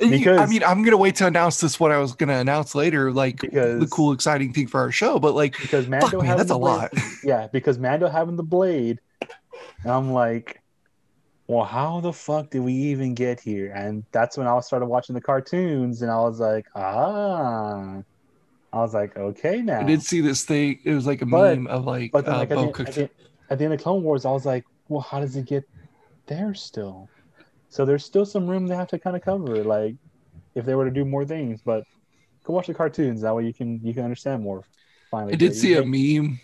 And 0.00 0.10
you- 0.18 0.32
I 0.32 0.46
mean, 0.46 0.62
I'm 0.64 0.82
gonna 0.82 0.96
wait 0.96 1.16
to 1.16 1.26
announce 1.26 1.60
this. 1.60 1.78
What 1.80 1.90
I 1.92 1.98
was 1.98 2.12
gonna 2.14 2.38
announce 2.38 2.74
later, 2.74 3.12
like 3.12 3.40
because 3.40 3.80
the 3.80 3.86
cool, 3.86 4.12
exciting 4.12 4.52
thing 4.52 4.66
for 4.66 4.80
our 4.80 4.90
show. 4.92 5.18
But 5.18 5.34
like, 5.34 5.58
because 5.58 5.88
Mando 5.88 6.06
fuck, 6.06 6.14
man, 6.20 6.26
having 6.26 6.38
that's 6.38 6.48
the 6.48 6.56
a 6.56 6.58
blade, 6.58 6.72
lot. 6.76 6.90
Yeah, 7.24 7.48
because 7.52 7.78
Mando 7.78 8.08
having 8.08 8.36
the 8.36 8.42
blade, 8.42 9.00
and 9.82 9.92
I'm 9.92 10.12
like, 10.12 10.60
well, 11.46 11.64
how 11.64 12.00
the 12.00 12.12
fuck 12.12 12.50
did 12.50 12.60
we 12.60 12.72
even 12.72 13.14
get 13.14 13.40
here? 13.40 13.72
And 13.72 14.04
that's 14.12 14.36
when 14.38 14.46
I 14.46 14.58
started 14.60 14.86
watching 14.86 15.14
the 15.14 15.20
cartoons, 15.20 16.02
and 16.02 16.10
I 16.10 16.20
was 16.20 16.40
like, 16.40 16.66
ah. 16.74 18.02
I 18.72 18.76
was 18.78 18.94
like, 18.94 19.16
okay, 19.16 19.62
now. 19.62 19.80
I 19.80 19.82
did 19.82 20.00
see 20.00 20.20
this 20.20 20.44
thing. 20.44 20.78
It 20.84 20.94
was 20.94 21.04
like 21.04 21.22
a 21.22 21.26
But- 21.26 21.56
meme 21.58 21.66
of 21.66 21.86
like, 21.86 22.12
But 22.12 22.24
then, 22.24 22.34
uh, 22.34 22.38
like, 22.38 22.50
at, 22.52 22.56
Bo 22.56 22.66
the, 22.66 22.72
Cook- 22.72 23.10
at, 23.50 23.58
the, 23.58 23.64
end 23.64 23.74
of 23.74 23.82
Clone 23.82 24.02
Wars, 24.02 24.24
I 24.24 24.30
was 24.30 24.46
like, 24.46 24.64
well, 24.88 25.00
how 25.00 25.20
does 25.20 25.36
it 25.36 25.46
get 25.46 25.68
there 26.26 26.54
still? 26.54 27.08
So 27.68 27.84
there's 27.84 28.04
still 28.04 28.24
some 28.24 28.46
room 28.46 28.66
they 28.66 28.76
have 28.76 28.88
to 28.88 28.98
kind 28.98 29.16
of 29.16 29.22
cover, 29.22 29.62
like 29.62 29.94
if 30.54 30.64
they 30.64 30.74
were 30.74 30.84
to 30.84 30.90
do 30.90 31.04
more 31.04 31.24
things. 31.24 31.60
But 31.64 31.84
go 32.44 32.54
watch 32.54 32.66
the 32.66 32.74
cartoons. 32.74 33.22
That 33.22 33.34
way 33.34 33.44
you 33.44 33.54
can 33.54 33.80
you 33.84 33.94
can 33.94 34.04
understand 34.04 34.42
more. 34.42 34.64
Finally, 35.10 35.34
I 35.34 35.36
did 35.36 35.54
see 35.54 35.74
a 35.74 35.84
meme 35.84 36.40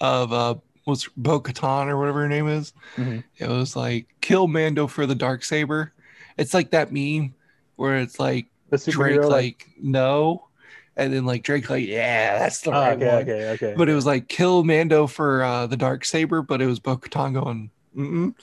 of 0.00 0.32
uh 0.32 0.54
what's 0.84 1.08
Bo 1.16 1.40
Katan 1.40 1.88
or 1.88 1.98
whatever 1.98 2.22
her 2.22 2.28
name 2.28 2.48
is. 2.48 2.72
Mhm. 2.96 3.22
It 3.36 3.48
was 3.48 3.76
like 3.76 4.06
kill 4.20 4.48
Mando 4.48 4.86
for 4.86 5.06
the 5.06 5.14
dark 5.14 5.44
saber. 5.44 5.92
It's 6.38 6.54
like 6.54 6.70
that 6.70 6.92
meme 6.92 7.34
where 7.76 7.98
it's 7.98 8.18
like 8.18 8.46
Drake 8.70 9.20
superhero. 9.20 9.28
like, 9.28 9.68
no, 9.80 10.48
and 10.96 11.12
then 11.12 11.24
like 11.24 11.42
Drake 11.42 11.70
like 11.70 11.86
yeah 11.86 12.38
that's 12.38 12.60
the 12.60 12.70
right 12.70 12.96
okay, 12.96 13.06
one. 13.06 13.22
okay, 13.22 13.50
okay. 13.50 13.74
But 13.76 13.88
it 13.88 13.94
was 13.94 14.06
like 14.06 14.28
kill 14.28 14.64
Mando 14.64 15.06
for 15.06 15.42
uh, 15.42 15.66
the 15.66 15.76
dark 15.76 16.04
saber, 16.04 16.42
but 16.42 16.60
it 16.60 16.66
was 16.66 16.80
Bo 16.80 16.96
Katan 16.96 17.34
going. 17.34 17.70
Mm-mm. 17.96 18.34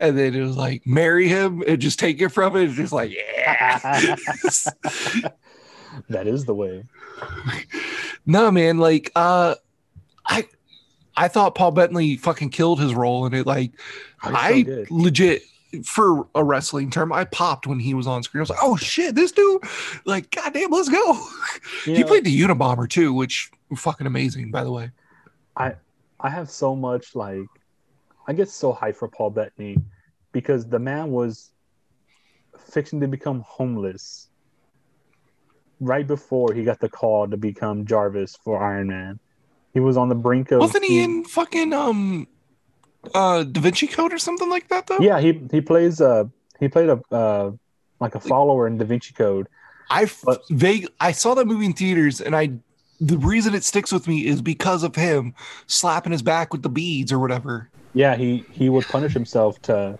And 0.00 0.18
then 0.18 0.34
it 0.34 0.40
was 0.40 0.56
like 0.56 0.86
marry 0.86 1.28
him 1.28 1.62
and 1.66 1.80
just 1.80 1.98
take 1.98 2.20
it 2.20 2.30
from 2.30 2.56
it. 2.56 2.64
It's 2.64 2.74
just 2.74 2.92
like 2.92 3.12
yeah. 3.36 3.78
that 6.08 6.26
is 6.26 6.44
the 6.44 6.54
way. 6.54 6.84
no 8.26 8.50
man, 8.50 8.78
like 8.78 9.10
uh, 9.14 9.54
I 10.26 10.48
I 11.16 11.28
thought 11.28 11.54
Paul 11.54 11.70
Bettany 11.72 12.16
fucking 12.16 12.50
killed 12.50 12.80
his 12.80 12.94
role 12.94 13.26
in 13.26 13.34
it. 13.34 13.46
Like 13.46 13.72
Oh, 14.24 14.52
he's 14.52 14.68
I 14.68 14.86
legit 14.90 15.42
for 15.82 16.26
a 16.34 16.44
wrestling 16.44 16.90
term, 16.90 17.12
I 17.12 17.24
popped 17.24 17.66
when 17.66 17.80
he 17.80 17.94
was 17.94 18.06
on 18.06 18.22
screen. 18.22 18.40
I 18.40 18.42
was 18.42 18.50
like, 18.50 18.58
oh 18.62 18.76
shit, 18.76 19.14
this 19.14 19.32
dude, 19.32 19.62
like, 20.04 20.30
goddamn, 20.30 20.70
let's 20.70 20.88
go. 20.88 21.18
You 21.86 21.94
he 21.96 22.04
played 22.04 22.24
the 22.24 22.40
Unabomber 22.40 22.88
too, 22.88 23.12
which 23.12 23.50
fucking 23.76 24.06
amazing, 24.06 24.50
by 24.50 24.64
the 24.64 24.72
way. 24.72 24.90
I 25.56 25.74
I 26.20 26.30
have 26.30 26.50
so 26.50 26.74
much 26.74 27.14
like 27.14 27.46
I 28.26 28.32
get 28.32 28.48
so 28.48 28.72
hyped 28.72 28.96
for 28.96 29.08
Paul 29.08 29.30
Bettany 29.30 29.78
because 30.32 30.66
the 30.66 30.78
man 30.78 31.10
was 31.10 31.50
fixing 32.58 33.00
to 33.00 33.08
become 33.08 33.44
homeless 33.46 34.28
right 35.80 36.06
before 36.06 36.52
he 36.52 36.64
got 36.64 36.80
the 36.80 36.88
call 36.88 37.28
to 37.28 37.36
become 37.36 37.84
Jarvis 37.84 38.36
for 38.42 38.62
Iron 38.62 38.88
Man. 38.88 39.18
He 39.72 39.80
was 39.80 39.96
on 39.96 40.08
the 40.08 40.14
brink 40.14 40.52
of 40.52 40.60
Wasn't 40.60 40.84
he 40.84 41.02
in 41.02 41.24
fucking 41.24 41.72
um 41.72 42.28
uh 43.14 43.44
Da 43.44 43.60
Vinci 43.60 43.86
Code 43.86 44.12
or 44.12 44.18
something 44.18 44.48
like 44.48 44.68
that 44.68 44.86
though? 44.86 44.98
Yeah, 45.00 45.20
he 45.20 45.46
he 45.50 45.60
plays 45.60 46.00
uh 46.00 46.24
he 46.60 46.68
played 46.68 46.88
a 46.88 47.00
uh 47.10 47.52
like 48.00 48.14
a 48.14 48.20
follower 48.20 48.66
in 48.66 48.78
Da 48.78 48.84
Vinci 48.84 49.12
Code. 49.12 49.48
I 49.90 50.10
But- 50.24 50.42
vague 50.50 50.88
I 51.00 51.12
saw 51.12 51.34
that 51.34 51.46
movie 51.46 51.66
in 51.66 51.72
theaters 51.72 52.20
and 52.20 52.34
I 52.34 52.52
the 53.00 53.18
reason 53.18 53.54
it 53.54 53.64
sticks 53.64 53.92
with 53.92 54.06
me 54.06 54.26
is 54.26 54.40
because 54.40 54.82
of 54.82 54.94
him 54.94 55.34
slapping 55.66 56.12
his 56.12 56.22
back 56.22 56.52
with 56.52 56.62
the 56.62 56.68
beads 56.68 57.12
or 57.12 57.18
whatever. 57.18 57.68
Yeah, 57.92 58.16
he 58.16 58.44
he 58.50 58.68
would 58.68 58.86
punish 58.86 59.12
himself 59.12 59.60
to 59.62 59.98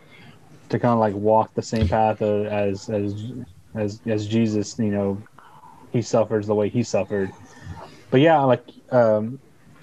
to 0.71 0.79
kind 0.79 0.93
of 0.93 0.99
like 0.99 1.15
walk 1.15 1.55
the 1.55 1.63
same 1.63 1.89
path 1.89 2.23
as 2.23 2.89
as 2.89 3.33
as 3.75 4.01
as 4.07 4.27
Jesus, 4.27 4.79
you 4.79 4.91
know, 4.91 5.21
he 5.93 6.03
suffers 6.03 6.47
the 6.47 6.55
way 6.55 6.69
he 6.69 6.83
suffered. 6.83 7.31
But 8.11 8.21
yeah, 8.21 8.41
like 8.43 8.65
um, 8.91 9.39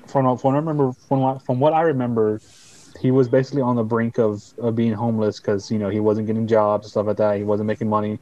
from 0.07 0.38
from 0.38 0.53
what 0.53 0.53
I 0.53 0.57
remember 0.57 0.91
from 0.93 1.19
what, 1.19 1.41
from 1.45 1.60
what 1.60 1.73
I 1.73 1.81
remember, 1.81 2.41
he 3.02 3.10
was 3.10 3.28
basically 3.28 3.61
on 3.61 3.76
the 3.76 3.84
brink 3.84 4.19
of, 4.19 4.44
of 4.60 4.76
being 4.76 4.94
homeless 4.94 5.40
because 5.40 5.72
you 5.72 5.80
know 5.80 5.90
he 5.90 5.99
wasn't 5.99 6.28
getting 6.28 6.48
jobs 6.48 6.86
and 6.86 6.91
stuff 6.91 7.07
like 7.07 7.18
that. 7.18 7.38
He 7.38 7.44
wasn't 7.44 7.68
making 7.68 7.90
money. 7.90 8.19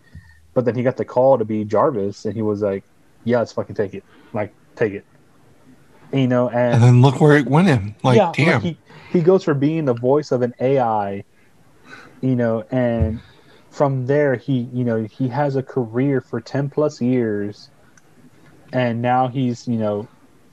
But 0.53 0.65
then 0.65 0.75
he 0.75 0.83
got 0.83 0.97
the 0.97 1.05
call 1.05 1.37
to 1.37 1.45
be 1.45 1.65
Jarvis, 1.65 2.25
and 2.25 2.33
he 2.33 2.41
was 2.41 2.61
like, 2.61 2.83
"Yeah, 3.23 3.39
let's 3.39 3.51
fucking 3.51 3.75
take 3.75 3.93
it. 3.93 4.03
Like, 4.33 4.53
take 4.75 4.93
it." 4.93 5.05
And, 6.11 6.21
you 6.21 6.27
know, 6.27 6.49
and 6.49 6.75
And 6.75 6.83
then 6.83 7.01
look 7.01 7.19
where 7.19 7.37
it 7.37 7.45
went 7.45 7.67
him. 7.67 7.95
Like, 8.03 8.17
yeah, 8.17 8.31
damn. 8.33 8.61
he, 8.61 8.77
he 9.11 9.21
goes 9.21 9.43
for 9.43 9.53
being 9.53 9.85
the 9.85 9.93
voice 9.93 10.31
of 10.31 10.41
an 10.41 10.53
AI, 10.59 11.23
you 12.21 12.35
know, 12.35 12.63
and 12.71 13.19
from 13.69 14.07
there 14.07 14.35
he, 14.35 14.69
you 14.73 14.83
know, 14.83 15.03
he 15.03 15.27
has 15.27 15.55
a 15.55 15.61
career 15.61 16.19
for 16.19 16.41
10 16.41 16.69
plus 16.69 16.99
years 16.99 17.69
and 18.73 19.01
now 19.01 19.27
he's, 19.27 19.67
you 19.67 19.77
know, 19.77 20.07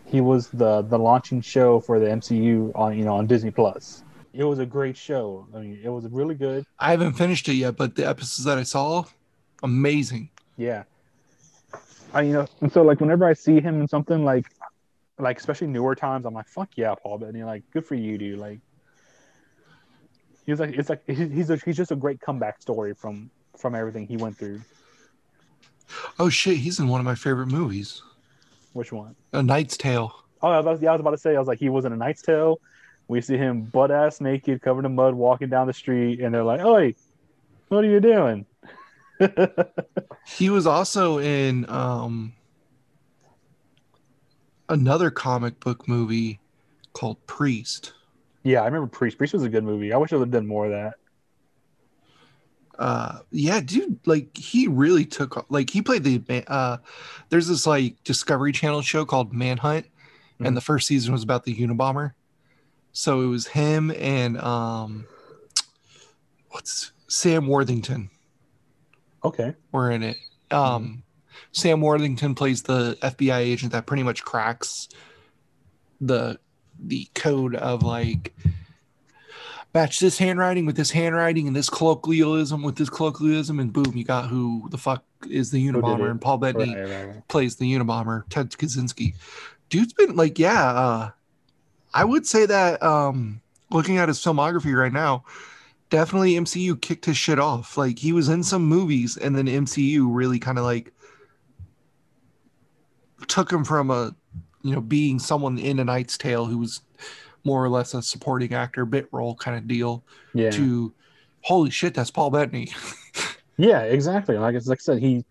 he 0.04 0.20
was 0.20 0.48
the 0.48 0.82
the 0.82 0.98
launching 0.98 1.40
show 1.40 1.80
for 1.80 1.98
the 1.98 2.06
MCU 2.06 2.72
on, 2.74 2.96
you 2.96 3.04
know, 3.04 3.14
on 3.16 3.26
Disney 3.26 3.50
Plus. 3.50 4.02
It 4.36 4.44
was 4.44 4.58
a 4.58 4.66
great 4.66 4.96
show. 4.96 5.46
I 5.54 5.60
mean, 5.60 5.80
it 5.82 5.88
was 5.88 6.06
really 6.08 6.34
good. 6.34 6.64
I 6.78 6.90
haven't 6.90 7.14
finished 7.14 7.48
it 7.48 7.54
yet, 7.54 7.76
but 7.76 7.94
the 7.94 8.06
episodes 8.06 8.44
that 8.44 8.58
I 8.58 8.64
saw, 8.64 9.04
amazing. 9.62 10.28
Yeah. 10.56 10.84
I 12.12 12.22
you 12.22 12.32
know, 12.32 12.46
and 12.60 12.72
so 12.72 12.82
like 12.82 13.00
whenever 13.00 13.26
I 13.26 13.32
see 13.32 13.60
him 13.60 13.80
in 13.80 13.88
something 13.88 14.24
like 14.24 14.46
like 15.18 15.38
especially 15.38 15.68
newer 15.68 15.94
times, 15.94 16.26
I'm 16.26 16.34
like, 16.34 16.48
fuck 16.48 16.70
yeah, 16.76 16.94
Paul 16.94 17.18
Bettany, 17.18 17.44
like 17.44 17.62
good 17.72 17.84
for 17.84 17.94
you, 17.94 18.18
dude. 18.18 18.38
Like 18.38 18.60
he's 20.44 20.60
like 20.60 20.70
it's 20.70 20.88
like 20.88 21.02
he's 21.06 21.50
a, 21.50 21.56
he's 21.56 21.76
just 21.76 21.90
a 21.90 21.96
great 21.96 22.20
comeback 22.20 22.60
story 22.60 22.94
from 22.94 23.30
from 23.56 23.74
everything 23.74 24.06
he 24.06 24.16
went 24.16 24.36
through. 24.36 24.60
Oh 26.18 26.28
shit, 26.28 26.58
he's 26.58 26.78
in 26.78 26.88
one 26.88 27.00
of 27.00 27.04
my 27.06 27.14
favorite 27.14 27.46
movies, 27.46 28.02
Which 28.72 28.92
one? 28.92 29.14
A 29.32 29.42
Knight's 29.42 29.76
Tale. 29.76 30.12
Oh, 30.42 30.48
I 30.48 30.60
was, 30.60 30.82
yeah, 30.82 30.90
I 30.90 30.92
was 30.92 31.00
about 31.00 31.12
to 31.12 31.18
say, 31.18 31.34
I 31.34 31.38
was 31.38 31.48
like, 31.48 31.58
he 31.58 31.68
was 31.68 31.84
in 31.84 31.92
a 31.92 31.96
Knight's 31.96 32.22
Tale. 32.22 32.60
We 33.08 33.20
see 33.20 33.36
him 33.36 33.62
butt 33.62 33.90
ass 33.90 34.20
naked, 34.20 34.62
covered 34.62 34.84
in 34.84 34.94
mud, 34.94 35.14
walking 35.14 35.48
down 35.48 35.66
the 35.68 35.72
street, 35.72 36.20
and 36.20 36.34
they're 36.34 36.42
like, 36.42 36.60
"Oi, 36.60 36.94
what 37.68 37.84
are 37.84 37.88
you 37.88 38.00
doing?" 38.00 38.46
He 40.26 40.50
was 40.50 40.66
also 40.66 41.18
in 41.18 41.68
um 41.70 42.32
another 44.68 45.10
comic 45.10 45.60
book 45.60 45.86
movie 45.88 46.40
called 46.92 47.24
Priest. 47.26 47.92
yeah, 48.42 48.62
I 48.62 48.64
remember 48.66 48.88
Priest. 48.88 49.18
Priest 49.18 49.34
was 49.34 49.44
a 49.44 49.48
good 49.48 49.64
movie. 49.64 49.92
I 49.92 49.96
wish 49.98 50.12
I 50.12 50.16
would 50.16 50.26
have 50.28 50.32
done 50.32 50.46
more 50.46 50.66
of 50.66 50.72
that. 50.72 50.94
Uh 52.78 53.20
yeah, 53.30 53.60
dude, 53.60 53.98
like 54.04 54.36
he 54.36 54.66
really 54.68 55.04
took 55.06 55.46
like 55.50 55.70
he 55.70 55.80
played 55.80 56.04
the 56.04 56.44
uh 56.48 56.78
there's 57.30 57.46
this 57.48 57.66
like 57.66 58.02
Discovery 58.04 58.52
Channel 58.52 58.82
show 58.82 59.04
called 59.04 59.32
Manhunt 59.32 59.86
Mhm. 60.40 60.48
and 60.48 60.56
the 60.56 60.60
first 60.60 60.86
season 60.86 61.12
was 61.14 61.22
about 61.22 61.44
the 61.44 61.54
Unabomber. 61.56 62.12
So 62.96 63.20
it 63.20 63.26
was 63.26 63.46
him 63.48 63.90
and 63.90 64.38
um 64.40 65.06
what's 66.50 66.92
Sam 67.08 67.46
Worthington 67.46 68.08
Okay. 69.22 69.54
we're 69.72 69.90
in 69.90 70.02
it. 70.02 70.16
Um, 70.50 71.02
Sam 71.52 71.80
Worthington 71.82 72.34
plays 72.34 72.62
the 72.62 72.96
FBI 73.02 73.38
agent 73.38 73.72
that 73.72 73.84
pretty 73.86 74.02
much 74.02 74.24
cracks 74.24 74.88
the 76.00 76.38
the 76.78 77.08
code 77.14 77.54
of 77.56 77.82
like 77.82 78.34
match 79.74 79.98
this 80.00 80.16
handwriting 80.18 80.64
with 80.64 80.76
this 80.76 80.90
handwriting 80.90 81.46
and 81.46 81.54
this 81.56 81.68
colloquialism 81.68 82.62
with 82.62 82.76
this 82.76 82.88
colloquialism 82.88 83.58
and 83.60 83.72
boom 83.72 83.92
you 83.96 84.04
got 84.04 84.28
who 84.28 84.68
the 84.70 84.78
fuck 84.78 85.04
is 85.28 85.50
the 85.50 85.66
Unabomber 85.66 86.10
and 86.10 86.20
Paul 86.20 86.38
Bettany 86.38 86.74
Right, 86.74 86.84
right, 86.88 87.04
right. 87.08 87.28
plays 87.28 87.56
the 87.56 87.70
Unabomber 87.74 88.24
Ted 88.30 88.50
Kaczynski. 88.50 89.14
Dude's 89.68 89.92
been 89.92 90.16
like 90.16 90.38
yeah 90.38 90.70
uh 90.70 91.10
I 91.96 92.04
would 92.04 92.26
say 92.26 92.46
that 92.46 92.82
um 92.82 93.40
looking 93.70 93.98
at 93.98 94.08
his 94.08 94.18
filmography 94.20 94.76
right 94.78 94.92
now 94.92 95.24
definitely 95.90 96.34
MCU 96.34 96.80
kicked 96.80 97.04
his 97.04 97.16
shit 97.16 97.38
off. 97.38 97.76
Like 97.76 97.98
he 97.98 98.12
was 98.12 98.28
in 98.28 98.42
some 98.42 98.64
movies 98.64 99.16
and 99.16 99.36
then 99.36 99.46
MCU 99.46 100.06
really 100.08 100.38
kind 100.38 100.58
of 100.58 100.64
like 100.64 100.92
took 103.28 103.50
him 103.52 103.64
from 103.64 103.90
a 103.90 104.14
you 104.62 104.72
know 104.74 104.80
being 104.80 105.18
someone 105.18 105.58
in 105.58 105.78
a 105.78 105.84
Knight's 105.84 106.18
Tale 106.18 106.46
who 106.46 106.58
was 106.58 106.80
more 107.44 107.64
or 107.64 107.68
less 107.68 107.94
a 107.94 108.02
supporting 108.02 108.54
actor 108.54 108.84
bit 108.84 109.08
role 109.12 109.34
kind 109.36 109.56
of 109.56 109.68
deal 109.68 110.04
Yeah. 110.34 110.50
to 110.50 110.92
holy 111.42 111.70
shit 111.70 111.94
that's 111.94 112.10
Paul 112.10 112.30
Bettany. 112.30 112.72
Yeah, 113.58 113.84
exactly. 113.84 114.36
Like 114.36 114.54
like 114.66 114.78
I 114.80 114.82
said, 114.82 114.98
he, 114.98 115.24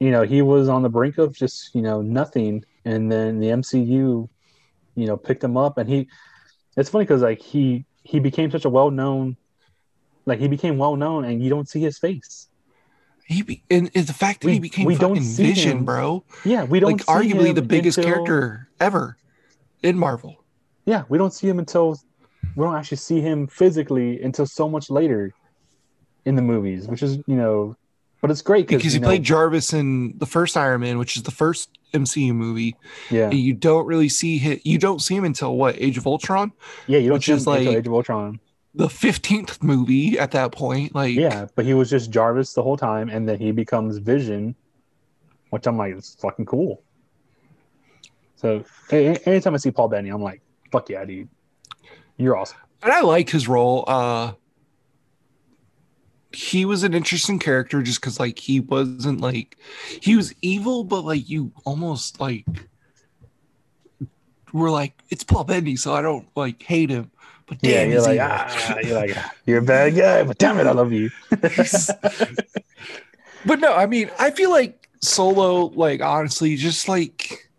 you 0.00 0.10
know, 0.10 0.22
he 0.22 0.40
was 0.40 0.70
on 0.70 0.80
the 0.82 0.88
brink 0.88 1.18
of 1.18 1.34
just 1.36 1.74
you 1.74 1.82
know 1.82 2.00
nothing, 2.00 2.64
and 2.86 3.12
then 3.12 3.40
the 3.40 3.48
MCU, 3.48 4.26
you 4.94 5.06
know, 5.06 5.16
picked 5.16 5.42
him 5.44 5.56
up, 5.56 5.78
and 5.78 5.88
he. 5.88 6.08
It's 6.76 6.88
funny 6.90 7.04
because 7.04 7.22
like 7.22 7.40
he 7.40 7.84
he 8.02 8.18
became 8.20 8.50
such 8.50 8.64
a 8.64 8.68
well 8.70 8.90
known, 8.90 9.36
like 10.26 10.38
he 10.38 10.48
became 10.48 10.78
well 10.78 10.96
known, 10.96 11.24
and 11.24 11.42
you 11.42 11.50
don't 11.50 11.68
see 11.68 11.80
his 11.80 11.98
face. 11.98 12.48
he 13.26 13.42
be, 13.42 13.62
and, 13.70 13.90
and 13.94 14.06
the 14.06 14.12
fact 14.12 14.40
that 14.40 14.48
We- 14.48 14.54
he 14.54 14.60
became 14.60 14.86
we 14.86 14.96
don't 14.96 15.20
see 15.22 15.44
Vision, 15.44 15.78
him 15.78 15.84
bro. 15.84 16.24
Yeah, 16.44 16.64
we 16.64 16.80
don't 16.80 16.92
Like 16.92 17.06
arguably 17.06 17.54
the 17.54 17.62
biggest 17.62 17.98
until- 17.98 18.12
character 18.12 18.68
ever 18.80 19.16
in 19.82 19.98
Marvel. 19.98 20.42
Yeah, 20.84 21.04
we 21.08 21.16
don't 21.18 21.32
see 21.32 21.48
him 21.48 21.58
until 21.58 21.98
we 22.56 22.64
don't 22.64 22.74
actually 22.74 22.96
see 22.98 23.20
him 23.20 23.46
physically 23.46 24.20
until 24.22 24.46
so 24.46 24.68
much 24.68 24.90
later 24.90 25.32
in 26.24 26.34
the 26.34 26.42
movies, 26.42 26.88
which 26.88 27.02
is 27.02 27.16
you 27.26 27.36
know, 27.36 27.76
but 28.20 28.30
it's 28.30 28.42
great 28.42 28.66
Because 28.66 28.92
he 28.92 28.98
know, 28.98 29.06
played 29.08 29.22
Jarvis 29.22 29.72
in 29.72 30.18
the 30.18 30.26
first 30.26 30.56
Iron 30.56 30.80
Man, 30.80 30.98
which 30.98 31.16
is 31.16 31.22
the 31.22 31.30
first 31.30 31.68
MCU 31.92 32.34
movie. 32.34 32.74
yeah, 33.10 33.24
And 33.30 33.34
you 33.38 33.54
don't 33.54 33.86
really 33.86 34.08
see 34.08 34.38
him. 34.38 34.58
You 34.64 34.78
don't 34.78 35.00
see 35.00 35.14
him 35.16 35.24
until 35.24 35.56
what 35.56 35.76
Age 35.78 35.98
of 35.98 36.06
Ultron. 36.06 36.52
yeah. 36.86 36.98
You 36.98 37.10
don't 37.10 37.22
see 37.22 37.32
him 37.32 37.36
is 37.38 37.46
until 37.46 37.64
like- 37.66 37.76
Age 37.78 37.86
of 37.86 37.92
Ultron. 37.92 38.40
the 38.74 38.86
15th 38.88 39.62
movie 39.62 40.18
at 40.18 40.30
that 40.32 40.52
point. 40.52 40.94
Like, 40.94 41.14
Yeah, 41.14 41.46
but 41.54 41.64
he 41.66 41.74
was 41.74 41.90
just 41.90 42.10
Jarvis 42.10 42.54
the 42.54 42.62
whole 42.62 42.76
time, 42.78 43.08
and 43.10 43.28
then 43.28 43.38
he 43.38 43.52
becomes 43.52 43.98
Vision, 43.98 44.54
which 45.50 45.66
I'm 45.66 45.76
like, 45.76 45.94
it's 45.94 46.14
fucking 46.16 46.46
cool. 46.46 46.82
So 48.36 48.64
anytime 48.90 49.54
I 49.54 49.58
see 49.58 49.70
Paul 49.70 49.88
Bettany, 49.88 50.08
I'm 50.10 50.22
like, 50.22 50.40
fuck 50.72 50.88
yeah, 50.88 51.04
dude, 51.04 51.28
you're 52.16 52.36
awesome. 52.36 52.58
and 52.82 52.92
I 52.92 53.00
like 53.02 53.28
his 53.30 53.46
role. 53.46 53.84
Uh, 53.86 54.32
he 56.34 56.64
was 56.64 56.82
an 56.82 56.94
interesting 56.94 57.38
character 57.38 57.82
just 57.82 58.00
because, 58.00 58.18
like, 58.18 58.38
he 58.38 58.60
wasn't 58.60 59.20
like 59.20 59.56
he 60.00 60.16
was 60.16 60.34
evil, 60.42 60.84
but 60.84 61.04
like 61.04 61.28
you 61.28 61.52
almost 61.64 62.20
like 62.20 62.46
were 64.52 64.70
like 64.70 65.02
it's 65.10 65.24
Paul 65.24 65.44
Bettany, 65.44 65.76
so 65.76 65.94
I 65.94 66.02
don't 66.02 66.26
like 66.36 66.62
hate 66.62 66.90
him. 66.90 67.10
But 67.46 67.58
damn, 67.60 67.88
yeah, 67.88 67.94
you're 67.94 68.02
like, 68.02 68.14
evil. 68.14 68.28
ah, 68.30 68.78
you're 68.82 68.94
like, 68.94 69.16
you're 69.46 69.58
a 69.58 69.62
bad 69.62 69.96
guy, 69.96 70.22
but 70.22 70.38
damn 70.38 70.58
it, 70.58 70.66
I 70.66 70.72
love 70.72 70.92
you. 70.92 71.10
But 73.44 73.60
no, 73.60 73.74
I 73.74 73.86
mean, 73.86 74.10
I 74.18 74.30
feel 74.30 74.50
like 74.50 74.88
Solo, 75.00 75.66
like 75.66 76.00
honestly, 76.00 76.56
just 76.56 76.88
like 76.88 77.50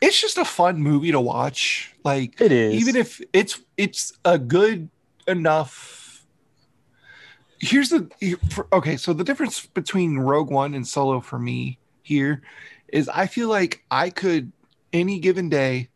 it's 0.00 0.20
just 0.20 0.38
a 0.38 0.44
fun 0.44 0.80
movie 0.80 1.12
to 1.12 1.20
watch. 1.20 1.94
Like 2.04 2.40
it 2.40 2.52
is 2.52 2.74
even 2.74 2.96
if 2.96 3.20
it's 3.32 3.60
it's 3.76 4.12
a 4.24 4.38
good 4.38 4.88
enough. 5.26 5.96
Here's 7.60 7.88
the 7.90 8.08
okay. 8.72 8.96
So 8.96 9.12
the 9.12 9.24
difference 9.24 9.66
between 9.66 10.18
Rogue 10.18 10.50
One 10.50 10.74
and 10.74 10.86
Solo 10.86 11.20
for 11.20 11.38
me 11.38 11.78
here 12.02 12.42
is 12.88 13.08
I 13.08 13.26
feel 13.26 13.48
like 13.48 13.84
I 13.90 14.10
could 14.10 14.52
any 14.92 15.18
given 15.18 15.48
day, 15.48 15.88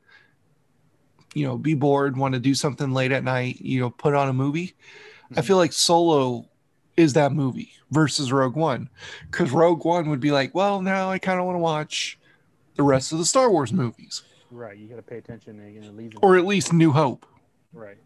you 1.34 1.46
know, 1.46 1.56
be 1.56 1.74
bored, 1.74 2.16
want 2.16 2.34
to 2.34 2.40
do 2.40 2.54
something 2.54 2.92
late 2.92 3.12
at 3.12 3.24
night, 3.24 3.60
you 3.60 3.80
know, 3.80 3.90
put 3.90 4.14
on 4.14 4.28
a 4.28 4.32
movie. 4.32 4.74
I 5.34 5.40
Mhm. 5.40 5.44
feel 5.44 5.56
like 5.56 5.72
Solo 5.72 6.46
is 6.96 7.14
that 7.14 7.32
movie 7.32 7.72
versus 7.90 8.32
Rogue 8.32 8.56
One, 8.56 8.90
because 9.30 9.50
Rogue 9.50 9.84
One 9.84 10.10
would 10.10 10.20
be 10.20 10.30
like, 10.30 10.54
well, 10.54 10.82
now 10.82 11.10
I 11.10 11.18
kind 11.18 11.40
of 11.40 11.46
want 11.46 11.56
to 11.56 11.60
watch 11.60 12.18
the 12.74 12.82
rest 12.82 13.12
of 13.12 13.18
the 13.18 13.24
Star 13.24 13.50
Wars 13.50 13.72
movies, 13.72 14.22
right. 14.50 14.76
You 14.76 14.88
got 14.88 14.96
to 14.96 15.02
pay 15.02 15.16
attention 15.16 15.58
and 15.58 15.74
you 15.74 16.10
know, 16.10 16.18
or 16.20 16.36
at 16.36 16.44
least 16.44 16.72
New 16.72 16.92
Hope. 16.92 17.24
right. 17.72 17.96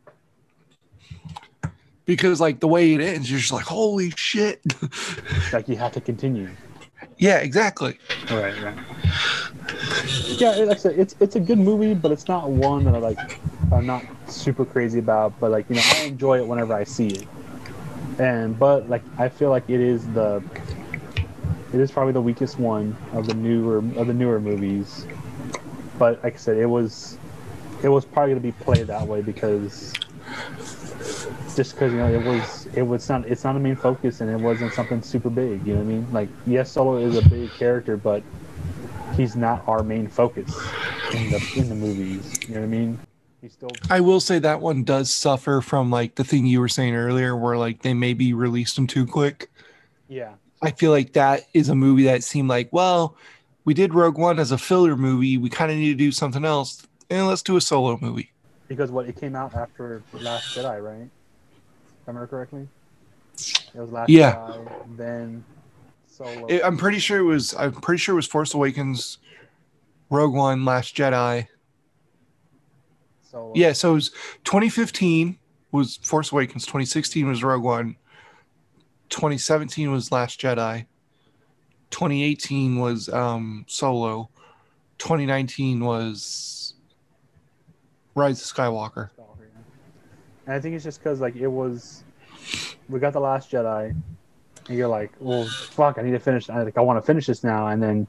Because 2.06 2.40
like 2.40 2.60
the 2.60 2.68
way 2.68 2.94
it 2.94 3.00
ends, 3.00 3.30
you're 3.30 3.40
just 3.40 3.52
like, 3.52 3.64
holy 3.66 4.10
shit. 4.16 4.60
Like 5.52 5.68
you 5.68 5.76
have 5.76 5.92
to 5.92 6.00
continue. 6.00 6.48
yeah, 7.18 7.38
exactly. 7.38 7.98
Right, 8.30 8.54
right. 8.62 8.76
Yeah, 10.38 10.54
it- 10.56 10.68
like 10.68 10.76
I 10.78 10.80
said, 10.80 10.98
it's 10.98 11.14
it's 11.20 11.36
a 11.36 11.40
good 11.40 11.58
movie, 11.58 11.94
but 11.94 12.12
it's 12.12 12.28
not 12.28 12.50
one 12.50 12.84
that 12.84 12.94
I 12.94 12.98
like. 12.98 13.40
I'm 13.72 13.86
not 13.86 14.04
super 14.28 14.64
crazy 14.64 14.98
about, 15.00 15.38
but 15.40 15.50
like 15.50 15.68
you 15.68 15.76
know, 15.76 15.82
I 15.84 16.04
enjoy 16.04 16.38
it 16.38 16.46
whenever 16.46 16.72
I 16.74 16.84
see 16.84 17.08
it. 17.08 17.26
And 18.18 18.58
but 18.58 18.88
like 18.88 19.02
I 19.18 19.28
feel 19.28 19.50
like 19.50 19.68
it 19.68 19.80
is 19.80 20.06
the 20.12 20.42
it 21.72 21.80
is 21.80 21.90
probably 21.90 22.12
the 22.12 22.20
weakest 22.22 22.58
one 22.58 22.96
of 23.12 23.26
the 23.26 23.34
newer 23.34 23.78
of 23.78 24.06
the 24.06 24.14
newer 24.14 24.40
movies. 24.40 25.06
But 25.98 26.22
like 26.22 26.34
I 26.34 26.38
said, 26.38 26.56
it 26.58 26.66
was 26.66 27.18
it 27.82 27.88
was 27.88 28.04
probably 28.04 28.32
gonna 28.34 28.40
be 28.40 28.52
played 28.52 28.86
that 28.86 29.06
way 29.06 29.20
because 29.22 29.92
just 31.56 31.72
because 31.72 31.92
you 31.92 31.98
know 31.98 32.12
it 32.12 32.22
was 32.22 32.68
it 32.74 32.82
was 32.82 33.08
not 33.08 33.26
it's 33.26 33.42
not 33.42 33.56
a 33.56 33.58
main 33.58 33.74
focus 33.76 34.20
and 34.20 34.30
it 34.30 34.36
wasn't 34.36 34.72
something 34.72 35.02
super 35.02 35.30
big. 35.30 35.66
You 35.66 35.74
know 35.74 35.80
what 35.80 35.86
I 35.86 35.94
mean? 35.94 36.06
Like 36.12 36.28
yes, 36.46 36.70
Solo 36.70 36.98
is 36.98 37.16
a 37.16 37.22
big 37.22 37.50
character, 37.52 37.96
but 37.96 38.22
he's 39.16 39.34
not 39.34 39.66
our 39.66 39.82
main 39.82 40.06
focus 40.08 40.54
in 41.14 41.30
the 41.30 41.52
in 41.56 41.68
the 41.68 41.74
movies. 41.74 42.38
You 42.46 42.54
know 42.54 42.60
what 42.60 42.66
I 42.66 42.68
mean? 42.68 42.98
He's 43.40 43.54
still 43.54 43.70
I 43.90 44.00
will 44.00 44.20
say 44.20 44.38
that 44.40 44.60
one 44.60 44.84
does 44.84 45.10
suffer 45.10 45.60
from 45.60 45.90
like 45.90 46.16
the 46.16 46.24
thing 46.24 46.46
you 46.46 46.60
were 46.60 46.68
saying 46.68 46.94
earlier, 46.94 47.34
where 47.36 47.56
like 47.56 47.82
they 47.82 47.94
maybe 47.94 48.34
released 48.34 48.76
them 48.76 48.86
too 48.86 49.06
quick. 49.06 49.50
yeah 50.08 50.34
I 50.62 50.70
feel 50.70 50.90
like 50.90 51.12
that 51.14 51.46
is 51.54 51.68
a 51.68 51.74
movie 51.74 52.04
that 52.04 52.24
seemed 52.24 52.48
like, 52.48 52.72
well, 52.72 53.14
we 53.66 53.74
did 53.74 53.92
Rogue 53.94 54.16
One 54.18 54.38
as 54.38 54.52
a 54.52 54.58
filler 54.58 54.96
movie. 54.96 55.36
We 55.36 55.50
kind 55.50 55.70
of 55.70 55.76
need 55.76 55.90
to 55.90 55.94
do 55.94 56.10
something 56.12 56.44
else, 56.44 56.86
and 57.10 57.26
let's 57.26 57.42
do 57.42 57.56
a 57.56 57.60
solo 57.60 57.98
movie. 58.00 58.30
because 58.68 58.90
what 58.90 59.06
it 59.06 59.16
came 59.16 59.36
out 59.36 59.54
after 59.54 60.02
Last 60.14 60.56
Jedi, 60.56 60.82
right? 60.82 61.08
I 62.06 62.10
remember 62.10 62.26
correctly. 62.26 62.68
It 63.74 63.80
was 63.80 63.90
Last 63.90 64.08
Yeah. 64.08 64.34
Jedi, 64.36 64.96
then 64.96 65.44
Solo. 66.06 66.46
It- 66.46 66.62
I'm 66.64 66.76
pretty 66.78 66.98
sure 66.98 67.18
it 67.18 67.24
was. 67.24 67.54
I'm 67.54 67.72
pretty 67.72 67.98
sure 67.98 68.14
it 68.14 68.16
was 68.16 68.26
Force 68.26 68.54
Awakens, 68.54 69.18
Rogue 70.10 70.32
One, 70.32 70.64
Last 70.64 70.96
Jedi. 70.96 71.48
Solo. 73.30 73.52
Yeah, 73.54 73.72
so 73.72 73.90
it 73.90 73.94
was 73.94 74.10
2015 74.44 75.38
was 75.72 75.96
Force 75.96 76.32
Awakens, 76.32 76.64
2016 76.64 77.28
was 77.28 77.42
Rogue 77.44 77.62
One, 77.62 77.96
2017 79.10 79.90
was 79.90 80.10
Last 80.10 80.40
Jedi, 80.40 80.86
2018 81.90 82.78
was 82.78 83.08
um, 83.10 83.64
Solo, 83.68 84.30
2019 84.98 85.84
was 85.84 86.74
Rise 88.14 88.40
of 88.40 88.56
Skywalker. 88.56 89.10
And 90.47 90.55
I 90.55 90.60
think 90.60 90.74
it's 90.74 90.85
just 90.85 91.01
because 91.01 91.20
like 91.20 91.36
it 91.36 91.48
was, 91.48 92.05
we 92.89 93.01
got 93.01 93.12
the 93.12 93.20
Last 93.20 93.51
Jedi, 93.51 93.94
and 94.68 94.78
you're 94.78 94.89
like, 94.89 95.12
well, 95.18 95.47
fuck, 95.70 95.98
I 95.98 96.02
need 96.02 96.12
to 96.12 96.20
finish. 96.20 96.48
I 96.48 96.62
like, 96.62 96.78
I 96.78 96.81
want 96.81 96.98
to 96.98 97.06
finish 97.06 97.27
this 97.27 97.43
now, 97.44 97.66
and 97.68 97.82
then 97.82 98.06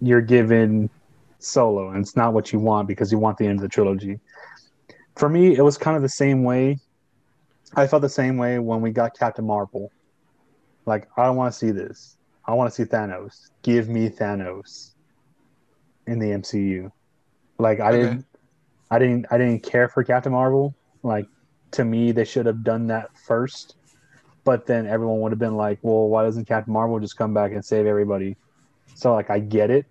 you're 0.00 0.22
given 0.22 0.90
Solo, 1.38 1.90
and 1.90 1.98
it's 1.98 2.16
not 2.16 2.32
what 2.32 2.52
you 2.52 2.58
want 2.58 2.88
because 2.88 3.12
you 3.12 3.18
want 3.18 3.38
the 3.38 3.46
end 3.46 3.58
of 3.58 3.62
the 3.62 3.68
trilogy. 3.68 4.18
For 5.16 5.28
me, 5.28 5.54
it 5.56 5.62
was 5.62 5.76
kind 5.76 5.96
of 5.96 6.02
the 6.02 6.08
same 6.08 6.42
way. 6.42 6.78
I 7.76 7.86
felt 7.86 8.02
the 8.02 8.08
same 8.08 8.36
way 8.36 8.58
when 8.58 8.80
we 8.80 8.90
got 8.90 9.16
Captain 9.18 9.46
Marvel. 9.46 9.90
Like, 10.86 11.06
I 11.16 11.24
don't 11.26 11.36
want 11.36 11.52
to 11.52 11.58
see 11.58 11.70
this. 11.70 12.16
I 12.46 12.54
want 12.54 12.72
to 12.72 12.74
see 12.74 12.88
Thanos. 12.88 13.34
Give 13.62 13.88
me 13.88 14.08
Thanos 14.08 14.94
in 16.06 16.18
the 16.18 16.30
MCU. 16.30 16.90
Like, 17.58 17.80
I 17.80 17.92
Okay. 17.92 18.02
didn't, 18.02 18.26
I 18.90 18.98
didn't, 18.98 19.26
I 19.30 19.38
didn't 19.38 19.62
care 19.62 19.88
for 19.88 20.02
Captain 20.02 20.32
Marvel. 20.32 20.74
Like, 21.02 21.26
to 21.72 21.84
me, 21.84 22.12
they 22.12 22.24
should 22.24 22.46
have 22.46 22.62
done 22.62 22.86
that 22.88 23.10
first. 23.26 23.76
But 24.44 24.66
then 24.66 24.86
everyone 24.86 25.20
would 25.20 25.32
have 25.32 25.38
been 25.38 25.56
like, 25.56 25.78
well, 25.82 26.08
why 26.08 26.24
doesn't 26.24 26.46
Captain 26.46 26.72
Marvel 26.72 26.98
just 26.98 27.16
come 27.16 27.32
back 27.32 27.52
and 27.52 27.64
save 27.64 27.86
everybody? 27.86 28.36
So, 28.94 29.14
like, 29.14 29.30
I 29.30 29.38
get 29.38 29.70
it. 29.70 29.86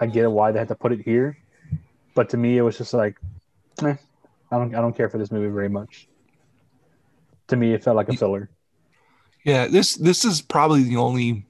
I 0.00 0.06
get 0.06 0.24
it 0.24 0.30
why 0.30 0.52
they 0.52 0.58
had 0.58 0.68
to 0.68 0.74
put 0.74 0.92
it 0.92 1.00
here. 1.00 1.38
But 2.14 2.28
to 2.30 2.36
me, 2.36 2.58
it 2.58 2.62
was 2.62 2.76
just 2.76 2.92
like, 2.92 3.16
eh, 3.82 3.94
I 4.50 4.56
don't, 4.58 4.74
I 4.74 4.80
don't 4.80 4.96
care 4.96 5.08
for 5.08 5.18
this 5.18 5.30
movie 5.30 5.52
very 5.52 5.68
much. 5.68 6.08
To 7.48 7.56
me, 7.56 7.72
it 7.72 7.82
felt 7.82 7.96
like 7.96 8.08
a 8.08 8.14
filler. 8.14 8.50
Yeah, 9.44 9.66
this 9.66 9.94
this 9.94 10.24
is 10.24 10.42
probably 10.42 10.82
the 10.82 10.96
only, 10.96 11.46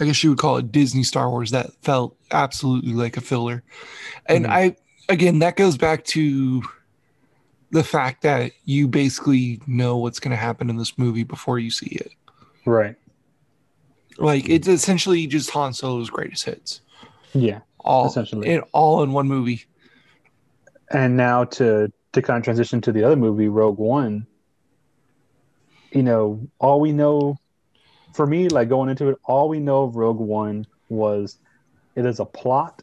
I 0.00 0.04
guess 0.04 0.24
you 0.24 0.30
would 0.30 0.38
call 0.38 0.56
it 0.56 0.72
Disney 0.72 1.04
Star 1.04 1.30
Wars 1.30 1.52
that 1.52 1.70
felt 1.82 2.16
absolutely 2.32 2.94
like 2.94 3.16
a 3.16 3.20
filler, 3.20 3.62
and 4.26 4.46
Mhm. 4.46 4.50
I 4.50 4.76
again 5.08 5.38
that 5.40 5.56
goes 5.56 5.76
back 5.76 6.04
to 6.06 6.62
the 7.70 7.84
fact 7.84 8.22
that 8.22 8.52
you 8.64 8.88
basically 8.88 9.60
know 9.66 9.96
what's 9.96 10.18
going 10.20 10.30
to 10.32 10.36
happen 10.36 10.68
in 10.70 10.76
this 10.76 10.98
movie 10.98 11.24
before 11.24 11.58
you 11.58 11.70
see 11.70 11.86
it. 11.90 12.12
Right. 12.66 12.96
Like 14.18 14.48
it's 14.48 14.68
essentially 14.68 15.26
just 15.26 15.50
Han 15.50 15.72
Solo's 15.72 16.10
greatest 16.10 16.44
hits, 16.44 16.80
Yeah. 17.32 17.60
all 17.78 18.06
Essentially. 18.06 18.48
in 18.48 18.60
all 18.72 19.02
in 19.02 19.12
one 19.12 19.28
movie. 19.28 19.64
and 20.90 21.16
now 21.16 21.44
to 21.44 21.90
to 22.12 22.20
kind 22.22 22.38
of 22.38 22.44
transition 22.44 22.80
to 22.82 22.90
the 22.92 23.04
other 23.04 23.14
movie 23.16 23.46
rogue 23.48 23.78
one 23.78 24.26
you 25.92 26.02
know 26.02 26.40
all 26.58 26.80
we 26.80 26.92
know 26.92 27.38
for 28.14 28.26
me 28.26 28.48
like 28.48 28.68
going 28.68 28.88
into 28.90 29.08
it 29.08 29.16
all 29.24 29.48
we 29.48 29.60
know 29.60 29.84
of 29.84 29.94
rogue 29.96 30.18
one 30.18 30.66
was 30.88 31.38
it 31.94 32.04
is 32.04 32.18
a 32.20 32.24
plot 32.24 32.82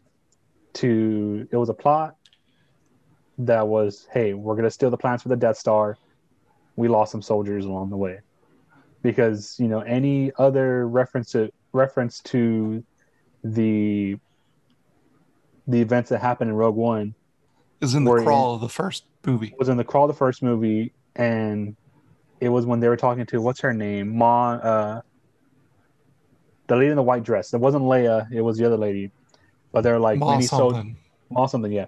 to 0.74 1.48
it 1.52 1.58
was 1.58 1.70
a 1.70 1.74
plot 1.74 2.16
that 3.40 3.68
was 3.68 4.08
hey 4.12 4.34
we're 4.34 4.56
going 4.56 4.64
to 4.66 4.72
steal 4.72 4.90
the 4.90 4.98
plans 4.98 5.22
for 5.22 5.30
the 5.30 5.36
death 5.36 5.58
star. 5.58 5.98
We 6.76 6.88
lost 6.88 7.12
some 7.12 7.22
soldiers 7.22 7.66
along 7.66 7.90
the 7.90 7.98
way. 7.98 8.20
Because 9.04 9.56
you 9.60 9.68
know 9.68 9.82
any 9.82 10.32
other 10.38 10.88
reference 10.88 11.32
to 11.32 11.50
reference 11.74 12.20
to 12.22 12.84
the 13.44 14.18
the 15.68 15.82
events 15.82 16.10
that 16.10 16.20
happened 16.22 16.50
in 16.50 16.56
rogue 16.56 16.76
one 16.76 17.14
Is 17.82 17.94
in 17.94 18.04
the 18.04 18.12
Were 18.12 18.20
in- 18.20 18.24
crawl 18.26 18.56
of 18.56 18.62
the 18.62 18.70
first 18.70 19.06
movie. 19.26 19.48
It 19.48 19.60
was 19.60 19.70
in 19.70 19.78
the 19.78 19.84
crawl 19.84 20.06
of 20.06 20.08
the 20.10 20.18
first 20.18 20.42
movie 20.42 20.94
and 21.16 21.76
it 22.40 22.50
was 22.50 22.66
when 22.66 22.80
they 22.80 22.88
were 22.88 22.98
talking 22.98 23.26
to 23.28 23.42
what's 23.42 23.60
her 23.62 23.74
name? 23.74 24.16
Ma 24.18 24.54
uh 24.54 25.02
the 26.68 26.76
lady 26.76 26.90
in 26.90 26.96
the 26.96 27.04
white 27.04 27.24
dress. 27.24 27.54
It 27.54 27.60
wasn't 27.60 27.84
leia 27.84 28.32
it 28.32 28.42
was 28.42 28.58
the 28.58 28.66
other 28.66 28.78
lady. 28.78 29.12
But 29.72 29.82
they're 29.82 30.00
like 30.00 30.18
Ma 30.20 30.32
many 30.32 30.44
soldiers 30.46 30.78
something. 30.78 30.98
ma 31.30 31.46
something 31.46 31.72
yeah. 31.72 31.86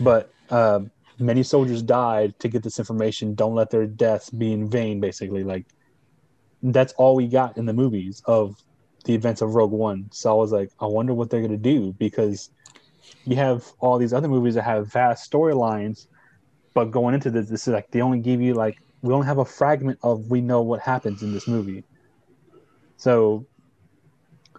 But 0.00 0.30
um 0.50 0.90
many 1.18 1.42
soldiers 1.42 1.82
died 1.82 2.38
to 2.40 2.48
get 2.48 2.62
this 2.62 2.78
information. 2.78 3.34
Don't 3.34 3.54
let 3.54 3.70
their 3.70 3.86
deaths 3.86 4.30
be 4.30 4.52
in 4.52 4.68
vain 4.68 5.00
basically. 5.00 5.44
Like 5.44 5.66
that's 6.62 6.92
all 6.94 7.14
we 7.16 7.26
got 7.26 7.56
in 7.56 7.66
the 7.66 7.72
movies 7.72 8.22
of 8.26 8.62
the 9.04 9.14
events 9.14 9.40
of 9.40 9.54
rogue 9.54 9.72
one. 9.72 10.08
So 10.12 10.30
i 10.30 10.34
was 10.34 10.52
like 10.52 10.70
i 10.80 10.86
wonder 10.86 11.14
what 11.14 11.30
they're 11.30 11.46
to 11.46 11.56
do 11.56 11.94
because 11.98 12.50
you 13.24 13.36
have 13.36 13.64
all 13.78 13.98
these 13.98 14.12
other 14.12 14.28
movies 14.28 14.54
that 14.54 14.62
have 14.62 14.92
vast 14.92 15.30
storylines 15.30 16.06
but 16.76 16.90
going 16.90 17.14
into 17.14 17.30
this, 17.30 17.48
this 17.48 17.66
is 17.66 17.72
like 17.72 17.90
they 17.90 18.02
only 18.02 18.18
give 18.18 18.42
you 18.42 18.52
like 18.52 18.76
we 19.00 19.14
only 19.14 19.26
have 19.26 19.38
a 19.38 19.46
fragment 19.46 19.98
of 20.02 20.30
we 20.30 20.42
know 20.42 20.60
what 20.60 20.78
happens 20.80 21.22
in 21.22 21.32
this 21.32 21.48
movie. 21.48 21.84
So 22.98 23.46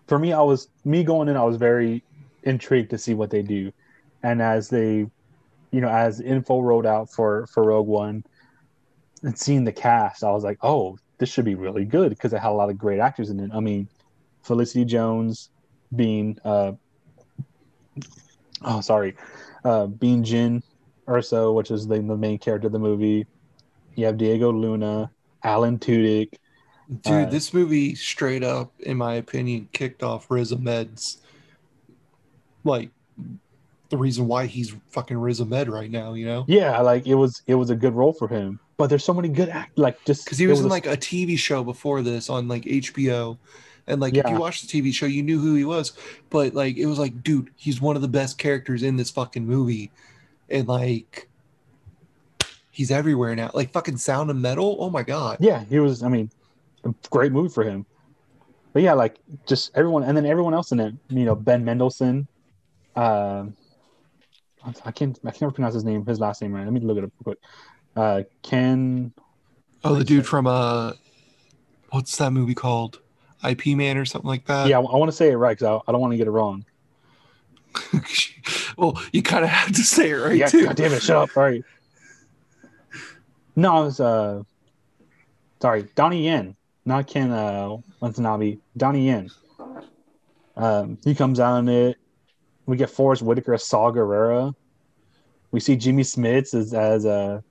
for 0.08 0.18
me, 0.18 0.34
I 0.34 0.42
was 0.42 0.68
me 0.84 1.04
going 1.04 1.28
in, 1.28 1.38
I 1.38 1.44
was 1.44 1.58
very 1.58 2.04
intrigued 2.42 2.90
to 2.90 2.98
see 2.98 3.14
what 3.14 3.30
they 3.30 3.44
do, 3.44 3.72
and 4.24 4.42
as 4.42 4.68
they, 4.68 5.06
you 5.78 5.82
know, 5.82 5.90
as 5.90 6.20
info 6.22 6.60
rolled 6.60 6.88
out 6.88 7.14
for 7.14 7.46
for 7.46 7.64
Rogue 7.64 7.86
One, 7.86 8.24
and 9.22 9.38
seeing 9.38 9.64
the 9.64 9.72
cast, 9.72 10.24
I 10.24 10.32
was 10.32 10.44
like, 10.44 10.58
oh, 10.64 10.98
this 11.20 11.30
should 11.30 11.46
be 11.46 11.54
really 11.54 11.86
good 11.86 12.10
because 12.10 12.34
it 12.34 12.40
had 12.40 12.50
a 12.50 12.58
lot 12.58 12.72
of 12.72 12.80
great 12.80 13.00
actors 13.00 13.30
in 13.30 13.40
it. 13.40 13.52
I 13.54 13.60
mean, 13.60 13.88
Felicity 14.42 14.86
Jones 14.86 15.52
being, 15.96 16.40
uh, 16.44 16.72
oh, 18.64 18.82
sorry, 18.82 19.18
uh, 19.64 19.86
being 19.86 20.24
Jyn 20.24 20.64
Erso, 21.08 21.54
which 21.54 21.70
is 21.70 21.86
the, 21.86 22.00
the 22.00 22.18
main 22.18 22.40
character 22.40 22.66
of 22.66 22.74
the 22.74 22.80
movie. 22.80 23.28
You 23.94 24.08
have 24.08 24.18
Diego 24.18 24.52
Luna, 24.52 25.12
Alan 25.44 25.78
Tudyk. 25.78 26.40
Dude, 27.04 27.14
Uh, 27.14 27.30
this 27.30 27.54
movie 27.54 27.94
straight 27.94 28.44
up, 28.44 28.74
in 28.80 28.98
my 28.98 29.14
opinion, 29.14 29.70
kicked 29.74 30.02
off 30.02 30.32
Riz 30.32 30.52
Ahmed's 30.52 31.22
like 32.64 32.90
the 33.90 33.98
reason 33.98 34.28
why 34.28 34.46
he's 34.46 34.76
fucking 34.90 35.18
Riz 35.18 35.40
Ahmed 35.42 35.70
right 35.70 35.90
now, 35.90 36.14
you 36.14 36.26
know? 36.26 36.46
Yeah, 36.48 36.80
like 36.82 37.08
it 37.08 37.16
was 37.16 37.42
it 37.48 37.56
was 37.56 37.70
a 37.70 37.76
good 37.76 37.94
role 37.94 38.14
for 38.14 38.28
him. 38.28 38.60
But 38.78 38.88
there's 38.88 39.04
so 39.04 39.14
many 39.14 39.30
good 39.30 39.50
act 39.50 39.78
like 39.78 40.04
just 40.06 40.26
Because 40.26 40.38
he 40.38 40.46
it 40.46 40.50
was, 40.50 40.60
in 40.60 40.66
a- 40.66 40.70
like 40.70 40.86
a 40.86 40.98
TV 40.98 41.38
show 41.38 41.64
before 41.64 42.02
this 42.02 42.30
on 42.30 42.48
like 42.48 42.64
HBO. 42.64 43.38
And 43.88 44.02
like 44.02 44.16
if 44.18 44.30
you 44.30 44.36
watched 44.38 44.70
the 44.70 44.82
TV 44.82 44.94
show, 44.94 45.06
you 45.06 45.24
knew 45.24 45.40
who 45.40 45.56
he 45.56 45.64
was. 45.66 45.94
But 46.30 46.54
like 46.54 46.76
it 46.78 46.86
was 46.86 47.00
like, 47.00 47.24
dude, 47.24 47.50
he's 47.56 47.80
one 47.82 47.96
of 47.96 48.02
the 48.02 48.08
best 48.08 48.38
characters 48.38 48.84
in 48.84 48.98
this 48.98 49.10
fucking 49.10 49.46
movie. 49.46 49.92
And 50.50 50.68
like 50.68 51.28
he's 52.72 52.92
everywhere 52.92 53.36
now. 53.36 53.50
Like 53.54 53.72
fucking 53.72 53.98
Sound 53.98 54.30
of 54.30 54.36
Metal. 54.36 54.78
Oh 54.80 54.90
my 54.90 55.04
god. 55.04 55.38
yeah, 55.40 55.64
he 55.66 55.80
was. 55.80 56.04
I 56.04 56.10
mean, 56.10 56.30
a 56.84 56.94
great 57.10 57.32
move 57.32 57.54
for 57.54 57.64
him. 57.64 57.86
But 58.74 58.84
yeah, 58.84 58.94
like 58.94 59.18
just 59.48 59.72
everyone, 59.76 60.04
and 60.04 60.16
then 60.16 60.26
everyone 60.26 60.54
else 60.54 60.72
in 60.72 60.80
it. 60.80 60.94
You 61.10 61.26
know, 61.26 61.36
Ben 61.36 61.64
Mendelsohn. 61.66 62.28
Um, 62.96 63.56
I 64.86 64.92
can't. 64.92 65.18
I 65.26 65.32
can't 65.32 65.54
pronounce 65.54 65.74
his 65.74 65.84
name. 65.84 66.06
His 66.06 66.20
last 66.20 66.42
name 66.42 66.54
right. 66.54 66.64
Let 66.64 66.74
me 66.74 66.80
look 66.80 66.98
it 66.98 67.04
up 67.04 67.12
real 67.20 67.36
quick. 67.36 67.40
Uh, 67.96 68.24
Ken. 68.44 69.14
Oh, 69.84 69.96
the 69.96 70.04
dude 70.04 70.26
from 70.26 70.48
uh 70.48 70.94
what's 71.90 72.18
that 72.18 72.32
movie 72.32 72.56
called? 72.56 73.00
IP 73.48 73.68
Man 73.68 73.98
or 73.98 74.06
something 74.06 74.28
like 74.28 74.46
that. 74.46 74.68
yeah, 74.68 74.78
I, 74.78 74.82
want 74.82 75.10
to 75.10 75.16
say 75.16 75.30
it 75.30 75.36
right 75.36 75.58
because 75.58 75.82
I, 75.88 75.90
I 75.90 75.92
don't 75.92 76.02
want 76.02 76.14
to 76.14 76.18
get 76.18 76.28
it 76.28 76.32
wrong. 76.32 76.66
well, 78.78 79.00
you 79.12 79.22
kind 79.22 79.44
of 79.44 79.50
have 79.52 79.72
to 79.74 79.84
say 79.84 80.10
it 80.10 80.16
right 80.16 80.36
yeah, 80.36 80.48
too. 80.48 80.66
God 80.66 80.76
damn 80.76 80.94
it, 80.94 81.04
shut 81.04 81.18
up. 81.18 81.38
All 81.38 81.44
right. 81.44 81.64
No, 83.56 83.84
it 83.84 83.86
was 83.86 84.00
uh, 84.00 84.44
sorry, 85.62 85.88
Donnie 85.96 86.26
Yen, 86.26 86.56
not 86.86 87.08
Ken 87.08 87.32
uh 87.32 87.78
Watanabe. 88.00 88.58
Donnie 88.76 89.08
Yen. 89.08 89.30
Um, 90.56 90.98
he 91.04 91.14
comes 91.14 91.40
out 91.40 91.58
in 91.60 91.70
it. 91.70 91.98
We 92.68 92.78
get 92.78 92.90
Forest 92.92 93.24
Whitaker 93.24 93.56
as 93.56 93.64
Saw 93.66 93.92
Gerrera. 93.92 94.54
We 95.52 95.60
see 95.60 95.76
Jimmy 95.76 96.04
Smits 96.04 96.54
as 96.54 96.74
as 96.74 97.06
uh, 97.06 97.42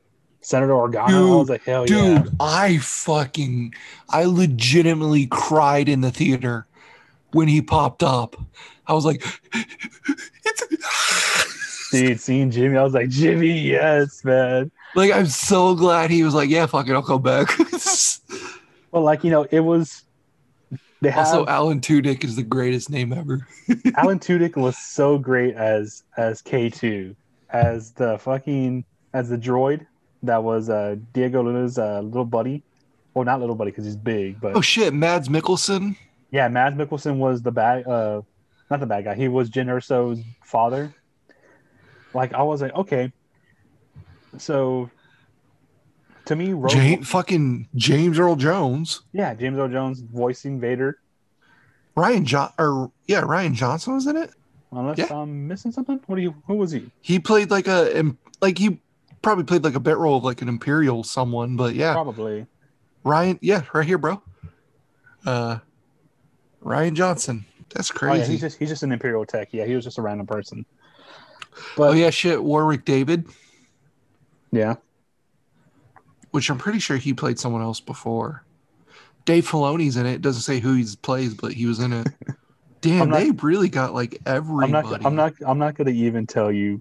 Senator 0.40 0.74
Organa. 0.74 1.08
I 1.08 1.36
was 1.36 1.48
like, 1.48 1.64
hell 1.64 1.86
Dude, 1.86 1.98
yeah. 1.98 2.24
I 2.38 2.78
fucking 2.78 3.74
I 4.10 4.24
legitimately 4.26 5.26
cried 5.26 5.88
in 5.88 6.02
the 6.02 6.12
theater 6.12 6.66
when 7.32 7.48
he 7.48 7.60
popped 7.60 8.02
up. 8.04 8.36
I 8.86 8.92
was 8.92 9.04
like 9.04 9.24
it's 10.44 11.90
Dude, 11.90 12.20
seeing 12.20 12.50
Jimmy, 12.50 12.76
I 12.76 12.84
was 12.84 12.94
like, 12.94 13.08
Jimmy, 13.08 13.58
yes, 13.58 14.24
man. 14.24 14.70
like 14.94 15.10
I'm 15.10 15.26
so 15.26 15.74
glad 15.74 16.10
he 16.10 16.22
was 16.22 16.34
like, 16.34 16.50
yeah, 16.50 16.66
fuck 16.66 16.86
it, 16.88 16.92
I'll 16.92 17.02
come 17.02 17.22
back. 17.22 17.48
Well, 18.92 19.02
like 19.04 19.24
you 19.24 19.30
know, 19.30 19.46
it 19.50 19.60
was. 19.60 20.04
They 21.02 21.10
have, 21.10 21.26
also, 21.26 21.46
Alan 21.46 21.80
Tudyk 21.80 22.24
is 22.24 22.36
the 22.36 22.42
greatest 22.42 22.88
name 22.90 23.12
ever. 23.12 23.46
Alan 23.96 24.18
Tudyk 24.18 24.56
was 24.56 24.78
so 24.78 25.18
great 25.18 25.54
as 25.54 26.02
as 26.16 26.40
K 26.40 26.70
two, 26.70 27.14
as 27.50 27.92
the 27.92 28.18
fucking 28.18 28.84
as 29.12 29.28
the 29.28 29.36
droid 29.36 29.86
that 30.22 30.42
was 30.42 30.70
uh 30.70 30.96
Diego 31.12 31.42
Luna's 31.42 31.78
uh, 31.78 32.00
little 32.00 32.24
buddy. 32.24 32.62
Well, 33.14 33.24
not 33.24 33.40
little 33.40 33.54
buddy 33.54 33.70
because 33.70 33.84
he's 33.84 33.96
big, 33.96 34.40
but 34.40 34.56
Oh 34.56 34.60
shit, 34.62 34.92
Mads 34.94 35.28
Mikkelsen. 35.28 35.96
yeah, 36.30 36.48
Mads 36.48 36.76
Mikkelsen 36.76 37.16
was 37.18 37.42
the 37.42 37.52
bad, 37.52 37.86
uh, 37.86 38.22
not 38.70 38.80
the 38.80 38.86
bad 38.86 39.04
guy. 39.04 39.14
He 39.14 39.28
was 39.28 39.48
Jyn 39.50 39.66
Erso's 39.68 40.22
father. 40.44 40.94
Like 42.14 42.32
I 42.32 42.42
was 42.42 42.62
like, 42.62 42.74
okay, 42.74 43.12
so 44.38 44.90
to 46.26 46.36
me, 46.36 46.52
Rogue 46.52 46.70
James, 46.72 47.08
fucking 47.08 47.68
James 47.74 48.18
Earl 48.18 48.36
Jones. 48.36 49.02
yeah, 49.12 49.34
James 49.34 49.58
Earl 49.58 49.68
Jones 49.68 50.00
voicing 50.00 50.60
Vader. 50.60 50.98
Ryan 51.96 52.24
John 52.26 52.52
or 52.58 52.90
yeah, 53.06 53.22
Rian 53.22 53.54
Johnson 53.54 53.94
was 53.94 54.06
in 54.06 54.16
it. 54.16 54.30
Unless 54.72 54.98
Yeah. 54.98 55.06
I'm 55.10 55.48
missing 55.48 55.72
something. 55.72 55.98
What 56.06 56.16
do 56.16 56.22
you? 56.22 56.34
Who 56.46 56.54
was 56.56 56.70
he? 56.72 56.90
He 57.00 57.18
played 57.18 57.50
like 57.50 57.66
a 57.68 58.14
like 58.42 58.58
he 58.58 58.78
probably 59.22 59.44
played 59.44 59.64
like 59.64 59.74
a 59.76 59.80
bit 59.80 59.96
role 59.96 60.18
of 60.18 60.24
like 60.24 60.42
an 60.42 60.48
imperial 60.48 61.02
someone, 61.04 61.56
but 61.56 61.74
yeah, 61.74 61.94
Probably. 61.94 62.46
Ryan, 63.04 63.38
yeah, 63.40 63.62
right 63.72 63.86
here, 63.86 63.98
bro. 63.98 64.20
Uh, 65.24 65.58
Rian 66.62 66.94
Johnson. 66.94 67.44
That's 67.74 67.90
Oh, 67.90 67.94
yeah, 67.94 67.98
crazy. 67.98 68.32
he's 68.32 68.40
just 68.42 68.58
he's 68.58 68.68
just 68.68 68.82
an 68.82 68.92
Imperial 68.92 69.24
tech. 69.24 69.48
Yeah, 69.52 69.64
he 69.64 69.74
was 69.74 69.84
just 69.84 69.96
a 69.98 70.02
random 70.02 70.26
person. 70.26 70.66
oh 71.78 71.92
yeah, 71.92 72.10
shit. 72.10 72.42
Warwick 72.42 72.84
Davis, 72.84 73.20
yeah, 74.52 74.74
which 76.30 76.50
I'm 76.50 76.58
pretty 76.58 76.78
sure 76.78 76.96
he 76.96 77.12
played 77.14 77.38
someone 77.38 77.62
else 77.62 77.80
before. 77.80 78.44
Dave 79.24 79.48
Filoni's 79.48 79.96
in 79.96 80.06
it. 80.06 80.22
Doesn't 80.22 80.42
say 80.42 80.60
who 80.60 80.74
he 80.74 80.86
plays, 81.02 81.34
but 81.34 81.52
he 81.52 81.66
was 81.66 81.80
in 81.80 81.92
it. 81.92 82.06
Damn, 82.80 83.08
not- 83.10 83.18
they 83.18 83.30
really 83.30 83.68
got 83.68 83.94
like 83.94 84.20
everybody. 84.26 84.66
I'm 84.66 84.70
not. 84.90 85.06
I'm 85.06 85.14
not. 85.16 85.32
I'm 85.46 85.58
not 85.58 85.74
gonna 85.74 85.90
even 85.90 86.26
tell 86.26 86.52
you 86.52 86.80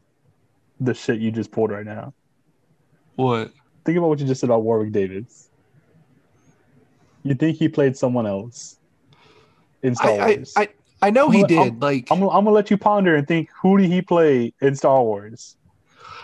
the 0.79 0.93
shit 0.93 1.19
you 1.19 1.31
just 1.31 1.51
pulled 1.51 1.71
right 1.71 1.85
now. 1.85 2.13
What? 3.15 3.51
Think 3.85 3.97
about 3.97 4.09
what 4.09 4.19
you 4.19 4.27
just 4.27 4.41
said 4.41 4.49
about 4.49 4.63
Warwick 4.63 4.91
Davis. 4.91 5.49
You 7.23 7.33
think 7.33 7.57
he 7.57 7.69
played 7.69 7.97
someone 7.97 8.27
else 8.27 8.77
in 9.81 9.95
Star 9.95 10.11
I, 10.11 10.13
I, 10.15 10.35
Wars? 10.35 10.53
I, 10.55 10.69
I 11.01 11.09
know 11.09 11.29
he 11.29 11.41
I'm 11.41 11.47
gonna- 11.47 11.71
did. 11.71 11.81
like, 11.81 12.07
I'm, 12.11 12.21
I'm 12.23 12.29
gonna 12.43 12.51
let 12.51 12.69
you 12.69 12.77
ponder 12.77 13.15
and 13.15 13.27
think 13.27 13.49
who 13.61 13.77
did 13.77 13.89
he 13.89 14.01
play 14.01 14.53
in 14.61 14.75
Star 14.75 15.01
Wars? 15.01 15.55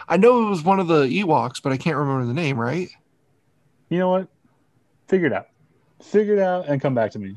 I 0.08 0.18
know 0.18 0.46
it 0.46 0.50
was 0.50 0.64
one 0.64 0.80
of 0.80 0.88
the 0.88 1.04
Ewoks, 1.06 1.62
but 1.64 1.72
I 1.72 1.78
can't 1.78 1.96
remember 1.98 2.26
the 2.26 2.34
name. 2.34 2.60
Right? 2.60 2.90
You 3.92 4.00
know 4.00 4.10
what? 4.10 4.28
Figure 5.10 5.28
it 5.28 5.34
out. 5.34 5.48
Figure 6.02 6.34
it 6.36 6.40
out 6.40 6.68
and 6.70 6.82
come 6.82 6.96
back 6.96 7.12
to 7.12 7.20
me. 7.20 7.36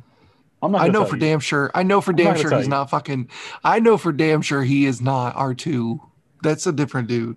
I'm 0.63 0.71
not. 0.71 0.83
I 0.83 0.89
know 0.89 1.05
for 1.05 1.17
you. 1.17 1.21
damn 1.21 1.41
sure. 1.41 1.71
I 1.75 1.83
know 1.83 2.01
for 2.01 2.13
I'm 2.13 2.17
damn 2.17 2.27
not 2.29 2.39
sure 2.39 2.51
he's 2.57 2.65
you. 2.67 2.71
not 2.71 2.89
fucking. 2.89 3.29
I 3.65 3.81
know 3.81 3.99
for 3.99 4.13
damn 4.13 4.41
sure 4.41 4.63
he 4.63 4.87
is 4.87 5.01
not 5.03 5.35
R 5.35 5.53
two. 5.53 6.01
That's 6.45 6.67
a 6.69 6.73
different 6.73 7.09
dude. 7.09 7.37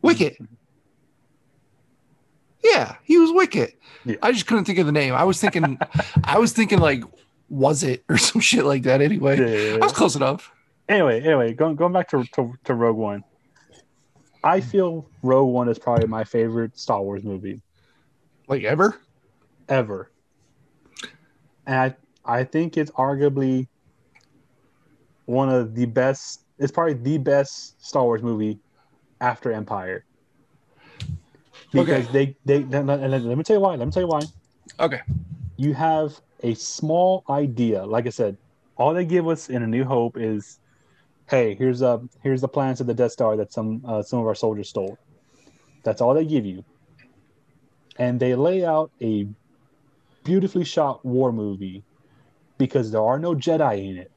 Wicket. 0.00 0.38
Yeah, 2.62 2.96
he 3.02 3.18
was 3.18 3.32
Wicket. 3.32 3.78
Yeah. 4.04 4.16
I 4.22 4.30
just 4.30 4.46
couldn't 4.46 4.64
think 4.64 4.78
of 4.78 4.86
the 4.86 4.92
name. 4.92 5.14
I 5.14 5.24
was 5.24 5.40
thinking, 5.40 5.78
I 6.24 6.38
was 6.38 6.52
thinking 6.52 6.78
like, 6.78 7.02
was 7.48 7.82
it 7.82 8.04
or 8.08 8.16
some 8.18 8.40
shit 8.40 8.64
like 8.64 8.84
that? 8.84 9.00
Anyway, 9.00 9.38
Yeah, 9.38 9.46
yeah, 9.46 9.68
yeah. 9.70 9.74
I 9.82 9.84
was 9.84 9.92
close 9.92 10.14
enough. 10.14 10.52
anyway, 10.88 11.20
anyway, 11.20 11.52
going 11.52 11.74
going 11.74 11.92
back 11.92 12.08
to, 12.10 12.24
to 12.34 12.54
to 12.64 12.74
Rogue 12.74 12.96
One. 12.96 13.24
I 14.44 14.60
feel 14.60 15.08
Rogue 15.22 15.52
One 15.52 15.68
is 15.68 15.80
probably 15.80 16.06
my 16.06 16.22
favorite 16.22 16.78
Star 16.78 17.02
Wars 17.02 17.24
movie 17.24 17.60
Like 18.48 18.64
ever. 18.64 18.96
ever, 19.68 20.10
and 21.66 21.94
I 22.26 22.40
I 22.40 22.44
think 22.44 22.76
it's 22.76 22.90
arguably 22.92 23.66
one 25.26 25.48
of 25.50 25.74
the 25.74 25.86
best. 25.86 26.44
It's 26.58 26.72
probably 26.72 26.94
the 26.94 27.18
best 27.18 27.84
Star 27.86 28.02
Wars 28.04 28.22
movie 28.22 28.58
after 29.20 29.52
Empire. 29.52 30.04
Because 31.72 32.08
they 32.08 32.34
they 32.46 32.64
let, 32.64 32.86
let- 32.86 33.22
let 33.22 33.36
me 33.38 33.44
tell 33.44 33.56
you 33.56 33.60
why. 33.60 33.76
Let 33.76 33.84
me 33.84 33.92
tell 33.92 34.02
you 34.02 34.08
why. 34.08 34.22
Okay. 34.80 35.00
you 35.56 35.74
have 35.74 36.20
a 36.42 36.54
small 36.54 37.24
idea. 37.28 37.84
Like 37.84 38.06
I 38.06 38.10
said, 38.10 38.36
all 38.76 38.94
they 38.94 39.04
give 39.04 39.28
us 39.28 39.48
in 39.50 39.62
A 39.62 39.66
New 39.66 39.84
Hope 39.84 40.16
is, 40.16 40.58
"Hey, 41.28 41.54
here's 41.54 41.82
a 41.82 42.00
here's 42.22 42.40
the 42.40 42.48
plans 42.48 42.80
of 42.80 42.86
the 42.86 42.94
Death 42.94 43.12
Star 43.12 43.36
that 43.36 43.52
some 43.52 43.82
uh, 43.86 44.02
some 44.02 44.20
of 44.20 44.26
our 44.26 44.34
soldiers 44.34 44.70
stole." 44.70 44.96
That's 45.84 46.00
all 46.00 46.14
they 46.14 46.24
give 46.24 46.46
you, 46.46 46.64
and 47.98 48.20
they 48.20 48.34
lay 48.34 48.64
out 48.64 48.90
a 49.02 49.26
beautifully 50.24 50.64
shot 50.64 51.04
war 51.04 51.32
movie 51.32 51.82
because 52.56 52.90
there 52.90 53.02
are 53.02 53.18
no 53.18 53.34
Jedi 53.34 53.90
in 53.90 53.96
it. 53.98 54.12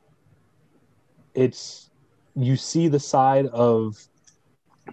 It's 1.34 1.90
you 2.36 2.56
see 2.56 2.88
the 2.88 2.99
side 2.99 3.48
of 3.48 3.98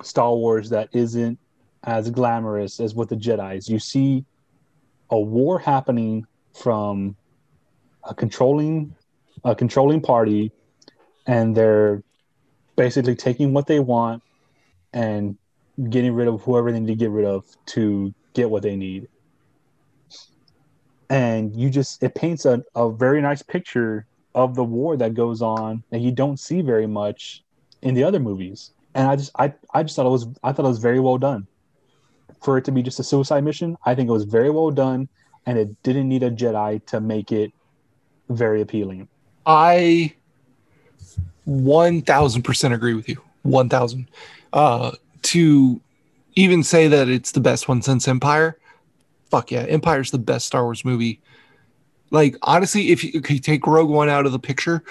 Star 0.02 0.35
Wars 0.35 0.70
that 0.70 0.89
isn't 0.93 1.39
as 1.85 2.10
glamorous 2.10 2.81
as 2.81 2.94
what 2.94 3.09
the 3.09 3.16
Jedi's. 3.16 3.69
You 3.69 3.78
see 3.78 4.24
a 5.10 5.19
war 5.19 5.59
happening 5.59 6.27
from 6.55 7.16
a 8.05 8.15
controlling 8.15 8.94
a 9.44 9.55
controlling 9.55 10.01
party 10.01 10.51
and 11.27 11.56
they're 11.56 12.02
basically 12.77 13.15
taking 13.15 13.52
what 13.52 13.66
they 13.66 13.81
want 13.81 14.23
and 14.93 15.36
getting 15.90 16.12
rid 16.12 16.27
of 16.27 16.43
whoever 16.43 16.73
they 16.73 16.81
need 16.81 16.89
to 16.89 16.97
get 16.97 17.10
rid 17.10 17.24
of 17.24 17.44
to 17.66 18.12
get 18.34 18.50
what 18.50 18.62
they 18.62 18.76
need. 18.76 19.09
And 21.10 21.55
you 21.55 21.70
just 21.70 22.02
it 22.02 22.14
paints 22.14 22.44
a, 22.44 22.62
a 22.74 22.90
very 22.90 23.20
nice 23.22 23.42
picture 23.42 24.06
of 24.34 24.55
the 24.55 24.64
war 24.64 24.96
that 24.96 25.14
goes 25.14 25.40
on 25.42 25.82
that 25.90 26.00
you 26.00 26.12
don't 26.12 26.38
see 26.38 26.60
very 26.60 26.86
much 26.86 27.42
in 27.82 27.94
the 27.94 28.05
other 28.05 28.20
movies. 28.20 28.72
And 28.94 29.09
I 29.09 29.16
just 29.16 29.30
I, 29.38 29.55
I 29.72 29.82
just 29.82 29.96
thought 29.96 30.06
it 30.06 30.10
was 30.10 30.26
I 30.42 30.52
thought 30.52 30.64
it 30.64 30.68
was 30.68 30.78
very 30.78 31.00
well 31.00 31.18
done. 31.18 31.46
For 32.42 32.59
it 32.59 32.64
to 32.66 32.72
be 32.72 32.82
just 32.82 33.00
a 33.00 33.05
suicide 33.05 33.42
mission, 33.42 33.76
I 33.84 33.94
think 33.94 34.09
it 34.09 34.12
was 34.12 34.24
very 34.24 34.50
well 34.50 34.70
done 34.70 35.09
and 35.46 35.59
it 35.59 35.82
didn't 35.82 36.09
need 36.09 36.22
a 36.22 36.30
Jedi 36.30 36.84
to 36.86 37.00
make 37.00 37.32
it 37.32 37.52
very 38.28 38.60
appealing. 38.60 39.09
I 39.46 40.14
1000% 41.48 42.74
agree 42.74 42.94
with 42.94 43.09
you. 43.09 43.16
1000. 43.42 44.09
Uh, 44.52 44.92
to 45.22 45.80
even 46.39 46.62
say 46.62 46.86
that 46.86 47.09
it's 47.09 47.32
the 47.32 47.40
best 47.40 47.66
one 47.66 47.82
since 47.82 48.06
Empire, 48.06 48.59
fuck 49.28 49.51
yeah, 49.51 49.62
Empire's 49.62 50.12
the 50.12 50.19
best 50.19 50.47
Star 50.47 50.62
Wars 50.62 50.85
movie. 50.85 51.20
Like 52.10 52.36
honestly, 52.43 52.90
if 52.90 53.02
you, 53.02 53.10
if 53.15 53.28
you 53.28 53.40
take 53.40 53.66
Rogue 53.66 53.90
One 53.90 54.09
out 54.09 54.24
of 54.24 54.31
the 54.31 54.39
picture, 54.39 54.85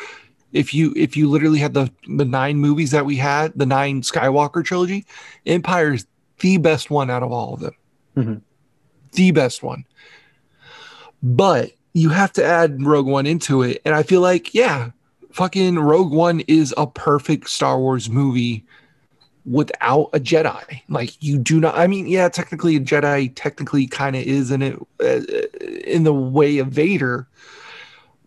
if 0.51 0.73
you 0.73 0.93
if 0.97 1.15
you 1.15 1.29
literally 1.29 1.59
had 1.59 1.73
the 1.73 1.89
the 2.09 2.25
nine 2.25 2.57
movies 2.57 2.91
that 2.91 3.05
we 3.05 3.15
had, 3.15 3.53
the 3.55 3.65
nine 3.65 4.01
Skywalker 4.01 4.63
trilogy, 4.63 5.05
Empire's 5.45 6.05
the 6.39 6.57
best 6.57 6.91
one 6.91 7.09
out 7.09 7.23
of 7.23 7.31
all 7.31 7.53
of 7.53 7.61
them. 7.61 7.75
Mm-hmm. 8.17 8.35
The 9.13 9.31
best 9.31 9.63
one. 9.63 9.85
But 11.23 11.71
you 11.93 12.09
have 12.09 12.33
to 12.33 12.43
add 12.43 12.83
Rogue 12.83 13.07
One 13.07 13.25
into 13.25 13.63
it, 13.63 13.81
and 13.85 13.95
I 13.95 14.03
feel 14.03 14.21
like 14.21 14.53
yeah, 14.53 14.91
fucking 15.31 15.79
Rogue 15.79 16.11
One 16.11 16.41
is 16.41 16.73
a 16.75 16.87
perfect 16.87 17.49
Star 17.49 17.79
Wars 17.79 18.09
movie 18.09 18.65
without 19.49 20.09
a 20.13 20.19
Jedi. 20.19 20.81
Like 20.89 21.21
you 21.23 21.37
do 21.37 21.59
not. 21.59 21.75
I 21.75 21.87
mean, 21.87 22.07
yeah, 22.07 22.29
technically 22.29 22.75
a 22.75 22.79
Jedi 22.79 23.31
technically 23.35 23.87
kind 23.87 24.15
of 24.15 24.23
is 24.23 24.51
in 24.51 24.61
it 24.61 24.79
uh, 25.01 25.21
in 25.85 26.03
the 26.03 26.13
way 26.13 26.57
of 26.57 26.67
Vader, 26.67 27.27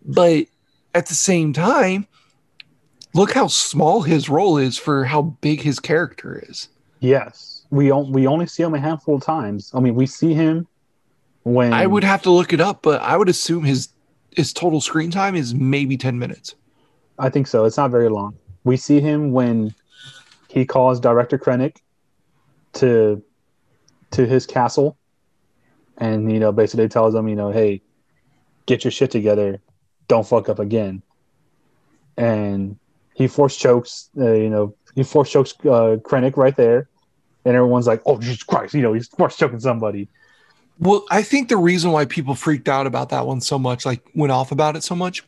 but 0.03 0.47
at 0.93 1.05
the 1.05 1.13
same 1.13 1.53
time, 1.53 2.07
look 3.13 3.31
how 3.33 3.47
small 3.47 4.01
his 4.01 4.29
role 4.29 4.57
is 4.57 4.77
for 4.77 5.05
how 5.05 5.21
big 5.21 5.61
his 5.61 5.79
character 5.79 6.43
is. 6.49 6.67
Yes, 6.99 7.65
we 7.69 7.91
on, 7.91 8.11
we 8.11 8.27
only 8.27 8.47
see 8.47 8.63
him 8.63 8.73
a 8.73 8.79
handful 8.79 9.15
of 9.15 9.23
times. 9.23 9.71
I 9.73 9.79
mean, 9.79 9.95
we 9.95 10.07
see 10.07 10.33
him 10.33 10.67
when 11.43 11.71
I 11.73 11.87
would 11.87 12.03
have 12.03 12.23
to 12.23 12.31
look 12.31 12.51
it 12.51 12.61
up, 12.61 12.81
but 12.81 13.01
I 13.01 13.15
would 13.15 13.29
assume 13.29 13.63
his 13.63 13.89
his 14.35 14.53
total 14.53 14.81
screen 14.81 15.11
time 15.11 15.35
is 15.35 15.53
maybe 15.53 15.97
ten 15.97 16.17
minutes. 16.17 16.55
I 17.19 17.29
think 17.29 17.45
so. 17.45 17.65
It's 17.65 17.77
not 17.77 17.91
very 17.91 18.09
long. 18.09 18.35
We 18.63 18.77
see 18.77 18.99
him 18.99 19.31
when 19.31 19.73
he 20.51 20.65
calls 20.65 20.99
Director 20.99 21.37
Krennic 21.37 21.77
to 22.73 23.23
to 24.11 24.25
his 24.25 24.45
castle, 24.45 24.97
and 25.97 26.31
you 26.31 26.39
know 26.39 26.51
basically 26.51 26.89
tells 26.89 27.15
him, 27.15 27.29
you 27.29 27.35
know, 27.35 27.51
hey, 27.51 27.81
get 28.65 28.83
your 28.83 28.91
shit 28.91 29.11
together, 29.11 29.61
don't 30.09 30.27
fuck 30.27 30.49
up 30.49 30.59
again. 30.59 31.01
And 32.17 32.77
he 33.13 33.27
force 33.27 33.55
chokes, 33.55 34.09
uh, 34.19 34.33
you 34.33 34.49
know, 34.49 34.75
he 34.93 35.03
force 35.03 35.31
chokes 35.31 35.53
uh, 35.61 35.97
Krennic 36.03 36.35
right 36.35 36.55
there, 36.55 36.89
and 37.45 37.55
everyone's 37.55 37.87
like, 37.87 38.01
oh 38.05 38.19
Jesus 38.19 38.43
Christ, 38.43 38.73
you 38.73 38.81
know, 38.81 38.91
he's 38.91 39.07
force 39.07 39.37
choking 39.37 39.61
somebody. 39.61 40.09
Well, 40.79 41.05
I 41.09 41.21
think 41.21 41.47
the 41.47 41.57
reason 41.57 41.91
why 41.91 42.05
people 42.05 42.35
freaked 42.35 42.67
out 42.67 42.87
about 42.87 43.09
that 43.09 43.25
one 43.25 43.39
so 43.39 43.57
much, 43.57 43.85
like 43.85 44.01
went 44.15 44.31
off 44.33 44.51
about 44.51 44.75
it 44.75 44.83
so 44.83 44.95
much, 44.95 45.23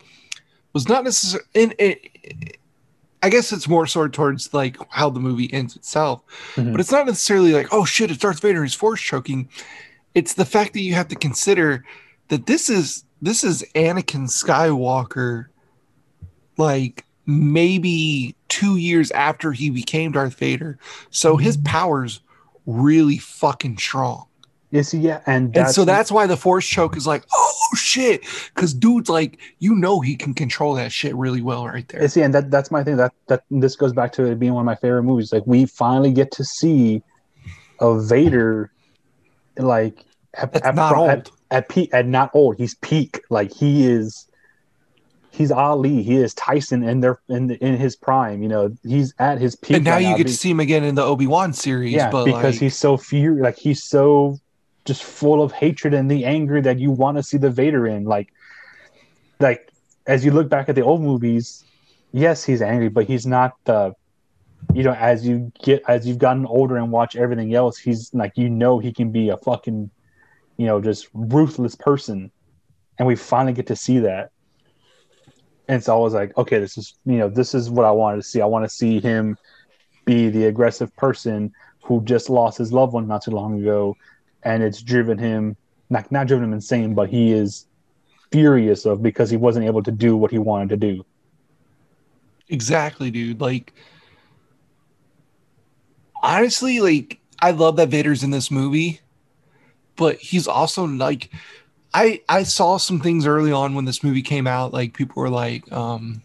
was 0.73 0.89
not 0.89 1.05
necessarily. 1.05 2.11
I 3.23 3.29
guess 3.29 3.53
it's 3.53 3.69
more 3.69 3.87
sort 3.87 4.07
of 4.07 4.11
towards 4.11 4.53
like 4.53 4.75
how 4.89 5.09
the 5.09 5.19
movie 5.21 5.51
ends 5.53 5.75
itself, 5.77 6.21
Mhm. 6.55 6.73
but 6.73 6.81
it's 6.81 6.91
not 6.91 7.05
necessarily 7.07 7.53
like, 7.53 7.67
oh 7.71 7.85
shit, 7.85 8.11
it's 8.11 8.19
Darth 8.19 8.41
Vader, 8.41 8.61
he's 8.63 8.73
force 8.73 8.99
choking. 9.01 9.47
It's 10.13 10.33
the 10.33 10.45
fact 10.45 10.73
that 10.73 10.81
you 10.81 10.93
have 10.93 11.07
to 11.07 11.15
consider 11.15 11.85
that 12.27 12.45
this 12.45 12.69
is 12.69 13.05
this 13.21 13.43
is 13.45 13.63
Anakin 13.75 14.27
Skywalker, 14.27 15.45
like 16.57 17.05
maybe 17.25 18.35
two 18.49 18.75
years 18.75 19.09
after 19.11 19.53
he 19.53 19.69
became 19.69 20.11
Darth 20.11 20.35
Vader, 20.35 20.77
so 21.09 21.37
his 21.37 21.55
powers 21.57 22.19
really 22.65 23.17
fucking 23.17 23.77
strong. 23.77 24.25
Yes, 24.73 24.91
yeah, 24.91 25.21
and 25.27 25.55
And 25.55 25.69
so 25.69 25.85
that's 25.85 26.11
why 26.11 26.25
the 26.25 26.35
force 26.35 26.67
choke 26.67 26.97
is 26.97 27.05
like, 27.05 27.23
oh 27.31 27.67
shit, 27.75 28.23
because 28.55 28.73
dude's 28.73 29.07
like, 29.07 29.37
you 29.59 29.75
know, 29.75 29.99
he 29.99 30.15
can 30.15 30.33
control 30.33 30.73
that 30.73 30.91
shit 30.91 31.13
really 31.13 31.43
well 31.43 31.67
right 31.67 31.87
there. 31.89 32.01
Yeah, 32.01 32.07
see, 32.07 32.21
and 32.23 32.33
that 32.33 32.49
that's 32.49 32.71
my 32.71 32.83
thing. 32.83 32.97
That 32.97 33.13
that 33.27 33.43
this 33.51 33.75
goes 33.75 33.93
back 33.93 34.13
to 34.13 34.25
it 34.25 34.39
being 34.39 34.55
one 34.55 34.63
of 34.63 34.65
my 34.65 34.73
favorite 34.73 35.03
movies. 35.03 35.31
Like 35.31 35.45
we 35.45 35.67
finally 35.67 36.11
get 36.11 36.31
to 36.31 36.43
see 36.43 37.03
a 37.79 38.01
Vader, 38.01 38.71
like 39.59 40.05
at, 40.33 40.55
at, 40.65 40.73
not 40.73 40.95
old. 40.95 41.09
at, 41.11 41.29
at 41.51 41.69
peak, 41.69 41.93
at 41.93 42.07
not 42.07 42.31
old. 42.33 42.57
He's 42.57 42.73
peak. 42.73 43.21
Like 43.29 43.53
he 43.53 43.85
is. 43.85 44.27
He's 45.29 45.51
Ali. 45.51 46.01
He 46.01 46.15
is 46.15 46.33
Tyson 46.33 46.81
in 46.81 47.01
their 47.01 47.19
in 47.29 47.51
in 47.51 47.77
his 47.77 47.95
prime. 47.95 48.41
You 48.41 48.49
know, 48.49 48.75
he's 48.81 49.13
at 49.19 49.39
his 49.39 49.55
peak. 49.55 49.75
and 49.75 49.85
now 49.85 49.93
right 49.93 49.99
you 50.07 50.17
get 50.17 50.25
to 50.25 50.33
see 50.33 50.49
him 50.49 50.59
again 50.59 50.83
in 50.83 50.95
the 50.95 51.03
Obi 51.03 51.27
Wan 51.27 51.53
series. 51.53 51.93
yeah, 51.93 52.09
but 52.09 52.25
because 52.25 52.55
like, 52.55 52.59
he's 52.59 52.75
so 52.75 52.97
furious. 52.97 53.43
Like 53.43 53.57
he's 53.57 53.83
so 53.83 54.39
just 54.85 55.03
full 55.03 55.41
of 55.41 55.51
hatred 55.51 55.93
and 55.93 56.10
the 56.10 56.26
anger 56.26 56.61
that 56.61 56.80
you 56.80 56.91
want 56.91 57.18
to 57.18 57.23
see 57.23 57.38
the 57.38 57.49
Vader 57.49 57.88
in. 57.88 58.05
Like, 58.05 58.34
like 59.39 59.69
as 60.07 60.26
you 60.26 60.31
look 60.31 60.49
back 60.49 60.69
at 60.69 60.76
the 60.76 60.81
old 60.81 61.01
movies, 61.01 61.64
yes, 62.11 62.43
he's 62.43 62.61
angry, 62.61 62.89
but 62.89 63.05
he's 63.05 63.26
not 63.26 63.53
the. 63.65 63.93
You 64.73 64.84
know, 64.84 64.93
as 64.93 65.27
you 65.27 65.51
get 65.61 65.84
as 65.89 66.07
you've 66.07 66.19
gotten 66.19 66.45
older 66.45 66.77
and 66.77 66.89
watch 66.89 67.18
everything 67.18 67.53
else, 67.53 67.77
he's 67.77 68.14
like 68.14 68.38
you 68.38 68.49
know 68.49 68.80
he 68.80 68.93
can 68.93 69.11
be 69.11 69.27
a 69.30 69.38
fucking, 69.38 69.89
you 70.55 70.65
know, 70.65 70.80
just 70.80 71.10
ruthless 71.14 71.76
person, 71.76 72.31
and 72.97 73.05
we 73.05 73.18
finally 73.18 73.51
get 73.51 73.68
to 73.68 73.76
see 73.76 73.99
that. 73.99 74.31
And 75.68 75.77
it's 75.77 75.89
always 75.89 76.14
like, 76.14 76.35
okay, 76.38 76.60
this 76.60 76.77
is 76.77 76.97
you 77.05 77.18
know 77.18 77.27
this 77.30 77.53
is 77.53 77.69
what 77.69 77.85
I 77.85 77.91
wanted 77.91 78.18
to 78.18 78.23
see. 78.23 78.41
I 78.41 78.45
want 78.45 78.64
to 78.64 78.69
see 78.69 79.01
him 79.01 79.38
be 80.05 80.30
the 80.30 80.45
aggressive 80.45 80.95
person 80.95 81.53
who 81.84 82.01
just 82.03 82.30
lost 82.30 82.57
his 82.57 82.72
loved 82.72 82.93
one 82.93 83.07
not 83.07 83.22
too 83.22 83.31
long 83.31 83.60
ago, 83.61 83.95
and 84.45 84.64
it's 84.64 84.82
driven 84.82 85.18
him 85.18 85.57
not 85.90 86.11
not 86.11 86.28
driven 86.28 86.45
him 86.45 86.53
insane, 86.53 86.94
but 86.95 87.10
he 87.10 87.32
is 87.32 87.68
furious 88.32 88.86
of 88.86 89.02
because 89.03 89.30
he 89.30 89.38
wasn't 89.38 89.65
able 89.65 89.84
to 89.84 89.91
do 89.91 90.18
what 90.18 90.32
he 90.32 90.40
wanted 90.40 90.70
to 90.70 90.78
do. 90.78 91.06
exactly, 92.49 93.11
dude. 93.11 93.41
Like, 93.41 93.74
honestly, 96.22 96.80
like, 96.80 97.20
I 97.41 97.52
love 97.52 97.76
that 97.78 97.90
Vader's 97.90 98.24
in 98.24 98.32
this 98.32 98.49
movie, 98.52 99.02
but 99.95 100.18
he's 100.18 100.48
also 100.48 100.86
like, 100.86 101.30
I 101.94 102.22
I 102.30 102.44
saw 102.44 102.78
some 102.78 102.99
things 102.99 103.26
early 103.28 103.52
on 103.52 103.76
when 103.76 103.86
this 103.86 104.03
movie 104.03 104.22
came 104.24 104.48
out. 104.48 104.74
Like, 104.74 104.94
people 104.94 105.22
were 105.22 105.30
like, 105.30 105.72
um, 105.72 106.24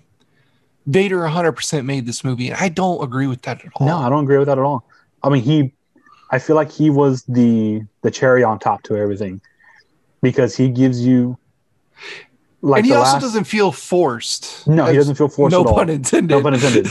Vader 0.86 1.18
100% 1.18 1.84
made 1.84 2.06
this 2.06 2.24
movie, 2.24 2.48
and 2.48 2.56
I 2.58 2.68
don't 2.70 3.02
agree 3.02 3.26
with 3.26 3.42
that 3.42 3.64
at 3.64 3.72
all. 3.76 3.86
No, 3.86 3.98
I 3.98 4.08
don't 4.08 4.24
agree 4.24 4.38
with 4.38 4.46
that 4.48 4.58
at 4.58 4.64
all. 4.64 4.86
I 5.22 5.28
mean, 5.28 5.42
he, 5.42 5.74
I 6.30 6.38
feel 6.38 6.56
like 6.56 6.70
he 6.70 6.90
was 6.90 7.22
the 7.24 7.82
the 8.02 8.10
cherry 8.10 8.42
on 8.44 8.58
top 8.58 8.82
to 8.84 8.96
everything, 8.96 9.40
because 10.22 10.56
he 10.56 10.68
gives 10.68 11.04
you, 11.04 11.38
like 12.62 12.78
and 12.80 12.86
he 12.86 12.92
also 12.92 13.12
last- 13.14 13.22
doesn't 13.22 13.44
feel 13.44 13.72
forced. 13.72 14.66
No, 14.66 14.86
he 14.86 14.94
doesn't 14.96 15.14
feel 15.14 15.28
forced 15.28 15.52
no 15.52 15.62
at 15.62 15.66
all. 15.66 15.74
pun 15.74 15.88
intended. 15.88 16.34
No 16.34 16.42
pun 16.42 16.54
intended. 16.54 16.86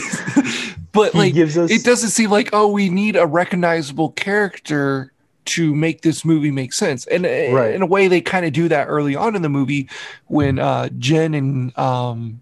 but 0.91 1.11
He 1.11 1.17
like, 1.19 1.33
gives 1.33 1.57
us 1.57 1.69
it 1.69 1.83
doesn't 1.83 2.09
seem 2.09 2.29
like 2.31 2.49
oh, 2.53 2.67
we 2.67 2.89
need 2.89 3.15
a 3.15 3.25
recognizable 3.27 4.11
character 4.11 5.11
to 5.45 5.73
make 5.75 6.01
this 6.01 6.25
movie 6.25 6.51
make 6.51 6.73
sense. 6.73 7.05
And 7.07 7.25
uh, 7.25 7.29
Right. 7.29 7.73
in 7.73 7.81
a 7.81 7.85
way, 7.85 8.07
they 8.09 8.19
kind 8.21 8.45
of 8.45 8.51
do 8.53 8.67
that 8.67 8.85
early 8.85 9.15
on 9.15 9.33
in 9.35 9.43
the 9.43 9.49
movie 9.49 9.87
when 10.25 10.59
uh, 10.59 10.89
Jyn 10.97 11.37
and 11.37 11.77
um, 11.77 12.41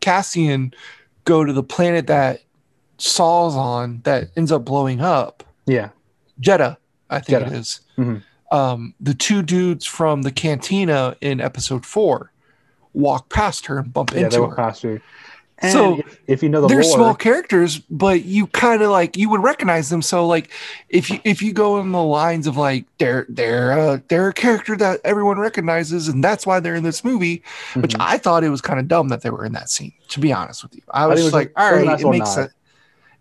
Cassian 0.00 0.72
go 1.24 1.44
to 1.44 1.52
the 1.52 1.64
planet 1.64 2.06
that 2.06 2.42
Saw's 2.98 3.56
on 3.56 4.02
that 4.04 4.28
ends 4.36 4.52
up 4.52 4.64
blowing 4.64 5.00
up. 5.00 5.42
yeah, 5.66 5.88
Jedha, 6.40 6.76
I 7.10 7.20
think 7.20 7.46
it 7.46 7.52
is. 7.52 7.80
Mhm. 7.98 8.22
Um, 8.52 8.94
the 9.00 9.14
two 9.14 9.42
dudes 9.42 9.84
from 9.86 10.22
the 10.22 10.30
cantina 10.30 11.16
in 11.20 11.40
episode 11.40 11.84
four 11.84 12.30
walk 12.92 13.28
past 13.28 13.66
her 13.66 13.78
and 13.78 13.92
bump 13.92 14.12
yeah, 14.12 14.20
they 14.20 14.24
into 14.26 14.42
were 14.42 14.54
her. 14.54 15.02
And 15.58 15.72
So, 15.72 16.00
if, 16.26 16.42
you 16.42 16.48
know 16.48 16.60
the 16.60 16.66
They're 16.68 16.82
lore, 16.82 16.94
small 16.96 17.14
characters, 17.14 17.78
but 17.88 18.24
you 18.24 18.48
kind 18.48 18.82
of 18.82 18.90
like 18.90 19.16
you 19.16 19.30
would 19.30 19.42
recognize 19.42 19.88
them. 19.88 20.02
So 20.02 20.26
like 20.26 20.50
if 20.88 21.08
you 21.08 21.20
if 21.24 21.40
you 21.42 21.52
go 21.52 21.78
in 21.80 21.92
the 21.92 22.02
lines 22.02 22.48
of 22.48 22.56
like 22.56 22.86
they're 22.98 23.24
they're 23.28 23.72
uh, 23.72 23.98
they're 24.08 24.28
a 24.28 24.32
character 24.32 24.76
that 24.76 25.00
everyone 25.04 25.38
recognizes, 25.38 26.08
and 26.08 26.22
that's 26.24 26.44
why 26.44 26.58
they're 26.58 26.74
in 26.74 26.82
this 26.82 27.04
movie. 27.04 27.42
Which 27.74 27.94
Mhm. 27.94 28.00
I 28.00 28.18
thought 28.18 28.42
it 28.42 28.48
was 28.50 28.60
kind 28.60 28.80
of 28.80 28.88
dumb 28.88 29.08
that 29.08 29.22
they 29.22 29.30
were 29.30 29.44
in 29.44 29.52
that 29.52 29.70
scene. 29.70 29.92
To 30.08 30.20
be 30.20 30.32
honest 30.32 30.64
with 30.64 30.74
you, 30.74 30.82
I 30.90 31.06
was 31.06 31.20
just 31.20 31.26
was 31.26 31.32
like, 31.34 31.52
all 31.56 31.72
right, 31.72 31.82
it 31.82 31.88
all 31.88 31.92
was 31.94 32.02
a 32.02 32.06
right, 32.06 32.12
nice 32.12 32.16
it 32.16 32.18
makes 32.18 32.34
sense. 32.34 32.52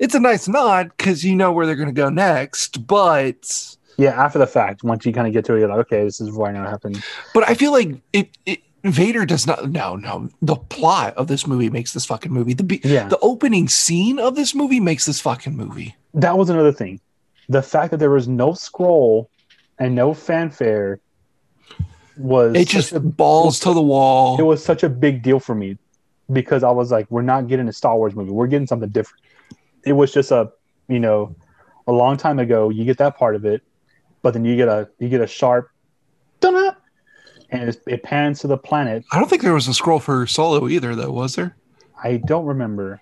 It's 0.03 0.13
a 0.15 0.19
nice 0.19 0.49
nod 0.49 0.91
because 0.97 1.23
you 1.23 1.33
know 1.33 1.53
where 1.53 1.65
they're 1.65 1.77
going 1.77 1.87
to 1.87 1.93
go 1.93 2.09
next, 2.09 2.85
but 2.87 3.75
yeah, 3.97 4.09
after 4.21 4.37
the 4.37 4.45
fact, 4.47 4.83
once 4.83 5.05
you 5.05 5.13
kind 5.13 5.27
of 5.27 5.33
get 5.33 5.45
to 5.45 5.55
it, 5.55 5.59
you're 5.61 5.69
like, 5.69 5.79
okay, 5.85 6.03
this 6.03 6.19
is 6.19 6.29
why 6.31 6.51
now 6.51 6.67
happened. 6.69 7.01
But 7.33 7.47
I 7.47 7.53
feel 7.53 7.71
like 7.71 8.01
it, 8.11 8.27
it 8.45 8.59
Vader 8.83 9.25
does 9.25 9.47
not. 9.47 9.69
No, 9.71 9.95
no. 9.95 10.27
The 10.41 10.57
plot 10.57 11.13
of 11.15 11.27
this 11.27 11.47
movie 11.47 11.69
makes 11.69 11.93
this 11.93 12.05
fucking 12.05 12.33
movie. 12.33 12.53
The 12.53 12.81
Yeah, 12.83 13.07
the 13.07 13.17
opening 13.21 13.69
scene 13.69 14.19
of 14.19 14.35
this 14.35 14.53
movie 14.53 14.81
makes 14.81 15.05
this 15.05 15.21
fucking 15.21 15.55
movie. 15.55 15.95
that 16.15 16.37
was 16.37 16.49
another 16.49 16.73
thing. 16.73 16.99
the 17.47 17.61
fact 17.61 17.91
that 17.91 17.97
there 17.97 18.09
was 18.11 18.27
no 18.27 18.53
scroll 18.53 19.29
and 19.79 19.95
no 19.95 20.13
fanfare 20.13 20.99
was 22.17 22.55
It 22.55 22.67
just 22.67 22.91
a- 22.91 22.99
balls 22.99 23.59
to 23.61 23.73
the 23.73 23.81
wall. 23.81 24.37
it 24.39 24.43
was 24.43 24.61
such 24.63 24.83
a 24.83 24.89
big 24.89 25.23
deal 25.23 25.39
for 25.39 25.55
me 25.55 25.77
because 26.31 26.61
I 26.63 26.71
was 26.71 26.91
like, 26.91 27.09
we're 27.09 27.21
not 27.21 27.47
getting 27.47 27.67
a 27.69 27.73
Star 27.73 27.95
Wars 27.97 28.15
movie. 28.15 28.31
We're 28.31 28.47
getting 28.47 28.67
something 28.67 28.89
different. 28.89 29.21
It 29.85 29.93
was 29.93 30.13
just 30.13 30.31
a, 30.31 30.51
you 30.87 30.99
know, 30.99 31.35
a 31.87 31.91
long 31.91 32.17
time 32.17 32.39
ago. 32.39 32.69
You 32.69 32.85
get 32.85 32.97
that 32.99 33.17
part 33.17 33.35
of 33.35 33.45
it, 33.45 33.61
but 34.21 34.33
then 34.33 34.45
you 34.45 34.55
get 34.55 34.67
a 34.67 34.89
you 34.99 35.09
get 35.09 35.21
a 35.21 35.27
sharp, 35.27 35.69
and 36.41 37.69
it, 37.69 37.81
it 37.87 38.03
pans 38.03 38.39
to 38.41 38.47
the 38.47 38.57
planet. 38.57 39.03
I 39.11 39.19
don't 39.19 39.29
think 39.29 39.41
there 39.41 39.53
was 39.53 39.67
a 39.67 39.73
scroll 39.73 39.99
for 39.99 40.25
Solo 40.27 40.67
either, 40.67 40.95
though, 40.95 41.11
was 41.11 41.35
there? 41.35 41.55
I 42.03 42.17
don't 42.17 42.45
remember, 42.45 43.01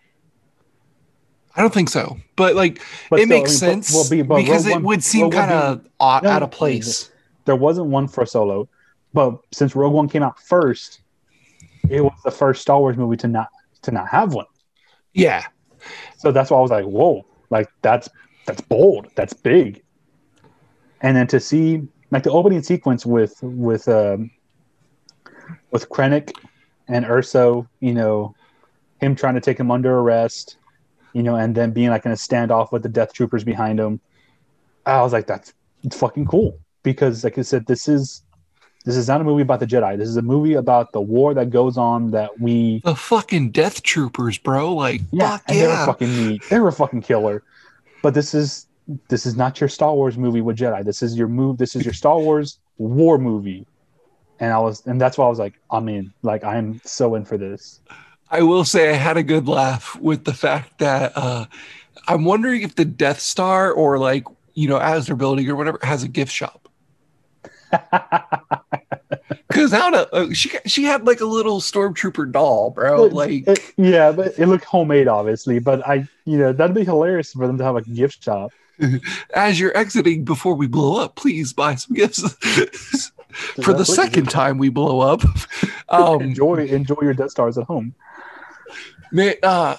I 1.56 1.62
don't 1.62 1.74
think 1.74 1.90
so. 1.90 2.18
But 2.36 2.56
like, 2.56 2.82
but 3.10 3.20
it 3.20 3.26
still, 3.26 3.38
makes 3.40 3.62
I 3.64 3.68
mean, 3.68 3.80
but- 3.80 3.86
sense 3.86 3.94
well, 4.12 4.24
but 4.26 4.36
because 4.38 4.66
Rogue 4.66 4.72
it 4.72 4.76
One- 4.76 4.84
would 4.84 5.04
seem 5.04 5.32
kind 5.32 5.52
of 5.52 5.86
out, 6.00 6.24
No, 6.24 6.30
out 6.30 6.44
of 6.44 6.52
place. 6.52 7.12
there 7.46 7.56
wasn't 7.56 7.88
one 7.88 8.08
for 8.08 8.26
Solo, 8.26 8.70
but 9.14 9.40
since 9.52 9.76
Rogue 9.76 9.94
One 9.94 10.08
came 10.08 10.24
out 10.24 10.40
first, 10.40 11.02
it 11.90 12.02
was 12.02 12.14
the 12.24 12.32
first 12.32 12.62
Star 12.62 12.80
Wars 12.80 12.96
movie 12.98 13.18
to 13.18 13.28
not 13.28 13.48
to 13.84 13.92
not 13.92 14.08
have 14.10 14.34
one. 14.34 14.46
Yeah, 15.14 15.46
So 16.22 16.32
that's 16.32 16.52
why 16.52 16.60
I 16.60 16.62
was 16.62 16.70
like, 16.70 16.86
whoa, 16.86 17.26
like 17.50 17.68
that's 17.82 18.08
that's 18.46 18.62
bold, 18.62 19.08
that's 19.16 19.34
big. 19.34 19.82
And 21.02 21.18
then 21.18 21.26
to 21.28 21.40
see 21.40 21.82
like 22.12 22.22
the 22.22 22.30
opening 22.30 22.62
sequence 22.62 23.08
with 23.08 23.42
with 23.42 23.88
um 23.88 24.30
with 25.72 25.90
Krennic 25.90 26.32
and 26.88 27.06
Erso, 27.06 27.68
you 27.80 27.96
know, 27.96 28.36
him 29.00 29.16
trying 29.16 29.34
to 29.34 29.42
take 29.42 29.60
him 29.60 29.72
under 29.72 29.98
arrest, 29.98 30.58
you 31.14 31.24
know, 31.24 31.38
and 31.38 31.56
then 31.56 31.72
being 31.72 31.90
like 31.90 32.06
in 32.06 32.12
a 32.12 32.16
standoff 32.16 32.72
with 32.72 32.84
the 32.84 32.90
Death 32.90 33.14
Troopers 33.14 33.44
behind 33.44 33.80
him. 33.80 34.00
I 34.86 35.02
was 35.02 35.14
like, 35.14 35.26
that's 35.26 35.56
it's 35.84 35.98
fucking 35.98 36.28
cool 36.28 36.60
because, 36.84 37.24
like 37.24 37.40
I 37.40 37.42
said, 37.42 37.66
this 37.66 37.88
is 37.88 38.22
this 38.84 38.96
is 38.96 39.08
not 39.08 39.22
a 39.22 39.24
movie 39.24 39.44
about 39.44 39.60
the 39.60 39.68
Jedi. 39.68 39.98
This 39.98 40.10
is 40.10 40.18
a 40.18 40.22
movie 40.22 40.56
about 40.56 40.92
the 40.92 41.02
war 41.02 41.34
that 41.34 41.50
goes 41.50 41.78
on 41.78 42.12
that 42.12 42.40
we 42.40 42.82
the 42.84 42.96
fucking 42.96 43.52
Death 43.52 43.84
Troopers, 43.84 44.38
bro. 44.38 44.74
Like, 44.74 45.02
yeah, 45.12 45.38
fuck 45.38 45.44
and 45.50 45.60
they 45.60 45.68
were 45.68 45.86
fucking 45.86 46.16
neat. 46.16 46.44
They 46.50 46.60
were 46.60 46.72
fucking 46.72 47.02
killer. 47.02 47.44
But 48.02 48.14
this 48.14 48.34
is 48.34 48.68
this 49.08 49.26
is 49.26 49.36
not 49.36 49.60
your 49.62 49.70
Star 49.70 49.94
Wars 49.94 50.18
movie 50.18 50.42
with 50.42 50.58
Jedi. 50.58 50.84
This 50.84 51.04
is 51.04 51.18
your 51.18 51.28
move. 51.28 51.58
This 51.58 51.76
is 51.76 51.86
your 51.86 51.94
Star 51.94 52.18
Wars 52.18 52.58
war 52.78 53.18
movie. 53.18 53.66
And 54.40 54.52
I 54.52 54.58
was, 54.58 54.86
and 54.88 55.00
that's 55.00 55.20
why 55.20 55.26
I 55.26 55.30
was 55.30 55.38
like, 55.38 55.54
I'm 55.70 55.88
in. 55.88 56.12
Like, 56.24 56.44
I'm 56.44 56.82
so 56.84 57.14
in 57.14 57.26
for 57.26 57.38
this. 57.38 57.80
I 58.32 58.42
will 58.42 58.66
say 58.66 58.90
I 58.90 58.94
had 58.94 59.18
a 59.18 59.24
good 59.24 59.48
laugh 59.48 59.96
with 59.98 60.24
the 60.24 60.34
fact 60.34 60.80
that 60.80 61.12
uh, 61.16 61.46
I'm 62.08 62.26
wondering 62.26 62.64
if 62.64 62.76
the 62.76 62.86
Death 62.86 63.20
Star 63.20 63.72
or 63.72 64.00
like 64.00 64.26
you 64.54 64.68
know 64.68 64.80
as 64.80 65.08
they're 65.08 65.16
building 65.16 65.48
or 65.50 65.56
whatever 65.56 65.80
has 65.84 66.04
a 66.04 66.08
gift 66.08 66.32
shop. 66.32 66.68
Because 69.52 69.74
I 69.74 69.80
don't 69.80 69.92
know, 69.92 70.08
uh, 70.12 70.34
she 70.34 70.52
she 70.66 70.84
had 70.84 71.06
like 71.06 71.22
a 71.22 71.26
little 71.26 71.60
stormtrooper 71.60 72.32
doll, 72.32 72.72
bro. 72.72 73.08
But 73.10 73.14
Like 73.14 73.48
it- 73.48 73.74
yeah, 73.78 74.12
but 74.12 74.38
it 74.38 74.48
looked 74.48 74.66
homemade, 74.66 75.08
obviously. 75.08 75.60
But 75.60 75.88
I, 75.88 76.08
you 76.26 76.38
know, 76.38 76.54
that'd 76.54 76.76
be 76.76 76.84
hilarious 76.84 77.34
for 77.34 77.48
them 77.48 77.58
to 77.58 77.64
have 77.64 77.76
a 77.76 77.82
gift 77.82 78.24
shop. 78.24 78.52
as 79.34 79.60
you're 79.60 79.76
exiting 79.78 80.24
before 80.24 80.56
we 80.56 80.68
blow 80.68 81.00
up, 81.02 81.16
please 81.16 81.54
buy 81.54 81.76
some 81.76 81.96
gifts. 81.96 82.22
For 83.32 83.72
the 83.72 83.78
That's 83.78 83.90
what 83.90 83.98
you 83.98 84.04
second 84.04 84.30
time 84.30 84.58
we 84.58 84.68
blow 84.68 85.00
up, 85.00 85.22
um, 85.90 86.22
enjoy 86.22 86.66
enjoy 86.66 86.98
your 87.02 87.14
Death 87.14 87.32
Stars 87.32 87.58
at 87.58 87.64
home. 87.64 87.96
Man, 89.12 89.36
uh, 89.42 89.78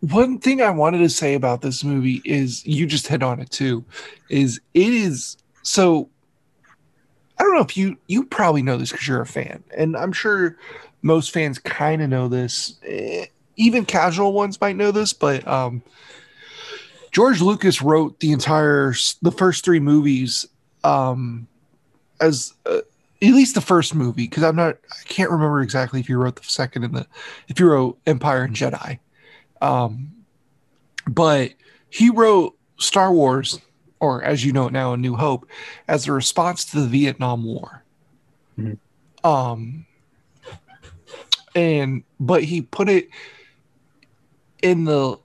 one 0.00 0.38
thing 0.38 0.62
I 0.62 0.70
wanted 0.70 0.98
to 0.98 1.10
say 1.10 1.34
about 1.34 1.60
this 1.60 1.84
movie 1.84 2.22
is 2.24 2.64
you 2.66 2.86
just 2.86 3.06
hit 3.06 3.22
on 3.22 3.38
it 3.38 3.50
too. 3.50 3.84
Is 4.30 4.60
it 4.72 4.92
is 4.94 5.36
so? 5.62 6.08
I 7.40 7.42
don't 7.42 7.54
know 7.54 7.62
if 7.62 7.74
you 7.74 7.96
you 8.06 8.24
probably 8.24 8.62
know 8.62 8.76
this 8.76 8.92
because 8.92 9.08
you're 9.08 9.22
a 9.22 9.26
fan, 9.26 9.64
and 9.74 9.96
I'm 9.96 10.12
sure 10.12 10.58
most 11.00 11.32
fans 11.32 11.58
kind 11.58 12.02
of 12.02 12.10
know 12.10 12.28
this. 12.28 12.78
Eh, 12.86 13.24
Even 13.56 13.86
casual 13.86 14.34
ones 14.34 14.60
might 14.60 14.76
know 14.76 14.90
this, 14.90 15.14
but 15.14 15.48
um, 15.48 15.82
George 17.12 17.40
Lucas 17.40 17.80
wrote 17.80 18.20
the 18.20 18.32
entire 18.32 18.92
the 19.22 19.32
first 19.32 19.64
three 19.64 19.80
movies 19.80 20.46
um, 20.84 21.48
as 22.20 22.52
uh, 22.66 22.82
at 23.22 23.32
least 23.32 23.54
the 23.54 23.62
first 23.62 23.94
movie 23.94 24.26
because 24.26 24.42
I'm 24.42 24.56
not 24.56 24.76
I 24.90 25.02
can't 25.08 25.30
remember 25.30 25.62
exactly 25.62 25.98
if 25.98 26.10
you 26.10 26.18
wrote 26.18 26.36
the 26.36 26.44
second 26.44 26.84
and 26.84 26.94
the 26.94 27.06
if 27.48 27.58
you 27.58 27.70
wrote 27.70 27.98
Empire 28.06 28.42
and 28.44 28.54
Jedi. 28.54 28.98
Um, 29.62 30.12
but 31.06 31.52
he 31.88 32.10
wrote 32.10 32.54
Star 32.78 33.12
Wars, 33.12 33.60
or 34.00 34.22
as 34.24 34.44
you 34.44 34.52
know 34.52 34.66
it 34.66 34.72
now, 34.72 34.94
A 34.94 34.96
New 34.96 35.14
Hope, 35.16 35.46
as 35.86 36.08
a 36.08 36.12
response 36.12 36.64
to 36.66 36.80
the 36.80 36.86
Vietnam 36.86 37.44
War. 37.44 37.84
Mhm. 38.58 38.78
Um, 39.22 39.86
and 41.54 42.02
but 42.18 42.44
he 42.44 42.62
put 42.62 42.88
it 42.88 43.08
in 44.62 44.84
the 44.84 45.18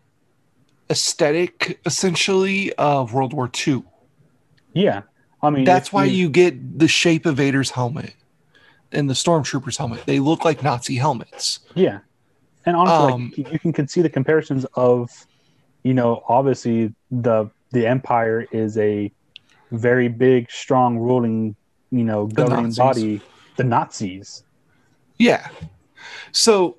aesthetic 0.90 1.80
essentially 1.86 2.74
of 2.74 3.14
World 3.14 3.34
War 3.34 3.50
II. 3.68 3.84
Yeah, 4.74 5.04
I 5.42 5.50
mean 5.50 5.64
That's 5.64 5.94
why 5.94 6.06
you 6.06 6.30
get 6.30 6.80
the 6.80 6.88
shape 6.88 7.26
of 7.26 7.38
Vader's 7.38 7.72
helmet 7.72 8.14
and 8.92 9.10
the 9.10 9.14
stormtrooper's 9.14 9.78
helmet. 9.78 10.06
They 10.06 10.20
look 10.20 10.44
like 10.44 10.64
Nazi 10.64 10.96
helmets. 10.96 11.60
Yeah, 11.76 12.00
and 12.66 12.76
honestly, 12.76 13.14
Um, 13.14 13.34
like, 13.38 13.64
you 13.64 13.72
can 13.74 13.88
see 13.88 14.02
the 14.02 14.10
comparisons 14.10 14.66
of, 14.76 15.10
you 15.84 15.94
know, 15.94 16.24
obviously 16.28 16.94
the 17.10 17.50
the 17.72 17.88
Empire 17.88 18.48
is 18.52 18.78
a 18.78 19.12
very 19.72 20.08
big, 20.08 20.50
strong, 20.50 20.98
ruling, 20.98 21.56
you 21.92 22.04
know, 22.04 22.28
governing 22.28 22.66
Nazis. 22.66 22.78
body. 22.78 23.22
The 23.58 23.64
Nazis. 23.64 24.44
Yeah. 25.18 25.48
So 26.32 26.78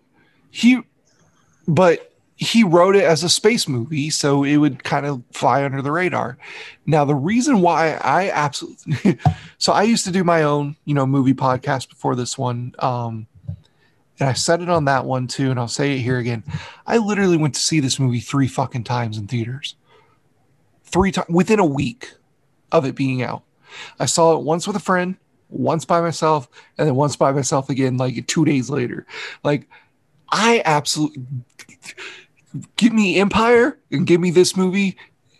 he, 0.50 0.80
but 1.66 2.12
he 2.36 2.62
wrote 2.62 2.96
it 2.96 3.04
as 3.04 3.24
a 3.24 3.28
space 3.28 3.66
movie, 3.66 4.10
so 4.10 4.44
it 4.44 4.58
would 4.58 4.84
kind 4.84 5.06
of 5.06 5.22
fly 5.32 5.64
under 5.64 5.80
the 5.80 5.90
radar. 5.90 6.36
Now, 6.84 7.04
the 7.04 7.14
reason 7.14 7.62
why 7.62 7.94
I 7.94 8.30
absolutely, 8.30 9.18
so 9.58 9.72
I 9.72 9.84
used 9.84 10.04
to 10.04 10.10
do 10.10 10.22
my 10.22 10.42
own, 10.42 10.76
you 10.84 10.94
know, 10.94 11.06
movie 11.06 11.34
podcast 11.34 11.88
before 11.88 12.14
this 12.14 12.36
one. 12.36 12.74
Um, 12.78 13.26
and 14.20 14.28
I 14.28 14.34
said 14.34 14.60
it 14.60 14.68
on 14.68 14.84
that 14.84 15.06
one 15.06 15.26
too, 15.26 15.50
and 15.50 15.58
I'll 15.58 15.68
say 15.68 15.94
it 15.94 16.00
here 16.00 16.18
again. 16.18 16.44
I 16.86 16.98
literally 16.98 17.36
went 17.38 17.54
to 17.54 17.60
see 17.60 17.80
this 17.80 17.98
movie 17.98 18.20
three 18.20 18.48
fucking 18.48 18.84
times 18.84 19.16
in 19.18 19.26
theaters. 19.26 19.74
Three 20.86 21.12
times 21.12 21.28
within 21.28 21.58
a 21.58 21.64
week 21.64 22.12
of 22.72 22.84
it 22.84 22.94
being 22.94 23.22
out. 23.22 23.42
I 24.00 24.06
saw 24.06 24.36
it 24.36 24.42
once 24.42 24.66
with 24.66 24.76
a 24.76 24.80
friend, 24.80 25.16
once 25.48 25.84
by 25.84 26.00
myself, 26.00 26.48
and 26.78 26.88
then 26.88 26.94
once 26.94 27.16
by 27.16 27.32
myself 27.32 27.68
again, 27.68 27.96
like 27.96 28.26
two 28.26 28.44
days 28.44 28.70
later. 28.70 29.06
Like, 29.44 29.68
I 30.30 30.62
absolutely 30.64 31.24
give 32.76 32.92
me 32.92 33.18
Empire 33.20 33.78
and 33.90 34.06
give 34.06 34.20
me 34.20 34.30
this 34.30 34.56
movie 34.56 34.96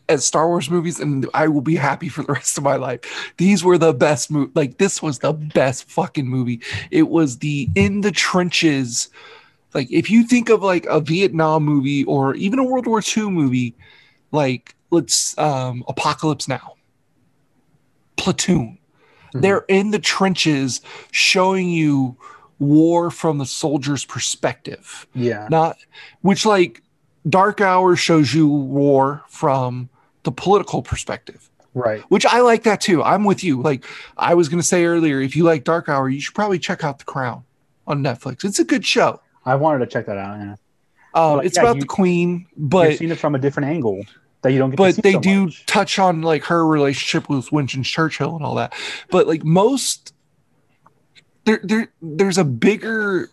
as 0.09 0.24
Star 0.24 0.47
Wars 0.47 0.70
movies, 0.70 1.01
and 1.01 1.28
I 1.35 1.48
will 1.48 1.60
be 1.60 1.77
happy 1.77 2.09
for 2.09 2.23
the 2.23 2.32
rest 2.35 2.59
of 2.59 2.64
my 2.64 2.77
life. 2.77 3.32
These 3.39 3.64
were 3.64 3.78
the 3.78 3.93
best 3.93 4.31
movie. 4.31 4.52
Like, 4.55 4.78
this 4.78 5.02
was 5.02 5.18
the 5.18 5.32
best 5.32 5.90
fucking 5.90 6.28
movie. 6.28 6.60
It 6.90 7.09
was 7.09 7.39
the 7.39 7.68
in 7.74 8.02
the 8.02 8.12
trenches. 8.12 9.09
Like, 9.74 9.90
if 9.90 10.10
you 10.10 10.23
think 10.24 10.48
of 10.48 10.62
like 10.62 10.86
a 10.86 11.01
Vietnam 11.01 11.64
movie 11.64 12.05
or 12.05 12.35
even 12.35 12.59
a 12.59 12.64
World 12.64 12.86
War 12.86 13.02
II 13.16 13.31
movie, 13.31 13.74
like 14.31 14.76
let's 14.91 15.37
um 15.39 15.85
Apocalypse 15.89 16.49
Now, 16.49 16.75
Platoon. 18.17 18.79
Mhm. 19.35 19.43
They're 19.43 19.65
in 19.69 19.91
the 19.91 19.99
trenches 19.99 20.81
showing 21.11 21.69
you 21.69 22.17
war 22.59 23.11
from 23.11 23.39
the 23.39 23.45
soldier's 23.47 24.05
perspective 24.05 25.07
Yeah, 25.15 25.47
not 25.51 25.77
which 26.23 26.47
like 26.47 26.83
dark 27.29 27.61
hour 27.61 27.97
shows 27.97 28.33
you 28.33 28.49
war 28.49 29.23
from 29.29 29.91
the 30.23 30.33
political 30.33 30.81
perspective 30.81 31.51
right. 31.75 32.01
which 32.09 32.25
i 32.25 32.41
like 32.41 32.63
that 32.63 32.81
too 32.81 33.03
i'm 33.03 33.25
with 33.25 33.45
you 33.45 33.61
like 33.61 33.85
i 34.17 34.33
was 34.33 34.49
going 34.49 34.61
to 34.61 34.67
say 34.67 34.87
earlier 34.87 35.21
if 35.21 35.37
you 35.37 35.45
like 35.45 35.65
dark 35.65 35.89
hour 35.91 36.09
you 36.09 36.19
should 36.21 36.35
probably 36.35 36.59
check 36.59 36.83
out 36.83 36.99
the 36.99 37.05
crown 37.05 37.45
on 37.87 38.03
netflix 38.03 38.43
it's 38.43 38.59
a 38.59 38.65
good 38.65 38.87
show 38.87 39.21
I 39.45 39.55
wanted 39.57 39.79
to 39.81 39.87
check 39.87 40.07
that 40.07 40.17
out. 40.19 40.39
Yeah. 40.41 40.55
um, 41.15 41.37
Like, 41.37 41.47
it's 41.47 41.57
yeah, 41.57 41.63
about 41.63 41.77
you- 41.77 41.83
the 41.83 41.87
queen 41.87 42.47
You've 42.57 42.71
but 42.71 42.97
seen 42.97 43.13
it 43.13 43.19
from 43.19 43.35
a 43.35 43.39
different 43.39 43.69
angle 43.69 44.03
that 44.43 44.53
you 44.53 44.59
don't 44.59 44.71
get. 44.71 44.77
to 44.77 44.83
but 44.83 44.97
they 45.03 45.13
so 45.13 45.21
do 45.21 45.45
much. 45.47 45.67
touch 45.67 45.99
on 45.99 46.23
like 46.23 46.45
her 46.45 46.67
relationship 46.67 47.29
with 47.29 47.51
Winston 47.53 47.83
Churchill 47.83 48.37
and 48.37 48.45
all 48.45 48.55
that. 48.57 48.75
But 49.11 49.27
like 49.27 49.45
most 49.45 50.13
there 51.45 51.61
there 51.63 51.89
there's 52.03 52.39
a 52.39 52.45
bigger 52.45 53.31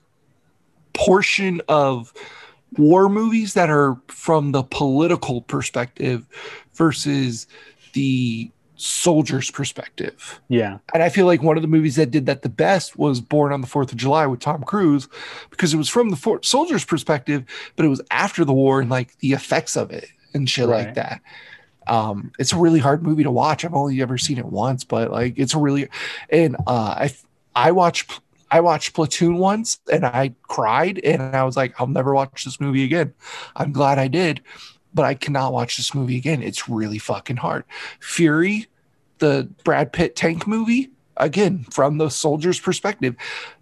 portion 0.93 1.61
of 1.67 2.13
war 2.77 3.09
movies 3.09 3.53
that 3.53 3.69
are 3.69 3.99
from 4.07 4.51
the 4.51 4.63
political 4.63 5.41
perspective 5.41 6.25
versus 6.73 7.47
the 7.93 8.49
soldier's 8.75 9.49
perspective. 9.49 10.41
Yeah, 10.49 10.79
And 10.93 11.01
I 11.03 11.09
feel 11.09 11.25
like 11.25 11.41
one 11.41 11.55
of 11.55 11.61
the 11.61 11.67
movies 11.69 11.95
that 11.95 12.11
did 12.11 12.25
that 12.25 12.41
the 12.41 12.49
best 12.49 12.97
was 12.97 13.21
Born 13.21 13.53
on 13.53 13.61
the 13.61 13.67
Fourth 13.67 13.91
of 13.91 13.97
July 13.97 14.25
with 14.25 14.39
Tom 14.39 14.63
Cruise, 14.63 15.07
because 15.51 15.73
it 15.73 15.77
was 15.77 15.87
from 15.87 16.09
the 16.09 16.15
for- 16.15 16.41
soldier's 16.43 16.83
perspective, 16.83 17.45
but 17.75 17.85
it 17.85 17.89
was 17.89 18.01
after 18.11 18.43
the 18.43 18.51
war 18.53 18.81
and 18.81 18.89
like 18.89 19.17
the 19.19 19.31
effects 19.33 19.77
of 19.77 19.91
it 19.91 20.07
and 20.33 20.49
shit 20.49 20.67
like 20.67 20.95
that. 20.95 21.21
Um, 21.87 22.31
it's 22.39 22.53
a 22.53 22.57
really 22.57 22.79
hard 22.79 23.03
movie 23.03 23.23
to 23.23 23.31
watch. 23.31 23.65
I've 23.65 23.73
only 23.73 24.01
ever 24.01 24.17
seen 24.17 24.37
it 24.37 24.45
once, 24.45 24.83
but 24.83 25.11
like 25.11 25.37
it's 25.37 25.53
a 25.53 25.59
really 25.59 25.89
and 26.29 26.55
uh 26.67 26.95
I 26.97 27.13
I 27.55 27.71
watched 27.71 28.21
I 28.51 28.61
watched 28.61 28.93
Platoon 28.93 29.37
once 29.37 29.79
and 29.91 30.05
I 30.05 30.33
cried 30.43 30.99
and 31.03 31.21
I 31.35 31.43
was 31.43 31.57
like, 31.57 31.73
I'll 31.79 31.87
never 31.87 32.13
watch 32.13 32.45
this 32.45 32.59
movie 32.61 32.83
again. 32.83 33.13
I'm 33.55 33.71
glad 33.73 33.97
I 33.99 34.07
did, 34.07 34.41
but 34.93 35.05
I 35.05 35.15
cannot 35.15 35.53
watch 35.53 35.75
this 35.75 35.93
movie 35.93 36.17
again. 36.17 36.41
It's 36.43 36.69
really 36.69 36.99
fucking 36.99 37.37
hard. 37.37 37.63
Fury, 37.99 38.67
the 39.17 39.49
Brad 39.63 39.91
Pitt 39.91 40.15
tank 40.15 40.45
movie, 40.47 40.91
again, 41.17 41.65
from 41.71 41.97
the 41.97 42.09
soldier's 42.09 42.59
perspective, 42.59 43.15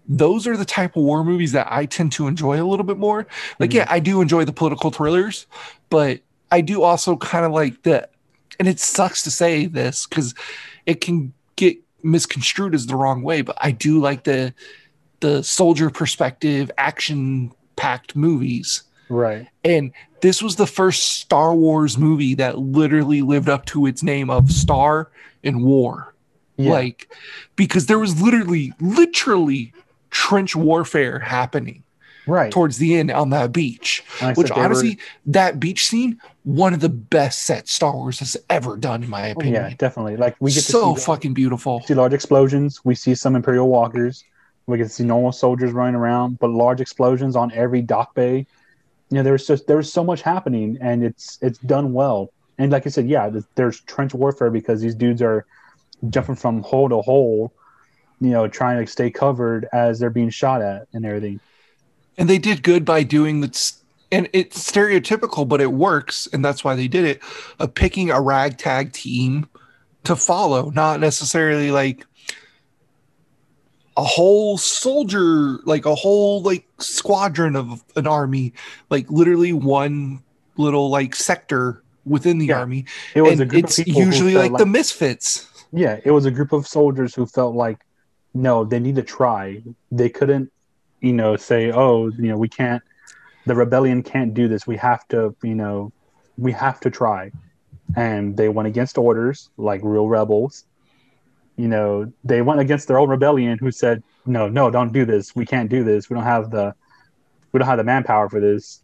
those 0.06 0.46
are 0.46 0.56
the 0.58 0.64
type 0.66 0.94
of 0.94 1.02
war 1.02 1.24
movies 1.24 1.52
that 1.52 1.68
I 1.70 1.86
tend 1.86 2.12
to 2.12 2.26
enjoy 2.28 2.62
a 2.62 2.66
little 2.66 2.84
bit 2.84 2.98
more. 2.98 3.26
Like, 3.58 3.70
Mhm. 3.70 3.74
yeah, 3.74 3.86
I 3.88 3.98
do 3.98 4.20
enjoy 4.20 4.44
the 4.44 4.52
political 4.52 4.90
thrillers, 4.90 5.46
but 5.88 6.20
I 6.52 6.60
do 6.60 6.82
also 6.82 7.16
kind 7.16 7.44
of 7.44 7.52
like 7.52 7.82
the, 7.82 8.08
and 8.60 8.68
it 8.68 8.78
sucks 8.78 9.22
to 9.22 9.30
say 9.30 9.66
this 9.66 10.06
because 10.06 10.34
it 10.86 11.00
can 11.00 11.32
get 11.56 11.78
misconstrued 12.02 12.74
as 12.74 12.86
the 12.86 12.94
wrong 12.94 13.22
way, 13.22 13.42
but 13.42 13.56
I 13.60 13.72
do 13.72 13.98
like 13.98 14.24
the 14.24 14.54
the 15.22 15.42
soldier 15.42 15.88
perspective, 15.88 16.70
action 16.76 17.52
packed 17.76 18.14
movies. 18.14 18.82
Right. 19.08 19.48
And 19.64 19.92
this 20.20 20.42
was 20.42 20.56
the 20.56 20.66
first 20.66 21.20
Star 21.20 21.54
Wars 21.54 21.96
movie 21.96 22.34
that 22.34 22.58
literally 22.58 23.22
lived 23.22 23.48
up 23.48 23.64
to 23.66 23.86
its 23.86 24.02
name 24.02 24.28
of 24.28 24.50
Star 24.50 25.10
and 25.42 25.64
War. 25.64 26.14
Yeah. 26.56 26.72
Like, 26.72 27.10
because 27.56 27.86
there 27.86 27.98
was 27.98 28.20
literally, 28.20 28.72
literally 28.80 29.72
trench 30.10 30.54
warfare 30.54 31.18
happening 31.20 31.84
right. 32.26 32.50
towards 32.52 32.78
the 32.78 32.96
end 32.96 33.10
on 33.10 33.30
that 33.30 33.52
beach. 33.52 34.02
I 34.20 34.32
Which 34.32 34.48
they 34.48 34.54
were- 34.54 34.64
honestly, 34.64 34.98
that 35.26 35.58
beach 35.60 35.86
scene, 35.86 36.18
one 36.44 36.74
of 36.74 36.80
the 36.80 36.88
best 36.88 37.44
sets 37.44 37.72
Star 37.72 37.94
Wars 37.94 38.18
has 38.20 38.36
ever 38.50 38.76
done, 38.76 39.02
in 39.02 39.10
my 39.10 39.28
Oh, 39.28 39.32
opinion. 39.32 39.62
yeah, 39.70 39.74
definitely. 39.78 40.16
Like 40.16 40.36
we 40.40 40.52
get 40.52 40.64
so 40.64 40.94
fucking 40.94 41.34
beautiful. 41.34 41.82
see 41.86 41.94
large 41.94 42.12
explosions. 42.12 42.80
We 42.84 42.94
see 42.94 43.14
some 43.14 43.36
Imperial 43.36 43.68
walkers. 43.68 44.24
We 44.66 44.78
get 44.78 44.84
to 44.84 44.90
see 44.90 45.04
normal 45.04 45.32
soldiers 45.32 45.72
running 45.72 45.96
around, 45.96 46.38
but 46.38 46.48
large 46.50 46.80
explosions 46.80 47.34
on 47.36 47.50
every 47.52 47.82
dock 47.82 48.14
bay. 48.14 48.46
You 49.10 49.16
know, 49.18 49.22
there's 49.24 49.46
just 49.46 49.66
there's 49.66 49.92
so 49.92 50.02
much 50.04 50.22
happening, 50.22 50.78
and 50.80 51.04
it's 51.04 51.38
it's 51.42 51.58
done 51.58 51.92
well. 51.92 52.30
And 52.58 52.70
like 52.70 52.86
I 52.86 52.90
said, 52.90 53.08
yeah, 53.08 53.28
there's 53.56 53.80
trench 53.80 54.14
warfare 54.14 54.50
because 54.50 54.80
these 54.80 54.94
dudes 54.94 55.20
are 55.20 55.44
jumping 56.10 56.36
from 56.36 56.62
hole 56.62 56.88
to 56.88 57.00
hole, 57.02 57.52
you 58.20 58.30
know, 58.30 58.46
trying 58.48 58.84
to 58.84 58.90
stay 58.90 59.10
covered 59.10 59.68
as 59.72 59.98
they're 59.98 60.10
being 60.10 60.30
shot 60.30 60.62
at 60.62 60.86
and 60.92 61.04
everything. 61.04 61.40
And 62.18 62.28
they 62.28 62.38
did 62.38 62.62
good 62.62 62.84
by 62.84 63.02
doing 63.02 63.40
this 63.40 63.78
and 64.10 64.28
it's 64.32 64.70
stereotypical 64.70 65.48
but 65.48 65.60
it 65.60 65.72
works 65.72 66.28
and 66.32 66.44
that's 66.44 66.62
why 66.64 66.74
they 66.74 66.88
did 66.88 67.04
it 67.04 67.20
of 67.58 67.74
picking 67.74 68.10
a 68.10 68.20
ragtag 68.20 68.92
team 68.92 69.48
to 70.04 70.14
follow 70.16 70.70
not 70.70 71.00
necessarily 71.00 71.70
like 71.70 72.06
a 73.96 74.04
whole 74.04 74.56
soldier 74.58 75.58
like 75.64 75.84
a 75.84 75.94
whole 75.94 76.42
like 76.42 76.66
squadron 76.78 77.56
of 77.56 77.82
an 77.96 78.06
army 78.06 78.52
like 78.90 79.10
literally 79.10 79.52
one 79.52 80.22
little 80.56 80.90
like 80.90 81.14
sector 81.14 81.82
within 82.04 82.38
the 82.38 82.46
Yeah. 82.46 82.58
army 82.60 82.84
It 83.14 83.22
was 83.22 83.32
and 83.32 83.42
a 83.42 83.46
group 83.46 83.64
it's 83.64 83.78
of 83.78 83.84
people 83.84 84.02
usually 84.02 84.34
felt 84.34 84.52
like, 84.52 84.58
the 84.58 84.66
misfits 84.66 85.48
Yeah, 85.72 86.00
it 86.04 86.10
was 86.10 86.26
a 86.26 86.30
group 86.30 86.52
of 86.52 86.66
soldiers 86.66 87.14
who 87.14 87.24
felt 87.24 87.54
like, 87.54 87.78
no, 88.34 88.62
they 88.64 88.78
need 88.78 88.96
to 88.96 89.02
try. 89.02 89.62
They 89.90 90.10
couldn't, 90.10 90.51
you 91.02 91.12
know, 91.12 91.36
say, 91.36 91.70
oh, 91.70 92.08
you 92.08 92.28
know, 92.28 92.38
we 92.38 92.48
can't, 92.48 92.82
the 93.44 93.54
rebellion 93.54 94.02
can't 94.02 94.32
do 94.32 94.48
this. 94.48 94.66
We 94.66 94.78
have 94.78 95.06
to, 95.08 95.36
you 95.42 95.54
know, 95.54 95.92
we 96.38 96.52
have 96.52 96.80
to 96.80 96.90
try. 96.90 97.30
And 97.94 98.36
they 98.36 98.48
went 98.48 98.68
against 98.68 98.96
orders 98.96 99.50
like 99.58 99.82
real 99.84 100.08
rebels. 100.08 100.64
You 101.56 101.68
know, 101.68 102.10
they 102.24 102.40
went 102.40 102.60
against 102.60 102.88
their 102.88 102.98
own 102.98 103.10
rebellion 103.10 103.58
who 103.58 103.70
said, 103.70 104.02
no, 104.24 104.48
no, 104.48 104.70
don't 104.70 104.92
do 104.92 105.04
this. 105.04 105.36
We 105.36 105.44
can't 105.44 105.68
do 105.68 105.84
this. 105.84 106.08
We 106.08 106.14
don't 106.14 106.24
have 106.24 106.50
the, 106.50 106.74
we 107.52 107.58
don't 107.58 107.68
have 107.68 107.76
the 107.76 107.84
manpower 107.84 108.30
for 108.30 108.40
this. 108.40 108.82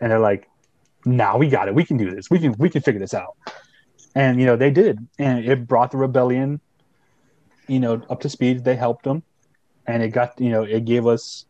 And 0.00 0.10
they're 0.10 0.18
like, 0.18 0.50
nah, 1.06 1.38
we 1.38 1.48
got 1.48 1.68
it. 1.68 1.74
We 1.74 1.84
can 1.84 1.96
do 1.96 2.14
this. 2.14 2.28
We 2.28 2.38
can, 2.38 2.54
we 2.58 2.68
can 2.68 2.82
figure 2.82 3.00
this 3.00 3.14
out 3.14 3.36
and 4.14 4.38
you 4.40 4.46
know 4.46 4.56
they 4.56 4.70
did 4.70 4.98
and 5.18 5.44
it 5.44 5.66
brought 5.66 5.90
the 5.90 5.96
rebellion 5.96 6.60
you 7.68 7.80
know 7.80 8.02
up 8.10 8.20
to 8.20 8.28
speed 8.28 8.64
they 8.64 8.76
helped 8.76 9.04
them 9.04 9.22
and 9.86 10.02
it 10.02 10.08
got 10.08 10.38
you 10.40 10.50
know 10.50 10.62
it 10.62 10.84
gave 10.84 11.06
us 11.06 11.46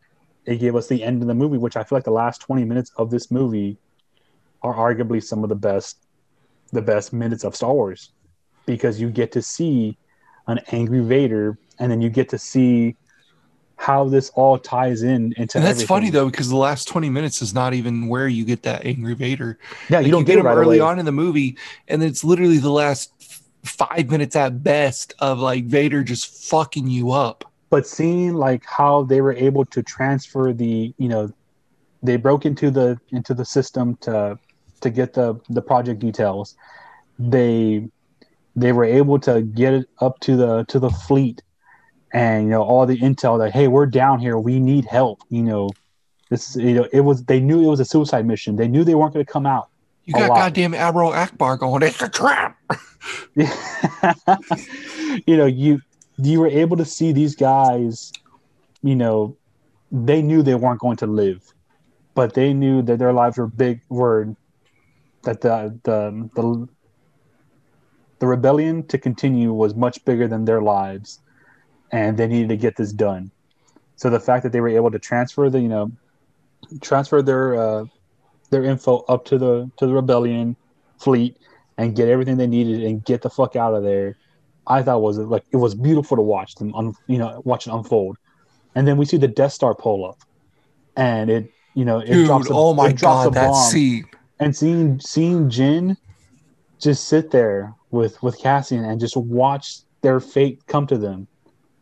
it 0.46 0.56
gave 0.56 0.74
us 0.74 0.88
the 0.88 1.02
end 1.02 1.22
of 1.22 1.28
the 1.28 1.34
movie 1.34 1.58
which 1.58 1.76
i 1.76 1.82
feel 1.82 1.96
like 1.96 2.04
the 2.04 2.10
last 2.10 2.40
20 2.40 2.64
minutes 2.64 2.90
of 2.96 3.10
this 3.10 3.30
movie 3.30 3.76
are 4.62 4.74
arguably 4.74 5.22
some 5.22 5.42
of 5.42 5.48
the 5.48 5.54
best 5.54 5.98
the 6.72 6.82
best 6.82 7.12
minutes 7.12 7.44
of 7.44 7.54
star 7.54 7.72
wars 7.72 8.10
because 8.66 9.00
you 9.00 9.10
get 9.10 9.32
to 9.32 9.42
see 9.42 9.96
an 10.46 10.58
angry 10.72 11.00
vader 11.00 11.58
and 11.78 11.90
then 11.90 12.00
you 12.00 12.08
get 12.08 12.28
to 12.28 12.38
see 12.38 12.96
how 13.76 14.08
this 14.08 14.30
all 14.34 14.58
ties 14.58 15.02
in 15.02 15.32
into 15.36 15.58
and 15.58 15.66
that's 15.66 15.70
everything. 15.70 15.86
funny 15.86 16.10
though 16.10 16.30
because 16.30 16.48
the 16.48 16.56
last 16.56 16.86
20 16.86 17.10
minutes 17.10 17.42
is 17.42 17.52
not 17.52 17.74
even 17.74 18.06
where 18.06 18.28
you 18.28 18.44
get 18.44 18.62
that 18.62 18.86
angry 18.86 19.14
vader 19.14 19.58
yeah 19.88 19.98
Like, 19.98 20.06
you 20.06 20.12
don't 20.12 20.24
get, 20.24 20.36
it 20.36 20.40
him 20.40 20.46
right 20.46 20.56
early 20.56 20.78
away 20.78 20.88
on 20.88 20.98
in 20.98 21.04
the 21.04 21.12
movie, 21.12 21.56
and 21.88 22.02
it's 22.02 22.22
literally 22.22 22.58
the 22.58 22.70
last 22.70 23.12
five 23.64 24.10
minutes 24.10 24.36
at 24.36 24.62
best 24.62 25.14
of 25.18 25.38
like 25.38 25.64
Vader 25.64 26.02
just 26.02 26.48
fucking 26.48 26.88
you 26.88 27.12
up. 27.12 27.51
But 27.72 27.86
seeing 27.86 28.34
like 28.34 28.64
how 28.66 29.04
they 29.04 29.22
were 29.22 29.32
able 29.32 29.64
to 29.74 29.82
transfer 29.82 30.52
the 30.52 30.92
you 30.98 31.08
know 31.08 31.32
they 32.02 32.16
broke 32.16 32.44
into 32.44 32.70
the 32.70 33.00
into 33.10 33.32
the 33.32 33.46
system 33.46 33.96
to 34.02 34.38
to 34.82 34.90
get 34.90 35.14
the 35.14 35.40
the 35.48 35.62
project 35.62 35.98
details 36.00 36.54
they 37.18 37.88
they 38.56 38.72
were 38.72 38.84
able 38.84 39.18
to 39.20 39.40
get 39.40 39.72
it 39.72 39.88
up 40.00 40.20
to 40.20 40.36
the 40.36 40.64
to 40.64 40.78
the 40.78 40.90
fleet 40.90 41.40
and 42.12 42.44
you 42.44 42.50
know 42.50 42.62
all 42.62 42.84
the 42.84 42.98
intel 42.98 43.38
that 43.38 43.52
hey 43.52 43.68
we're 43.68 43.86
down 43.86 44.18
here 44.18 44.36
we 44.36 44.60
need 44.60 44.84
help 44.84 45.22
you 45.30 45.42
know 45.42 45.70
this 46.28 46.56
you 46.56 46.74
know 46.74 46.86
it 46.92 47.00
was 47.00 47.24
they 47.24 47.40
knew 47.40 47.64
it 47.64 47.68
was 47.68 47.80
a 47.80 47.86
suicide 47.86 48.26
mission 48.26 48.56
they 48.56 48.68
knew 48.68 48.84
they 48.84 48.94
weren't 48.94 49.14
going 49.14 49.24
to 49.24 49.32
come 49.32 49.46
out 49.46 49.70
You 50.04 50.14
got 50.14 50.28
lot. 50.28 50.36
goddamn 50.36 50.74
Admiral 50.74 51.12
Ackbar 51.12 51.58
going, 51.58 51.82
it's 51.84 52.02
a 52.02 52.08
trap. 52.08 52.58
you 55.26 55.36
know, 55.36 55.46
you 55.46 55.80
you 56.18 56.40
were 56.40 56.48
able 56.48 56.76
to 56.76 56.84
see 56.84 57.12
these 57.12 57.34
guys, 57.34 58.12
you 58.82 58.96
know, 58.96 59.36
they 59.90 60.22
knew 60.22 60.42
they 60.42 60.54
weren't 60.54 60.80
going 60.80 60.96
to 60.98 61.06
live, 61.06 61.52
but 62.14 62.34
they 62.34 62.52
knew 62.52 62.82
that 62.82 62.98
their 62.98 63.12
lives 63.12 63.38
were 63.38 63.46
big 63.46 63.80
were 63.88 64.34
that 65.22 65.40
the 65.40 65.78
the 65.84 66.28
the 66.34 66.68
the 68.18 68.26
rebellion 68.26 68.86
to 68.86 68.98
continue 68.98 69.52
was 69.52 69.74
much 69.74 70.04
bigger 70.04 70.28
than 70.28 70.44
their 70.44 70.62
lives 70.62 71.20
and 71.90 72.16
they 72.16 72.26
needed 72.26 72.48
to 72.48 72.56
get 72.56 72.76
this 72.76 72.92
done. 72.92 73.30
So 73.96 74.10
the 74.10 74.20
fact 74.20 74.42
that 74.44 74.52
they 74.52 74.60
were 74.60 74.68
able 74.68 74.90
to 74.90 74.98
transfer 74.98 75.50
the, 75.50 75.60
you 75.60 75.68
know, 75.68 75.92
transfer 76.80 77.22
their 77.22 77.54
uh 77.60 77.84
their 78.50 78.64
info 78.64 78.98
up 79.08 79.24
to 79.26 79.38
the 79.38 79.70
to 79.76 79.86
the 79.86 79.92
rebellion 79.92 80.56
fleet 80.98 81.36
and 81.78 81.96
get 81.96 82.08
everything 82.08 82.36
they 82.36 82.46
needed 82.46 82.84
and 82.84 83.04
get 83.04 83.22
the 83.22 83.30
fuck 83.30 83.56
out 83.56 83.74
of 83.74 83.82
there. 83.82 84.16
I 84.66 84.82
thought 84.82 85.02
was 85.02 85.18
like 85.18 85.44
it 85.50 85.56
was 85.56 85.74
beautiful 85.74 86.16
to 86.16 86.22
watch 86.22 86.54
them, 86.56 86.74
un, 86.74 86.94
you 87.06 87.18
know, 87.18 87.42
watch 87.44 87.66
it 87.66 87.72
unfold. 87.72 88.16
And 88.74 88.86
then 88.86 88.96
we 88.96 89.04
see 89.04 89.16
the 89.16 89.28
Death 89.28 89.52
Star 89.52 89.74
pull 89.74 90.08
up, 90.08 90.18
and 90.96 91.30
it, 91.30 91.52
you 91.74 91.84
know, 91.84 91.98
it 91.98 92.12
Dude, 92.12 92.26
drops. 92.26 92.48
A, 92.48 92.52
oh 92.54 92.74
my 92.74 92.92
god, 92.92 93.34
that 93.34 93.52
scene. 93.52 94.06
And 94.40 94.56
seeing 94.56 94.98
seeing 95.00 95.48
Jyn 95.50 95.96
just 96.80 97.08
sit 97.08 97.30
there 97.30 97.74
with 97.90 98.22
with 98.22 98.38
Cassian 98.38 98.84
and 98.84 98.98
just 99.00 99.16
watch 99.16 99.80
their 100.00 100.20
fate 100.20 100.66
come 100.66 100.86
to 100.88 100.98
them, 100.98 101.28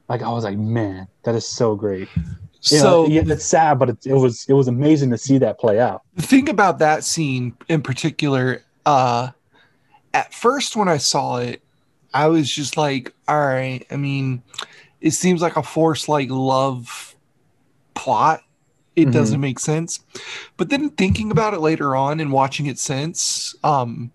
like 0.08 0.22
I 0.22 0.30
was 0.30 0.44
like, 0.44 0.58
man, 0.58 1.06
that 1.22 1.34
is 1.34 1.46
so 1.46 1.74
great. 1.74 2.08
You 2.14 2.78
So 2.78 3.02
know, 3.04 3.08
yeah, 3.08 3.22
it's 3.26 3.44
sad, 3.44 3.78
but 3.78 3.88
it, 3.90 4.06
it 4.06 4.14
was 4.14 4.44
it 4.48 4.52
was 4.52 4.68
amazing 4.68 5.10
to 5.10 5.18
see 5.18 5.38
that 5.38 5.58
play 5.58 5.80
out. 5.80 6.02
the 6.14 6.22
thing 6.22 6.48
about 6.48 6.78
that 6.80 7.04
scene 7.04 7.56
in 7.68 7.82
particular, 7.82 8.62
uh, 8.84 9.30
at 10.12 10.34
first 10.34 10.76
when 10.76 10.88
I 10.88 10.98
saw 10.98 11.38
it, 11.38 11.62
I 12.12 12.26
was 12.28 12.50
just 12.50 12.76
like, 12.76 13.12
all 13.28 13.38
right, 13.46 13.86
I 13.90 13.96
mean, 13.96 14.42
it 15.00 15.12
seems 15.12 15.40
like 15.42 15.56
a 15.56 15.62
force 15.62 16.08
like 16.08 16.28
love 16.30 17.14
plot. 17.94 18.42
It 18.96 19.08
Mhm. 19.08 19.12
doesn't 19.12 19.40
make 19.40 19.58
sense. 19.60 20.00
But 20.56 20.68
then 20.68 20.90
thinking 20.90 21.30
about 21.30 21.54
it 21.54 21.60
later 21.60 21.94
on 21.94 22.20
and 22.20 22.32
watching 22.32 22.66
it 22.66 22.78
since, 22.78 23.54
um, 23.62 24.10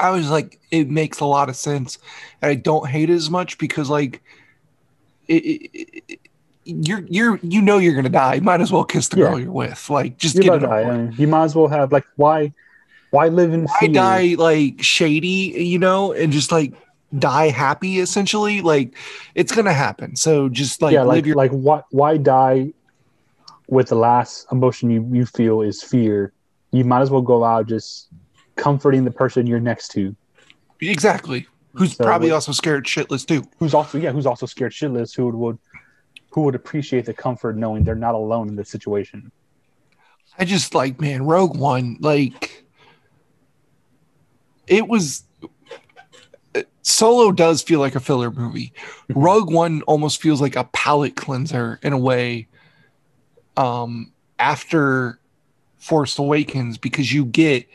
I 0.00 0.10
was 0.10 0.30
like, 0.30 0.60
it 0.70 0.90
makes 0.90 1.20
a 1.20 1.24
lot 1.24 1.48
of 1.48 1.56
sense. 1.56 1.98
And 2.42 2.50
I 2.50 2.54
don't 2.54 2.88
hate 2.88 3.10
it 3.10 3.14
as 3.14 3.30
much 3.30 3.58
because 3.58 3.88
like 3.90 4.22
it, 5.28 5.44
it, 5.44 6.02
it- 6.08 6.20
you're 6.70 7.02
you're 7.08 7.38
you 7.42 7.62
know 7.62 7.78
you're 7.78 7.94
gonna 7.94 8.10
die. 8.10 8.40
Might 8.40 8.60
as 8.60 8.70
well 8.70 8.84
kiss 8.84 9.08
the 9.08 9.16
Yeah. 9.18 9.30
girl 9.30 9.40
you're 9.40 9.52
with. 9.52 9.88
Like 9.88 10.18
just 10.18 10.34
You, 10.36 10.42
get 10.42 10.56
it 10.56 10.58
die. 10.66 10.82
over. 10.82 11.12
You 11.16 11.26
might 11.26 11.44
as 11.44 11.54
well 11.54 11.68
have 11.68 11.92
like 11.92 12.04
why 12.16 12.52
why 13.10 13.28
live 13.28 13.54
in 13.54 13.66
I 13.68 13.78
fear? 13.80 13.88
die 13.88 14.34
like 14.36 14.82
shady, 14.82 15.54
you 15.56 15.78
know, 15.78 16.12
and 16.12 16.30
just 16.30 16.52
like 16.52 16.74
die 17.16 17.48
happy 17.48 18.00
essentially. 18.00 18.60
Like 18.60 18.94
it's 19.34 19.52
gonna 19.52 19.72
happen. 19.72 20.16
So 20.16 20.48
just 20.48 20.82
like 20.82 20.92
yeah, 20.92 21.02
live 21.02 21.08
like 21.08 21.26
your 21.26 21.36
like 21.36 21.50
why 21.52 21.82
why 21.90 22.16
die 22.16 22.72
with 23.68 23.88
the 23.88 23.94
last 23.94 24.46
emotion 24.50 24.90
you, 24.90 25.08
you 25.12 25.26
feel 25.26 25.60
is 25.60 25.82
fear? 25.82 26.32
You 26.72 26.84
might 26.84 27.00
as 27.00 27.10
well 27.10 27.22
go 27.22 27.44
out 27.44 27.66
just 27.66 28.08
comforting 28.56 29.04
the 29.04 29.10
person 29.10 29.46
you're 29.46 29.60
next 29.60 29.88
to. 29.92 30.14
exactly. 30.80 31.46
Who's 31.74 31.96
So 31.96 32.04
probably 32.04 32.30
also 32.30 32.52
scared 32.52 32.86
shitless 32.86 33.26
too. 33.26 33.44
Who's 33.58 33.74
also 33.74 33.98
yeah, 33.98 34.10
who's 34.10 34.26
also 34.26 34.46
scared 34.46 34.72
shitless, 34.72 35.14
who 35.14 35.26
would, 35.26 35.34
would 35.34 35.58
who 36.30 36.42
would 36.42 36.54
appreciate 36.54 37.04
the 37.04 37.14
comfort 37.14 37.56
knowing 37.56 37.84
they're 37.84 37.94
not 37.94 38.14
alone 38.14 38.48
in 38.48 38.56
this 38.56 38.68
situation. 38.68 39.30
I 40.38 40.44
just 40.44 40.74
like, 40.74 41.00
man, 41.00 41.24
Rogue 41.24 41.56
One, 41.56 41.96
like, 42.00 42.64
it 44.66 44.86
was. 44.86 45.24
Solo 46.88 47.32
does 47.32 47.62
feel 47.62 47.80
like 47.80 47.94
a 47.94 48.00
filler 48.00 48.30
movie. 48.30 48.72
Rogue 49.10 49.52
One 49.52 49.82
almost 49.82 50.22
feels 50.22 50.40
like 50.40 50.56
a 50.56 50.64
palate 50.64 51.16
cleanser 51.16 51.78
in 51.82 51.92
a 51.92 51.98
way. 51.98 52.48
Um, 53.58 54.12
after 54.38 55.18
Force 55.76 56.18
Awakens, 56.18 56.78
because 56.78 57.12
you 57.12 57.24
get 57.26 57.66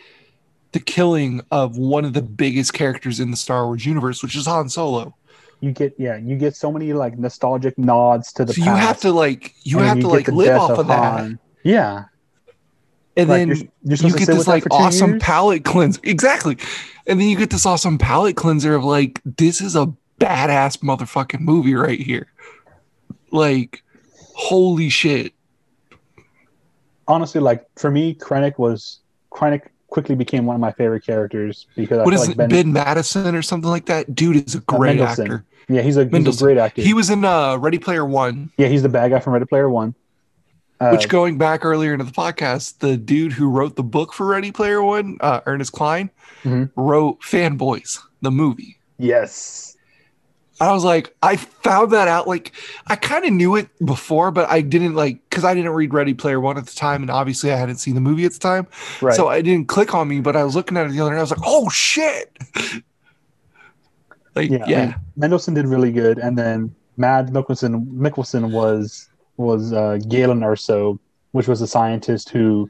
the 0.72 0.80
killing 0.80 1.42
of 1.52 1.78
one 1.78 2.06
of 2.06 2.14
the 2.14 2.22
biggest 2.22 2.74
characters 2.74 3.20
in 3.20 3.30
the 3.30 3.38
Star 3.38 3.68
Wars 3.68 3.86
universe, 3.86 4.24
which 4.24 4.36
is 4.36 4.48
Han 4.48 4.70
Solo. 4.70 5.16
You 5.60 5.72
get 5.72 5.94
yeah, 6.00 6.18
you 6.18 6.36
get 6.36 6.56
so 6.56 6.72
many 6.72 6.94
like 6.94 7.18
nostalgic 7.18 7.78
nods 7.78 8.34
to 8.34 8.46
the 8.46 8.54
So 8.54 8.64
you 8.64 8.72
have 8.72 9.00
to 9.02 9.12
like, 9.12 9.54
you 9.64 9.78
have 9.78 9.98
then 9.98 10.02
to 10.02 10.08
like 10.08 10.28
live 10.28 10.58
off 10.58 10.80
of 10.80 10.88
that, 10.88 11.38
Yeah, 11.64 12.06
and 13.16 13.30
like 13.30 13.40
then 13.40 13.48
you're, 13.48 13.58
you're 13.84 14.10
you 14.10 14.18
get 14.18 14.28
this 14.28 14.48
like 14.48 14.66
awesome 14.72 15.12
years? 15.12 15.24
palate 15.24 15.64
cleanser. 15.66 16.00
Exactly. 16.04 16.58
And 17.06 17.20
then 17.20 17.28
you 17.28 17.38
get 17.38 17.50
this 17.50 17.66
awesome 17.66 17.98
palate 17.98 18.36
cleanser 18.36 18.76
of 18.76 18.84
like 18.84 19.22
this 19.26 19.62
is 19.62 19.76
a 19.76 19.94
badass 20.20 20.78
motherfucking 20.78 21.42
movie 21.42 21.76
right 21.76 22.00
here. 22.00 22.28
Like 23.32 23.84
holy 24.36 24.90
shit. 24.90 25.34
Honestly, 27.08 27.42
like 27.42 27.66
for 27.76 27.92
me, 27.92 28.16
Krennic 28.16 28.58
was 28.58 29.00
Krennic 29.32 29.64
quickly 29.88 30.16
became 30.16 30.46
one 30.46 30.56
of 30.56 30.60
my 30.62 30.72
favorite 30.72 31.06
characters 31.06 31.68
because 31.76 32.00
I 32.00 32.04
what 32.04 32.14
feel 32.14 32.24
is 32.24 32.28
like 32.30 32.40
it? 32.40 32.50
Ben, 32.50 32.74
madison 32.74 33.36
or 33.36 33.42
something 33.42 33.70
like 33.70 33.86
that? 33.88 34.16
Dude 34.16 34.48
is 34.48 34.56
a 34.56 34.60
great 34.62 34.98
Mendelsohn. 34.98 35.26
actor. 35.26 35.46
Yeah, 35.70 35.82
he's 35.82 35.98
a, 35.98 36.06
he's 36.06 36.42
a 36.42 36.44
great 36.44 36.58
actor. 36.58 36.82
he 36.82 36.94
was 36.94 37.10
in 37.10 37.24
uh 37.24 37.58
ready 37.58 37.78
player 37.78 38.06
one. 38.06 38.52
Yeah, 38.58 38.68
he's 38.68 38.82
the 38.82 38.90
bad 38.90 39.12
guy 39.12 39.20
from 39.20 39.34
Ready 39.34 39.46
Player 39.46 39.70
One. 39.70 39.96
Uh, 40.84 40.92
which 40.92 41.08
going 41.08 41.38
back 41.38 41.64
earlier 41.64 41.94
into 41.94 42.06
the 42.06 42.12
podcast 42.12 42.80
the 42.80 42.98
dude 42.98 43.32
who 43.34 43.48
wrote 43.50 43.76
the 43.76 43.84
book 43.84 44.12
for 44.14 44.26
ready 44.26 44.52
player 44.52 44.84
one 44.84 45.18
uh 45.22 45.40
ernest 45.46 45.72
Cline 45.72 46.10
Mhm. 46.44 46.72
wrote 46.76 47.22
fanboys 47.22 48.00
the 48.22 48.32
movie 48.32 48.78
yes, 48.98 49.76
I 50.62 50.72
was 50.72 50.84
like, 50.86 51.14
I 51.22 51.36
found 51.36 51.92
that 51.92 52.08
out. 52.08 52.26
Like, 52.28 52.54
I 52.88 52.96
kind 52.96 53.26
of 53.26 53.34
knew 53.34 53.56
it 53.56 53.68
before, 53.84 54.32
but 54.32 54.50
I 54.50 54.62
didn't 54.62 54.94
like 54.94 55.20
because 55.30 55.44
I 55.44 55.54
didn't 55.56 55.72
read 55.72 55.94
Ready 55.94 56.14
Player 56.14 56.40
One 56.40 56.58
at 56.58 56.66
the 56.68 56.76
time, 56.76 57.02
and 57.02 57.10
obviously 57.12 57.52
I 57.52 57.56
hadn't 57.58 57.78
seen 57.78 57.96
the 57.96 58.02
movie 58.02 58.24
at 58.24 58.34
the 58.34 58.40
time, 58.40 58.68
right. 59.02 59.16
so 59.16 59.28
I 59.28 59.42
didn't 59.42 59.68
click 59.68 59.94
on 59.94 60.08
me. 60.08 60.22
But 60.22 60.36
I 60.38 60.44
was 60.44 60.56
looking 60.56 60.78
at 60.78 60.86
it 60.86 60.92
the 60.92 61.02
other 61.02 61.12
day, 61.12 61.18
I 61.18 61.22
was 61.22 61.32
like, 61.32 61.42
oh 61.44 61.70
shit! 61.70 62.38
like, 64.36 64.50
yeah, 64.50 64.66
yeah, 64.68 64.82
I 64.82 64.86
mean, 64.86 64.96
Mendelsohn 65.18 65.54
did 65.54 65.68
really 65.68 65.92
good, 65.92 66.18
and 66.18 66.38
then 66.38 66.74
Mads 66.98 67.32
Mikkelsen 67.32 67.86
Mikkelsen 67.88 68.52
was 68.52 69.10
was 69.38 69.74
uh, 69.74 70.00
Galen 70.08 70.42
Erso, 70.42 71.00
which 71.32 71.48
was 71.48 71.62
a 71.62 71.68
scientist 71.68 72.30
who 72.30 72.70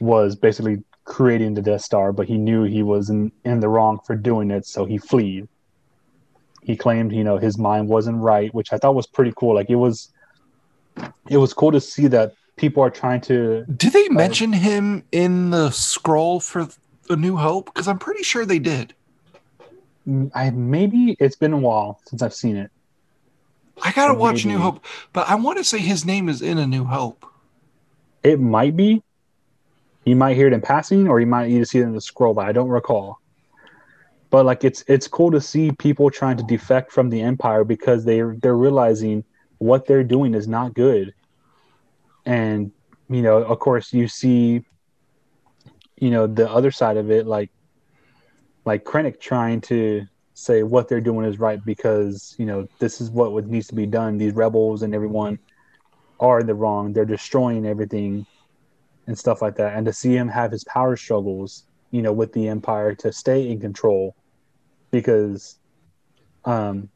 was 0.00 0.34
basically 0.36 0.82
creating 1.04 1.54
the 1.54 1.62
Death 1.62 1.82
Star, 1.82 2.12
but 2.12 2.26
he 2.26 2.36
knew 2.36 2.64
he 2.64 2.82
was 2.82 3.10
in, 3.10 3.30
in 3.44 3.60
the 3.60 3.68
wrong 3.68 3.98
for 4.06 4.16
doing 4.16 4.50
it, 4.50 4.66
so 4.66 4.84
he 4.84 4.98
fled. 4.98 5.48
He 6.62 6.76
claimed, 6.76 7.12
you 7.12 7.24
know, 7.24 7.36
his 7.36 7.58
mind 7.58 7.88
wasn't 7.88 8.18
right, 8.18 8.52
which 8.54 8.72
I 8.72 8.78
thought 8.78 8.94
was 8.94 9.06
pretty 9.06 9.32
cool. 9.36 9.54
Like 9.54 9.68
it 9.68 9.76
was, 9.76 10.10
it 11.28 11.36
was 11.36 11.52
cool 11.52 11.72
to 11.72 11.80
see 11.80 12.06
that 12.08 12.32
people 12.56 12.82
are 12.82 12.90
trying 12.90 13.20
to. 13.22 13.64
Did 13.76 13.92
they 13.92 14.08
mention 14.08 14.52
him 14.52 15.04
in 15.12 15.50
the 15.50 15.70
scroll 15.70 16.40
for 16.40 16.68
A 17.10 17.16
New 17.16 17.36
Hope? 17.36 17.66
Because 17.66 17.86
I'm 17.86 17.98
pretty 17.98 18.22
sure 18.22 18.46
they 18.46 18.58
did. 18.58 18.94
I 20.34 20.50
maybe 20.50 21.16
it's 21.18 21.36
been 21.36 21.52
a 21.52 21.58
while 21.58 22.00
since 22.06 22.22
I've 22.22 22.34
seen 22.34 22.56
it. 22.56 22.70
I 23.82 23.92
gotta 23.92 24.14
watch 24.14 24.44
New 24.44 24.58
Hope, 24.58 24.84
but 25.12 25.28
I 25.28 25.34
want 25.34 25.58
to 25.58 25.64
say 25.64 25.78
his 25.78 26.04
name 26.04 26.28
is 26.28 26.42
in 26.42 26.58
A 26.58 26.66
New 26.66 26.84
Hope. 26.84 27.26
It 28.22 28.40
might 28.40 28.76
be. 28.76 29.02
You 30.04 30.16
might 30.16 30.36
hear 30.36 30.46
it 30.46 30.52
in 30.52 30.60
passing, 30.60 31.08
or 31.08 31.18
you 31.18 31.26
might 31.26 31.48
even 31.48 31.64
see 31.64 31.78
it 31.78 31.82
in 31.82 31.92
the 31.92 32.00
scroll, 32.00 32.34
but 32.34 32.46
I 32.46 32.52
don't 32.52 32.68
recall. 32.68 33.20
But 34.30 34.44
like 34.44 34.64
it's 34.64 34.84
it's 34.86 35.08
cool 35.08 35.30
to 35.30 35.40
see 35.40 35.72
people 35.72 36.10
trying 36.10 36.36
to 36.36 36.42
defect 36.42 36.92
from 36.92 37.08
the 37.10 37.22
empire 37.22 37.64
because 37.64 38.04
they 38.04 38.20
they're 38.20 38.56
realizing 38.56 39.24
what 39.58 39.86
they're 39.86 40.04
doing 40.04 40.34
is 40.34 40.48
not 40.48 40.74
good. 40.74 41.14
And 42.26 42.72
you 43.08 43.22
know, 43.22 43.38
of 43.38 43.58
course, 43.58 43.92
you 43.92 44.08
see, 44.08 44.64
you 45.98 46.10
know, 46.10 46.26
the 46.26 46.50
other 46.50 46.70
side 46.70 46.96
of 46.96 47.10
it, 47.10 47.26
like 47.26 47.50
like 48.64 48.84
Krennic 48.84 49.20
trying 49.20 49.60
to 49.62 50.06
say 50.34 50.62
what 50.64 50.88
they're 50.88 51.00
doing 51.00 51.24
is 51.26 51.38
right 51.38 51.64
because 51.64 52.34
you 52.38 52.44
know 52.44 52.68
this 52.80 53.00
is 53.00 53.10
what 53.10 53.46
needs 53.46 53.68
to 53.68 53.74
be 53.74 53.86
done. 53.86 54.18
These 54.18 54.34
rebels 54.34 54.82
and 54.82 54.94
everyone 54.94 55.38
are 56.20 56.40
in 56.40 56.46
the 56.46 56.54
wrong. 56.54 56.92
They're 56.92 57.04
destroying 57.04 57.66
everything 57.66 58.26
and 59.06 59.18
stuff 59.18 59.42
like 59.42 59.56
that. 59.56 59.76
And 59.76 59.86
to 59.86 59.92
see 59.92 60.14
him 60.14 60.28
have 60.28 60.50
his 60.50 60.64
power 60.64 60.96
struggles, 60.96 61.64
you 61.90 62.02
know, 62.02 62.12
with 62.12 62.32
the 62.32 62.48
Empire 62.48 62.94
to 62.96 63.12
stay 63.12 63.50
in 63.50 63.60
control, 63.60 64.14
because, 64.90 65.58
um, 66.44 66.88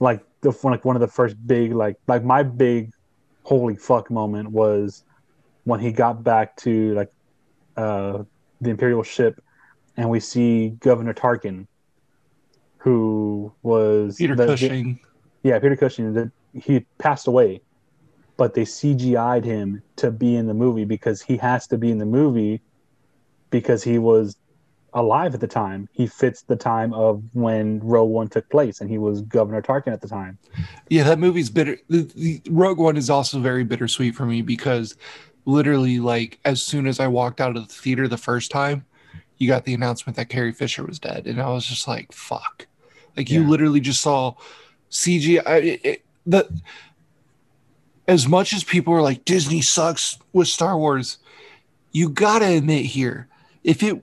like 0.00 0.24
the 0.40 0.56
like 0.64 0.84
one 0.84 0.96
of 0.96 1.00
the 1.00 1.08
first 1.08 1.36
big 1.46 1.72
like 1.72 1.96
like 2.06 2.22
my 2.22 2.42
big 2.42 2.90
holy 3.42 3.76
fuck 3.76 4.10
moment 4.10 4.50
was 4.50 5.04
when 5.64 5.80
he 5.80 5.90
got 5.90 6.22
back 6.22 6.56
to 6.56 6.94
like 6.94 7.10
uh 7.76 8.22
the 8.60 8.70
Imperial 8.70 9.02
ship, 9.02 9.42
and 9.96 10.08
we 10.08 10.20
see 10.20 10.70
Governor 10.80 11.14
Tarkin, 11.14 11.66
who 12.86 13.52
was 13.64 14.14
Peter 14.16 14.36
the- 14.36 14.44
the- 14.46 14.52
Cushing. 14.52 15.00
yeah, 15.42 15.58
Peter 15.58 15.74
Cushing. 15.74 16.12
That 16.14 16.30
he 16.54 16.86
passed 16.98 17.26
away, 17.26 17.60
but 18.36 18.54
they 18.54 18.62
CGI'd 18.62 19.44
him 19.44 19.82
to 19.96 20.12
be 20.12 20.36
in 20.36 20.46
the 20.46 20.54
movie 20.54 20.84
because 20.84 21.20
he 21.20 21.36
has 21.38 21.66
to 21.66 21.76
be 21.78 21.90
in 21.90 21.98
the 21.98 22.06
movie 22.06 22.60
because 23.50 23.82
he 23.82 23.98
was 23.98 24.36
alive 24.94 25.34
at 25.34 25.40
the 25.40 25.48
time. 25.48 25.88
He 25.92 26.06
fits 26.06 26.42
the 26.42 26.54
time 26.54 26.94
of 26.94 27.24
when 27.32 27.80
Rogue 27.80 28.08
One 28.10 28.28
took 28.28 28.48
place, 28.50 28.80
and 28.80 28.88
he 28.88 28.98
was 28.98 29.20
Governor 29.22 29.62
Tarkin 29.62 29.92
at 29.92 30.00
the 30.00 30.08
time. 30.08 30.38
Yeah, 30.88 31.02
that 31.02 31.18
movie's 31.18 31.50
bitter. 31.50 31.78
The, 31.90 32.02
the 32.14 32.40
Rogue 32.50 32.78
One 32.78 32.96
is 32.96 33.10
also 33.10 33.40
very 33.40 33.64
bittersweet 33.64 34.14
for 34.14 34.26
me 34.26 34.42
because 34.42 34.96
literally, 35.44 35.98
like, 35.98 36.38
as 36.44 36.62
soon 36.62 36.86
as 36.86 37.00
I 37.00 37.08
walked 37.08 37.40
out 37.40 37.56
of 37.56 37.66
the 37.66 37.74
theater 37.74 38.06
the 38.06 38.16
first 38.16 38.52
time, 38.52 38.84
you 39.38 39.48
got 39.48 39.64
the 39.64 39.74
announcement 39.74 40.16
that 40.16 40.28
Carrie 40.30 40.52
Fisher 40.52 40.84
was 40.84 40.98
dead, 41.00 41.26
and 41.26 41.42
I 41.42 41.48
was 41.50 41.66
just 41.66 41.86
like, 41.88 42.10
"Fuck!" 42.12 42.66
Like, 43.16 43.30
you 43.30 43.48
literally 43.48 43.80
just 43.80 44.02
saw 44.02 44.34
CGI. 44.90 45.64
It, 45.64 45.80
it, 45.84 46.04
the 46.26 46.48
as 48.08 48.28
much 48.28 48.52
as 48.52 48.62
people 48.62 48.92
are 48.94 49.02
like 49.02 49.24
Disney 49.24 49.60
sucks 49.60 50.18
with 50.32 50.48
Star 50.48 50.76
Wars, 50.78 51.18
you 51.92 52.08
gotta 52.08 52.46
admit 52.46 52.84
here, 52.84 53.28
if 53.64 53.82
it 53.82 54.02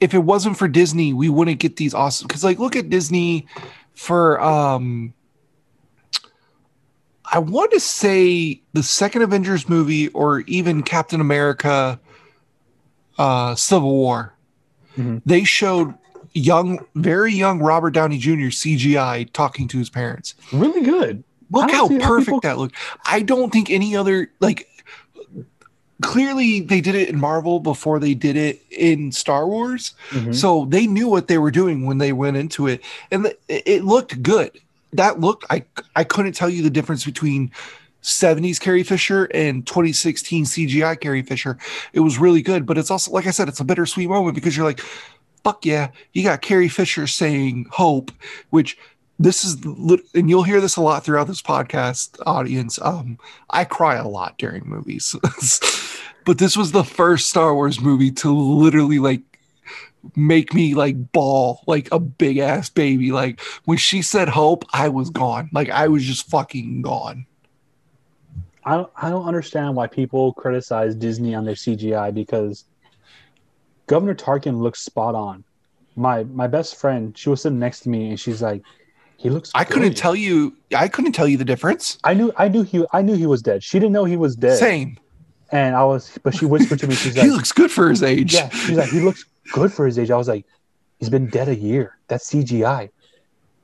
if 0.00 0.12
it 0.14 0.18
wasn't 0.18 0.58
for 0.58 0.68
Disney, 0.68 1.12
we 1.12 1.28
wouldn't 1.28 1.58
get 1.58 1.76
these 1.76 1.94
awesome. 1.94 2.26
Because 2.28 2.44
like, 2.44 2.58
look 2.58 2.76
at 2.76 2.90
Disney 2.90 3.46
for 3.94 4.40
um 4.40 5.14
I 7.32 7.38
want 7.38 7.72
to 7.72 7.80
say 7.80 8.60
the 8.72 8.82
second 8.82 9.22
Avengers 9.22 9.68
movie 9.68 10.08
or 10.08 10.40
even 10.40 10.82
Captain 10.82 11.20
America 11.20 11.98
uh 13.18 13.54
Civil 13.54 13.92
War. 13.92 14.34
Mhm. 14.96 15.22
They 15.26 15.44
showed 15.44 15.94
young 16.36 16.84
very 16.94 17.32
young 17.32 17.60
Robert 17.60 17.90
Downey 17.92 18.18
Jr. 18.18 18.50
CGI 18.50 19.30
talking 19.32 19.66
to 19.68 19.78
his 19.78 19.88
parents. 19.90 20.34
Really 20.52 20.82
good. 20.82 21.24
Look 21.50 21.70
how 21.70 21.88
perfect 21.88 22.26
people- 22.26 22.40
that 22.40 22.58
looked. 22.58 22.74
I 23.06 23.20
don't 23.20 23.52
think 23.52 23.70
any 23.70 23.96
other 23.96 24.30
like 24.40 24.68
clearly 26.02 26.60
they 26.60 26.80
did 26.80 26.94
it 26.94 27.08
in 27.08 27.18
Marvel 27.18 27.58
before 27.60 27.98
they 27.98 28.14
did 28.14 28.36
it 28.36 28.62
in 28.70 29.12
Star 29.12 29.46
Wars. 29.48 29.94
Mhm. 30.10 30.34
So 30.34 30.66
they 30.68 30.86
knew 30.86 31.08
what 31.08 31.28
they 31.28 31.38
were 31.38 31.50
doing 31.50 31.86
when 31.86 31.98
they 31.98 32.12
went 32.12 32.36
into 32.36 32.66
it, 32.66 32.82
and 33.10 33.32
it 33.48 33.84
looked 33.84 34.22
good. 34.22 34.50
That 34.92 35.20
looked 35.20 35.44
I 35.50 35.64
I 35.94 36.04
couldn't 36.04 36.32
tell 36.34 36.50
you 36.50 36.62
the 36.62 36.70
difference 36.70 37.04
between 37.04 37.50
70s 38.02 38.58
Carrie 38.60 38.82
Fisher 38.84 39.24
and 39.34 39.66
2016 39.66 40.44
CGI 40.44 40.94
Carrie 41.00 41.22
Fisher. 41.22 41.58
It 41.92 42.00
was 42.00 42.18
really 42.18 42.42
good, 42.42 42.66
but 42.66 42.76
it's 42.78 42.90
also 42.90 43.10
like 43.10 43.26
I 43.26 43.30
said, 43.30 43.48
it's 43.48 43.60
a 43.60 43.64
bittersweet 43.64 44.08
moment 44.08 44.34
because 44.34 44.56
you're 44.56 44.66
like, 44.66 44.80
fuck 45.44 45.64
yeah, 45.64 45.90
you 46.12 46.22
got 46.22 46.42
Carrie 46.42 46.68
Fisher 46.68 47.06
saying 47.06 47.66
hope, 47.70 48.10
which 48.50 48.76
this 49.18 49.44
is 49.44 49.56
and 50.14 50.28
you'll 50.28 50.42
hear 50.42 50.60
this 50.60 50.76
a 50.76 50.82
lot 50.82 51.04
throughout 51.04 51.26
this 51.26 51.42
podcast 51.42 52.20
audience. 52.26 52.78
Um, 52.82 53.18
I 53.50 53.64
cry 53.64 53.96
a 53.96 54.08
lot 54.08 54.36
during 54.38 54.66
movies. 54.66 55.14
but 56.24 56.38
this 56.38 56.56
was 56.56 56.72
the 56.72 56.84
first 56.84 57.28
Star 57.28 57.54
Wars 57.54 57.80
movie 57.80 58.10
to 58.12 58.36
literally 58.36 58.98
like 58.98 59.22
make 60.14 60.54
me 60.54 60.74
like 60.74 61.12
ball 61.12 61.62
like 61.66 61.88
a 61.92 61.98
big 61.98 62.38
ass 62.38 62.68
baby. 62.68 63.12
Like 63.12 63.40
when 63.64 63.78
she 63.78 64.02
said 64.02 64.28
hope, 64.28 64.64
I 64.72 64.88
was 64.88 65.10
gone. 65.10 65.48
Like 65.52 65.70
I 65.70 65.88
was 65.88 66.04
just 66.04 66.28
fucking 66.28 66.82
gone. 66.82 67.26
I 68.64 68.84
I 68.96 69.08
don't 69.08 69.26
understand 69.26 69.76
why 69.76 69.86
people 69.86 70.34
criticize 70.34 70.94
Disney 70.94 71.34
on 71.34 71.44
their 71.44 71.54
CGI 71.54 72.12
because 72.12 72.64
Governor 73.86 74.14
Tarkin 74.14 74.60
looks 74.60 74.80
spot 74.80 75.14
on. 75.14 75.44
my 75.94 76.24
my 76.24 76.46
best 76.46 76.76
friend, 76.76 77.16
she 77.16 77.28
was 77.30 77.42
sitting 77.42 77.58
next 77.58 77.80
to 77.80 77.88
me, 77.88 78.08
and 78.10 78.18
she's 78.20 78.42
like, 78.42 78.62
"He 79.16 79.30
looks." 79.30 79.50
I 79.54 79.64
couldn't 79.64 79.94
tell 79.96 80.14
you. 80.16 80.56
I 80.76 80.88
couldn't 80.88 81.12
tell 81.12 81.28
you 81.28 81.36
the 81.38 81.44
difference. 81.44 81.98
I 82.04 82.14
knew, 82.14 82.32
I 82.36 82.48
knew 82.48 82.62
he, 82.62 82.84
I 82.92 83.02
knew 83.02 83.14
he 83.14 83.26
was 83.26 83.42
dead. 83.42 83.62
She 83.62 83.78
didn't 83.78 83.92
know 83.92 84.04
he 84.04 84.16
was 84.16 84.36
dead, 84.36 84.58
Same. 84.58 84.98
and 85.52 85.74
I 85.76 85.84
was, 85.84 86.18
but 86.22 86.34
she 86.34 86.44
whispered 86.46 86.78
to 86.80 86.86
me, 86.86 86.94
she's 86.94 87.16
like, 87.16 87.24
he 87.26 87.30
looks 87.30 87.52
good 87.52 87.70
for 87.70 87.88
his 87.88 88.02
age. 88.02 88.34
"Yeah," 88.34 88.48
she's 88.50 88.76
like, 88.76 88.90
"He 88.90 89.00
looks 89.00 89.24
good 89.52 89.72
for 89.72 89.86
his 89.86 89.98
age." 89.98 90.10
I 90.10 90.16
was 90.16 90.28
like, 90.28 90.44
"He's 90.98 91.08
been 91.10 91.28
dead 91.30 91.48
a 91.48 91.56
year. 91.56 91.96
That's 92.08 92.28
CGI," 92.30 92.90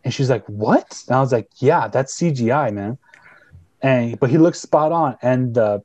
and 0.04 0.14
she's 0.14 0.30
like, 0.30 0.44
"What?" 0.46 1.02
And 1.08 1.16
I 1.16 1.20
was 1.20 1.32
like, 1.32 1.48
"Yeah, 1.56 1.88
that's 1.88 2.14
CGI, 2.18 2.72
man." 2.72 2.96
And 3.82 4.18
but 4.20 4.30
he 4.30 4.38
looks 4.38 4.60
spot 4.60 4.92
on, 4.92 5.16
and 5.22 5.54
the 5.54 5.82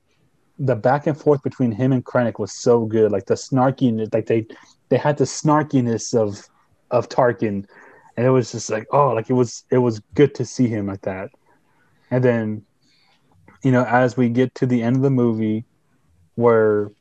the 0.59 0.75
back 0.75 1.07
and 1.07 1.17
forth 1.17 1.43
between 1.43 1.71
him 1.71 1.91
and 1.91 2.03
Krennic 2.03 2.39
was 2.39 2.51
so 2.51 2.85
good. 2.85 3.11
Like 3.11 3.25
the 3.25 3.35
snarkiness, 3.35 4.13
like 4.13 4.25
they 4.25 4.45
they 4.89 4.97
had 4.97 5.17
the 5.17 5.25
snarkiness 5.25 6.15
of 6.15 6.47
of 6.91 7.09
Tarkin, 7.09 7.65
and 8.15 8.25
it 8.25 8.29
was 8.29 8.51
just 8.51 8.69
like 8.69 8.87
oh, 8.91 9.09
like 9.13 9.29
it 9.29 9.33
was 9.33 9.63
it 9.71 9.77
was 9.77 9.99
good 10.15 10.33
to 10.35 10.45
see 10.45 10.67
him 10.67 10.87
like 10.87 11.01
that. 11.01 11.29
And 12.09 12.23
then, 12.23 12.65
you 13.63 13.71
know, 13.71 13.83
as 13.83 14.15
we 14.15 14.29
get 14.29 14.55
to 14.55 14.65
the 14.65 14.81
end 14.81 14.95
of 14.95 15.01
the 15.01 15.09
movie, 15.09 15.65
where 16.35 16.91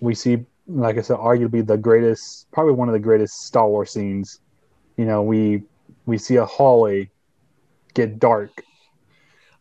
we 0.00 0.14
see, 0.14 0.44
like 0.66 0.98
I 0.98 1.02
said, 1.02 1.16
arguably 1.16 1.64
the 1.64 1.76
greatest, 1.76 2.50
probably 2.50 2.72
one 2.72 2.88
of 2.88 2.92
the 2.92 2.98
greatest 2.98 3.46
Star 3.46 3.68
Wars 3.68 3.90
scenes. 3.92 4.40
You 4.96 5.04
know, 5.04 5.22
we 5.22 5.62
we 6.04 6.18
see 6.18 6.36
a 6.36 6.44
hallway 6.44 7.10
get 7.94 8.18
dark. 8.18 8.50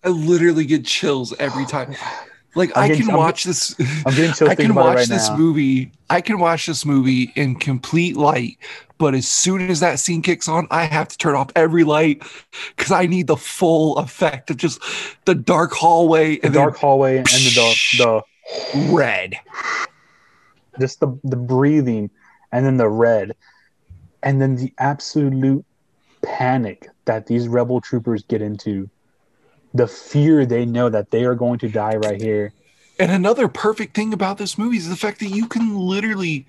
I 0.03 0.09
literally 0.09 0.65
get 0.65 0.85
chills 0.85 1.33
every 1.39 1.65
time. 1.65 1.95
Like 2.55 2.71
I'm 2.75 2.83
i 2.83 2.87
getting- 2.87 3.03
can 3.05 3.11
I'm 3.11 3.17
watch 3.19 3.43
this. 3.43 3.75
I'm 4.05 4.15
getting 4.15 4.33
chills 4.33 4.49
I 4.49 4.55
can 4.55 4.73
watch 4.75 4.95
right 4.95 5.07
this 5.07 5.29
now. 5.29 5.37
movie. 5.37 5.91
I 6.09 6.21
can 6.21 6.39
watch 6.39 6.65
this 6.67 6.85
movie 6.85 7.31
in 7.35 7.55
complete 7.55 8.15
light, 8.15 8.57
but 8.97 9.13
as 9.13 9.27
soon 9.27 9.69
as 9.69 9.79
that 9.81 9.99
scene 9.99 10.21
kicks 10.21 10.47
on, 10.47 10.67
I 10.71 10.85
have 10.85 11.07
to 11.09 11.17
turn 11.17 11.35
off 11.35 11.49
every 11.55 11.83
light 11.83 12.23
because 12.75 12.91
I 12.91 13.07
need 13.07 13.27
the 13.27 13.35
full 13.37 13.97
effect 13.97 14.49
of 14.51 14.57
just 14.57 14.79
the 15.25 15.35
dark 15.35 15.73
hallway 15.73 16.37
The 16.37 16.45
and 16.45 16.53
dark 16.53 16.77
hallway 16.77 17.17
and 17.17 17.27
the 17.27 17.75
the 17.97 18.21
red. 18.93 19.35
just 20.79 20.99
the 20.99 21.17
the 21.23 21.35
breathing 21.37 22.09
and 22.51 22.65
then 22.65 22.77
the 22.77 22.87
red 22.89 23.35
and 24.23 24.41
then 24.41 24.55
the 24.55 24.71
absolute 24.77 25.65
panic 26.21 26.89
that 27.05 27.27
these 27.27 27.47
rebel 27.47 27.81
troopers 27.81 28.23
get 28.23 28.41
into 28.41 28.89
the 29.75 29.87
fear 29.87 30.45
they 30.45 30.65
know 30.65 30.89
that 30.89 31.11
they 31.11 31.25
are 31.25 31.35
going 31.35 31.59
to 31.59 31.69
die 31.69 31.95
right 31.97 32.21
here 32.21 32.53
And 32.99 33.11
another 33.11 33.47
perfect 33.49 33.95
thing 33.95 34.13
about 34.13 34.37
this 34.37 34.57
movie 34.57 34.77
is 34.77 34.89
the 34.89 34.95
fact 34.95 35.19
that 35.19 35.29
you 35.29 35.47
can 35.47 35.77
literally, 35.77 36.47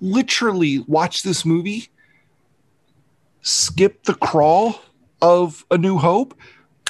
literally 0.00 0.80
watch 0.88 1.22
this 1.22 1.44
movie, 1.44 1.90
skip 3.42 4.04
the 4.04 4.14
crawl 4.14 4.80
of 5.20 5.64
A 5.70 5.78
New 5.78 5.98
Hope, 5.98 6.34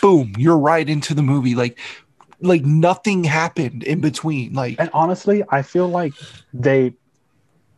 boom, 0.01 0.35
you're 0.39 0.59
right 0.59 0.89
into 0.89 1.15
the 1.15 1.23
movie. 1.23 1.55
Like, 1.57 1.79
like 2.41 2.65
nothing 2.65 3.25
happened 3.25 3.83
in 3.85 4.01
between. 4.01 4.53
Like, 4.55 4.77
and 4.79 4.91
honestly 4.93 5.43
i 5.51 5.63
feel 5.63 5.89
like 5.89 6.15
they 6.53 6.95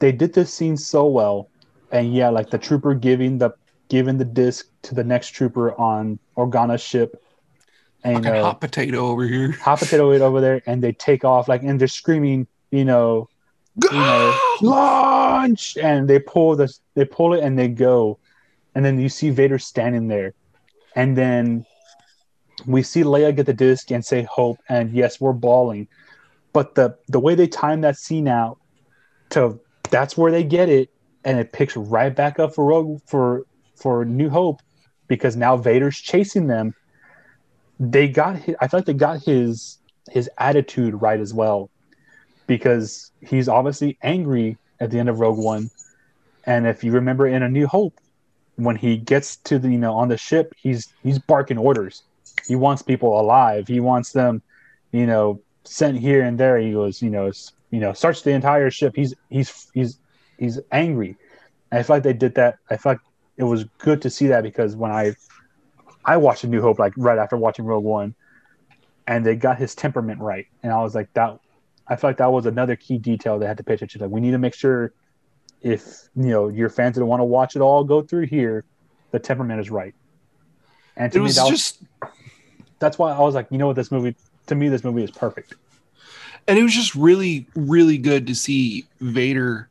they 0.01 0.13
did 0.13 0.35
this 0.35 0.53
scene 0.53 0.77
so 0.77 1.07
well 1.07 1.51
and 1.93 2.15
yeah 2.15 2.29
like 2.29 2.51
the 2.51 2.59
trooper 2.59 2.95
giving 2.95 3.39
the 3.39 3.51
giving 3.89 4.19
the 4.19 4.25
disc 4.25 4.69
to 4.83 4.95
the 4.95 5.05
next 5.05 5.31
trooper 5.31 5.79
on 5.81 6.19
organa's 6.37 6.83
ship 6.83 7.23
and 8.07 8.25
fucking 8.25 8.41
uh, 8.41 8.43
hot 8.43 8.61
potato 8.61 9.07
over 9.07 9.27
here. 9.27 9.53
hot 9.63 9.79
potato 9.79 10.13
over 10.13 10.41
there 10.41 10.63
and 10.67 10.83
they 10.83 10.93
take 10.93 11.25
off 11.25 11.49
like 11.49 11.63
and 11.63 11.81
they're 11.81 11.89
screaming 11.89 12.47
you 12.71 12.85
know 12.85 13.29
know, 13.93 14.39
launch! 14.63 15.77
and 15.77 16.09
they 16.09 16.19
pull 16.19 16.57
this 16.57 16.81
they 16.95 17.05
pull 17.05 17.35
it 17.35 17.43
and 17.43 17.59
they 17.59 17.69
go. 17.69 18.19
And 18.75 18.85
then 18.85 18.99
you 19.01 19.09
see 19.09 19.31
vader 19.31 19.59
standing 19.59 20.09
there. 20.09 20.35
And 20.95 21.17
then 21.17 21.65
we 22.67 22.83
see 22.83 23.03
leia 23.03 23.35
get 23.35 23.47
the 23.47 23.55
disc 23.55 23.91
and 23.91 24.05
say 24.05 24.23
hope 24.23 24.59
and 24.69 24.93
yes 24.93 25.21
we're 25.21 25.33
bawling. 25.33 25.89
But 26.53 26.75
the 26.75 26.97
the 27.09 27.21
way 27.21 27.35
they 27.35 27.49
time 27.49 27.83
that 27.83 27.97
scene 27.97 28.29
out 28.29 28.59
to 29.31 29.61
that's 29.91 30.17
where 30.17 30.33
they 30.33 30.45
get 30.45 30.69
it 30.69 30.91
and 31.25 31.39
it 31.39 31.53
picks 31.53 31.77
right 31.77 32.15
back 32.15 32.39
up 32.39 32.55
for 32.55 32.65
rogue 32.65 33.01
for 33.07 33.47
for 33.77 34.05
new 34.05 34.31
hope 34.31 34.63
because 35.09 35.37
now 35.37 35.57
vader's 35.57 35.99
chasing 35.99 36.47
them 36.47 36.75
they 37.79 38.09
got 38.09 38.37
his, 38.37 38.57
i 38.61 38.69
feel 38.69 38.79
like 38.79 38.87
they 38.87 38.95
got 38.95 39.23
his 39.23 39.79
his 40.11 40.31
attitude 40.39 41.01
right 41.01 41.21
as 41.21 41.35
well 41.35 41.71
because 42.47 43.11
he's 43.21 43.49
obviously 43.49 43.99
angry 44.03 44.57
at 44.81 44.91
the 44.91 44.99
end 44.99 45.09
of 45.09 45.21
Rogue 45.21 45.39
One. 45.39 45.71
And 46.45 46.67
if 46.67 46.85
you 46.85 46.93
remember 46.93 47.27
in 47.27 47.43
A 47.43 47.49
New 47.49 47.67
Hope, 47.67 47.95
when 48.57 48.77
he 48.77 48.97
gets 48.97 49.37
to 49.37 49.59
the 49.59 49.69
you 49.69 49.79
know 49.79 49.95
on 49.95 50.09
the 50.09 50.17
ship, 50.17 50.55
he's 50.57 50.93
he's 51.03 51.19
barking 51.19 51.59
orders. 51.59 52.03
He 52.47 52.55
wants 52.55 52.83
people 52.83 53.21
alive. 53.21 53.67
He 53.67 53.81
wants 53.81 54.13
them, 54.13 54.43
you 54.93 55.07
know, 55.07 55.41
sent 55.65 55.99
here 55.99 56.23
and 56.23 56.39
there. 56.39 56.59
He 56.59 56.73
goes, 56.73 57.03
you 57.03 57.11
know, 57.11 57.33
you 57.71 57.81
know, 57.81 57.93
search 57.93 58.23
the 58.23 58.31
entire 58.31 58.71
ship. 58.71 58.95
He's 58.95 59.15
he's 59.29 59.71
he's 59.75 59.99
he's 60.39 60.61
angry. 60.73 61.17
And 61.71 61.81
I 61.81 61.83
feel 61.83 61.97
like 61.97 62.05
they 62.05 62.13
did 62.13 62.37
that. 62.37 62.59
I 62.71 62.77
feel 62.77 62.93
like 62.93 63.01
it 63.37 63.45
was 63.45 63.65
good 63.79 64.01
to 64.03 64.11
see 64.11 64.29
that 64.29 64.43
because 64.43 64.77
when 64.77 64.91
I 64.91 65.15
I 66.07 66.17
watched 66.19 66.45
A 66.45 66.47
New 66.47 66.63
Hope 66.63 66.79
like 66.79 66.95
right 66.97 67.19
after 67.19 67.37
watching 67.37 67.65
Rogue 67.65 67.85
One, 67.85 68.15
and 69.07 69.27
they 69.27 69.37
got 69.37 69.59
his 69.59 69.75
temperament 69.75 70.21
right, 70.21 70.47
and 70.63 70.73
I 70.73 70.81
was 70.83 70.95
like 70.95 71.13
that 71.15 71.41
I 71.89 71.97
feel 71.97 72.11
like 72.11 72.17
that 72.19 72.33
was 72.33 72.47
another 72.47 72.77
key 72.77 72.99
detail 72.99 73.39
they 73.39 73.47
had 73.47 73.59
to 73.59 73.65
pay 73.65 73.75
attention 73.75 73.99
to. 74.01 74.07
Like, 74.07 74.13
we 74.15 74.21
need 74.21 74.33
to 74.33 74.39
make 74.39 74.55
sure 74.55 74.93
if 75.63 76.09
you 76.17 76.29
know 76.29 76.49
your 76.49 76.69
fans 76.69 76.97
that 76.97 77.05
want 77.05 77.21
to 77.21 77.25
watch 77.25 77.57
it 77.57 77.61
all 77.61 77.85
go 77.85 78.03
through 78.03 78.27
here, 78.27 78.65
the 79.11 79.19
temperament 79.19 79.61
is 79.61 79.71
right. 79.71 79.95
And 80.97 81.13
to 81.13 81.19
It 81.19 81.21
me, 81.21 81.25
was 81.25 81.37
that 81.37 81.51
was, 81.51 81.51
just, 81.51 81.83
that's 82.79 82.99
why 82.99 83.13
I 83.13 83.21
was 83.21 83.35
like, 83.35 83.49
you 83.51 83.59
know 83.59 83.67
what, 83.69 83.77
this 83.77 83.91
movie 83.93 84.17
to 84.47 84.55
me, 84.55 84.69
this 84.69 84.85
movie 84.85 85.03
is 85.03 85.11
perfect. 85.11 85.55
and 86.49 86.59
it 86.59 86.63
was 86.63 86.75
just 86.75 86.95
really, 86.95 87.47
really 87.55 87.99
good 87.99 88.27
to 88.29 88.35
see 88.35 88.87
Vader 89.01 89.69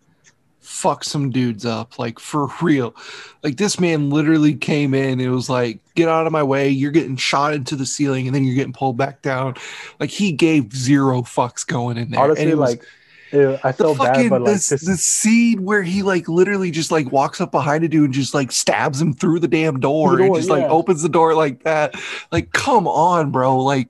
fuck 0.65 1.03
some 1.03 1.29
dudes 1.29 1.65
up, 1.65 1.97
like 1.99 2.19
for 2.19 2.47
real. 2.61 2.95
Like 3.43 3.57
this 3.57 3.79
man 3.79 4.09
literally 4.09 4.55
came 4.55 4.93
in. 4.93 5.19
It 5.19 5.29
was 5.29 5.49
like, 5.49 5.79
get 5.95 6.09
out 6.09 6.25
of 6.25 6.31
my 6.33 6.43
way. 6.43 6.69
You're 6.69 6.91
getting 6.91 7.15
shot 7.15 7.53
into 7.53 7.75
the 7.75 7.85
ceiling, 7.85 8.27
and 8.27 8.35
then 8.35 8.43
you're 8.43 8.55
getting 8.55 8.73
pulled 8.73 8.97
back 8.97 9.21
down. 9.21 9.55
Like 9.99 10.09
he 10.09 10.31
gave 10.31 10.73
zero 10.73 11.21
fucks 11.21 11.65
going 11.65 11.97
in 11.97 12.11
there. 12.11 12.21
Honestly, 12.21 12.45
it 12.45 12.57
was- 12.57 12.71
like 12.71 12.83
it, 13.31 13.59
I 13.63 13.71
felt 13.71 13.97
bad, 13.97 14.29
but 14.29 14.41
like 14.41 14.53
this, 14.53 14.69
this, 14.69 14.85
the 14.85 14.97
scene 14.97 15.63
where 15.63 15.83
he 15.83 16.03
like 16.03 16.29
literally 16.29 16.71
just 16.71 16.91
like 16.91 17.11
walks 17.11 17.41
up 17.41 17.51
behind 17.51 17.83
a 17.83 17.87
dude 17.87 18.05
and 18.05 18.13
just 18.13 18.33
like 18.33 18.51
stabs 18.51 19.01
him 19.01 19.13
through 19.13 19.39
the 19.39 19.47
damn 19.47 19.79
door, 19.79 20.15
The 20.17 20.23
and 20.23 20.27
door, 20.27 20.37
just 20.37 20.49
like 20.49 20.63
opens 20.65 21.01
the 21.01 21.09
door 21.09 21.33
like 21.33 21.63
that. 21.63 21.95
Like, 22.31 22.53
come 22.53 22.87
on, 22.87 23.31
bro. 23.31 23.57
Like, 23.57 23.89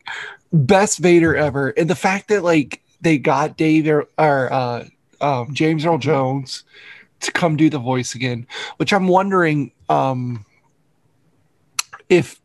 best 0.54 1.00
Vader 1.00 1.36
ever. 1.36 1.70
And 1.70 1.90
the 1.90 1.96
fact 1.96 2.30
that 2.30 2.44
like 2.44 2.82
they 3.02 3.18
got 3.18 3.58
Dave 3.58 3.88
or, 3.88 4.08
or 4.18 4.52
uh, 4.52 4.86
um, 5.22 5.54
James 5.54 5.86
Earl 5.86 5.98
Jones 5.98 6.64
to 7.22 7.32
come 7.32 7.56
do 7.56 7.70
the 7.70 7.80
voice 7.80 8.16
again, 8.16 8.46
which 8.78 8.94
I'm 8.94 9.08
wondering 9.08 9.72
um, 9.90 10.46
if 12.10 12.40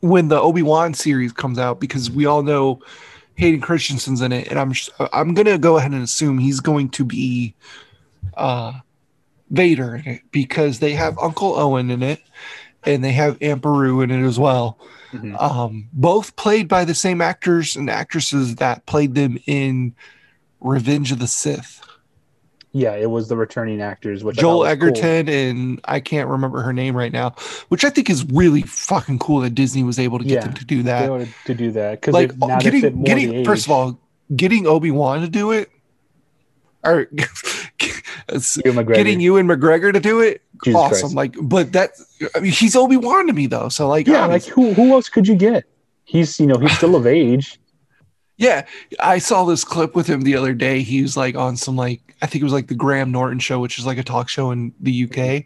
when 0.00 0.28
the 0.28 0.40
Obi 0.40 0.62
Wan 0.62 0.94
series 0.94 1.32
comes 1.32 1.58
out, 1.58 1.78
because 1.80 2.10
we 2.10 2.26
all 2.26 2.42
know 2.42 2.80
Hayden 3.36 3.60
Christensen's 3.60 4.20
in 4.20 4.32
it, 4.32 4.48
and 4.48 4.58
I'm 4.58 4.72
I'm 5.12 5.34
gonna 5.34 5.58
go 5.58 5.76
ahead 5.76 5.92
and 5.92 6.02
assume 6.02 6.38
he's 6.38 6.60
going 6.60 6.88
to 6.90 7.04
be 7.04 7.54
uh, 8.36 8.72
Vader 9.50 9.96
in 9.96 10.06
it 10.06 10.22
because 10.32 10.78
they 10.78 10.92
have 10.92 11.18
Uncle 11.18 11.58
Owen 11.58 11.90
in 11.90 12.02
it, 12.02 12.20
and 12.84 13.04
they 13.04 13.12
have 13.12 13.38
Aunt 13.40 13.62
Beru 13.62 14.00
in 14.00 14.10
it 14.10 14.26
as 14.26 14.38
well. 14.38 14.78
Mhm. 15.12 15.40
Um, 15.40 15.88
both 15.92 16.34
played 16.36 16.68
by 16.68 16.84
the 16.84 16.94
same 16.94 17.20
actors 17.20 17.76
and 17.76 17.90
actresses 17.90 18.56
that 18.56 18.86
played 18.86 19.14
them 19.14 19.38
in 19.46 19.94
Revenge 20.62 21.12
of 21.12 21.18
the 21.18 21.26
Sith. 21.26 21.80
yeah, 22.72 22.94
it 22.94 23.10
was 23.10 23.28
the 23.28 23.36
returning 23.36 23.82
actors, 23.82 24.24
which 24.24 24.36
Joel 24.38 24.60
was 24.60 24.66
cool. 24.78 24.88
Edgerton 24.88 25.28
and 25.28 25.80
I 25.84 26.00
can't 26.00 26.28
remember 26.28 26.62
her 26.62 26.72
name 26.72 26.96
right 26.96 27.12
now, 27.12 27.30
which 27.68 27.84
I 27.84 27.90
think 27.90 28.08
is 28.08 28.24
really 28.24 28.62
fucking 28.62 29.18
cool 29.18 29.40
that 29.40 29.54
Disney 29.54 29.82
was 29.82 29.98
able 29.98 30.18
to 30.18 30.24
get 30.24 30.34
Yeah, 30.34 30.40
them 30.44 30.54
to 30.54 30.64
do 30.64 30.82
that. 30.84 31.34
to 31.44 31.54
do 31.54 31.70
that 31.72 32.00
because 32.00 32.14
Like 32.14 32.38
getting 32.62 32.94
more 32.94 33.04
getting 33.04 33.44
first 33.44 33.66
of 33.66 33.72
all, 33.72 34.00
getting 34.34 34.66
Obi 34.66 34.90
Wan 34.90 35.20
to 35.20 35.28
do 35.28 35.50
it, 35.52 35.68
or 36.84 37.08
Ewan 38.64 38.86
getting 38.86 39.20
Ewan 39.20 39.46
McGregor 39.46 39.92
to 39.92 40.00
do 40.00 40.20
it, 40.20 40.40
Jesus 40.64 40.80
awesome. 40.80 41.12
Christ. 41.12 41.14
Like, 41.14 41.34
but 41.42 41.72
that 41.72 41.90
I 42.34 42.40
mean, 42.40 42.52
he's 42.52 42.74
Obi 42.76 42.96
Wan 42.96 43.26
to 43.26 43.32
me 43.32 43.46
though, 43.46 43.68
so 43.68 43.88
like, 43.88 44.06
yeah, 44.06 44.26
like 44.26 44.44
who 44.44 44.72
who 44.74 44.92
else 44.92 45.08
could 45.08 45.28
you 45.28 45.34
get? 45.34 45.64
He's 46.04 46.38
you 46.40 46.46
know 46.46 46.56
he's 46.58 46.74
still 46.76 46.96
of 46.96 47.06
age. 47.06 47.58
Yeah, 48.42 48.66
I 48.98 49.18
saw 49.18 49.44
this 49.44 49.62
clip 49.62 49.94
with 49.94 50.08
him 50.08 50.22
the 50.22 50.34
other 50.34 50.52
day. 50.52 50.82
He 50.82 51.00
was 51.00 51.16
like 51.16 51.36
on 51.36 51.56
some 51.56 51.76
like 51.76 52.16
I 52.22 52.26
think 52.26 52.42
it 52.42 52.44
was 52.44 52.52
like 52.52 52.66
the 52.66 52.74
Graham 52.74 53.12
Norton 53.12 53.38
show, 53.38 53.60
which 53.60 53.78
is 53.78 53.86
like 53.86 53.98
a 53.98 54.02
talk 54.02 54.28
show 54.28 54.50
in 54.50 54.74
the 54.80 55.04
UK, 55.04 55.44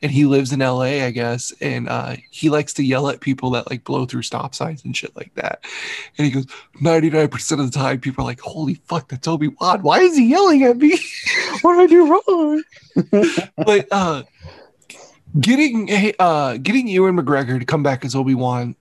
and 0.00 0.12
he 0.12 0.26
lives 0.26 0.52
in 0.52 0.60
LA, 0.60 1.02
I 1.04 1.10
guess, 1.10 1.52
and 1.60 1.88
uh, 1.88 2.14
he 2.30 2.48
likes 2.48 2.72
to 2.74 2.84
yell 2.84 3.08
at 3.08 3.18
people 3.18 3.50
that 3.50 3.68
like 3.68 3.82
blow 3.82 4.06
through 4.06 4.22
stop 4.22 4.54
signs 4.54 4.84
and 4.84 4.96
shit 4.96 5.16
like 5.16 5.34
that. 5.34 5.64
And 6.18 6.24
he 6.24 6.30
goes, 6.30 6.46
ninety 6.80 7.10
nine 7.10 7.26
percent 7.26 7.60
of 7.60 7.72
the 7.72 7.76
time, 7.76 7.98
people 7.98 8.22
are 8.22 8.28
like, 8.28 8.38
"Holy 8.38 8.74
fuck, 8.74 9.08
that's 9.08 9.26
Obi 9.26 9.48
Wan! 9.48 9.82
Why 9.82 9.98
is 9.98 10.16
he 10.16 10.26
yelling 10.30 10.62
at 10.62 10.76
me? 10.76 10.96
what 11.62 11.74
did 11.74 11.82
I 11.82 11.86
do 11.88 12.22
wrong?" 12.28 12.62
but 13.56 13.88
uh, 13.90 14.22
getting 15.40 16.14
uh 16.20 16.58
getting 16.58 16.86
Ewan 16.86 17.16
McGregor 17.16 17.58
to 17.58 17.66
come 17.66 17.82
back 17.82 18.04
as 18.04 18.14
Obi 18.14 18.36
Wan 18.36 18.76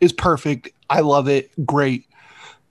is 0.00 0.12
perfect. 0.12 0.70
I 0.88 0.98
love 0.98 1.28
it. 1.28 1.52
Great 1.64 2.06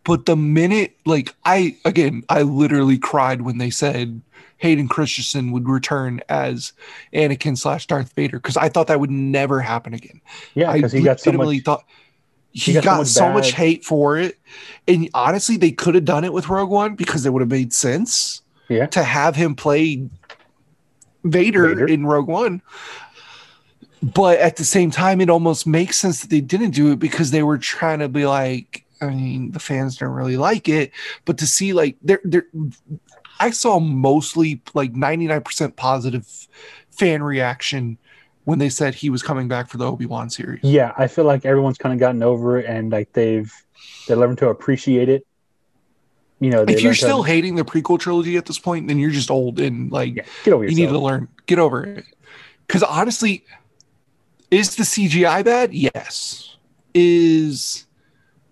but 0.04 0.26
the 0.26 0.36
minute, 0.36 0.96
like, 1.06 1.36
I, 1.46 1.78
again, 1.86 2.24
I 2.30 2.44
literally 2.44 2.98
cried 2.98 3.42
when 3.42 3.58
they 3.58 3.70
said 3.70 4.22
Hayden 4.58 4.88
Christensen 4.88 5.52
would 5.52 5.68
return 5.68 6.22
as 6.30 6.74
Anakin 7.14 7.58
slash 7.58 7.88
Darth 7.88 8.14
Vader 8.14 8.40
because 8.40 8.58
I 8.58 8.70
thought 8.70 8.88
that 8.88 9.00
would 9.00 9.12
never 9.12 9.60
happen 9.60 9.94
again. 9.94 10.22
Yeah, 10.56 10.74
because 10.74 10.92
he 10.92 11.02
got 11.02 11.20
so 11.20 11.32
much. 11.32 11.64
Thought, 11.64 11.86
he, 12.52 12.60
he 12.60 12.74
got, 12.74 12.84
got, 12.84 13.08
so, 13.08 13.32
much, 13.32 13.46
so 13.46 13.52
much, 13.52 13.52
hate 13.52 13.86
for 13.86 14.18
it. 14.18 14.38
And 14.88 15.10
honestly, 15.14 15.58
they 15.58 15.72
could 15.72 15.96
have 15.96 16.06
done 16.06 16.24
it 16.24 16.34
with 16.34 16.50
Rogue 16.50 16.70
One 16.70 16.96
because 16.96 17.26
it 17.26 17.34
would 17.34 17.42
have 17.42 17.50
made 17.50 17.74
sense. 17.74 18.42
Yeah. 18.68 18.86
To 18.88 19.04
have 19.04 19.36
him 19.36 19.56
play 19.56 20.08
Vader, 21.24 21.70
Vader, 21.70 21.88
in 21.88 22.06
Rogue 22.06 22.28
One. 22.28 22.62
But 24.02 24.40
at 24.40 24.56
the 24.56 24.66
same 24.66 24.92
time, 24.92 25.22
it 25.22 25.30
almost 25.30 25.68
makes 25.68 25.98
sense 25.98 26.22
that 26.22 26.30
they 26.30 26.42
didn't 26.42 26.72
do 26.72 26.92
it 26.92 27.00
because 27.00 27.32
they 27.32 27.44
were 27.44 27.58
trying 27.58 28.00
to 28.00 28.08
be 28.08 28.26
like, 28.26 28.86
I 29.02 29.08
mean, 29.08 29.52
the 29.52 29.60
fans 29.60 29.98
don't 29.98 30.10
really 30.10 30.38
like 30.38 30.68
it, 30.68 30.92
but 31.26 31.38
to 31.38 31.48
see 31.48 31.74
like 31.74 31.98
there, 32.02 32.20
there, 32.24 32.48
I 33.40 33.52
saw 33.52 33.80
mostly 33.80 34.62
like 34.74 34.94
99% 34.94 35.76
positive 35.76 36.48
fan 36.92 37.24
reaction 37.24 37.98
when 38.44 38.60
they 38.60 38.70
said 38.70 38.96
he 38.96 39.10
was 39.10 39.22
coming 39.22 39.48
back 39.48 39.70
for 39.70 39.78
the 39.78 39.86
Obi 39.86 40.06
Wan 40.06 40.30
series. 40.30 40.64
Yeah, 40.64 40.94
I 40.98 41.08
feel 41.08 41.26
like 41.26 41.46
everyone's 41.46 41.78
kind 41.78 41.94
of 41.94 42.00
gotten 42.00 42.24
over 42.24 42.60
it 42.60 42.66
and 42.66 42.92
like 42.92 43.14
they've 43.14 43.54
they 44.08 44.16
learned 44.16 44.40
to 44.40 44.50
appreciate 44.50 45.08
it. 45.08 45.26
You 46.40 46.50
know, 46.50 46.66
if 46.68 46.82
you're 46.82 46.94
still 46.94 47.24
to... 47.24 47.30
hating 47.30 47.56
the 47.56 47.66
prequel 47.66 48.00
trilogy 48.00 48.38
at 48.38 48.46
this 48.46 48.60
point, 48.60 48.88
then 48.88 48.98
you're 48.98 49.12
just 49.12 49.30
old 49.30 49.60
and 49.60 49.92
like 49.92 50.16
yeah, 50.16 50.24
get 50.44 50.54
over 50.54 50.64
yourself. 50.64 50.80
you 50.80 50.86
need 50.86 50.92
to 50.92 51.00
learn 51.00 51.28
get 51.46 51.60
over 51.60 51.84
it. 51.84 52.06
Because 52.66 52.84
honestly, 52.84 53.46
is 54.52 54.76
the 54.76 54.84
CGI 54.84 55.44
bad? 55.44 55.74
Yes. 55.74 56.58
Is 56.94 57.86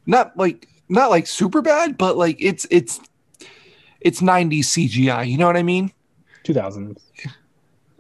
not 0.08 0.36
like 0.38 0.68
not 0.90 1.10
like 1.10 1.28
super 1.28 1.62
bad, 1.62 1.98
but 1.98 2.18
like 2.18 2.38
it's 2.40 2.66
it's 2.72 3.00
it's 4.02 4.22
90s 4.22 4.60
CGI. 4.60 5.30
You 5.30 5.38
know 5.38 5.46
what 5.46 5.58
I 5.58 5.64
mean? 5.64 5.92
2000. 6.44 6.98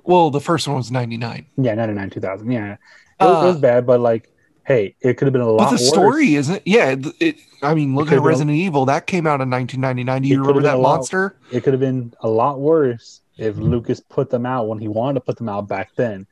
Well, 0.03 0.31
the 0.31 0.39
first 0.39 0.67
one 0.67 0.77
was 0.77 0.89
99. 0.89 1.45
Yeah, 1.57 1.75
99, 1.75 2.09
2000. 2.11 2.49
Yeah, 2.49 2.73
it, 2.73 2.79
uh, 3.19 3.25
it 3.25 3.47
was 3.47 3.57
bad, 3.57 3.85
but 3.85 3.99
like, 3.99 4.31
hey, 4.65 4.95
it 5.01 5.15
could 5.15 5.25
have 5.25 5.33
been 5.33 5.41
a 5.41 5.49
lot. 5.49 5.69
But 5.69 5.77
the 5.77 5.83
worse. 5.83 5.89
story 5.89 6.35
isn't. 6.35 6.61
Yeah, 6.65 6.95
it. 7.19 7.37
I 7.61 7.73
mean, 7.73 7.95
look 7.95 8.11
at 8.11 8.21
Resident 8.21 8.55
been, 8.55 8.65
Evil. 8.65 8.85
That 8.85 9.05
came 9.05 9.27
out 9.27 9.41
in 9.41 9.49
1999. 9.49 10.21
Do 10.21 10.27
you 10.29 10.39
remember 10.39 10.61
that 10.61 10.79
monster? 10.79 11.35
Lot, 11.43 11.57
it 11.57 11.63
could 11.63 11.73
have 11.73 11.81
been 11.81 12.13
a 12.21 12.29
lot 12.29 12.59
worse 12.59 13.21
if 13.37 13.57
Lucas 13.57 13.99
put 13.99 14.29
them 14.29 14.45
out 14.45 14.67
when 14.67 14.79
he 14.79 14.87
wanted 14.87 15.15
to 15.15 15.21
put 15.21 15.37
them 15.37 15.49
out 15.49 15.67
back 15.67 15.91
then. 15.95 16.25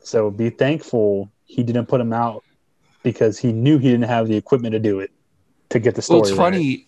So 0.00 0.30
be 0.30 0.50
thankful 0.50 1.30
he 1.44 1.62
didn't 1.62 1.86
put 1.86 1.98
them 1.98 2.12
out 2.12 2.44
because 3.02 3.38
he 3.38 3.52
knew 3.52 3.78
he 3.78 3.90
didn't 3.90 4.08
have 4.08 4.28
the 4.28 4.36
equipment 4.36 4.72
to 4.72 4.78
do 4.78 5.00
it 5.00 5.10
to 5.70 5.78
get 5.78 5.94
the 5.94 6.02
story. 6.02 6.20
Well, 6.20 6.28
it's 6.28 6.38
right. 6.38 6.52
funny. 6.52 6.86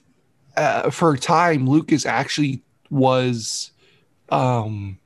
Uh, 0.57 0.91
for 0.91 1.15
a 1.15 1.19
time, 1.19 1.67
Lucas 1.67 2.05
actually 2.05 2.63
was, 2.91 3.71
um, 4.29 4.99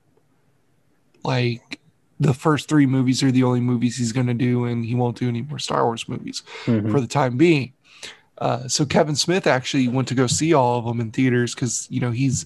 like 1.23 1.81
the 2.19 2.35
first 2.35 2.69
three 2.69 2.87
movies 2.87 3.23
are 3.23 3.31
the 3.31 3.45
only 3.45 3.61
movies 3.61 3.97
he's 3.97 4.12
going 4.12 4.27
to 4.27 4.35
do, 4.35 4.65
and 4.65 4.85
he 4.85 4.95
won't 4.95 5.19
do 5.19 5.28
any 5.28 5.43
more 5.43 5.59
Star 5.59 5.85
Wars 5.85 6.09
movies 6.09 6.43
mm-hmm. 6.65 6.91
for 6.91 7.01
the 7.01 7.07
time 7.07 7.37
being. 7.37 7.73
Uh, 8.39 8.69
so 8.69 8.85
Kevin 8.85 9.16
Smith 9.16 9.47
actually 9.47 9.89
went 9.89 10.09
to 10.09 10.15
go 10.15 10.27
see 10.27 10.53
all 10.53 10.78
of 10.78 10.85
them 10.85 11.01
in 11.01 11.11
theaters 11.11 11.55
because 11.55 11.87
you 11.91 12.01
know 12.01 12.11
he's 12.11 12.45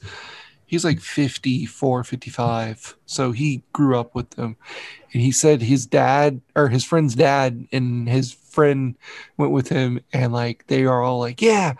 he's 0.66 0.84
like 0.84 1.00
54 1.00 2.04
55 2.04 2.96
so 3.06 3.32
he 3.32 3.64
grew 3.72 3.98
up 3.98 4.14
with 4.14 4.30
them 4.30 4.56
and 5.12 5.20
he 5.20 5.32
said 5.32 5.60
his 5.60 5.86
dad 5.86 6.40
or 6.54 6.68
his 6.68 6.84
friend's 6.84 7.16
dad 7.16 7.66
and 7.72 8.08
his 8.08 8.36
friend 8.50 8.96
went 9.36 9.52
with 9.52 9.68
him 9.68 10.00
and 10.12 10.32
like 10.32 10.66
they 10.66 10.84
are 10.84 11.02
all 11.02 11.18
like 11.18 11.40
yeah 11.40 11.74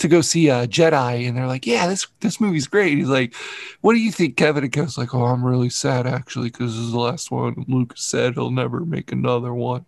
to 0.00 0.08
go 0.08 0.20
see 0.22 0.48
a 0.48 0.60
uh, 0.60 0.66
Jedi. 0.66 1.28
And 1.28 1.36
they're 1.36 1.46
like 1.46 1.66
yeah 1.66 1.86
this 1.86 2.06
this 2.20 2.40
movie's 2.40 2.66
great. 2.66 2.98
He's 2.98 3.08
like 3.08 3.34
what 3.80 3.92
do 3.94 4.00
you 4.00 4.10
think 4.10 4.36
Kevin? 4.36 4.64
And 4.64 4.72
Kevin's 4.72 4.98
like 4.98 5.14
oh 5.14 5.24
I'm 5.24 5.44
really 5.44 5.70
sad 5.70 6.06
actually 6.06 6.48
because 6.48 6.74
this 6.74 6.84
is 6.84 6.92
the 6.92 6.98
last 6.98 7.30
one. 7.30 7.64
Lucas 7.68 8.02
said 8.02 8.34
he'll 8.34 8.50
never 8.50 8.80
make 8.80 9.12
another 9.12 9.54
one. 9.54 9.84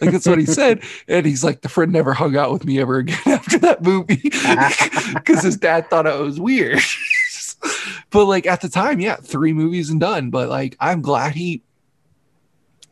Like 0.00 0.12
that's 0.12 0.26
what 0.26 0.38
he 0.38 0.46
said. 0.46 0.82
And 1.08 1.26
he's 1.26 1.44
like 1.44 1.60
the 1.60 1.68
friend 1.68 1.92
never 1.92 2.14
hung 2.14 2.36
out 2.36 2.52
with 2.52 2.64
me 2.64 2.80
ever 2.80 2.98
again 2.98 3.18
after 3.26 3.58
that 3.58 3.82
movie. 3.82 4.30
Because 5.14 5.42
his 5.42 5.56
dad 5.56 5.88
thought 5.88 6.06
it 6.06 6.18
was 6.18 6.40
weird. 6.40 6.80
But 8.10 8.26
like 8.26 8.46
at 8.46 8.60
the 8.60 8.68
time 8.68 9.00
yeah 9.00 9.16
three 9.16 9.52
movies 9.52 9.90
and 9.90 10.00
done. 10.00 10.30
But 10.30 10.48
like 10.48 10.76
I'm 10.80 11.02
glad 11.02 11.34
he 11.34 11.62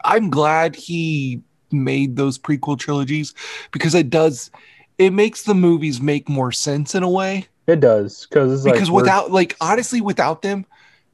I'm 0.05 0.31
glad 0.31 0.77
he 0.77 1.43
made 1.73 2.17
those 2.17 2.39
prequel 2.39 2.79
trilogies 2.79 3.35
because 3.73 3.95
it 3.95 4.11
does 4.11 4.51
it 4.99 5.11
makes 5.11 5.43
the 5.43 5.55
movies 5.55 6.01
make 6.01 6.29
more 6.29 6.53
sense 6.53 6.95
in 6.95 7.03
a 7.03 7.09
way. 7.09 7.47
It 7.67 7.81
does 7.81 8.27
because 8.27 8.65
because 8.65 8.91
like 8.91 9.03
without 9.03 9.31
like 9.31 9.57
honestly 9.61 10.01
without 10.01 10.43
them, 10.43 10.67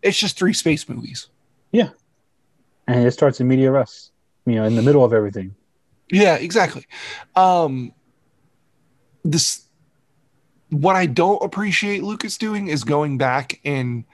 it's 0.02 0.18
just 0.18 0.36
three 0.36 0.52
space 0.52 0.88
movies. 0.88 1.28
Yeah, 1.72 1.90
and 2.86 3.06
it 3.06 3.12
starts 3.12 3.40
in 3.40 3.48
media 3.48 3.70
res, 3.70 4.10
you 4.46 4.56
know, 4.56 4.64
in 4.64 4.74
the 4.74 4.82
middle 4.82 5.04
of 5.04 5.12
everything. 5.12 5.54
Yeah, 6.10 6.34
exactly. 6.34 6.86
Um, 7.36 7.92
this 9.24 9.64
what 10.70 10.96
I 10.96 11.06
don't 11.06 11.42
appreciate 11.42 12.02
Lucas 12.02 12.36
doing 12.36 12.68
is 12.68 12.84
going 12.84 13.18
back 13.18 13.60
and 13.64 14.04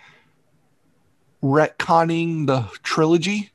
retconning 1.42 2.46
the 2.46 2.62
trilogy 2.82 3.50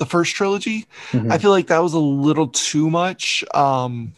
the 0.00 0.06
first 0.06 0.34
trilogy. 0.34 0.86
Mm-hmm. 1.12 1.30
I 1.30 1.38
feel 1.38 1.50
like 1.50 1.68
that 1.68 1.78
was 1.78 1.92
a 1.92 1.98
little 1.98 2.48
too 2.48 2.90
much. 2.90 3.44
Um, 3.54 4.14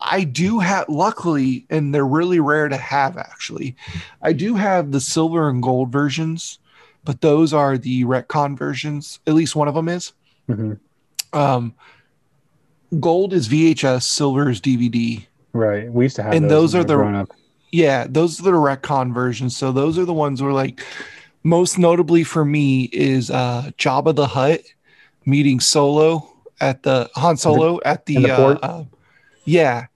I 0.00 0.24
do 0.24 0.60
have, 0.60 0.88
luckily, 0.88 1.66
and 1.68 1.94
they're 1.94 2.06
really 2.06 2.40
rare 2.40 2.68
to 2.68 2.76
have 2.76 3.18
actually. 3.18 3.76
I 4.22 4.32
do 4.32 4.54
have 4.54 4.92
the 4.92 5.00
silver 5.00 5.50
and 5.50 5.62
gold 5.62 5.90
versions, 5.90 6.58
but 7.04 7.20
those 7.20 7.52
are 7.52 7.76
the 7.76 8.04
retcon 8.04 8.56
versions. 8.56 9.18
At 9.26 9.34
least 9.34 9.56
one 9.56 9.68
of 9.68 9.74
them 9.74 9.88
is. 9.88 10.12
Mm-hmm. 10.48 10.74
Um, 11.36 11.74
gold 13.00 13.32
is 13.32 13.48
VHS, 13.48 14.04
silver 14.04 14.48
is 14.48 14.60
DVD. 14.60 15.26
Right. 15.52 15.90
We 15.92 16.04
used 16.04 16.16
to 16.16 16.22
have, 16.22 16.34
and 16.34 16.48
those, 16.48 16.72
those 16.72 16.82
are 16.82 16.84
the 16.84 17.26
yeah, 17.72 18.06
those 18.08 18.38
are 18.38 18.44
the 18.44 18.52
retcon 18.52 19.12
versions. 19.12 19.56
So 19.56 19.72
those 19.72 19.98
are 19.98 20.04
the 20.04 20.14
ones 20.14 20.40
where 20.40 20.52
like 20.52 20.82
most 21.42 21.78
notably 21.78 22.22
for 22.22 22.44
me 22.44 22.84
is 22.92 23.30
uh 23.30 23.70
Jabba 23.76 24.14
the 24.14 24.26
Hutt 24.26 24.60
meeting 25.26 25.60
Solo 25.60 26.32
at 26.60 26.82
the 26.82 27.10
Han 27.16 27.36
Solo 27.36 27.80
at 27.84 28.06
the, 28.06 28.16
the 28.16 28.30
uh, 28.30 28.58
uh, 28.62 28.84
yeah. 29.44 29.86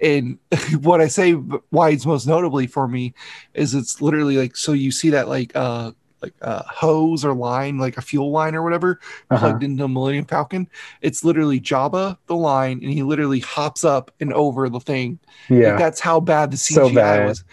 And 0.00 0.38
what 0.80 1.00
I 1.00 1.06
say 1.08 1.32
why 1.32 1.90
it's 1.90 2.06
most 2.06 2.26
notably 2.26 2.66
for 2.66 2.88
me 2.88 3.14
is 3.54 3.74
it's 3.74 4.00
literally 4.00 4.36
like 4.36 4.56
so 4.56 4.72
you 4.72 4.90
see 4.90 5.10
that 5.10 5.28
like 5.28 5.54
uh 5.54 5.92
like 6.20 6.34
a 6.40 6.64
hose 6.64 7.24
or 7.24 7.32
line, 7.32 7.78
like 7.78 7.96
a 7.96 8.00
fuel 8.00 8.32
line 8.32 8.56
or 8.56 8.62
whatever, 8.62 8.98
uh-huh. 9.30 9.38
plugged 9.38 9.62
into 9.62 9.84
a 9.84 9.88
Millennium 9.88 10.24
Falcon. 10.24 10.68
It's 11.00 11.22
literally 11.22 11.60
Jabba 11.60 12.16
the 12.26 12.34
line, 12.34 12.80
and 12.82 12.92
he 12.92 13.04
literally 13.04 13.38
hops 13.38 13.84
up 13.84 14.10
and 14.18 14.32
over 14.32 14.68
the 14.68 14.80
thing. 14.80 15.20
Yeah, 15.48 15.70
like 15.70 15.78
that's 15.78 16.00
how 16.00 16.18
bad 16.18 16.50
the 16.50 16.56
CGI 16.56 16.74
so 16.74 16.92
bad. 16.92 17.28
was 17.28 17.44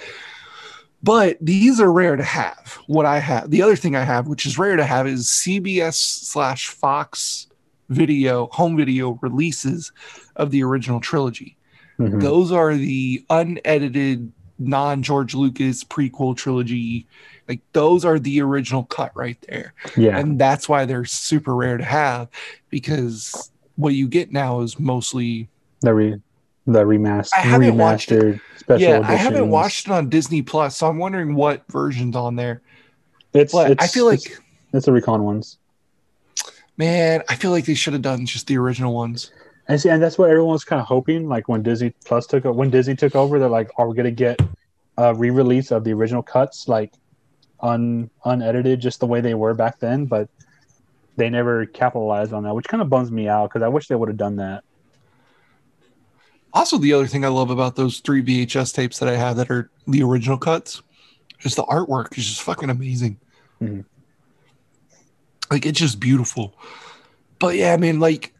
but 1.05 1.37
these 1.39 1.79
are 1.79 1.91
rare 1.91 2.15
to 2.15 2.23
have. 2.23 2.79
What 2.87 3.05
I 3.05 3.19
have, 3.19 3.51
the 3.51 3.61
other 3.61 3.75
thing 3.75 3.95
I 3.95 4.03
have, 4.03 4.27
which 4.27 4.47
is 4.47 4.57
rare 4.57 4.75
to 4.75 4.83
have, 4.83 5.05
is 5.05 5.27
CBS 5.27 5.93
slash 5.93 6.69
Fox 6.69 7.45
video, 7.89 8.47
home 8.47 8.75
video 8.75 9.19
releases 9.21 9.91
of 10.35 10.49
the 10.49 10.63
original 10.63 10.99
trilogy. 10.99 11.57
Mm-hmm. 11.99 12.19
Those 12.19 12.51
are 12.51 12.73
the 12.73 13.23
unedited, 13.29 14.31
non 14.57 15.03
George 15.03 15.35
Lucas 15.35 15.83
prequel 15.83 16.35
trilogy. 16.35 17.05
Like 17.47 17.61
those 17.73 18.03
are 18.03 18.17
the 18.17 18.41
original 18.41 18.85
cut 18.85 19.11
right 19.15 19.37
there. 19.47 19.75
Yeah. 19.95 20.17
And 20.17 20.39
that's 20.39 20.67
why 20.67 20.85
they're 20.85 21.05
super 21.05 21.55
rare 21.55 21.77
to 21.77 21.85
have 21.85 22.29
because 22.71 23.51
what 23.75 23.93
you 23.93 24.07
get 24.07 24.31
now 24.31 24.61
is 24.61 24.79
mostly 24.79 25.49
the 25.81 25.93
re 25.93 26.19
the 26.65 26.83
remastered 26.83 27.37
I 27.37 27.41
haven't 27.41 27.75
remastered 27.75 28.41
special 28.57 28.81
yeah, 28.81 28.97
editions. 28.97 29.07
I 29.07 29.15
haven't 29.15 29.49
watched 29.49 29.87
it 29.87 29.91
on 29.91 30.09
Disney 30.09 30.41
Plus, 30.41 30.77
so 30.77 30.87
I'm 30.87 30.97
wondering 30.97 31.35
what 31.35 31.63
version's 31.71 32.15
on 32.15 32.35
there. 32.35 32.61
It's, 33.33 33.53
it's 33.53 33.83
I 33.83 33.87
feel 33.87 34.05
like 34.05 34.25
it's, 34.25 34.39
it's 34.73 34.85
the 34.85 34.91
retcon 34.91 35.21
ones. 35.21 35.57
Man, 36.77 37.21
I 37.29 37.35
feel 37.35 37.51
like 37.51 37.65
they 37.65 37.73
should 37.73 37.93
have 37.93 38.01
done 38.01 38.25
just 38.25 38.47
the 38.47 38.57
original 38.57 38.93
ones. 38.93 39.31
And 39.67 39.79
see, 39.79 39.89
and 39.89 40.01
that's 40.01 40.17
what 40.17 40.29
everyone 40.29 40.53
was 40.53 40.63
kind 40.63 40.79
of 40.79 40.87
hoping. 40.87 41.27
Like 41.27 41.47
when 41.47 41.63
Disney 41.63 41.93
Plus 42.05 42.27
took 42.27 42.45
when 42.45 42.69
Disney 42.69 42.95
took 42.95 43.15
over, 43.15 43.39
they're 43.39 43.49
like, 43.49 43.71
"Are 43.77 43.87
we 43.87 43.95
gonna 43.95 44.11
get 44.11 44.39
a 44.97 45.13
re-release 45.13 45.71
of 45.71 45.83
the 45.83 45.93
original 45.93 46.21
cuts, 46.21 46.67
like 46.67 46.93
un 47.61 48.09
unedited, 48.25 48.79
just 48.79 48.99
the 48.99 49.07
way 49.07 49.21
they 49.21 49.33
were 49.33 49.53
back 49.53 49.79
then?" 49.79 50.05
But 50.05 50.29
they 51.17 51.29
never 51.29 51.65
capitalized 51.65 52.33
on 52.33 52.43
that, 52.43 52.53
which 52.53 52.67
kind 52.67 52.81
of 52.81 52.89
bums 52.89 53.11
me 53.11 53.27
out 53.27 53.49
because 53.49 53.63
I 53.63 53.67
wish 53.69 53.87
they 53.87 53.95
would 53.95 54.09
have 54.09 54.17
done 54.17 54.35
that. 54.35 54.63
Also, 56.55 56.77
the 56.77 56.93
other 56.93 57.05
thing 57.05 57.25
I 57.25 57.27
love 57.27 57.49
about 57.49 57.75
those 57.75 57.99
three 57.99 58.23
VHS 58.23 58.73
tapes 58.73 58.97
that 58.99 59.09
I 59.09 59.15
have 59.17 59.35
that 59.37 59.51
are 59.51 59.69
the 59.87 60.01
original 60.01 60.37
cuts 60.37 60.81
is 61.41 61.53
the 61.53 61.63
artwork 61.63 62.17
is 62.17 62.25
just 62.25 62.41
fucking 62.41 62.69
amazing. 62.69 63.19
Mhm. 63.61 63.85
Like 65.51 65.65
it's 65.65 65.79
just 65.79 65.99
beautiful. 65.99 66.55
But 67.39 67.55
yeah, 67.55 67.73
I 67.73 67.77
mean, 67.77 67.99
like 67.99 68.33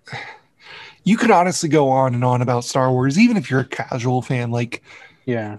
you 1.04 1.18
could 1.18 1.30
honestly 1.30 1.70
go 1.70 1.90
on 1.90 2.16
and 2.16 2.24
on 2.24 2.42
about 2.42 2.64
Star 2.64 2.92
Wars, 2.92 3.20
even 3.20 3.38
if 3.38 3.52
you're 3.52 3.60
a 3.60 3.66
casual 3.66 4.22
fan. 4.22 4.50
Like 4.50 4.82
Yeah, 5.26 5.58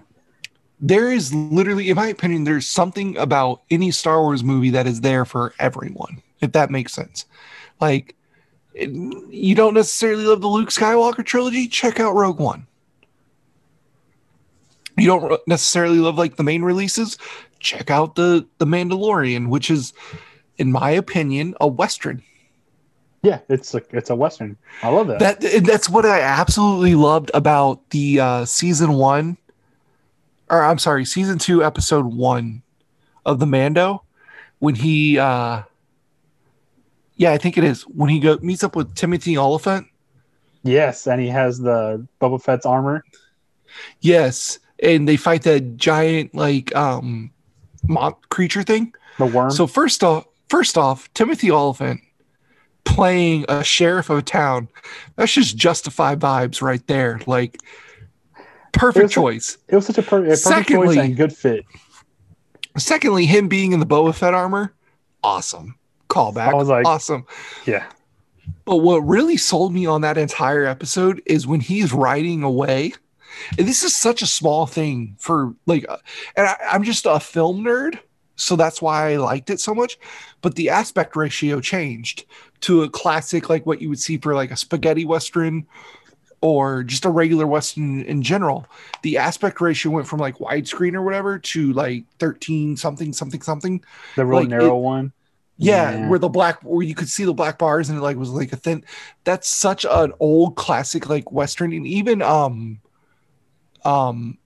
there 0.79 1.11
is 1.11 1.33
literally, 1.33 1.89
in 1.89 1.95
my 1.95 2.07
opinion, 2.07 2.43
there's 2.43 2.67
something 2.67 3.17
about 3.17 3.61
any 3.69 3.91
Star 3.91 4.21
Wars 4.21 4.43
movie 4.43 4.71
that 4.71 4.87
is 4.87 5.01
there 5.01 5.25
for 5.25 5.53
everyone, 5.59 6.21
if 6.41 6.51
that 6.53 6.69
makes 6.71 6.93
sense. 6.93 7.25
Like, 7.79 8.15
you 8.79 9.55
don't 9.55 9.73
necessarily 9.73 10.25
love 10.25 10.41
the 10.41 10.47
Luke 10.47 10.69
Skywalker 10.69 11.25
trilogy, 11.25 11.67
check 11.67 11.99
out 11.99 12.15
Rogue 12.15 12.39
One. 12.39 12.67
You 14.97 15.07
don't 15.07 15.47
necessarily 15.47 15.99
love 15.99 16.17
like 16.17 16.37
the 16.37 16.43
main 16.43 16.63
releases, 16.63 17.17
check 17.59 17.89
out 17.91 18.15
the 18.15 18.45
the 18.57 18.65
Mandalorian, 18.65 19.49
which 19.49 19.69
is, 19.69 19.93
in 20.57 20.71
my 20.71 20.89
opinion, 20.91 21.55
a 21.61 21.67
western. 21.67 22.23
yeah, 23.23 23.39
it's 23.49 23.73
like 23.73 23.87
it's 23.91 24.09
a 24.09 24.15
western. 24.15 24.57
I 24.83 24.89
love 24.89 25.07
that. 25.07 25.19
That 25.19 25.63
that's 25.65 25.89
what 25.89 26.05
I 26.05 26.21
absolutely 26.21 26.95
loved 26.95 27.29
about 27.33 27.89
the 27.89 28.19
uh, 28.19 28.45
season 28.45 28.93
one, 28.93 29.37
or 30.49 30.63
I'm 30.63 30.79
sorry, 30.79 31.05
season 31.05 31.37
two, 31.37 31.63
episode 31.63 32.05
one 32.05 32.61
of 33.25 33.39
the 33.39 33.45
Mando, 33.45 34.03
when 34.59 34.75
he, 34.75 35.19
uh, 35.19 35.63
yeah, 37.17 37.31
I 37.31 37.37
think 37.37 37.57
it 37.57 37.63
is 37.63 37.81
when 37.83 38.09
he 38.09 38.19
go 38.19 38.37
meets 38.41 38.63
up 38.63 38.75
with 38.75 38.95
Timothy 38.95 39.37
Olyphant. 39.37 39.87
yes, 40.63 41.07
and 41.07 41.19
he 41.21 41.27
has 41.27 41.59
the 41.59 42.05
Boba 42.21 42.41
Fett's 42.41 42.65
armor. 42.65 43.03
Yes, 44.01 44.59
and 44.81 45.07
they 45.07 45.17
fight 45.17 45.43
that 45.43 45.77
giant 45.77 46.33
like 46.35 46.73
um, 46.75 47.31
mon- 47.87 48.15
creature 48.29 48.63
thing. 48.63 48.93
The 49.17 49.25
worm. 49.25 49.51
So 49.51 49.67
first 49.67 50.03
off, 50.03 50.25
first 50.49 50.77
off, 50.77 51.11
Timothy 51.13 51.51
Olyphant 51.51 52.01
playing 52.85 53.45
a 53.49 53.63
sheriff 53.63 54.09
of 54.09 54.19
a 54.19 54.21
town. 54.21 54.69
That's 55.15 55.33
just 55.33 55.57
justified 55.57 56.19
vibes 56.19 56.61
right 56.61 56.85
there. 56.87 57.19
Like 57.27 57.59
perfect 58.73 59.05
like- 59.05 59.11
choice. 59.11 59.57
it 59.67 59.75
was 59.75 59.87
such 59.87 59.97
a, 59.97 60.03
per- 60.03 60.19
a 60.19 60.21
perfect 60.29 60.39
Secondly- 60.39 60.95
choice 60.95 61.05
and 61.05 61.17
good 61.17 61.33
fit. 61.33 61.65
Secondly, 62.77 63.25
him 63.25 63.47
being 63.47 63.71
in 63.71 63.79
the 63.79 63.87
Boba 63.87 64.13
Fett 64.13 64.35
armor, 64.35 64.71
awesome. 65.23 65.75
Callback. 66.09 66.49
I 66.49 66.53
was 66.53 66.67
like- 66.69 66.85
awesome. 66.85 67.25
Yeah, 67.65 67.85
But 68.65 68.77
what 68.77 68.99
really 68.99 69.37
sold 69.37 69.73
me 69.73 69.85
on 69.85 70.01
that 70.01 70.17
entire 70.17 70.65
episode 70.65 71.21
is 71.25 71.45
when 71.47 71.59
he's 71.59 71.91
riding 71.93 72.43
away. 72.43 72.93
And 73.57 73.67
this 73.67 73.83
is 73.83 73.95
such 73.95 74.21
a 74.21 74.27
small 74.27 74.65
thing 74.65 75.15
for 75.19 75.53
like, 75.65 75.85
uh, 75.87 75.97
and 76.35 76.47
I, 76.47 76.55
I'm 76.71 76.83
just 76.83 77.05
a 77.05 77.19
film 77.19 77.63
nerd, 77.63 77.99
so 78.35 78.55
that's 78.55 78.81
why 78.81 79.11
I 79.11 79.17
liked 79.17 79.49
it 79.49 79.59
so 79.59 79.75
much. 79.75 79.99
But 80.41 80.55
the 80.55 80.69
aspect 80.69 81.15
ratio 81.15 81.59
changed 81.59 82.25
to 82.61 82.83
a 82.83 82.89
classic, 82.89 83.49
like 83.49 83.65
what 83.65 83.81
you 83.81 83.89
would 83.89 83.99
see 83.99 84.17
for 84.17 84.33
like 84.33 84.49
a 84.51 84.55
spaghetti 84.55 85.05
western 85.05 85.67
or 86.41 86.83
just 86.83 87.03
a 87.05 87.09
regular 87.09 87.45
western 87.47 88.01
in 88.03 88.21
general. 88.23 88.65
The 89.01 89.17
aspect 89.17 89.59
ratio 89.59 89.91
went 89.91 90.07
from 90.07 90.19
like 90.19 90.37
widescreen 90.37 90.93
or 90.93 91.01
whatever 91.01 91.37
to 91.37 91.73
like 91.73 92.05
13 92.19 92.77
something 92.77 93.11
something 93.13 93.41
something. 93.41 93.83
the 94.15 94.25
real 94.25 94.39
Like, 94.39 94.49
narrow 94.49 94.77
one. 94.77 95.11
Yeah, 95.57 95.91
Yeah. 95.91 96.09
where 96.09 96.19
the 96.19 96.29
black 96.29 96.61
where 96.63 96.83
you 96.83 96.93
could 96.95 97.09
see 97.09 97.25
the 97.25 97.33
black 97.33 97.57
bars 97.57 97.89
and 97.89 97.97
it 97.97 98.01
like 98.01 98.15
was 98.17 98.29
like 98.29 98.53
a 98.53 98.55
thin 98.57 98.83
that's 99.23 99.47
such 99.47 99.85
an 99.89 100.13
old 100.19 100.55
classic 100.55 101.09
like 101.09 101.31
western 101.31 101.73
and 101.73 101.87
even 101.87 102.21
um 102.21 102.79
um 103.85 104.37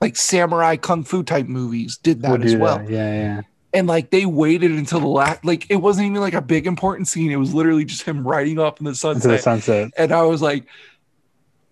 like 0.00 0.16
samurai 0.16 0.76
kung 0.76 1.04
fu 1.04 1.22
type 1.22 1.46
movies 1.46 1.98
did 1.98 2.22
that 2.22 2.30
Would 2.32 2.44
as 2.44 2.56
well. 2.56 2.78
that. 2.78 2.90
Yeah, 2.90 3.12
yeah. 3.12 3.40
And 3.72 3.86
like 3.86 4.10
they 4.10 4.24
waited 4.24 4.70
until 4.70 5.00
the 5.00 5.06
last 5.08 5.44
like 5.44 5.66
it 5.70 5.76
wasn't 5.76 6.06
even 6.06 6.20
like 6.20 6.34
a 6.34 6.42
big 6.42 6.66
important 6.66 7.08
scene. 7.08 7.30
It 7.30 7.36
was 7.36 7.52
literally 7.54 7.84
just 7.84 8.02
him 8.02 8.26
riding 8.26 8.58
off 8.58 8.78
in 8.80 8.84
the 8.84 8.90
Into 8.90 8.98
sunset. 9.00 9.30
the 9.32 9.38
sunset. 9.38 9.90
and 9.98 10.12
I 10.12 10.22
was 10.22 10.40
like, 10.40 10.64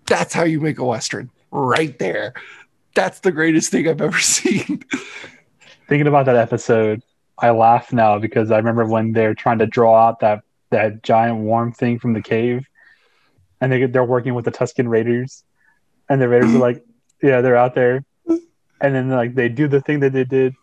that's 0.07 0.35
how 0.35 0.43
you 0.45 0.61
make 0.61 0.79
a 0.79 0.85
western 0.85 1.31
right 1.51 1.97
there. 1.99 2.35
That's 2.95 3.21
the 3.21 3.31
greatest 3.33 3.71
thing 3.71 3.89
I've 3.89 4.01
ever 4.01 4.19
seen. 4.37 4.85
Thinking 5.89 6.07
about 6.07 6.27
that 6.27 6.37
episode, 6.37 7.03
I 7.43 7.51
laugh 7.51 7.93
now 7.93 8.19
because 8.19 8.53
I 8.53 8.57
remember 8.57 8.87
when 8.87 9.13
they're 9.13 9.35
trying 9.35 9.59
to 9.59 9.67
draw 9.67 10.09
out 10.09 10.21
that 10.21 10.45
that 10.71 11.03
giant 11.03 11.41
worm 11.41 11.73
thing 11.73 11.99
from 11.99 12.13
the 12.13 12.23
cave, 12.23 12.67
and 13.61 13.73
they 13.73 13.85
they're 13.87 14.05
working 14.05 14.35
with 14.35 14.45
the 14.45 14.53
Tusken 14.53 14.89
Raiders, 14.89 15.43
and 16.09 16.21
the 16.21 16.29
Raiders 16.29 16.55
are 16.55 16.59
like, 16.59 16.85
yeah, 17.23 17.41
they're 17.41 17.57
out 17.57 17.75
there, 17.75 18.05
and 18.81 18.95
then 18.95 19.11
like 19.11 19.35
they 19.35 19.49
do 19.49 19.67
the 19.67 19.81
thing 19.81 20.01
that 20.01 20.13
they 20.13 20.25
did, 20.25 20.55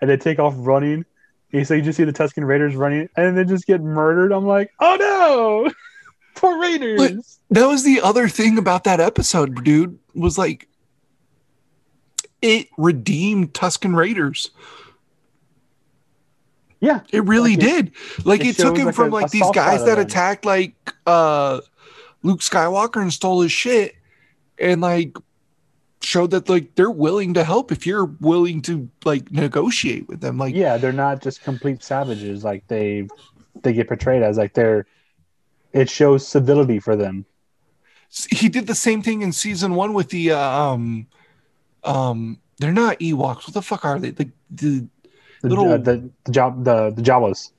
and 0.00 0.10
they 0.10 0.16
take 0.16 0.38
off 0.38 0.54
running. 0.56 1.04
And 1.52 1.66
so 1.66 1.74
you 1.74 1.82
just 1.82 1.98
see 1.98 2.04
the 2.04 2.14
Tusken 2.14 2.46
Raiders 2.46 2.74
running, 2.74 3.10
and 3.14 3.36
they 3.36 3.44
just 3.44 3.66
get 3.66 3.82
murdered. 3.82 4.32
I'm 4.32 4.46
like, 4.46 4.72
oh 4.80 4.96
no, 4.98 5.70
poor 6.34 6.58
Raiders. 6.58 7.38
that 7.50 7.66
was 7.66 7.84
the 7.84 8.00
other 8.00 8.26
thing 8.26 8.56
about 8.56 8.84
that 8.84 9.00
episode, 9.00 9.62
dude, 9.62 9.98
was 10.14 10.38
like 10.38 10.66
it 12.40 12.68
redeemed 12.78 13.52
Tusken 13.52 13.94
Raiders. 13.94 14.50
Yeah, 16.82 17.00
It 17.12 17.24
really 17.24 17.54
Like 17.56 17.62
it- 17.64 17.66
did. 17.66 17.92
Like 18.26 18.40
it 18.40 18.46
it, 18.48 18.56
took 18.56 18.76
him 18.76 18.86
like 18.86 18.94
from 18.94 19.08
a- 19.08 19.14
like 19.14 19.26
a 19.26 19.30
these 19.30 19.50
guys 19.52 19.84
that 19.86 19.98
attacked 19.98 20.44
like 20.44 20.74
uh 21.06 21.60
Luke 22.24 22.40
Skywalker 22.40 23.00
and 23.00 23.12
stole 23.12 23.40
his 23.40 23.52
shit 23.52 23.94
and 24.58 24.80
like 24.80 25.16
showed 26.00 26.32
that 26.32 26.48
like 26.48 26.74
they're 26.74 26.90
willing 26.90 27.34
to 27.34 27.44
help 27.44 27.70
if 27.70 27.86
you're 27.86 28.06
willing 28.20 28.60
to 28.62 28.88
like 29.04 29.30
negotiate 29.30 30.08
with 30.08 30.20
them. 30.20 30.38
Like 30.38 30.54
yeah, 30.56 30.76
they're 30.76 30.92
not 30.92 31.22
just 31.22 31.42
complete 31.44 31.82
savages 31.84 32.42
like 32.44 32.66
they 32.66 33.06
they 33.62 33.72
get 33.72 33.86
portrayed 33.88 34.22
as. 34.24 34.36
Like 34.36 34.54
they're 34.54 34.84
it 35.72 35.88
shows 35.88 36.26
civility 36.26 36.80
for 36.80 36.96
them. 36.96 37.24
he 38.30 38.48
did 38.48 38.66
the 38.66 38.74
same 38.74 39.02
thing 39.02 39.22
in 39.22 39.30
season 39.32 39.74
one 39.76 39.94
with 39.94 40.08
the 40.10 40.32
uh, 40.32 40.38
um 40.40 41.06
um 41.84 42.38
they're 42.58 42.72
not 42.72 42.98
Ewoks. 42.98 43.46
What 43.46 43.54
the 43.54 43.62
fuck 43.62 43.84
are 43.84 43.98
they? 44.00 44.10
The 44.10 44.28
the 44.50 44.86
The 45.42 45.48
Little- 45.48 45.72
uh, 45.72 45.76
the 45.78 46.08
the 46.24 46.32
job 46.32 46.64
the 46.64 46.90
the 46.90 47.02
Jawas. 47.02 47.50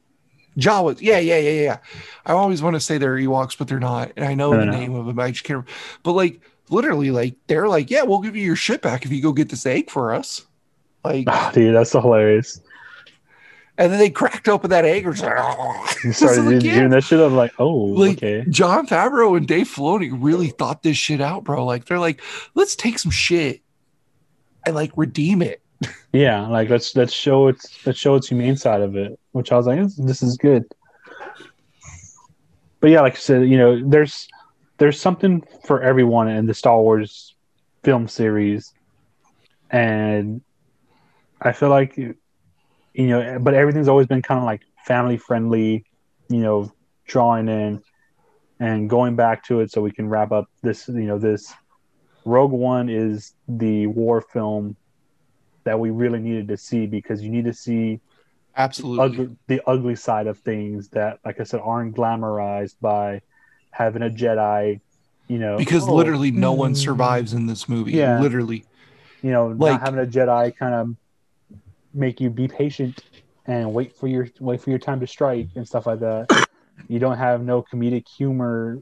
Jawas. 0.58 1.00
Yeah, 1.02 1.20
yeah, 1.20 1.38
yeah, 1.38 1.62
yeah. 1.62 1.78
I 2.26 2.34
always 2.34 2.62
want 2.62 2.76
to 2.76 2.80
say 2.80 2.98
they're 2.98 3.16
Ewoks, 3.18 3.58
but 3.58 3.68
they're 3.68 3.80
not. 3.80 4.12
And 4.16 4.24
I 4.26 4.34
know 4.36 4.52
No, 4.54 4.60
the 4.60 4.66
no, 4.66 4.72
name 4.72 4.94
of 4.96 5.06
them. 5.08 5.20
I 5.20 5.32
just 5.32 5.44
can't. 5.44 5.68
But 6.04 6.14
like 6.14 6.40
literally, 6.70 7.12
like 7.12 7.36
they're 7.48 7.68
like, 7.68 7.90
yeah, 7.90 8.04
we'll 8.04 8.20
give 8.22 8.36
you 8.36 8.44
your 8.46 8.56
shit 8.56 8.82
back 8.82 9.04
if 9.06 9.12
you 9.12 9.22
go 9.22 9.34
get 9.34 9.50
this 9.50 9.66
egg 9.66 9.90
for 9.90 10.14
us. 10.14 10.46
Like, 11.04 11.26
Ah, 11.28 11.52
dude, 11.54 11.76
that's 11.76 11.92
so 11.92 12.00
hilarious. 12.02 12.62
and 13.80 13.92
then 13.92 13.98
they 14.00 14.12
cracked 14.12 14.48
open 14.48 14.70
that 14.70 14.86
egg. 14.86 15.06
And 15.08 15.20
like, 15.20 15.96
You 16.04 16.14
started 16.14 16.44
like, 16.46 16.60
doing 16.60 16.90
that 16.92 17.04
shit. 17.04 17.20
I'm 17.20 17.36
like, 17.36 17.54
oh, 17.60 17.74
Like 17.74 18.18
okay. 18.20 18.46
Jon 18.50 18.86
Favreau 18.88 19.36
and 19.36 19.48
Dave 19.48 19.68
Filoni 19.68 20.16
really 20.16 20.50
thought 20.50 20.84
this 20.84 20.98
shit 20.98 21.20
out, 21.20 21.44
bro. 21.46 21.66
Like 21.66 21.86
they're 21.86 22.00
like, 22.00 22.22
let's 22.54 22.76
take 22.76 23.00
some 23.00 23.12
shit 23.12 23.62
and 24.68 24.76
like 24.76 24.92
redeem 24.96 25.42
it. 25.42 25.63
Yeah, 26.12 26.48
like 26.48 26.70
let's 26.70 26.96
let's 26.96 27.12
show 27.12 27.48
its 27.48 27.86
let's 27.86 27.98
show 27.98 28.16
its 28.16 28.28
humane 28.28 28.56
side 28.56 28.82
of 28.82 28.96
it, 28.96 29.20
which 29.32 29.52
I 29.52 29.58
was 29.58 29.66
like, 29.66 29.82
this, 29.82 29.96
this 29.96 30.24
is 30.24 30.38
good. 30.38 30.64
But 32.80 32.92
yeah, 32.92 33.02
like 33.02 33.14
I 33.14 33.20
said, 33.20 33.48
you 33.48 33.58
know, 33.58 33.82
there's 33.90 34.28
there's 34.78 35.00
something 35.00 35.44
for 35.66 35.82
everyone 35.82 36.28
in 36.28 36.46
the 36.46 36.54
Star 36.54 36.80
Wars 36.80 37.36
film 37.84 38.08
series, 38.08 38.74
and 39.72 40.42
I 41.42 41.52
feel 41.52 41.70
like 41.70 41.98
you 41.98 42.16
know, 42.96 43.40
but 43.40 43.54
everything's 43.56 43.88
always 43.88 44.08
been 44.08 44.22
kind 44.22 44.40
of 44.40 44.46
like 44.46 44.62
family 44.86 45.18
friendly, 45.18 45.86
you 46.30 46.40
know, 46.40 46.72
drawing 47.08 47.48
in 47.48 47.82
and 48.60 48.90
going 48.90 49.16
back 49.16 49.44
to 49.46 49.62
it 49.62 49.72
so 49.72 49.82
we 49.82 49.92
can 49.92 50.08
wrap 50.08 50.32
up 50.32 50.48
this, 50.62 50.88
you 50.88 51.06
know, 51.06 51.18
this 51.18 51.54
Rogue 52.24 52.52
One 52.52 52.88
is 52.88 53.34
the 53.48 53.88
war 53.88 54.22
film 54.22 54.78
that 55.64 55.80
we 55.80 55.90
really 55.90 56.20
needed 56.20 56.48
to 56.50 56.58
see 56.58 56.86
because 56.86 57.22
you 57.22 57.30
need 57.30 57.46
to 57.46 57.54
see 57.54 58.00
Absolutely. 58.56 59.06
ugly, 59.06 59.38
the 59.48 59.62
ugly 59.68 59.96
side 59.96 60.28
of 60.28 60.38
things 60.40 60.90
that, 60.90 61.20
like 61.26 61.40
I 61.40 61.44
said, 61.44 61.62
aren't 61.64 61.96
glamorized 61.96 62.76
by 62.82 63.22
having 63.72 64.04
a 64.04 64.10
Jedi. 64.10 64.80
You 65.28 65.40
know, 65.40 65.58
because 65.58 65.88
oh, 65.88 65.96
literally 65.96 66.32
no 66.32 66.52
one 66.52 66.74
mm, 66.74 66.78
survives 66.78 67.34
in 67.34 67.48
this 67.48 67.70
movie. 67.70 67.94
Yeah. 67.94 68.20
Literally. 68.20 68.66
You 69.22 69.32
know, 69.32 69.48
like- 69.48 69.74
not 69.74 69.82
having 69.82 70.00
a 70.02 70.06
Jedi 70.10 70.56
kind 70.56 70.76
of 70.76 70.96
make 71.94 72.20
you 72.20 72.30
be 72.30 72.48
patient 72.48 73.04
and 73.46 73.74
wait 73.74 73.96
for 73.96 74.08
your 74.08 74.28
wait 74.40 74.62
for 74.62 74.70
your 74.70 74.80
time 74.80 75.00
to 75.00 75.08
strike 75.08 75.48
and 75.56 75.68
stuff 75.68 75.86
like 75.86 76.00
that. 76.02 76.48
you 76.88 77.00
don't 77.00 77.18
have 77.18 77.42
no 77.42 77.62
comedic 77.64 78.08
humor 78.08 78.82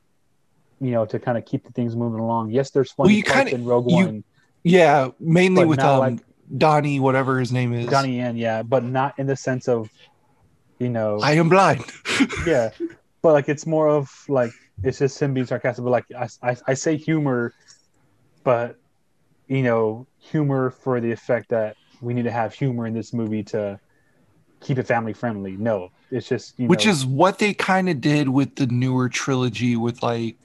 you 0.82 0.90
know, 0.90 1.06
to 1.06 1.20
kind 1.20 1.38
of 1.38 1.46
keep 1.46 1.64
the 1.64 1.72
things 1.72 1.96
moving 1.96 2.20
along. 2.20 2.50
Yes, 2.50 2.72
there's 2.72 2.92
funny 2.92 3.10
Well, 3.10 3.16
you 3.16 3.24
kinda- 3.24 3.54
in 3.54 3.64
Rogue 3.66 3.90
you- 3.90 3.96
One, 3.98 4.24
Yeah, 4.64 5.10
mainly 5.20 5.64
with 5.64 5.80
um 5.80 6.00
like- 6.00 6.20
Donnie, 6.58 7.00
whatever 7.00 7.40
his 7.40 7.52
name 7.52 7.74
is. 7.74 7.88
Donnie 7.88 8.18
Yen, 8.18 8.38
yeah, 8.38 8.64
but 8.64 8.84
not 8.84 9.18
in 9.18 9.28
the 9.28 9.36
sense 9.36 9.68
of, 9.68 9.90
you 10.80 10.90
know, 10.90 11.20
I 11.22 11.34
am 11.34 11.50
blind. 11.50 11.86
yeah, 12.46 12.70
but 13.22 13.34
like 13.34 13.50
it's 13.50 13.66
more 13.66 13.88
of 13.88 14.10
like 14.28 14.52
it's 14.84 15.00
just 15.00 15.20
him 15.20 15.34
being 15.34 15.46
sarcastic. 15.46 15.84
But 15.84 15.92
like 15.92 16.06
I, 16.18 16.28
I, 16.42 16.58
I 16.68 16.74
say 16.74 16.98
humor, 16.98 17.54
but 18.44 18.78
you 19.48 19.64
know, 19.64 20.08
humor 20.20 20.72
for 20.72 21.00
the 21.00 21.12
effect 21.12 21.50
that 21.50 21.76
we 22.02 22.14
need 22.14 22.24
to 22.24 22.32
have 22.32 22.54
humor 22.54 22.88
in 22.88 22.94
this 22.94 23.14
movie 23.14 23.44
to 23.44 23.80
keep 24.60 24.78
it 24.78 24.88
family 24.88 25.14
friendly. 25.14 25.52
No, 25.58 25.92
it's 26.10 26.28
just 26.28 26.60
you 26.60 26.68
Which 26.68 26.86
know, 26.86 26.92
is 26.92 27.06
what 27.06 27.40
they 27.40 27.54
kind 27.54 27.90
of 27.90 28.02
did 28.02 28.30
with 28.30 28.56
the 28.56 28.68
newer 28.68 29.10
trilogy 29.10 29.76
with 29.76 30.02
like 30.02 30.38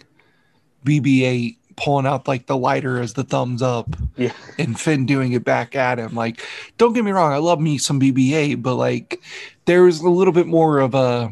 BB-8 0.85 1.57
pulling 1.77 2.07
out 2.07 2.27
like 2.27 2.47
the 2.47 2.57
lighter 2.57 3.01
as 3.01 3.13
the 3.13 3.23
thumbs 3.25 3.61
up 3.63 3.95
yeah, 4.17 4.33
and 4.59 4.79
Finn 4.81 5.05
doing 5.07 5.33
it 5.33 5.45
back 5.45 5.77
at 5.77 5.99
him. 5.99 6.15
Like, 6.15 6.43
don't 6.79 6.93
get 6.95 7.05
me 7.05 7.11
wrong, 7.11 7.33
I 7.33 7.37
love 7.37 7.61
me 7.61 7.79
some 7.79 8.01
BB-8, 8.01 8.63
but 8.63 8.77
like 8.77 9.21
there 9.67 9.83
was 9.83 10.01
a 10.01 10.09
little 10.09 10.33
bit 10.33 10.47
more 10.47 10.79
of 10.79 10.95
a 10.95 11.31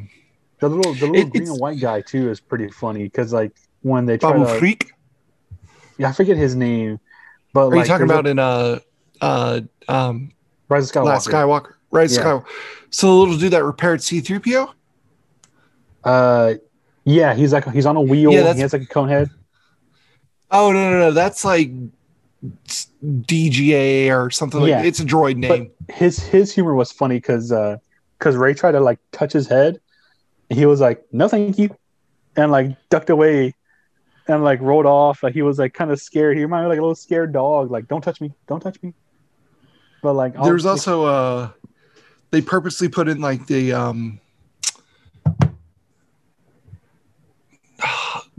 the 0.60 0.68
little 0.68 0.94
the 0.94 1.06
little 1.06 1.16
It- 1.26 1.30
green 1.32 1.48
and 1.48 1.58
white 1.60 1.80
guy 1.80 2.00
too 2.02 2.30
is 2.30 2.40
pretty 2.40 2.68
funny 2.68 3.04
because 3.04 3.32
like 3.32 3.52
when 3.82 4.06
they 4.06 4.16
try 4.18 4.32
Babu 4.32 4.44
to, 4.46 4.58
Freak. 4.58 4.92
yeah, 5.98 6.08
I 6.08 6.12
forget 6.12 6.36
his 6.36 6.54
name, 6.54 7.00
but 7.52 7.66
Are 7.66 7.70
like 7.76 7.80
you 7.80 7.84
talking 7.88 8.04
about 8.04 8.26
in 8.26 8.38
uh 8.38 8.78
uh 9.20 9.60
um 9.88 10.30
a, 10.70 10.74
Rise 10.74 10.90
of 10.90 10.96
Skywalker? 10.96 11.04
Last 11.04 11.28
Skywalker? 11.28 11.72
Right, 11.90 12.10
Yeah. 12.10 12.18
Skywalker. 12.22 12.46
So 12.90 13.06
the 13.08 13.14
little 13.14 13.36
dude 13.38 13.52
that 13.52 13.64
repaired 13.64 14.00
C3PO? 14.00 14.72
Uh, 16.04 16.54
yeah, 17.04 17.34
he's 17.34 17.52
like 17.52 17.68
he's 17.70 17.86
on 17.86 17.96
a 17.96 18.00
wheel. 18.00 18.32
Yeah, 18.32 18.52
he 18.54 18.60
has 18.60 18.72
like 18.72 18.82
a 18.82 18.86
cone 18.86 19.08
head. 19.08 19.30
Oh 20.56 20.70
no, 20.72 20.90
no, 20.90 20.98
no, 21.00 21.10
that's 21.10 21.44
like 21.44 21.70
DGA 23.04 24.10
or 24.16 24.30
something 24.30 24.60
like 24.60 24.68
Yeah. 24.70 24.82
it's 24.82 25.00
a 25.00 25.04
droid 25.04 25.36
name. 25.36 25.70
his 25.90 26.18
his 26.20 26.52
humor 26.54 26.74
was 26.74 26.92
funny 26.92 27.16
because 27.16 27.52
because 28.18 28.36
Rey 28.36 28.54
tried 28.54 28.72
to 28.72 28.80
like 28.80 29.00
touch 29.10 29.32
his 29.32 29.48
head, 29.48 29.80
and 30.48 30.58
he 30.58 30.64
was 30.66 30.80
like, 30.80 31.04
"No, 31.12 31.26
thank 31.26 31.58
you," 31.58 31.76
and 32.36 32.52
like 32.52 32.76
ducked 32.88 33.10
away, 33.10 33.54
and 34.28 34.44
like 34.44 34.60
rolled 34.60 34.86
off. 34.86 35.22
Like 35.24 35.34
he 35.34 35.42
was 35.42 35.58
like 35.58 35.74
kind 35.74 35.90
of 35.90 36.00
scared. 36.00 36.36
He 36.36 36.42
reminded 36.44 36.66
me 36.66 36.68
like 36.70 36.78
a 36.78 36.82
little 36.82 36.94
scared 36.94 37.32
dog. 37.32 37.70
Like, 37.72 37.88
"Don't 37.88 38.00
touch 38.02 38.20
me! 38.20 38.32
Don't 38.46 38.60
touch 38.60 38.80
me!" 38.82 38.94
But 40.02 40.12
like, 40.14 40.36
I'll- 40.36 40.44
There's 40.44 40.66
also 40.66 41.04
uh 41.04 41.48
they 42.30 42.40
purposely 42.40 42.88
put 42.88 43.08
in 43.08 43.20
like 43.20 43.46
the 43.48 43.72
um 43.72 44.20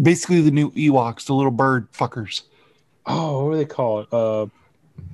basically 0.01 0.41
the 0.41 0.51
new 0.51 0.71
Ewoks, 0.71 1.25
the 1.25 1.33
little 1.33 1.51
bird 1.51 1.91
fuckers. 1.91 2.43
oh, 3.05 3.45
what 3.45 3.53
are 3.53 3.57
they 3.57 3.65
called? 3.65 4.07
Uh, 4.11 4.47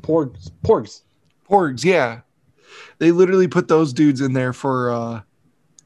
porgs, 0.01 0.51
porgs. 0.63 1.01
Porgs, 1.49 1.83
yeah. 1.83 2.21
They 2.99 3.11
literally 3.11 3.47
put 3.47 3.67
those 3.67 3.93
dudes 3.93 4.21
in 4.21 4.33
there 4.33 4.53
for 4.53 4.91
uh 4.91 5.21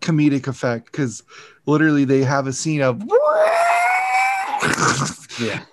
comedic 0.01 0.47
effect 0.47 0.91
because 0.91 1.23
literally 1.65 2.05
they 2.05 2.23
have 2.23 2.45
a 2.45 2.53
scene 2.53 2.81
of 2.81 3.01
Yeah, 5.39 5.63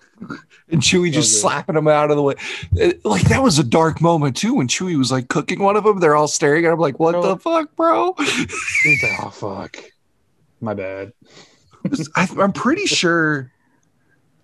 and 0.70 0.80
Chewie 0.80 1.12
just 1.12 1.32
Okay. 1.34 1.40
slapping 1.40 1.74
them 1.76 1.86
out 1.88 2.10
of 2.10 2.16
the 2.16 2.22
way. 2.22 2.34
It- 2.72 3.04
like 3.04 3.28
that 3.28 3.42
was 3.42 3.58
a 3.58 3.64
dark 3.64 4.00
moment 4.00 4.36
too 4.36 4.54
when 4.54 4.66
Chewie 4.68 4.96
was 4.98 5.12
like 5.12 5.28
cooking 5.28 5.60
one 5.60 5.76
of 5.76 5.84
them. 5.84 6.00
They're 6.00 6.16
all 6.16 6.28
staring 6.28 6.64
at 6.64 6.72
him 6.72 6.78
like, 6.80 6.98
"What 6.98 7.12
Bro. 7.12 7.22
the 7.22 7.36
fuck, 7.38 7.76
bro?" 7.76 8.14
he's 8.18 9.02
like, 9.02 9.12
"Oh 9.22 9.30
fuck, 9.30 9.76
my 10.60 10.74
bad." 10.74 11.12
I, 12.16 12.28
I'm 12.38 12.52
pretty 12.52 12.86
sure. 12.86 13.50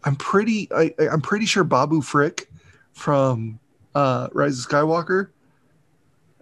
I'm 0.04 0.16
pretty. 0.16 0.68
I, 0.72 0.94
I'm 1.10 1.20
pretty 1.20 1.46
sure 1.46 1.64
Babu 1.64 2.00
Frick 2.02 2.48
from 2.92 3.58
uh, 3.94 4.28
Rise 4.32 4.58
of 4.64 4.70
Skywalker. 4.70 5.28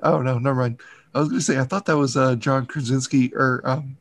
Oh 0.02 0.20
no, 0.22 0.38
never 0.38 0.60
mind. 0.60 0.80
I 1.14 1.20
was 1.20 1.28
gonna 1.28 1.40
say 1.40 1.58
I 1.58 1.64
thought 1.64 1.86
that 1.86 1.96
was 1.96 2.16
uh, 2.16 2.36
John 2.36 2.66
Krasinski 2.66 3.32
or 3.34 3.62
um, 3.64 3.96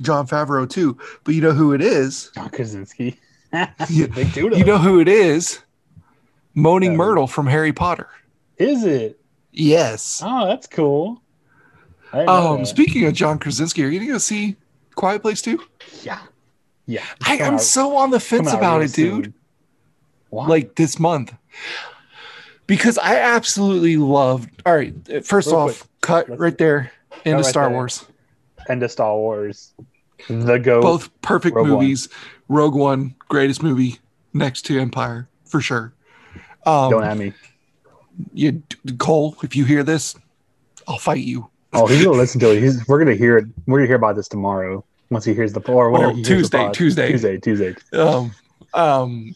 Jon 0.00 0.26
Favreau 0.26 0.68
too, 0.68 0.96
but 1.24 1.34
you 1.34 1.40
know 1.42 1.52
who 1.52 1.72
it 1.74 1.82
is. 1.82 2.30
John 2.34 2.50
Krasinski. 2.50 3.18
Duda. 3.52 4.56
You 4.56 4.64
know 4.64 4.78
who 4.78 5.00
it 5.00 5.08
is. 5.08 5.60
Moaning. 6.54 6.96
Myrtle 6.96 7.26
from 7.26 7.46
Harry 7.46 7.72
Potter. 7.72 8.08
is 8.56 8.84
it? 8.84 9.18
Yes. 9.52 10.22
Oh, 10.24 10.46
that's 10.46 10.66
cool. 10.66 11.22
I 12.12 12.18
didn't 12.20 12.26
know 12.26 12.54
Um, 12.54 12.64
speaking 12.64 13.04
of 13.04 13.12
John 13.12 13.38
Krasinski, 13.38 13.84
are 13.84 13.88
you 13.88 14.00
gonna 14.00 14.12
go 14.12 14.18
see 14.18 14.56
Quiet 14.94 15.22
Place 15.22 15.42
too? 15.42 15.62
yeah, 16.02 16.20
yeah. 16.86 17.04
I, 17.24 17.38
I'm 17.38 17.54
out- 17.54 17.60
so 17.62 17.96
on 17.96 18.10
the 18.10 18.20
fence 18.20 18.48
come 18.48 18.58
about 18.58 18.78
real 18.78 18.84
it, 18.84 18.92
dude. 18.92 19.24
soon. 19.26 19.34
Why? 20.30 20.46
like 20.46 20.74
this 20.76 20.98
month 20.98 21.34
because 22.66 22.96
I 22.98 23.16
absolutely 23.16 23.96
loved. 23.98 24.62
All 24.64 24.74
right, 24.74 24.94
first 25.26 25.48
Real 25.48 25.56
off, 25.56 25.78
quick, 25.80 25.90
cut 26.00 26.28
let's- 26.30 26.40
right 26.40 26.56
there 26.58 26.90
into 27.24 27.36
right 27.36 27.44
Star 27.46 27.64
there. 27.68 27.74
Wars. 27.74 28.06
end 28.68 28.82
of 28.82 28.90
Star 28.90 29.14
Wars. 29.16 29.74
The 30.28 30.58
go. 30.58 30.80
Both 30.80 31.10
perfect 31.22 31.56
Rogue 31.56 31.68
One. 31.68 31.80
movies. 31.80 32.08
Rogue 32.48 32.74
One, 32.74 33.14
greatest 33.28 33.62
movie 33.62 33.98
next 34.32 34.62
to 34.66 34.78
Empire 34.78 35.28
for 35.44 35.60
sure. 35.60 35.92
Um, 36.64 36.90
Don't 36.92 37.04
at 37.04 37.16
me. 37.18 37.32
you, 38.32 38.62
Cole, 38.98 39.36
if 39.42 39.56
you 39.56 39.64
hear 39.64 39.82
this, 39.82 40.14
I'll 40.86 40.98
fight 40.98 41.24
you. 41.24 41.50
Oh, 41.72 41.86
he's 41.86 42.04
gonna 42.04 42.16
listen 42.16 42.40
to 42.40 42.50
it. 42.54 42.62
He's, 42.62 42.86
we're 42.86 42.98
gonna 42.98 43.14
hear 43.14 43.38
it. 43.38 43.46
We're 43.66 43.78
gonna 43.78 43.86
hear 43.86 43.96
about 43.96 44.16
this 44.16 44.28
tomorrow 44.28 44.84
once 45.10 45.24
he 45.24 45.34
hears 45.34 45.52
the 45.52 45.60
or 45.70 45.90
whenever 45.90 46.12
Oh, 46.12 46.22
Tuesday. 46.22 46.70
Tuesday. 46.72 47.10
Tuesday, 47.12 47.38
Tuesday. 47.38 47.74
Um, 47.92 48.34
um, 48.74 49.34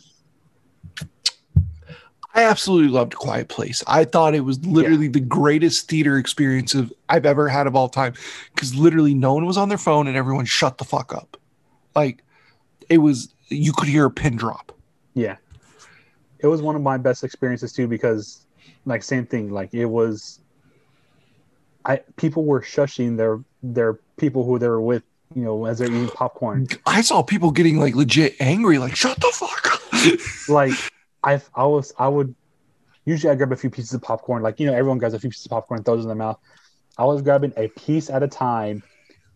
I 2.34 2.42
absolutely 2.42 2.88
loved 2.90 3.14
Quiet 3.14 3.48
Place. 3.48 3.82
I 3.86 4.04
thought 4.04 4.34
it 4.34 4.40
was 4.40 4.62
literally 4.66 5.08
the 5.08 5.20
greatest 5.20 5.88
theater 5.88 6.18
experience 6.18 6.74
of 6.74 6.92
I've 7.08 7.24
ever 7.24 7.48
had 7.48 7.66
of 7.66 7.74
all 7.74 7.88
time 7.88 8.12
because 8.54 8.74
literally 8.74 9.14
no 9.14 9.32
one 9.32 9.46
was 9.46 9.56
on 9.56 9.70
their 9.70 9.78
phone 9.78 10.06
and 10.06 10.16
everyone 10.16 10.44
shut 10.44 10.76
the 10.76 10.84
fuck 10.84 11.14
up. 11.14 11.38
Like 11.94 12.22
it 12.90 12.98
was, 12.98 13.32
you 13.48 13.72
could 13.72 13.88
hear 13.88 14.04
a 14.04 14.10
pin 14.10 14.36
drop. 14.36 14.72
Yeah, 15.14 15.36
it 16.40 16.46
was 16.48 16.60
one 16.60 16.76
of 16.76 16.82
my 16.82 16.98
best 16.98 17.24
experiences 17.24 17.72
too 17.72 17.88
because, 17.88 18.44
like, 18.84 19.02
same 19.02 19.24
thing. 19.24 19.50
Like 19.50 19.72
it 19.72 19.86
was. 19.86 20.40
I 21.86 22.00
people 22.16 22.44
were 22.44 22.60
shushing 22.60 23.16
their 23.16 23.40
their 23.62 23.94
people 24.16 24.44
who 24.44 24.58
they 24.58 24.68
were 24.68 24.80
with, 24.80 25.04
you 25.34 25.42
know, 25.42 25.66
as 25.66 25.78
they're 25.78 25.88
eating 25.88 26.08
popcorn. 26.08 26.66
I 26.84 27.00
saw 27.00 27.22
people 27.22 27.52
getting 27.52 27.78
like 27.78 27.94
legit 27.94 28.34
angry, 28.40 28.78
like 28.78 28.96
shut 28.96 29.18
the 29.20 29.32
fuck 29.32 29.72
up. 29.72 30.20
like 30.48 30.74
I 31.22 31.40
I 31.54 31.64
was 31.64 31.92
I 31.98 32.08
would 32.08 32.34
usually 33.04 33.30
I 33.32 33.36
grab 33.36 33.52
a 33.52 33.56
few 33.56 33.70
pieces 33.70 33.94
of 33.94 34.02
popcorn, 34.02 34.42
like 34.42 34.58
you 34.58 34.66
know 34.66 34.74
everyone 34.74 34.98
grabs 34.98 35.14
a 35.14 35.20
few 35.20 35.30
pieces 35.30 35.46
of 35.46 35.50
popcorn 35.50 35.84
throws 35.84 36.00
it 36.00 36.02
in 36.02 36.08
their 36.08 36.16
mouth. 36.16 36.38
I 36.98 37.04
was 37.04 37.22
grabbing 37.22 37.52
a 37.56 37.68
piece 37.68 38.10
at 38.10 38.22
a 38.22 38.28
time 38.28 38.82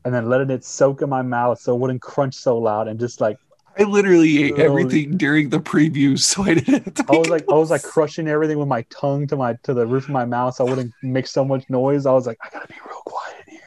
and 0.04 0.12
then 0.12 0.28
letting 0.28 0.50
it 0.50 0.64
soak 0.64 1.02
in 1.02 1.08
my 1.08 1.22
mouth 1.22 1.60
so 1.60 1.74
it 1.74 1.78
wouldn't 1.78 2.00
crunch 2.00 2.34
so 2.34 2.58
loud 2.58 2.88
and 2.88 2.98
just 2.98 3.20
like 3.20 3.36
I 3.78 3.84
literally 3.84 4.44
ate 4.44 4.58
everything 4.58 5.16
during 5.16 5.48
the 5.50 5.60
preview, 5.60 6.18
so 6.18 6.42
I 6.42 6.54
didn't. 6.54 6.84
Have 6.84 6.94
to 6.94 7.04
I 7.08 7.16
was 7.16 7.28
like 7.28 7.44
I 7.48 7.54
was 7.54 7.70
like 7.70 7.82
crushing 7.82 8.28
everything 8.28 8.58
with 8.58 8.68
my 8.68 8.82
tongue 8.90 9.26
to 9.28 9.36
my 9.36 9.54
to 9.62 9.72
the 9.74 9.86
roof 9.86 10.04
of 10.04 10.10
my 10.10 10.24
mouth 10.24 10.54
so 10.56 10.66
I 10.66 10.70
wouldn't 10.70 10.92
make 11.02 11.26
so 11.26 11.44
much 11.44 11.68
noise. 11.70 12.04
I 12.06 12.12
was 12.12 12.26
like, 12.26 12.38
I 12.42 12.48
gotta 12.50 12.66
be 12.68 12.74
real 12.86 13.00
quiet 13.04 13.44
here. 13.48 13.60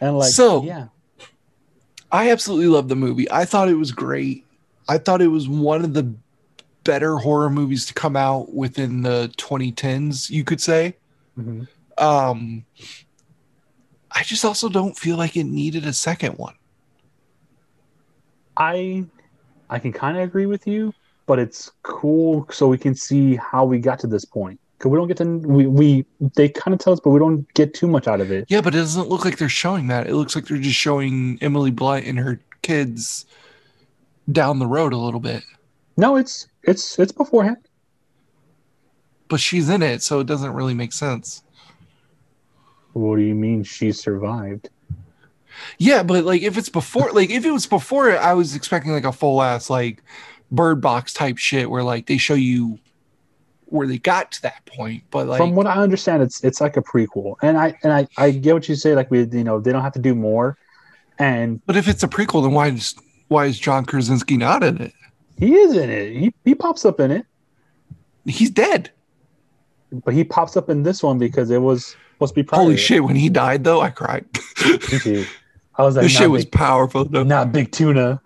And 0.00 0.18
like 0.18 0.30
So- 0.30 0.62
yeah. 0.64 0.88
I 2.10 2.30
absolutely 2.30 2.66
loved 2.66 2.90
the 2.90 2.96
movie. 2.96 3.30
I 3.30 3.46
thought 3.46 3.70
it 3.70 3.74
was 3.74 3.90
great. 3.90 4.44
I 4.86 4.98
thought 4.98 5.22
it 5.22 5.28
was 5.28 5.48
one 5.48 5.82
of 5.82 5.94
the 5.94 6.12
better 6.84 7.16
horror 7.16 7.48
movies 7.48 7.86
to 7.86 7.94
come 7.94 8.16
out 8.16 8.52
within 8.52 9.00
the 9.02 9.32
2010s, 9.38 10.28
you 10.28 10.44
could 10.44 10.60
say. 10.60 10.96
Mhm. 11.38 11.66
Um, 11.96 12.66
I 14.10 14.24
just 14.24 14.44
also 14.44 14.68
don't 14.68 14.94
feel 14.98 15.16
like 15.16 15.36
it 15.38 15.44
needed 15.44 15.86
a 15.86 15.92
second 15.94 16.36
one. 16.36 16.54
I 18.62 19.04
I 19.70 19.78
can 19.78 19.92
kind 19.92 20.16
of 20.16 20.22
agree 20.22 20.46
with 20.46 20.66
you, 20.66 20.94
but 21.26 21.38
it's 21.38 21.72
cool 21.82 22.46
so 22.50 22.68
we 22.68 22.78
can 22.78 22.94
see 22.94 23.36
how 23.36 23.64
we 23.64 23.78
got 23.78 23.98
to 24.00 24.06
this 24.06 24.24
point. 24.24 24.60
Cause 24.78 24.90
we 24.90 24.98
don't 24.98 25.08
get 25.08 25.16
to 25.18 25.38
we, 25.38 25.66
we 25.66 26.06
they 26.36 26.48
kind 26.48 26.74
of 26.74 26.80
tell 26.80 26.92
us, 26.92 27.00
but 27.00 27.10
we 27.10 27.18
don't 27.18 27.52
get 27.54 27.74
too 27.74 27.86
much 27.86 28.06
out 28.06 28.20
of 28.20 28.30
it. 28.30 28.46
Yeah, 28.48 28.60
but 28.60 28.74
it 28.74 28.78
doesn't 28.78 29.08
look 29.08 29.24
like 29.24 29.38
they're 29.38 29.48
showing 29.48 29.86
that. 29.88 30.06
It 30.06 30.14
looks 30.14 30.34
like 30.34 30.46
they're 30.46 30.58
just 30.58 30.76
showing 30.76 31.38
Emily 31.40 31.70
Blunt 31.70 32.06
and 32.06 32.18
her 32.18 32.40
kids 32.62 33.26
down 34.30 34.58
the 34.58 34.66
road 34.66 34.92
a 34.92 34.96
little 34.96 35.20
bit. 35.20 35.44
No, 35.96 36.16
it's 36.16 36.48
it's 36.62 36.98
it's 36.98 37.12
beforehand. 37.12 37.58
But 39.28 39.40
she's 39.40 39.68
in 39.68 39.82
it, 39.82 40.02
so 40.02 40.20
it 40.20 40.26
doesn't 40.26 40.52
really 40.52 40.74
make 40.74 40.92
sense. 40.92 41.42
What 42.92 43.16
do 43.16 43.22
you 43.22 43.34
mean 43.34 43.64
she 43.64 43.92
survived? 43.92 44.68
Yeah, 45.78 46.02
but 46.02 46.24
like 46.24 46.42
if 46.42 46.56
it's 46.58 46.68
before, 46.68 47.12
like 47.12 47.30
if 47.30 47.44
it 47.44 47.50
was 47.50 47.66
before, 47.66 48.16
I 48.16 48.34
was 48.34 48.54
expecting 48.54 48.92
like 48.92 49.04
a 49.04 49.12
full 49.12 49.42
ass 49.42 49.70
like 49.70 50.02
bird 50.50 50.80
box 50.80 51.12
type 51.12 51.38
shit 51.38 51.70
where 51.70 51.82
like 51.82 52.06
they 52.06 52.18
show 52.18 52.34
you 52.34 52.78
where 53.66 53.86
they 53.86 53.98
got 53.98 54.30
to 54.32 54.42
that 54.42 54.64
point. 54.66 55.02
But 55.10 55.26
like, 55.26 55.38
From 55.38 55.54
what 55.54 55.66
I 55.66 55.76
understand, 55.76 56.22
it's 56.22 56.44
it's 56.44 56.60
like 56.60 56.76
a 56.76 56.82
prequel, 56.82 57.36
and 57.42 57.56
I 57.56 57.74
and 57.82 57.92
I 57.92 58.06
I 58.18 58.30
get 58.30 58.54
what 58.54 58.68
you 58.68 58.74
say. 58.74 58.94
Like 58.94 59.10
we, 59.10 59.24
you 59.24 59.44
know, 59.44 59.60
they 59.60 59.72
don't 59.72 59.82
have 59.82 59.94
to 59.94 59.98
do 59.98 60.14
more, 60.14 60.58
and 61.18 61.64
but 61.66 61.76
if 61.76 61.88
it's 61.88 62.02
a 62.02 62.08
prequel, 62.08 62.42
then 62.42 62.52
why 62.52 62.68
is 62.68 62.94
why 63.28 63.46
is 63.46 63.58
John 63.58 63.84
Krasinski 63.84 64.36
not 64.36 64.62
in 64.62 64.80
it? 64.80 64.92
He 65.38 65.54
is 65.54 65.74
in 65.76 65.88
it. 65.90 66.12
He 66.14 66.34
he 66.44 66.54
pops 66.54 66.84
up 66.84 67.00
in 67.00 67.10
it, 67.10 67.26
He's 68.26 68.50
dead. 68.50 68.90
but 70.04 70.14
he 70.14 70.22
pops 70.22 70.56
up 70.56 70.68
in 70.68 70.82
this 70.82 71.02
one 71.02 71.18
because 71.18 71.50
it 71.50 71.62
was 71.62 71.96
supposed 72.12 72.34
to 72.34 72.42
be. 72.42 72.48
Holy 72.54 72.76
shit! 72.76 73.02
When 73.02 73.16
he 73.16 73.28
died, 73.28 73.64
though, 73.64 73.80
I 73.80 73.90
cried. 73.90 74.26
I 75.76 75.84
was 75.84 75.96
like, 75.96 76.04
this 76.04 76.12
shit 76.12 76.30
was 76.30 76.44
big, 76.44 76.52
powerful. 76.52 77.04
though. 77.04 77.22
not 77.22 77.52
big 77.52 77.72
tuna. 77.72 78.20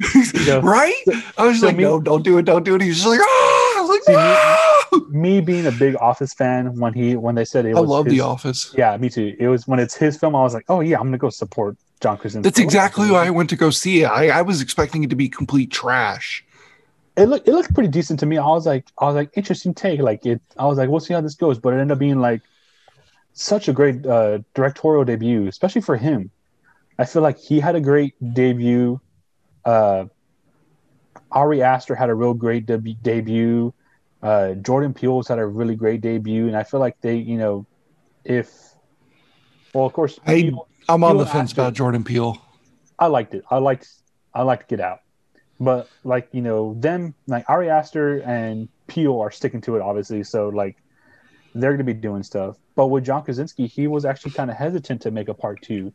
know, 0.46 0.60
right? 0.60 0.94
I 1.38 1.46
was 1.46 1.60
so 1.60 1.66
like, 1.66 1.76
me- 1.76 1.84
no, 1.84 2.00
don't 2.00 2.22
do 2.22 2.38
it, 2.38 2.44
don't 2.44 2.64
do 2.64 2.74
it. 2.74 2.80
He's 2.80 2.96
just 2.96 3.06
like, 3.06 3.20
ah! 3.20 3.78
I 3.78 3.80
was 3.80 3.90
like, 3.90 4.02
See, 4.02 5.08
me-! 5.12 5.34
Me 5.34 5.40
being 5.40 5.66
a 5.66 5.72
big 5.72 5.96
Office 6.00 6.34
fan, 6.34 6.78
when 6.78 6.92
he 6.92 7.16
when 7.16 7.34
they 7.34 7.44
said 7.44 7.66
it 7.66 7.76
I 7.76 7.80
love 7.80 8.06
his, 8.06 8.14
The 8.14 8.20
Office. 8.20 8.72
Yeah, 8.76 8.96
me 8.96 9.08
too. 9.08 9.36
It 9.38 9.48
was 9.48 9.66
when 9.66 9.78
it's 9.78 9.96
his 9.96 10.16
film. 10.16 10.36
I 10.36 10.40
was 10.40 10.54
like, 10.54 10.64
oh 10.68 10.80
yeah, 10.80 10.98
I'm 10.98 11.04
gonna 11.06 11.18
go 11.18 11.30
support 11.30 11.76
John 12.00 12.16
Krasinski. 12.18 12.48
That's 12.48 12.58
exactly 12.60 13.10
why 13.10 13.26
I 13.26 13.30
went 13.30 13.50
to 13.50 13.56
go 13.56 13.70
see 13.70 14.02
it. 14.02 14.06
I, 14.06 14.28
I 14.28 14.42
was 14.42 14.60
expecting 14.60 15.02
it 15.04 15.10
to 15.10 15.16
be 15.16 15.28
complete 15.28 15.70
trash. 15.70 16.44
it 17.16 17.26
looked 17.26 17.48
it 17.48 17.52
looked 17.52 17.74
pretty 17.74 17.88
decent 17.88 18.20
to 18.20 18.26
me. 18.26 18.38
I 18.38 18.46
was 18.46 18.66
like, 18.66 18.86
I 18.98 19.06
was 19.06 19.14
like, 19.14 19.30
interesting 19.34 19.74
take. 19.74 20.00
Like 20.00 20.26
it, 20.26 20.40
I 20.58 20.66
was 20.66 20.78
like, 20.78 20.88
we'll 20.88 21.00
see 21.00 21.14
how 21.14 21.20
this 21.20 21.34
goes. 21.34 21.58
But 21.58 21.74
it 21.74 21.78
ended 21.78 21.92
up 21.92 21.98
being 21.98 22.20
like 22.20 22.42
such 23.32 23.68
a 23.68 23.72
great 23.72 24.06
uh, 24.06 24.38
directorial 24.54 25.04
debut, 25.04 25.46
especially 25.48 25.82
for 25.82 25.96
him. 25.96 26.30
I 26.98 27.04
feel 27.04 27.22
like 27.22 27.38
he 27.38 27.60
had 27.60 27.74
a 27.74 27.80
great 27.80 28.14
debut. 28.34 29.00
Uh, 29.64 30.06
Ari 31.32 31.62
Aster 31.62 31.94
had 31.94 32.10
a 32.10 32.14
real 32.14 32.34
great 32.34 32.66
deb- 32.66 33.02
debut. 33.02 33.72
Uh, 34.22 34.54
Jordan 34.54 34.94
Peele's 34.94 35.28
had 35.28 35.38
a 35.38 35.46
really 35.46 35.74
great 35.74 36.00
debut, 36.00 36.46
and 36.46 36.56
I 36.56 36.62
feel 36.62 36.80
like 36.80 37.00
they, 37.00 37.16
you 37.16 37.36
know, 37.36 37.66
if 38.24 38.74
well, 39.74 39.86
of 39.86 39.92
course, 39.92 40.18
I- 40.26 40.42
Peele- 40.42 40.68
I'm 40.88 41.02
on 41.02 41.10
Peele 41.12 41.18
the 41.18 41.26
fence 41.26 41.50
acted- 41.50 41.60
about 41.62 41.72
Jordan 41.74 42.04
Peele. 42.04 42.38
I 42.98 43.06
liked 43.08 43.34
it. 43.34 43.44
I 43.50 43.58
liked 43.58 43.88
I 44.32 44.42
liked 44.42 44.68
Get 44.68 44.80
Out, 44.80 45.00
but 45.58 45.88
like 46.04 46.28
you 46.32 46.42
know 46.42 46.74
them 46.78 47.14
like 47.26 47.44
Ari 47.48 47.68
Aster 47.68 48.22
and 48.22 48.68
Peele 48.86 49.20
are 49.20 49.30
sticking 49.32 49.60
to 49.62 49.76
it 49.76 49.82
obviously. 49.82 50.22
So 50.22 50.48
like 50.48 50.76
they're 51.56 51.72
gonna 51.72 51.82
be 51.84 51.92
doing 51.94 52.22
stuff. 52.22 52.56
But 52.76 52.86
with 52.86 53.04
John 53.04 53.24
Krasinski, 53.24 53.66
he 53.66 53.88
was 53.88 54.04
actually 54.04 54.30
kind 54.32 54.50
of 54.50 54.56
hesitant 54.56 55.02
to 55.02 55.10
make 55.10 55.28
a 55.28 55.34
part 55.34 55.60
two, 55.62 55.92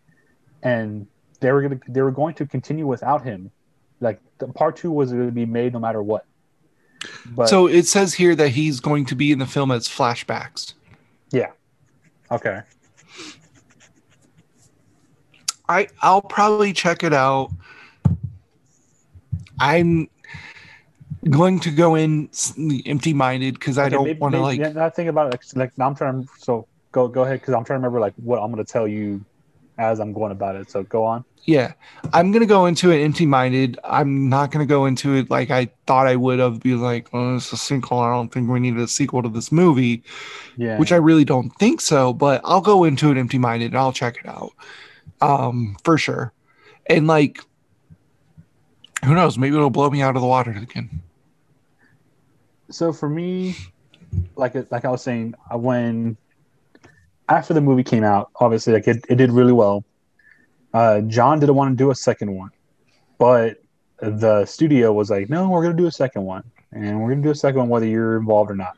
and 0.64 1.08
they 1.40 1.52
were 1.52 1.62
gonna 1.62 1.80
they 1.88 2.02
were 2.02 2.12
going 2.12 2.36
to 2.36 2.46
continue 2.46 2.86
without 2.88 3.24
him. 3.24 3.52
Like 4.02 4.20
the 4.38 4.48
part 4.48 4.78
two 4.78 4.92
was 4.92 5.12
going 5.12 5.26
to 5.26 5.32
be 5.32 5.46
made 5.46 5.74
no 5.74 5.80
matter 5.80 6.02
what. 6.02 6.26
But 7.26 7.48
so 7.50 7.68
it 7.68 7.88
says 7.88 8.14
here 8.14 8.36
that 8.36 8.50
he's 8.50 8.80
going 8.80 9.06
to 9.06 9.16
be 9.16 9.32
in 9.32 9.40
the 9.40 9.46
film 9.46 9.72
as 9.72 9.88
flashbacks. 9.88 10.74
Yeah. 11.32 11.52
Okay, 12.32 12.62
I 15.68 15.88
I'll 16.02 16.22
probably 16.22 16.74
check 16.74 17.04
it 17.04 17.14
out. 17.14 17.52
I'm 19.60 20.08
going 21.30 21.60
to 21.62 21.72
go 21.72 21.96
in 21.96 22.30
empty 22.86 23.14
minded 23.14 23.56
because 23.56 23.78
I 23.78 23.88
Okay, 23.88 23.90
don't 23.96 24.20
want 24.20 24.36
to 24.36 24.42
like. 24.42 24.60
yeah, 24.60 24.86
I 24.86 24.90
think 24.90 25.10
about 25.10 25.34
it. 25.34 25.42
Like 25.56 25.78
now 25.78 25.88
I'm 25.88 25.96
trying. 25.96 26.24
to- 26.24 26.30
So 26.40 26.68
go 26.92 27.08
go 27.08 27.24
ahead 27.24 27.40
because 27.42 27.54
I'm 27.54 27.64
trying 27.64 27.78
to 27.82 27.88
remember 27.88 28.00
like 28.00 28.14
what 28.18 28.40
I'm 28.42 28.52
going 28.52 28.64
to 28.64 28.72
tell 28.72 28.88
you 28.88 29.24
as 29.80 30.00
I'm 30.00 30.14
going 30.14 30.32
about 30.32 30.56
it. 30.56 30.70
So 30.70 30.84
go 30.84 31.04
on. 31.06 31.26
Yeah, 31.46 31.74
I'm 32.14 32.32
gonna 32.32 32.46
go 32.46 32.68
into 32.68 32.92
it 32.92 33.02
empty 33.02 33.26
minded. 33.26 33.80
I'm 33.84 34.30
not 34.30 34.52
gonna 34.52 34.68
go 34.68 34.86
into 34.86 35.16
it 35.16 35.32
like 35.32 35.50
I 35.50 35.70
thought 35.88 36.06
I 36.06 36.16
would 36.16 36.38
have. 36.38 36.60
Be 36.60 36.76
like, 36.76 37.08
oh, 37.14 37.38
it's 37.38 37.52
a 37.52 37.58
sequel. 37.58 38.00
I 38.00 38.12
don't 38.14 38.32
think 38.32 38.50
we 38.50 38.60
need 38.60 38.78
a 38.78 38.88
sequel 38.88 39.24
to 39.24 39.30
this 39.30 39.52
movie, 39.52 40.04
Yeah. 40.58 40.78
which 40.78 40.92
I 40.92 40.98
really 40.98 41.26
don't 41.26 41.50
think 41.58 41.82
so. 41.82 42.14
But 42.14 42.42
I'll 42.44 42.62
go 42.62 42.84
into 42.84 43.10
it 43.10 43.18
empty 43.18 43.40
minded 43.40 43.72
and 43.72 43.78
I'll 43.78 43.94
check 43.94 44.18
it 44.18 44.28
out, 44.28 44.52
um, 45.22 45.76
for 45.84 45.98
sure. 45.98 46.34
And 46.88 47.08
like, 47.08 47.40
who 49.06 49.16
knows? 49.16 49.38
Maybe 49.38 49.56
it'll 49.56 49.70
blow 49.72 49.90
me 49.90 50.02
out 50.02 50.16
of 50.16 50.22
the 50.22 50.28
water 50.28 50.52
again. 50.52 51.02
so 52.70 52.92
for 52.94 53.10
me, 53.10 53.56
like 54.36 54.54
like 54.72 54.86
I 54.86 54.90
was 54.90 55.02
saying, 55.02 55.34
uh, 55.52 55.58
when 55.58 56.18
after 57.30 57.54
the 57.54 57.62
movie 57.62 57.84
came 57.84 58.04
out, 58.04 58.32
obviously 58.40 58.74
like 58.74 58.88
it, 58.88 59.06
it 59.10 59.16
did 59.16 59.32
really 59.32 59.54
well. 59.54 59.84
Uh, 60.74 61.02
John 61.02 61.40
didn't 61.40 61.56
want 61.56 61.78
to 61.78 61.84
do 61.84 61.92
a 61.92 61.96
second 61.96 62.36
one, 62.36 62.52
but 63.18 63.58
the 64.02 64.46
studio 64.46 64.94
was 64.94 65.10
like, 65.10 65.30
"No, 65.30 65.50
we're 65.50 65.64
gonna 65.64 65.76
do 65.76 65.88
a 65.88 65.92
second 65.92 66.24
one, 66.24 66.44
and 66.72 67.02
we're 67.02 67.10
gonna 67.10 67.22
do 67.22 67.32
a 67.32 67.36
second 67.36 67.60
one 67.60 67.70
whether 67.70 67.86
you're 67.86 68.18
involved 68.18 68.52
or 68.52 68.56
not." 68.56 68.78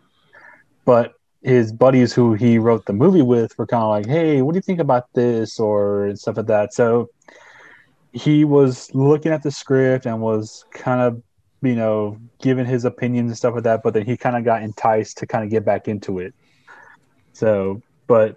But 0.86 1.14
his 1.42 1.72
buddies, 1.72 2.14
who 2.14 2.34
he 2.34 2.58
wrote 2.60 2.86
the 2.86 2.94
movie 2.94 3.22
with, 3.22 3.58
were 3.58 3.68
kind 3.68 3.84
of 3.84 3.90
like, 3.90 4.06
"Hey, 4.06 4.42
what 4.42 4.54
do 4.54 4.58
you 4.58 4.62
think 4.62 4.80
about 4.80 5.12
this?" 5.14 5.60
or 5.60 6.16
stuff 6.16 6.38
like 6.38 6.48
that. 6.48 6.74
So 6.74 7.10
he 8.14 8.46
was 8.46 8.94
looking 8.94 9.32
at 9.32 9.44
the 9.44 9.52
script 9.52 10.06
and 10.06 10.22
was 10.22 10.66
kind 10.72 11.02
of 11.02 11.22
you 11.62 11.76
know, 11.76 12.18
giving 12.42 12.66
his 12.66 12.86
opinions 12.86 13.30
and 13.30 13.38
stuff 13.38 13.54
like 13.54 13.64
that, 13.64 13.84
but 13.84 13.94
then 13.94 14.06
he 14.06 14.18
kind 14.18 14.36
of 14.36 14.44
got 14.44 14.64
enticed 14.64 15.18
to 15.20 15.28
kind 15.28 15.44
of 15.44 15.50
get 15.50 15.64
back 15.64 15.88
into 15.88 16.20
it. 16.20 16.34
So, 17.34 17.82
but 18.08 18.36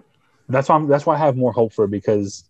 that's 0.49 0.69
why 0.69 0.77
I'm, 0.77 0.87
that's 0.89 1.07
why 1.07 1.15
I 1.15 1.19
have 1.19 1.37
more 1.37 1.53
hope 1.53 1.73
for 1.73 1.87
because 1.87 2.45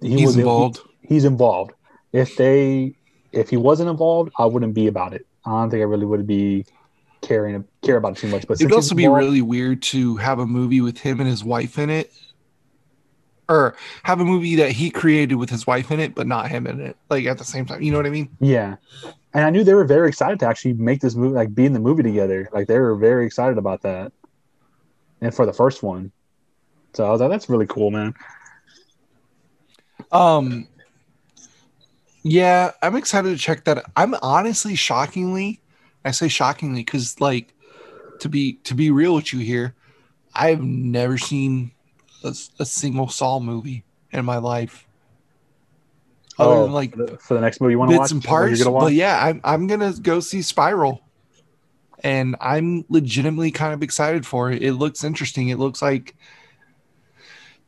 he 0.00 0.10
He's 0.18 0.26
was 0.26 0.36
involved. 0.36 0.80
he- 1.02 1.14
he's 1.14 1.24
involved. 1.24 1.72
If 2.12 2.36
they 2.36 2.94
if 3.32 3.48
he 3.48 3.56
wasn't 3.56 3.88
involved, 3.88 4.32
I 4.38 4.44
wouldn't 4.44 4.74
be 4.74 4.86
about 4.86 5.14
it. 5.14 5.26
I 5.46 5.50
don't 5.50 5.70
think 5.70 5.80
I 5.80 5.84
really 5.84 6.04
would 6.04 6.26
be 6.26 6.66
caring 7.22 7.64
care 7.82 7.96
about 7.96 8.12
it 8.12 8.18
too 8.18 8.28
much. 8.28 8.46
But 8.46 8.60
It'd 8.60 8.72
also 8.72 8.94
be 8.94 9.04
involved- 9.04 9.24
really 9.24 9.42
weird 9.42 9.82
to 9.82 10.16
have 10.16 10.38
a 10.38 10.46
movie 10.46 10.80
with 10.80 10.98
him 10.98 11.20
and 11.20 11.28
his 11.28 11.42
wife 11.42 11.78
in 11.78 11.88
it, 11.88 12.12
or 13.48 13.74
have 14.02 14.20
a 14.20 14.24
movie 14.24 14.56
that 14.56 14.72
he 14.72 14.90
created 14.90 15.36
with 15.36 15.48
his 15.50 15.66
wife 15.66 15.90
in 15.90 16.00
it, 16.00 16.14
but 16.14 16.26
not 16.26 16.50
him 16.50 16.66
in 16.66 16.80
it, 16.80 16.96
like 17.08 17.24
at 17.26 17.38
the 17.38 17.44
same 17.44 17.64
time. 17.64 17.80
You 17.82 17.90
know 17.92 17.96
what 17.98 18.06
I 18.06 18.10
mean? 18.10 18.28
Yeah. 18.40 18.76
And 19.34 19.44
I 19.46 19.50
knew 19.50 19.64
they 19.64 19.74
were 19.74 19.84
very 19.86 20.08
excited 20.08 20.38
to 20.40 20.46
actually 20.46 20.74
make 20.74 21.00
this 21.00 21.14
movie, 21.14 21.34
like 21.34 21.54
be 21.54 21.64
in 21.64 21.72
the 21.72 21.80
movie 21.80 22.02
together. 22.02 22.50
Like 22.52 22.66
they 22.66 22.78
were 22.78 22.94
very 22.96 23.24
excited 23.24 23.56
about 23.56 23.82
that. 23.82 24.12
And 25.22 25.34
for 25.34 25.46
the 25.46 25.52
first 25.54 25.82
one. 25.82 26.12
So 26.94 27.06
I 27.06 27.10
was 27.10 27.20
like, 27.20 27.30
that's 27.30 27.48
really 27.48 27.66
cool, 27.66 27.90
man. 27.90 28.14
Um, 30.10 30.68
yeah, 32.22 32.72
I'm 32.82 32.96
excited 32.96 33.30
to 33.30 33.36
check 33.36 33.64
that. 33.64 33.84
I'm 33.96 34.14
honestly 34.22 34.74
shockingly, 34.76 35.60
I 36.04 36.12
say 36.12 36.28
shockingly 36.28 36.80
because 36.82 37.20
like 37.20 37.54
to 38.20 38.28
be 38.28 38.54
to 38.64 38.74
be 38.74 38.90
real 38.90 39.14
with 39.16 39.32
you 39.32 39.40
here, 39.40 39.74
I've 40.34 40.62
never 40.62 41.18
seen 41.18 41.72
a, 42.24 42.34
a 42.60 42.66
single 42.66 43.08
Saw 43.08 43.40
movie 43.40 43.84
in 44.12 44.24
my 44.24 44.38
life. 44.38 44.88
Other 46.38 46.56
Oh, 46.56 46.62
than 46.62 46.72
like 46.72 46.92
for 46.92 47.06
the, 47.06 47.18
for 47.18 47.34
the 47.34 47.40
next 47.40 47.60
movie 47.60 47.72
you 47.72 47.78
want 47.78 47.90
to 47.90 47.92
watch? 47.92 48.14
and 48.38 48.58
you're 48.58 48.70
parts. 48.70 48.70
But 48.78 48.94
yeah, 48.94 49.24
I'm 49.24 49.40
I'm 49.44 49.66
gonna 49.66 49.92
go 50.00 50.20
see 50.20 50.42
Spiral, 50.42 51.02
and 52.02 52.36
I'm 52.40 52.84
legitimately 52.88 53.50
kind 53.50 53.74
of 53.74 53.82
excited 53.82 54.26
for 54.26 54.50
it. 54.50 54.62
It 54.62 54.74
looks 54.74 55.04
interesting. 55.04 55.48
It 55.48 55.58
looks 55.58 55.82
like 55.82 56.16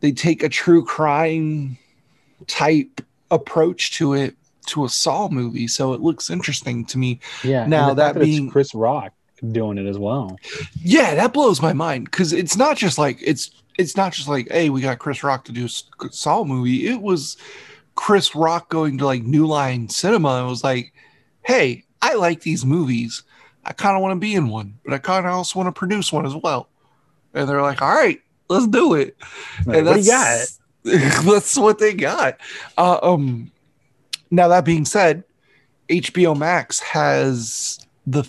they 0.04 0.12
take 0.12 0.42
a 0.42 0.50
true 0.50 0.84
crime 0.84 1.78
type 2.46 3.00
approach 3.30 3.92
to 3.92 4.12
it 4.12 4.36
to 4.66 4.84
a 4.84 4.88
Saw 4.90 5.30
movie, 5.30 5.66
so 5.66 5.94
it 5.94 6.02
looks 6.02 6.28
interesting 6.28 6.84
to 6.86 6.98
me. 6.98 7.20
yeah. 7.42 7.64
now 7.66 7.94
that 7.94 8.14
it's 8.18 8.26
being- 8.26 8.50
Chris 8.50 8.74
Rock 8.74 9.14
doing 9.50 9.78
it 9.78 9.86
as 9.86 9.98
well. 9.98 10.38
Yeah, 10.82 11.14
that 11.14 11.32
blows 11.32 11.62
my 11.62 11.72
mind 11.72 12.04
because 12.04 12.34
it's 12.34 12.54
not 12.54 12.76
just 12.76 12.98
like 12.98 13.18
it's 13.22 13.50
it's 13.78 13.96
not 13.96 14.12
just 14.12 14.28
like 14.28 14.46
hey, 14.50 14.68
we 14.68 14.82
got 14.82 14.98
Chris 14.98 15.24
Rock 15.24 15.46
to 15.46 15.52
do 15.52 15.64
a 15.64 16.12
Saw 16.12 16.44
movie. 16.44 16.86
It 16.86 17.00
was 17.00 17.38
Chris 17.94 18.34
Rock 18.34 18.68
going 18.68 18.98
to 18.98 19.06
like 19.06 19.22
New 19.22 19.46
Line 19.46 19.88
Cinema 19.88 20.40
and 20.40 20.48
was 20.48 20.62
like, 20.62 20.92
hey, 21.46 21.84
I 22.02 22.12
like 22.12 22.42
these 22.42 22.66
movies. 22.66 23.22
I 23.64 23.72
kind 23.72 23.96
of 23.96 24.02
want 24.02 24.12
to 24.12 24.20
be 24.20 24.34
in 24.34 24.48
one, 24.48 24.74
but 24.84 24.92
I 24.92 24.98
kind 24.98 25.24
of 25.24 25.32
also 25.32 25.58
want 25.58 25.74
to 25.74 25.78
produce 25.78 26.12
one 26.12 26.26
as 26.26 26.34
well. 26.34 26.68
And 27.32 27.48
they're 27.48 27.62
like, 27.62 27.80
all 27.80 27.88
right, 27.94 28.20
let's 28.54 28.66
do 28.68 28.94
it. 28.94 29.16
Like, 29.66 29.76
and 29.78 29.86
you 29.88 30.10
got? 30.10 30.38
that's 30.42 30.58
that's 31.24 31.56
what 31.58 31.78
they 31.78 31.94
got. 31.94 32.38
Uh, 32.78 32.98
um, 33.02 33.50
now 34.30 34.48
that 34.48 34.64
being 34.64 34.84
said, 34.84 35.24
HBO 35.88 36.36
Max 36.36 36.80
has 36.80 37.78
the 38.06 38.24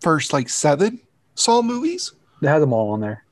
first 0.00 0.32
like 0.32 0.48
seven 0.48 1.00
Saw 1.34 1.62
movies, 1.62 2.12
They 2.40 2.48
have 2.48 2.60
them 2.60 2.72
all 2.72 2.90
on 2.90 3.00
there, 3.00 3.24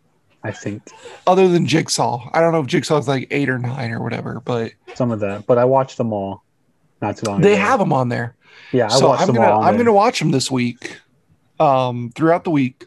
I 0.45 0.53
think. 0.53 0.83
other 1.27 1.49
than 1.49 1.67
Jigsaw. 1.67 2.31
I 2.33 2.41
don't 2.41 2.53
know 2.53 2.61
if 2.61 2.67
Jigsaw's 2.69 3.09
like 3.09 3.27
eight 3.33 3.49
or 3.49 3.59
nine 3.59 3.91
or 3.91 4.01
whatever, 4.03 4.41
but 4.45 4.73
Some 4.95 5.11
of 5.11 5.19
that. 5.21 5.47
But 5.47 5.59
I 5.59 5.65
watched 5.65 5.97
them 5.99 6.13
all 6.13 6.45
not 7.03 7.17
too 7.17 7.27
long 7.27 7.41
they 7.41 7.55
ago. 7.55 7.63
have 7.63 7.81
them 7.81 7.93
on 7.93 8.09
there. 8.11 8.37
Yeah, 8.73 8.87
I 8.87 8.99
so 8.99 9.09
watched 9.09 9.23
I'm 9.23 9.27
them 9.29 9.37
gonna 9.37 9.51
all. 9.51 9.63
I'm 9.65 9.75
there. 9.77 9.85
gonna 9.85 9.97
watch 9.97 10.19
them 10.21 10.31
this 10.31 10.51
week, 10.51 10.97
um, 11.59 12.13
throughout 12.15 12.45
the 12.45 12.51
week. 12.51 12.87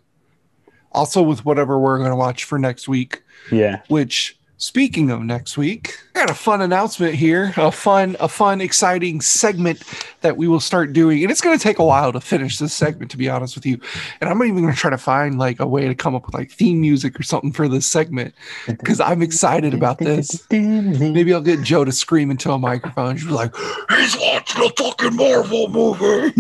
Also 0.92 1.22
with 1.22 1.46
whatever 1.46 1.80
we're 1.80 1.98
gonna 2.00 2.16
watch 2.16 2.44
for 2.44 2.58
next 2.60 2.88
week, 2.88 3.22
Yeah. 3.52 3.82
which 3.88 4.40
Speaking 4.62 5.10
of 5.10 5.22
next 5.22 5.58
week, 5.58 5.98
I 6.14 6.20
got 6.20 6.30
a 6.30 6.34
fun 6.34 6.60
announcement 6.60 7.16
here, 7.16 7.54
a 7.56 7.72
fun, 7.72 8.18
a 8.20 8.28
fun, 8.28 8.60
exciting 8.60 9.22
segment 9.22 9.82
that 10.20 10.36
we 10.36 10.50
will 10.50 10.60
start 10.60 10.92
doing. 10.92 11.22
And 11.24 11.32
it's 11.32 11.40
going 11.40 11.58
to 11.58 11.64
take 11.64 11.80
a 11.80 11.86
while 11.86 12.12
to 12.12 12.20
finish 12.20 12.58
this 12.58 12.74
segment, 12.74 13.10
to 13.12 13.18
be 13.18 13.30
honest 13.30 13.56
with 13.56 13.66
you. 13.66 13.80
And 14.20 14.30
I'm 14.30 14.38
not 14.38 14.48
even 14.48 14.62
going 14.62 14.74
to 14.74 14.78
try 14.78 14.90
to 14.90 14.98
find 14.98 15.40
like 15.40 15.62
a 15.62 15.66
way 15.66 15.88
to 15.88 15.96
come 15.96 16.14
up 16.14 16.26
with 16.26 16.36
like 16.36 16.52
theme 16.52 16.82
music 16.82 17.18
or 17.18 17.24
something 17.24 17.54
for 17.54 17.70
this 17.70 17.86
segment 17.86 18.36
because 18.68 19.00
I'm 19.00 19.22
excited 19.22 19.74
about 19.74 20.00
this. 20.00 20.46
Maybe 20.52 21.34
I'll 21.34 21.40
get 21.40 21.62
Joe 21.64 21.86
to 21.86 21.94
scream 21.94 22.30
into 22.30 22.52
a 22.52 22.60
microphone. 22.60 23.16
She's 23.16 23.30
like, 23.30 23.56
he's 23.92 24.18
watching 24.18 24.66
a 24.66 24.70
fucking 24.78 25.16
Marvel 25.16 25.70
movie. 25.70 26.34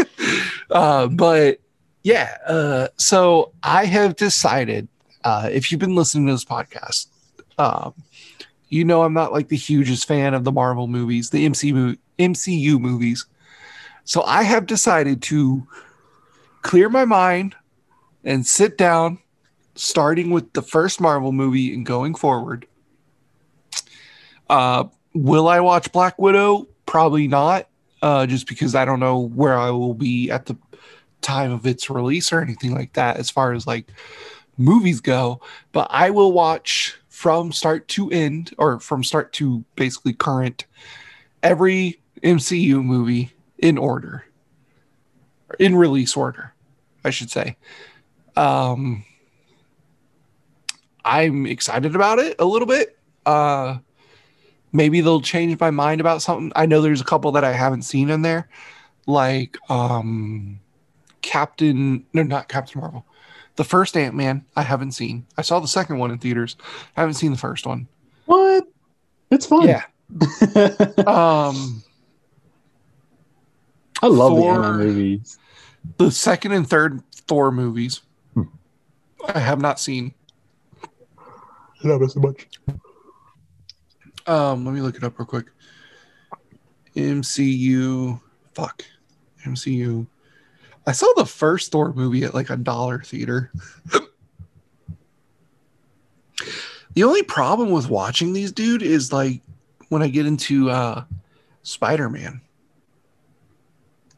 uh, 0.70 1.08
but 1.08 1.60
yeah, 2.04 2.36
uh, 2.46 2.88
so 2.96 3.52
I 3.62 3.86
have 3.86 4.14
decided 4.16 4.86
uh, 5.24 5.48
if 5.50 5.72
you've 5.72 5.80
been 5.80 5.96
listening 5.96 6.26
to 6.26 6.34
this 6.34 6.44
podcast, 6.44 7.06
um, 7.58 7.94
you 8.68 8.84
know 8.84 9.02
I'm 9.02 9.14
not 9.14 9.32
like 9.32 9.48
the 9.48 9.56
hugest 9.56 10.06
fan 10.06 10.34
of 10.34 10.44
the 10.44 10.52
Marvel 10.52 10.86
movies, 10.86 11.30
the 11.30 11.46
MCU 11.46 11.96
MCU 12.18 12.78
movies. 12.78 13.26
So 14.04 14.22
I 14.22 14.42
have 14.42 14.66
decided 14.66 15.22
to 15.22 15.66
clear 16.60 16.90
my 16.90 17.06
mind 17.06 17.56
and 18.22 18.46
sit 18.46 18.76
down, 18.76 19.18
starting 19.74 20.30
with 20.30 20.52
the 20.52 20.62
first 20.62 21.00
Marvel 21.00 21.32
movie 21.32 21.72
and 21.72 21.86
going 21.86 22.14
forward. 22.14 22.66
Uh, 24.50 24.84
will 25.14 25.48
I 25.48 25.60
watch 25.60 25.90
Black 25.90 26.18
Widow? 26.18 26.68
Probably 26.84 27.28
not, 27.28 27.66
uh, 28.02 28.26
just 28.26 28.46
because 28.46 28.74
I 28.74 28.84
don't 28.84 29.00
know 29.00 29.20
where 29.20 29.56
I 29.56 29.70
will 29.70 29.94
be 29.94 30.30
at 30.30 30.44
the 30.44 30.56
time 31.24 31.50
of 31.50 31.66
its 31.66 31.90
release 31.90 32.32
or 32.32 32.40
anything 32.40 32.74
like 32.74 32.92
that, 32.92 33.16
as 33.16 33.30
far 33.30 33.52
as 33.52 33.66
like 33.66 33.86
movies 34.56 35.00
go, 35.00 35.40
but 35.72 35.88
I 35.90 36.10
will 36.10 36.32
watch 36.32 36.96
from 37.08 37.52
start 37.52 37.88
to 37.88 38.10
end 38.10 38.54
or 38.58 38.78
from 38.80 39.02
start 39.02 39.32
to 39.34 39.64
basically 39.76 40.12
current 40.12 40.66
every 41.42 42.00
MCU 42.22 42.84
movie 42.84 43.32
in 43.58 43.78
order. 43.78 44.24
In 45.58 45.76
release 45.76 46.16
order, 46.16 46.52
I 47.04 47.10
should 47.10 47.30
say. 47.30 47.56
Um 48.36 49.04
I'm 51.04 51.46
excited 51.46 51.94
about 51.94 52.18
it 52.18 52.36
a 52.38 52.44
little 52.44 52.66
bit. 52.66 52.98
Uh 53.26 53.78
maybe 54.72 55.00
they'll 55.00 55.20
change 55.20 55.58
my 55.60 55.70
mind 55.70 56.00
about 56.00 56.22
something. 56.22 56.52
I 56.56 56.66
know 56.66 56.80
there's 56.80 57.00
a 57.00 57.04
couple 57.04 57.32
that 57.32 57.44
I 57.44 57.52
haven't 57.52 57.82
seen 57.82 58.10
in 58.10 58.22
there 58.22 58.48
like 59.06 59.58
um 59.70 60.60
Captain 61.24 62.04
no 62.12 62.22
not 62.22 62.48
Captain 62.48 62.80
Marvel 62.80 63.04
the 63.56 63.64
first 63.64 63.96
Ant 63.96 64.14
Man, 64.14 64.44
I 64.56 64.62
haven't 64.62 64.92
seen. 64.92 65.26
I 65.38 65.42
saw 65.42 65.60
the 65.60 65.68
second 65.68 65.98
one 65.98 66.10
in 66.10 66.18
theaters. 66.18 66.56
I 66.96 67.00
haven't 67.00 67.14
seen 67.14 67.30
the 67.32 67.38
first 67.38 67.66
one. 67.66 67.86
What? 68.26 68.64
It's 69.30 69.46
fun. 69.46 69.66
Yeah. 69.68 69.84
um, 71.06 71.82
I 74.02 74.06
love 74.08 74.32
Thor- 74.32 74.40
the 74.40 74.46
Ant-Man 74.48 74.76
movies. 74.78 75.38
the 75.98 76.10
second 76.10 76.52
and 76.52 76.68
third 76.68 77.00
Thor 77.12 77.50
movies, 77.52 78.02
Hmm. 78.34 78.42
I 79.32 79.38
have 79.38 79.60
not 79.60 79.78
seen. 79.80 80.14
Love 81.84 82.02
it 82.02 82.10
so 82.10 82.20
much. 82.20 82.48
Um, 84.26 84.64
let 84.64 84.74
me 84.74 84.80
look 84.80 84.96
it 84.96 85.04
up 85.04 85.18
real 85.18 85.26
quick. 85.26 85.46
MCU, 86.96 88.20
fuck, 88.54 88.84
MCU. 89.46 90.06
I 90.86 90.92
saw 90.92 91.06
the 91.16 91.26
first 91.26 91.72
Thor 91.72 91.92
movie 91.92 92.24
at 92.24 92.34
like 92.34 92.50
a 92.50 92.56
dollar 92.56 93.00
theater. 93.00 93.50
the 96.94 97.04
only 97.04 97.22
problem 97.22 97.70
with 97.70 97.88
watching 97.88 98.32
these, 98.32 98.52
dude, 98.52 98.82
is 98.82 99.12
like 99.12 99.40
when 99.88 100.02
I 100.02 100.08
get 100.08 100.26
into 100.26 100.70
uh 100.70 101.04
Spider 101.62 102.10
Man. 102.10 102.40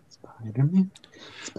Spider-Man? 0.08 0.90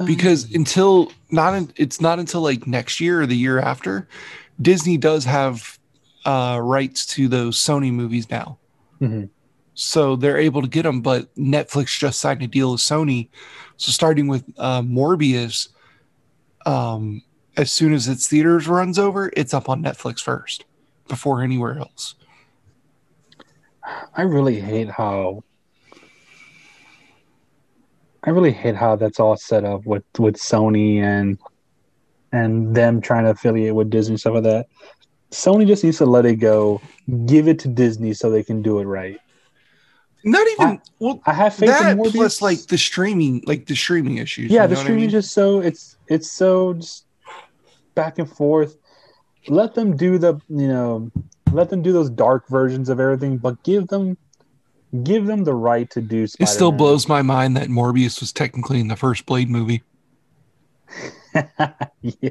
because 0.05 0.53
until 0.53 1.11
not 1.31 1.53
in, 1.53 1.71
it's 1.75 1.99
not 1.99 2.19
until 2.19 2.41
like 2.41 2.67
next 2.67 2.99
year 3.01 3.21
or 3.21 3.25
the 3.25 3.35
year 3.35 3.59
after 3.59 4.07
disney 4.61 4.97
does 4.97 5.25
have 5.25 5.77
uh 6.25 6.59
rights 6.61 7.05
to 7.05 7.27
those 7.27 7.57
sony 7.57 7.91
movies 7.91 8.29
now 8.29 8.57
Mhm. 9.01 9.29
So 9.79 10.15
they're 10.15 10.37
able 10.37 10.61
to 10.61 10.67
get 10.67 10.83
them 10.83 11.01
but 11.01 11.33
netflix 11.35 11.97
just 11.97 12.19
signed 12.19 12.41
a 12.41 12.47
deal 12.47 12.71
with 12.71 12.81
sony 12.81 13.29
so 13.77 13.91
starting 13.91 14.27
with 14.27 14.43
uh 14.57 14.81
morbius 14.81 15.69
um 16.65 17.21
as 17.57 17.71
soon 17.71 17.93
as 17.93 18.07
its 18.07 18.27
theaters 18.27 18.67
runs 18.67 18.97
over 18.97 19.31
it's 19.37 19.53
up 19.53 19.69
on 19.69 19.83
netflix 19.83 20.19
first 20.19 20.65
before 21.07 21.41
anywhere 21.41 21.77
else 21.77 22.15
I 24.15 24.23
really 24.23 24.59
hate 24.59 24.89
how 24.89 25.43
I 28.23 28.31
really 28.31 28.51
hate 28.51 28.75
how 28.75 28.95
that's 28.95 29.19
all 29.19 29.37
set 29.37 29.63
up 29.63 29.85
with 29.85 30.03
with 30.19 30.35
Sony 30.35 30.97
and 31.01 31.37
and 32.33 32.75
them 32.75 32.99
trying 32.99 33.23
to 33.23 33.31
affiliate 33.31 33.75
with 33.75 33.89
Disney 33.89 34.17
stuff 34.17 34.35
like 34.35 34.43
that. 34.43 34.67
Sony 35.31 35.67
just 35.67 35.83
needs 35.83 35.97
to 35.97 36.05
let 36.05 36.25
it 36.25 36.35
go, 36.35 36.81
give 37.25 37.47
it 37.47 37.59
to 37.59 37.67
Disney 37.67 38.13
so 38.13 38.29
they 38.29 38.43
can 38.43 38.61
do 38.61 38.79
it 38.79 38.85
right. 38.85 39.19
Not 40.23 40.47
even 40.47 40.81
well 40.99 41.21
I 41.25 41.33
have 41.33 41.55
faith 41.55 41.69
that 41.69 41.91
in 41.91 41.97
Morbius. 41.97 42.13
plus 42.13 42.41
like 42.41 42.59
the 42.67 42.77
streaming 42.77 43.43
like 43.45 43.65
the 43.67 43.75
streaming 43.75 44.17
issues 44.17 44.51
yeah, 44.51 44.63
you 44.63 44.69
the 44.69 44.73
know 44.75 44.79
I 44.79 44.83
streaming 44.83 45.01
mean? 45.03 45.09
just 45.09 45.31
so 45.31 45.59
it's 45.59 45.97
it's 46.07 46.31
so 46.31 46.73
just 46.73 47.05
back 47.95 48.19
and 48.19 48.29
forth. 48.29 48.77
Let 49.47 49.73
them 49.73 49.95
do 49.97 50.17
the 50.17 50.39
you 50.49 50.67
know 50.67 51.11
let 51.51 51.69
them 51.69 51.81
do 51.81 51.93
those 51.93 52.09
dark 52.09 52.47
versions 52.47 52.89
of 52.89 52.99
everything, 52.99 53.37
but 53.37 53.61
give 53.63 53.87
them 53.87 54.17
give 55.03 55.25
them 55.25 55.43
the 55.43 55.53
right 55.53 55.89
to 55.91 56.01
do. 56.01 56.23
It 56.39 56.47
still 56.47 56.71
blows 56.71 57.07
my 57.07 57.21
mind 57.21 57.57
that 57.57 57.67
Morbius 57.67 58.19
was 58.19 58.31
technically 58.31 58.79
in 58.79 58.87
the 58.87 58.95
first 58.95 59.25
Blade 59.25 59.49
movie. 59.49 59.83
yeah. 62.01 62.29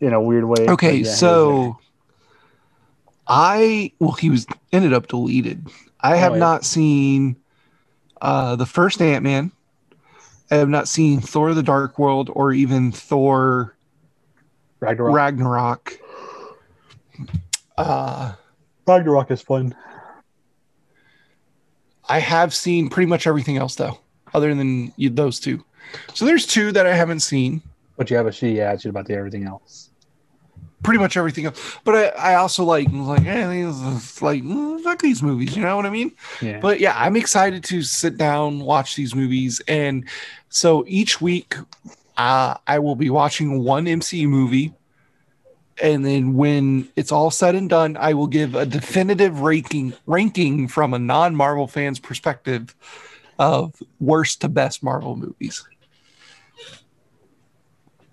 In 0.00 0.12
a 0.12 0.20
weird 0.20 0.44
way. 0.44 0.66
Okay, 0.68 0.98
yeah, 0.98 1.12
so 1.12 1.78
I 3.26 3.92
well, 3.98 4.12
he 4.12 4.30
was 4.30 4.46
ended 4.72 4.92
up 4.92 5.08
deleted. 5.08 5.68
I 6.00 6.16
have 6.16 6.32
Oh, 6.32 6.34
yeah. 6.36 6.40
not 6.40 6.64
seen 6.64 7.36
uh 8.20 8.56
the 8.56 8.66
first 8.66 9.00
Ant 9.02 9.22
Man. 9.24 9.52
I 10.50 10.56
have 10.56 10.68
not 10.68 10.88
seen 10.88 11.20
Thor: 11.20 11.54
The 11.54 11.62
Dark 11.62 11.98
World 11.98 12.30
or 12.32 12.52
even 12.52 12.90
Thor. 12.92 13.74
Ragnarok. 14.80 15.14
Ragnarok. 15.14 15.98
Uh, 17.76 18.32
Ragnarok 18.86 19.30
is 19.30 19.42
fun. 19.42 19.74
I 22.08 22.20
have 22.20 22.54
seen 22.54 22.88
pretty 22.88 23.06
much 23.08 23.26
everything 23.26 23.56
else 23.58 23.74
though, 23.74 23.98
other 24.32 24.54
than 24.54 24.92
those 24.98 25.38
two. 25.40 25.64
So 26.14 26.24
there's 26.24 26.46
two 26.46 26.72
that 26.72 26.86
I 26.86 26.94
haven't 26.94 27.20
seen. 27.20 27.60
But 27.96 28.10
you 28.10 28.16
have 28.16 28.26
a 28.26 28.32
she 28.32 28.60
attitude 28.60 28.90
about 28.90 29.06
the 29.06 29.14
everything 29.14 29.44
else. 29.44 29.90
Pretty 30.82 30.98
much 30.98 31.16
everything 31.16 31.46
else. 31.46 31.78
But 31.84 31.94
I, 31.94 32.32
I 32.32 32.34
also 32.34 32.64
like 32.64 32.88
like, 32.92 33.26
eh, 33.26 33.48
these 33.48 34.22
like 34.22 34.42
fuck 34.82 35.00
these 35.00 35.22
movies, 35.22 35.56
you 35.56 35.62
know 35.62 35.76
what 35.76 35.86
I 35.86 35.90
mean? 35.90 36.12
Yeah. 36.40 36.60
But 36.60 36.80
yeah, 36.80 36.94
I'm 36.96 37.16
excited 37.16 37.64
to 37.64 37.82
sit 37.82 38.16
down, 38.16 38.60
watch 38.60 38.96
these 38.96 39.14
movies, 39.14 39.60
and 39.68 40.08
so 40.48 40.84
each 40.86 41.20
week, 41.20 41.56
uh, 42.16 42.54
I 42.66 42.78
will 42.78 42.96
be 42.96 43.10
watching 43.10 43.62
one 43.62 43.86
MCU 43.86 44.28
movie, 44.28 44.72
and 45.82 46.04
then 46.04 46.34
when 46.34 46.88
it's 46.96 47.12
all 47.12 47.30
said 47.30 47.54
and 47.54 47.68
done, 47.68 47.96
I 47.96 48.14
will 48.14 48.26
give 48.26 48.54
a 48.54 48.66
definitive 48.66 49.40
ranking 49.40 49.92
ranking 50.06 50.68
from 50.68 50.94
a 50.94 50.98
non-Marvel 50.98 51.66
fan's 51.66 51.98
perspective 51.98 52.74
of 53.38 53.74
worst 54.00 54.40
to 54.40 54.48
best 54.48 54.82
Marvel 54.82 55.16
movies. 55.16 55.64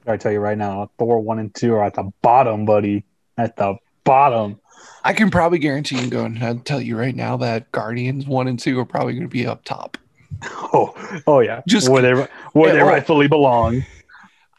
I 0.08 0.18
tell 0.18 0.32
you 0.32 0.40
right 0.40 0.58
now, 0.58 0.90
Thor 0.98 1.20
one 1.20 1.40
and 1.40 1.54
two 1.54 1.74
are 1.76 1.84
at 1.84 1.96
the 1.96 2.12
bottom, 2.22 2.66
buddy. 2.66 3.04
At 3.38 3.58
the 3.58 3.76
bottom. 4.04 4.60
I 5.04 5.14
can 5.14 5.30
probably 5.30 5.60
guarantee 5.60 6.00
and 6.00 6.12
go 6.12 6.26
and 6.26 6.66
tell 6.66 6.82
you 6.82 6.98
right 6.98 7.16
now 7.16 7.38
that 7.38 7.72
Guardians 7.72 8.26
one 8.26 8.48
and 8.48 8.60
two 8.60 8.80
are 8.80 8.86
probably 8.86 9.14
going 9.14 9.24
to 9.24 9.30
be 9.30 9.46
up 9.46 9.64
top. 9.64 9.98
Oh, 10.44 11.22
oh 11.28 11.40
yeah. 11.40 11.62
Just- 11.68 11.88
where 11.88 12.02
they 12.02 12.14
where 12.54 12.76
Yeah, 12.76 12.84
oh. 12.84 12.88
rightfully 12.88 13.28
belong. 13.28 13.86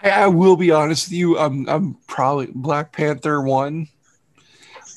I, 0.01 0.10
I 0.10 0.27
will 0.28 0.56
be 0.56 0.70
honest 0.70 1.09
with 1.09 1.12
you. 1.12 1.39
I'm 1.39 1.68
I'm 1.68 1.98
probably 2.06 2.48
Black 2.55 2.93
Panther 2.93 3.43
one. 3.43 3.89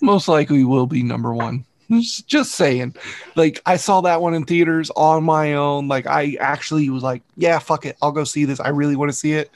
Most 0.02 0.28
likely 0.28 0.64
will 0.64 0.88
be 0.88 1.04
number 1.04 1.34
one. 1.34 1.66
Just, 1.92 2.28
just 2.28 2.52
saying. 2.52 2.96
Like 3.36 3.62
I 3.66 3.76
saw 3.76 4.02
that 4.02 4.22
one 4.22 4.34
in 4.34 4.46
theaters 4.46 4.90
on 4.96 5.24
my 5.24 5.56
own. 5.56 5.88
Like 5.88 6.08
I 6.08 6.38
actually 6.40 6.90
was 6.90 7.04
like, 7.04 7.24
yeah, 7.36 7.60
fuck 7.60 7.86
it, 7.86 7.98
I'll 8.02 8.12
go 8.12 8.24
see 8.24 8.46
this. 8.46 8.60
I 8.60 8.70
really 8.70 8.96
want 8.96 9.12
to 9.12 9.18
see 9.18 9.34
it. 9.34 9.52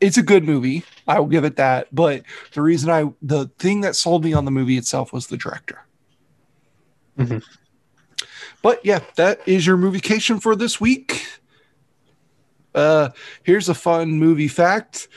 It's 0.00 0.16
a 0.16 0.22
good 0.22 0.44
movie. 0.44 0.84
I 1.06 1.18
will 1.18 1.26
give 1.26 1.44
it 1.44 1.56
that. 1.56 1.94
But 1.94 2.22
the 2.52 2.62
reason 2.62 2.90
I 2.90 3.12
the 3.22 3.48
thing 3.58 3.82
that 3.82 3.96
sold 3.96 4.24
me 4.24 4.32
on 4.32 4.44
the 4.44 4.50
movie 4.50 4.78
itself 4.78 5.12
was 5.12 5.26
the 5.26 5.36
director. 5.36 5.84
Mhm. 7.18 7.42
But 8.62 8.84
yeah, 8.84 9.00
that 9.16 9.40
is 9.46 9.66
your 9.66 9.76
moviecation 9.76 10.40
for 10.40 10.54
this 10.56 10.80
week. 10.80 11.26
Uh, 12.74 13.10
here's 13.42 13.68
a 13.68 13.74
fun 13.74 14.12
movie 14.12 14.48
fact: 14.48 15.08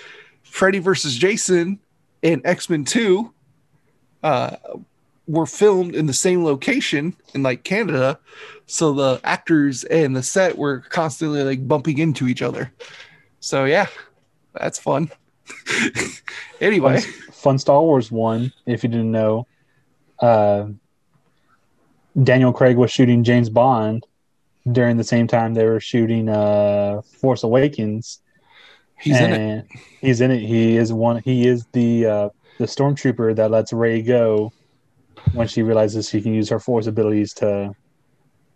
Freddy 0.44 0.80
versus 0.80 1.16
Jason 1.16 1.80
and 2.22 2.42
X 2.46 2.70
Men 2.70 2.84
Two 2.84 3.34
uh, 4.24 4.56
were 5.28 5.46
filmed 5.46 5.96
in 5.96 6.08
the 6.08 6.14
same 6.14 6.44
location 6.44 7.16
in 7.34 7.44
like 7.44 7.64
Canada, 7.64 8.20
so 8.66 8.94
the 8.94 9.22
actors 9.24 9.84
and 9.86 10.16
the 10.16 10.24
set 10.24 10.58
were 10.58 10.80
constantly 10.90 11.44
like 11.44 11.68
bumping 11.68 12.00
into 12.00 12.28
each 12.28 12.42
other. 12.42 12.72
So 13.40 13.66
yeah, 13.66 13.88
that's 14.54 14.80
fun. 14.80 15.12
anyway, 16.62 17.02
fun, 17.02 17.12
fun 17.32 17.60
Star 17.60 17.82
Wars 17.82 18.12
one. 18.12 18.54
If 18.66 18.84
you 18.84 18.90
didn't 18.90 19.12
know, 19.12 19.48
uh, 20.20 20.68
Daniel 22.22 22.54
Craig 22.54 22.78
was 22.78 22.92
shooting 22.92 23.24
James 23.24 23.50
Bond 23.50 24.06
during 24.72 24.98
the 24.98 25.04
same 25.04 25.28
time 25.28 25.54
they 25.54 25.66
were 25.66 25.80
shooting 25.80 26.30
uh, 26.30 27.02
Force 27.20 27.44
Awakens. 27.44 28.22
he's 29.00 29.20
in 29.20 29.34
it. 29.34 29.68
He's 30.00 30.22
in 30.22 30.32
it. 30.32 30.40
He 30.40 30.78
is 30.78 30.94
one. 30.94 31.22
He 31.24 31.48
is 31.48 31.66
the 31.74 32.06
uh, 32.06 32.30
the 32.60 32.66
stormtrooper 32.66 33.36
that 33.36 33.52
lets 33.52 33.74
Rey 33.74 34.02
go 34.02 34.54
when 35.34 35.48
she 35.48 35.64
realizes 35.64 36.10
she 36.10 36.22
can 36.22 36.34
use 36.34 36.50
her 36.50 36.60
Force 36.60 36.88
abilities 36.88 37.34
to 37.36 37.76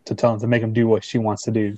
to 0.06 0.16
tell 0.16 0.34
him 0.34 0.40
to 0.40 0.48
make 0.48 0.62
him 0.62 0.74
do 0.74 0.88
what 0.88 1.04
she 1.04 1.18
wants 1.18 1.44
to 1.44 1.52
do. 1.52 1.78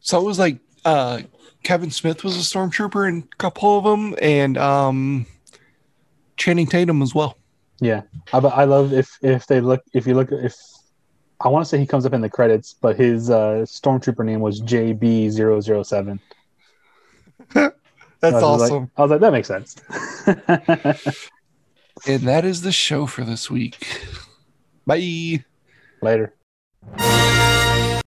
So 0.00 0.20
it 0.20 0.24
was 0.24 0.38
like 0.38 0.58
uh, 0.84 1.22
Kevin 1.62 1.90
Smith 1.90 2.24
was 2.24 2.36
a 2.36 2.40
stormtrooper 2.40 3.08
in 3.08 3.28
a 3.32 3.36
couple 3.36 3.78
of 3.78 3.84
them, 3.84 4.14
and 4.20 4.56
um, 4.56 5.26
Channing 6.36 6.66
Tatum 6.66 7.02
as 7.02 7.14
well. 7.14 7.36
Yeah, 7.80 8.02
I, 8.32 8.38
I 8.38 8.64
love 8.64 8.92
if 8.92 9.18
if 9.22 9.46
they 9.46 9.60
look 9.60 9.82
if 9.92 10.06
you 10.06 10.14
look 10.14 10.32
if 10.32 10.54
I 11.40 11.48
want 11.48 11.64
to 11.64 11.68
say 11.68 11.78
he 11.78 11.86
comes 11.86 12.04
up 12.04 12.12
in 12.12 12.20
the 12.20 12.28
credits, 12.28 12.74
but 12.74 12.96
his 12.96 13.30
uh, 13.30 13.64
stormtrooper 13.64 14.24
name 14.24 14.40
was 14.40 14.60
JB007. 14.60 16.20
That's 17.54 17.74
I 18.22 18.30
awesome. 18.30 18.82
Like, 18.82 18.90
I 18.96 19.02
was 19.02 19.10
like, 19.10 19.20
that 19.20 19.32
makes 19.32 19.48
sense. 19.48 19.76
and 22.06 22.20
that 22.28 22.44
is 22.44 22.60
the 22.60 22.72
show 22.72 23.06
for 23.06 23.24
this 23.24 23.50
week. 23.50 23.98
Bye. 24.86 25.44
Later. 26.02 26.34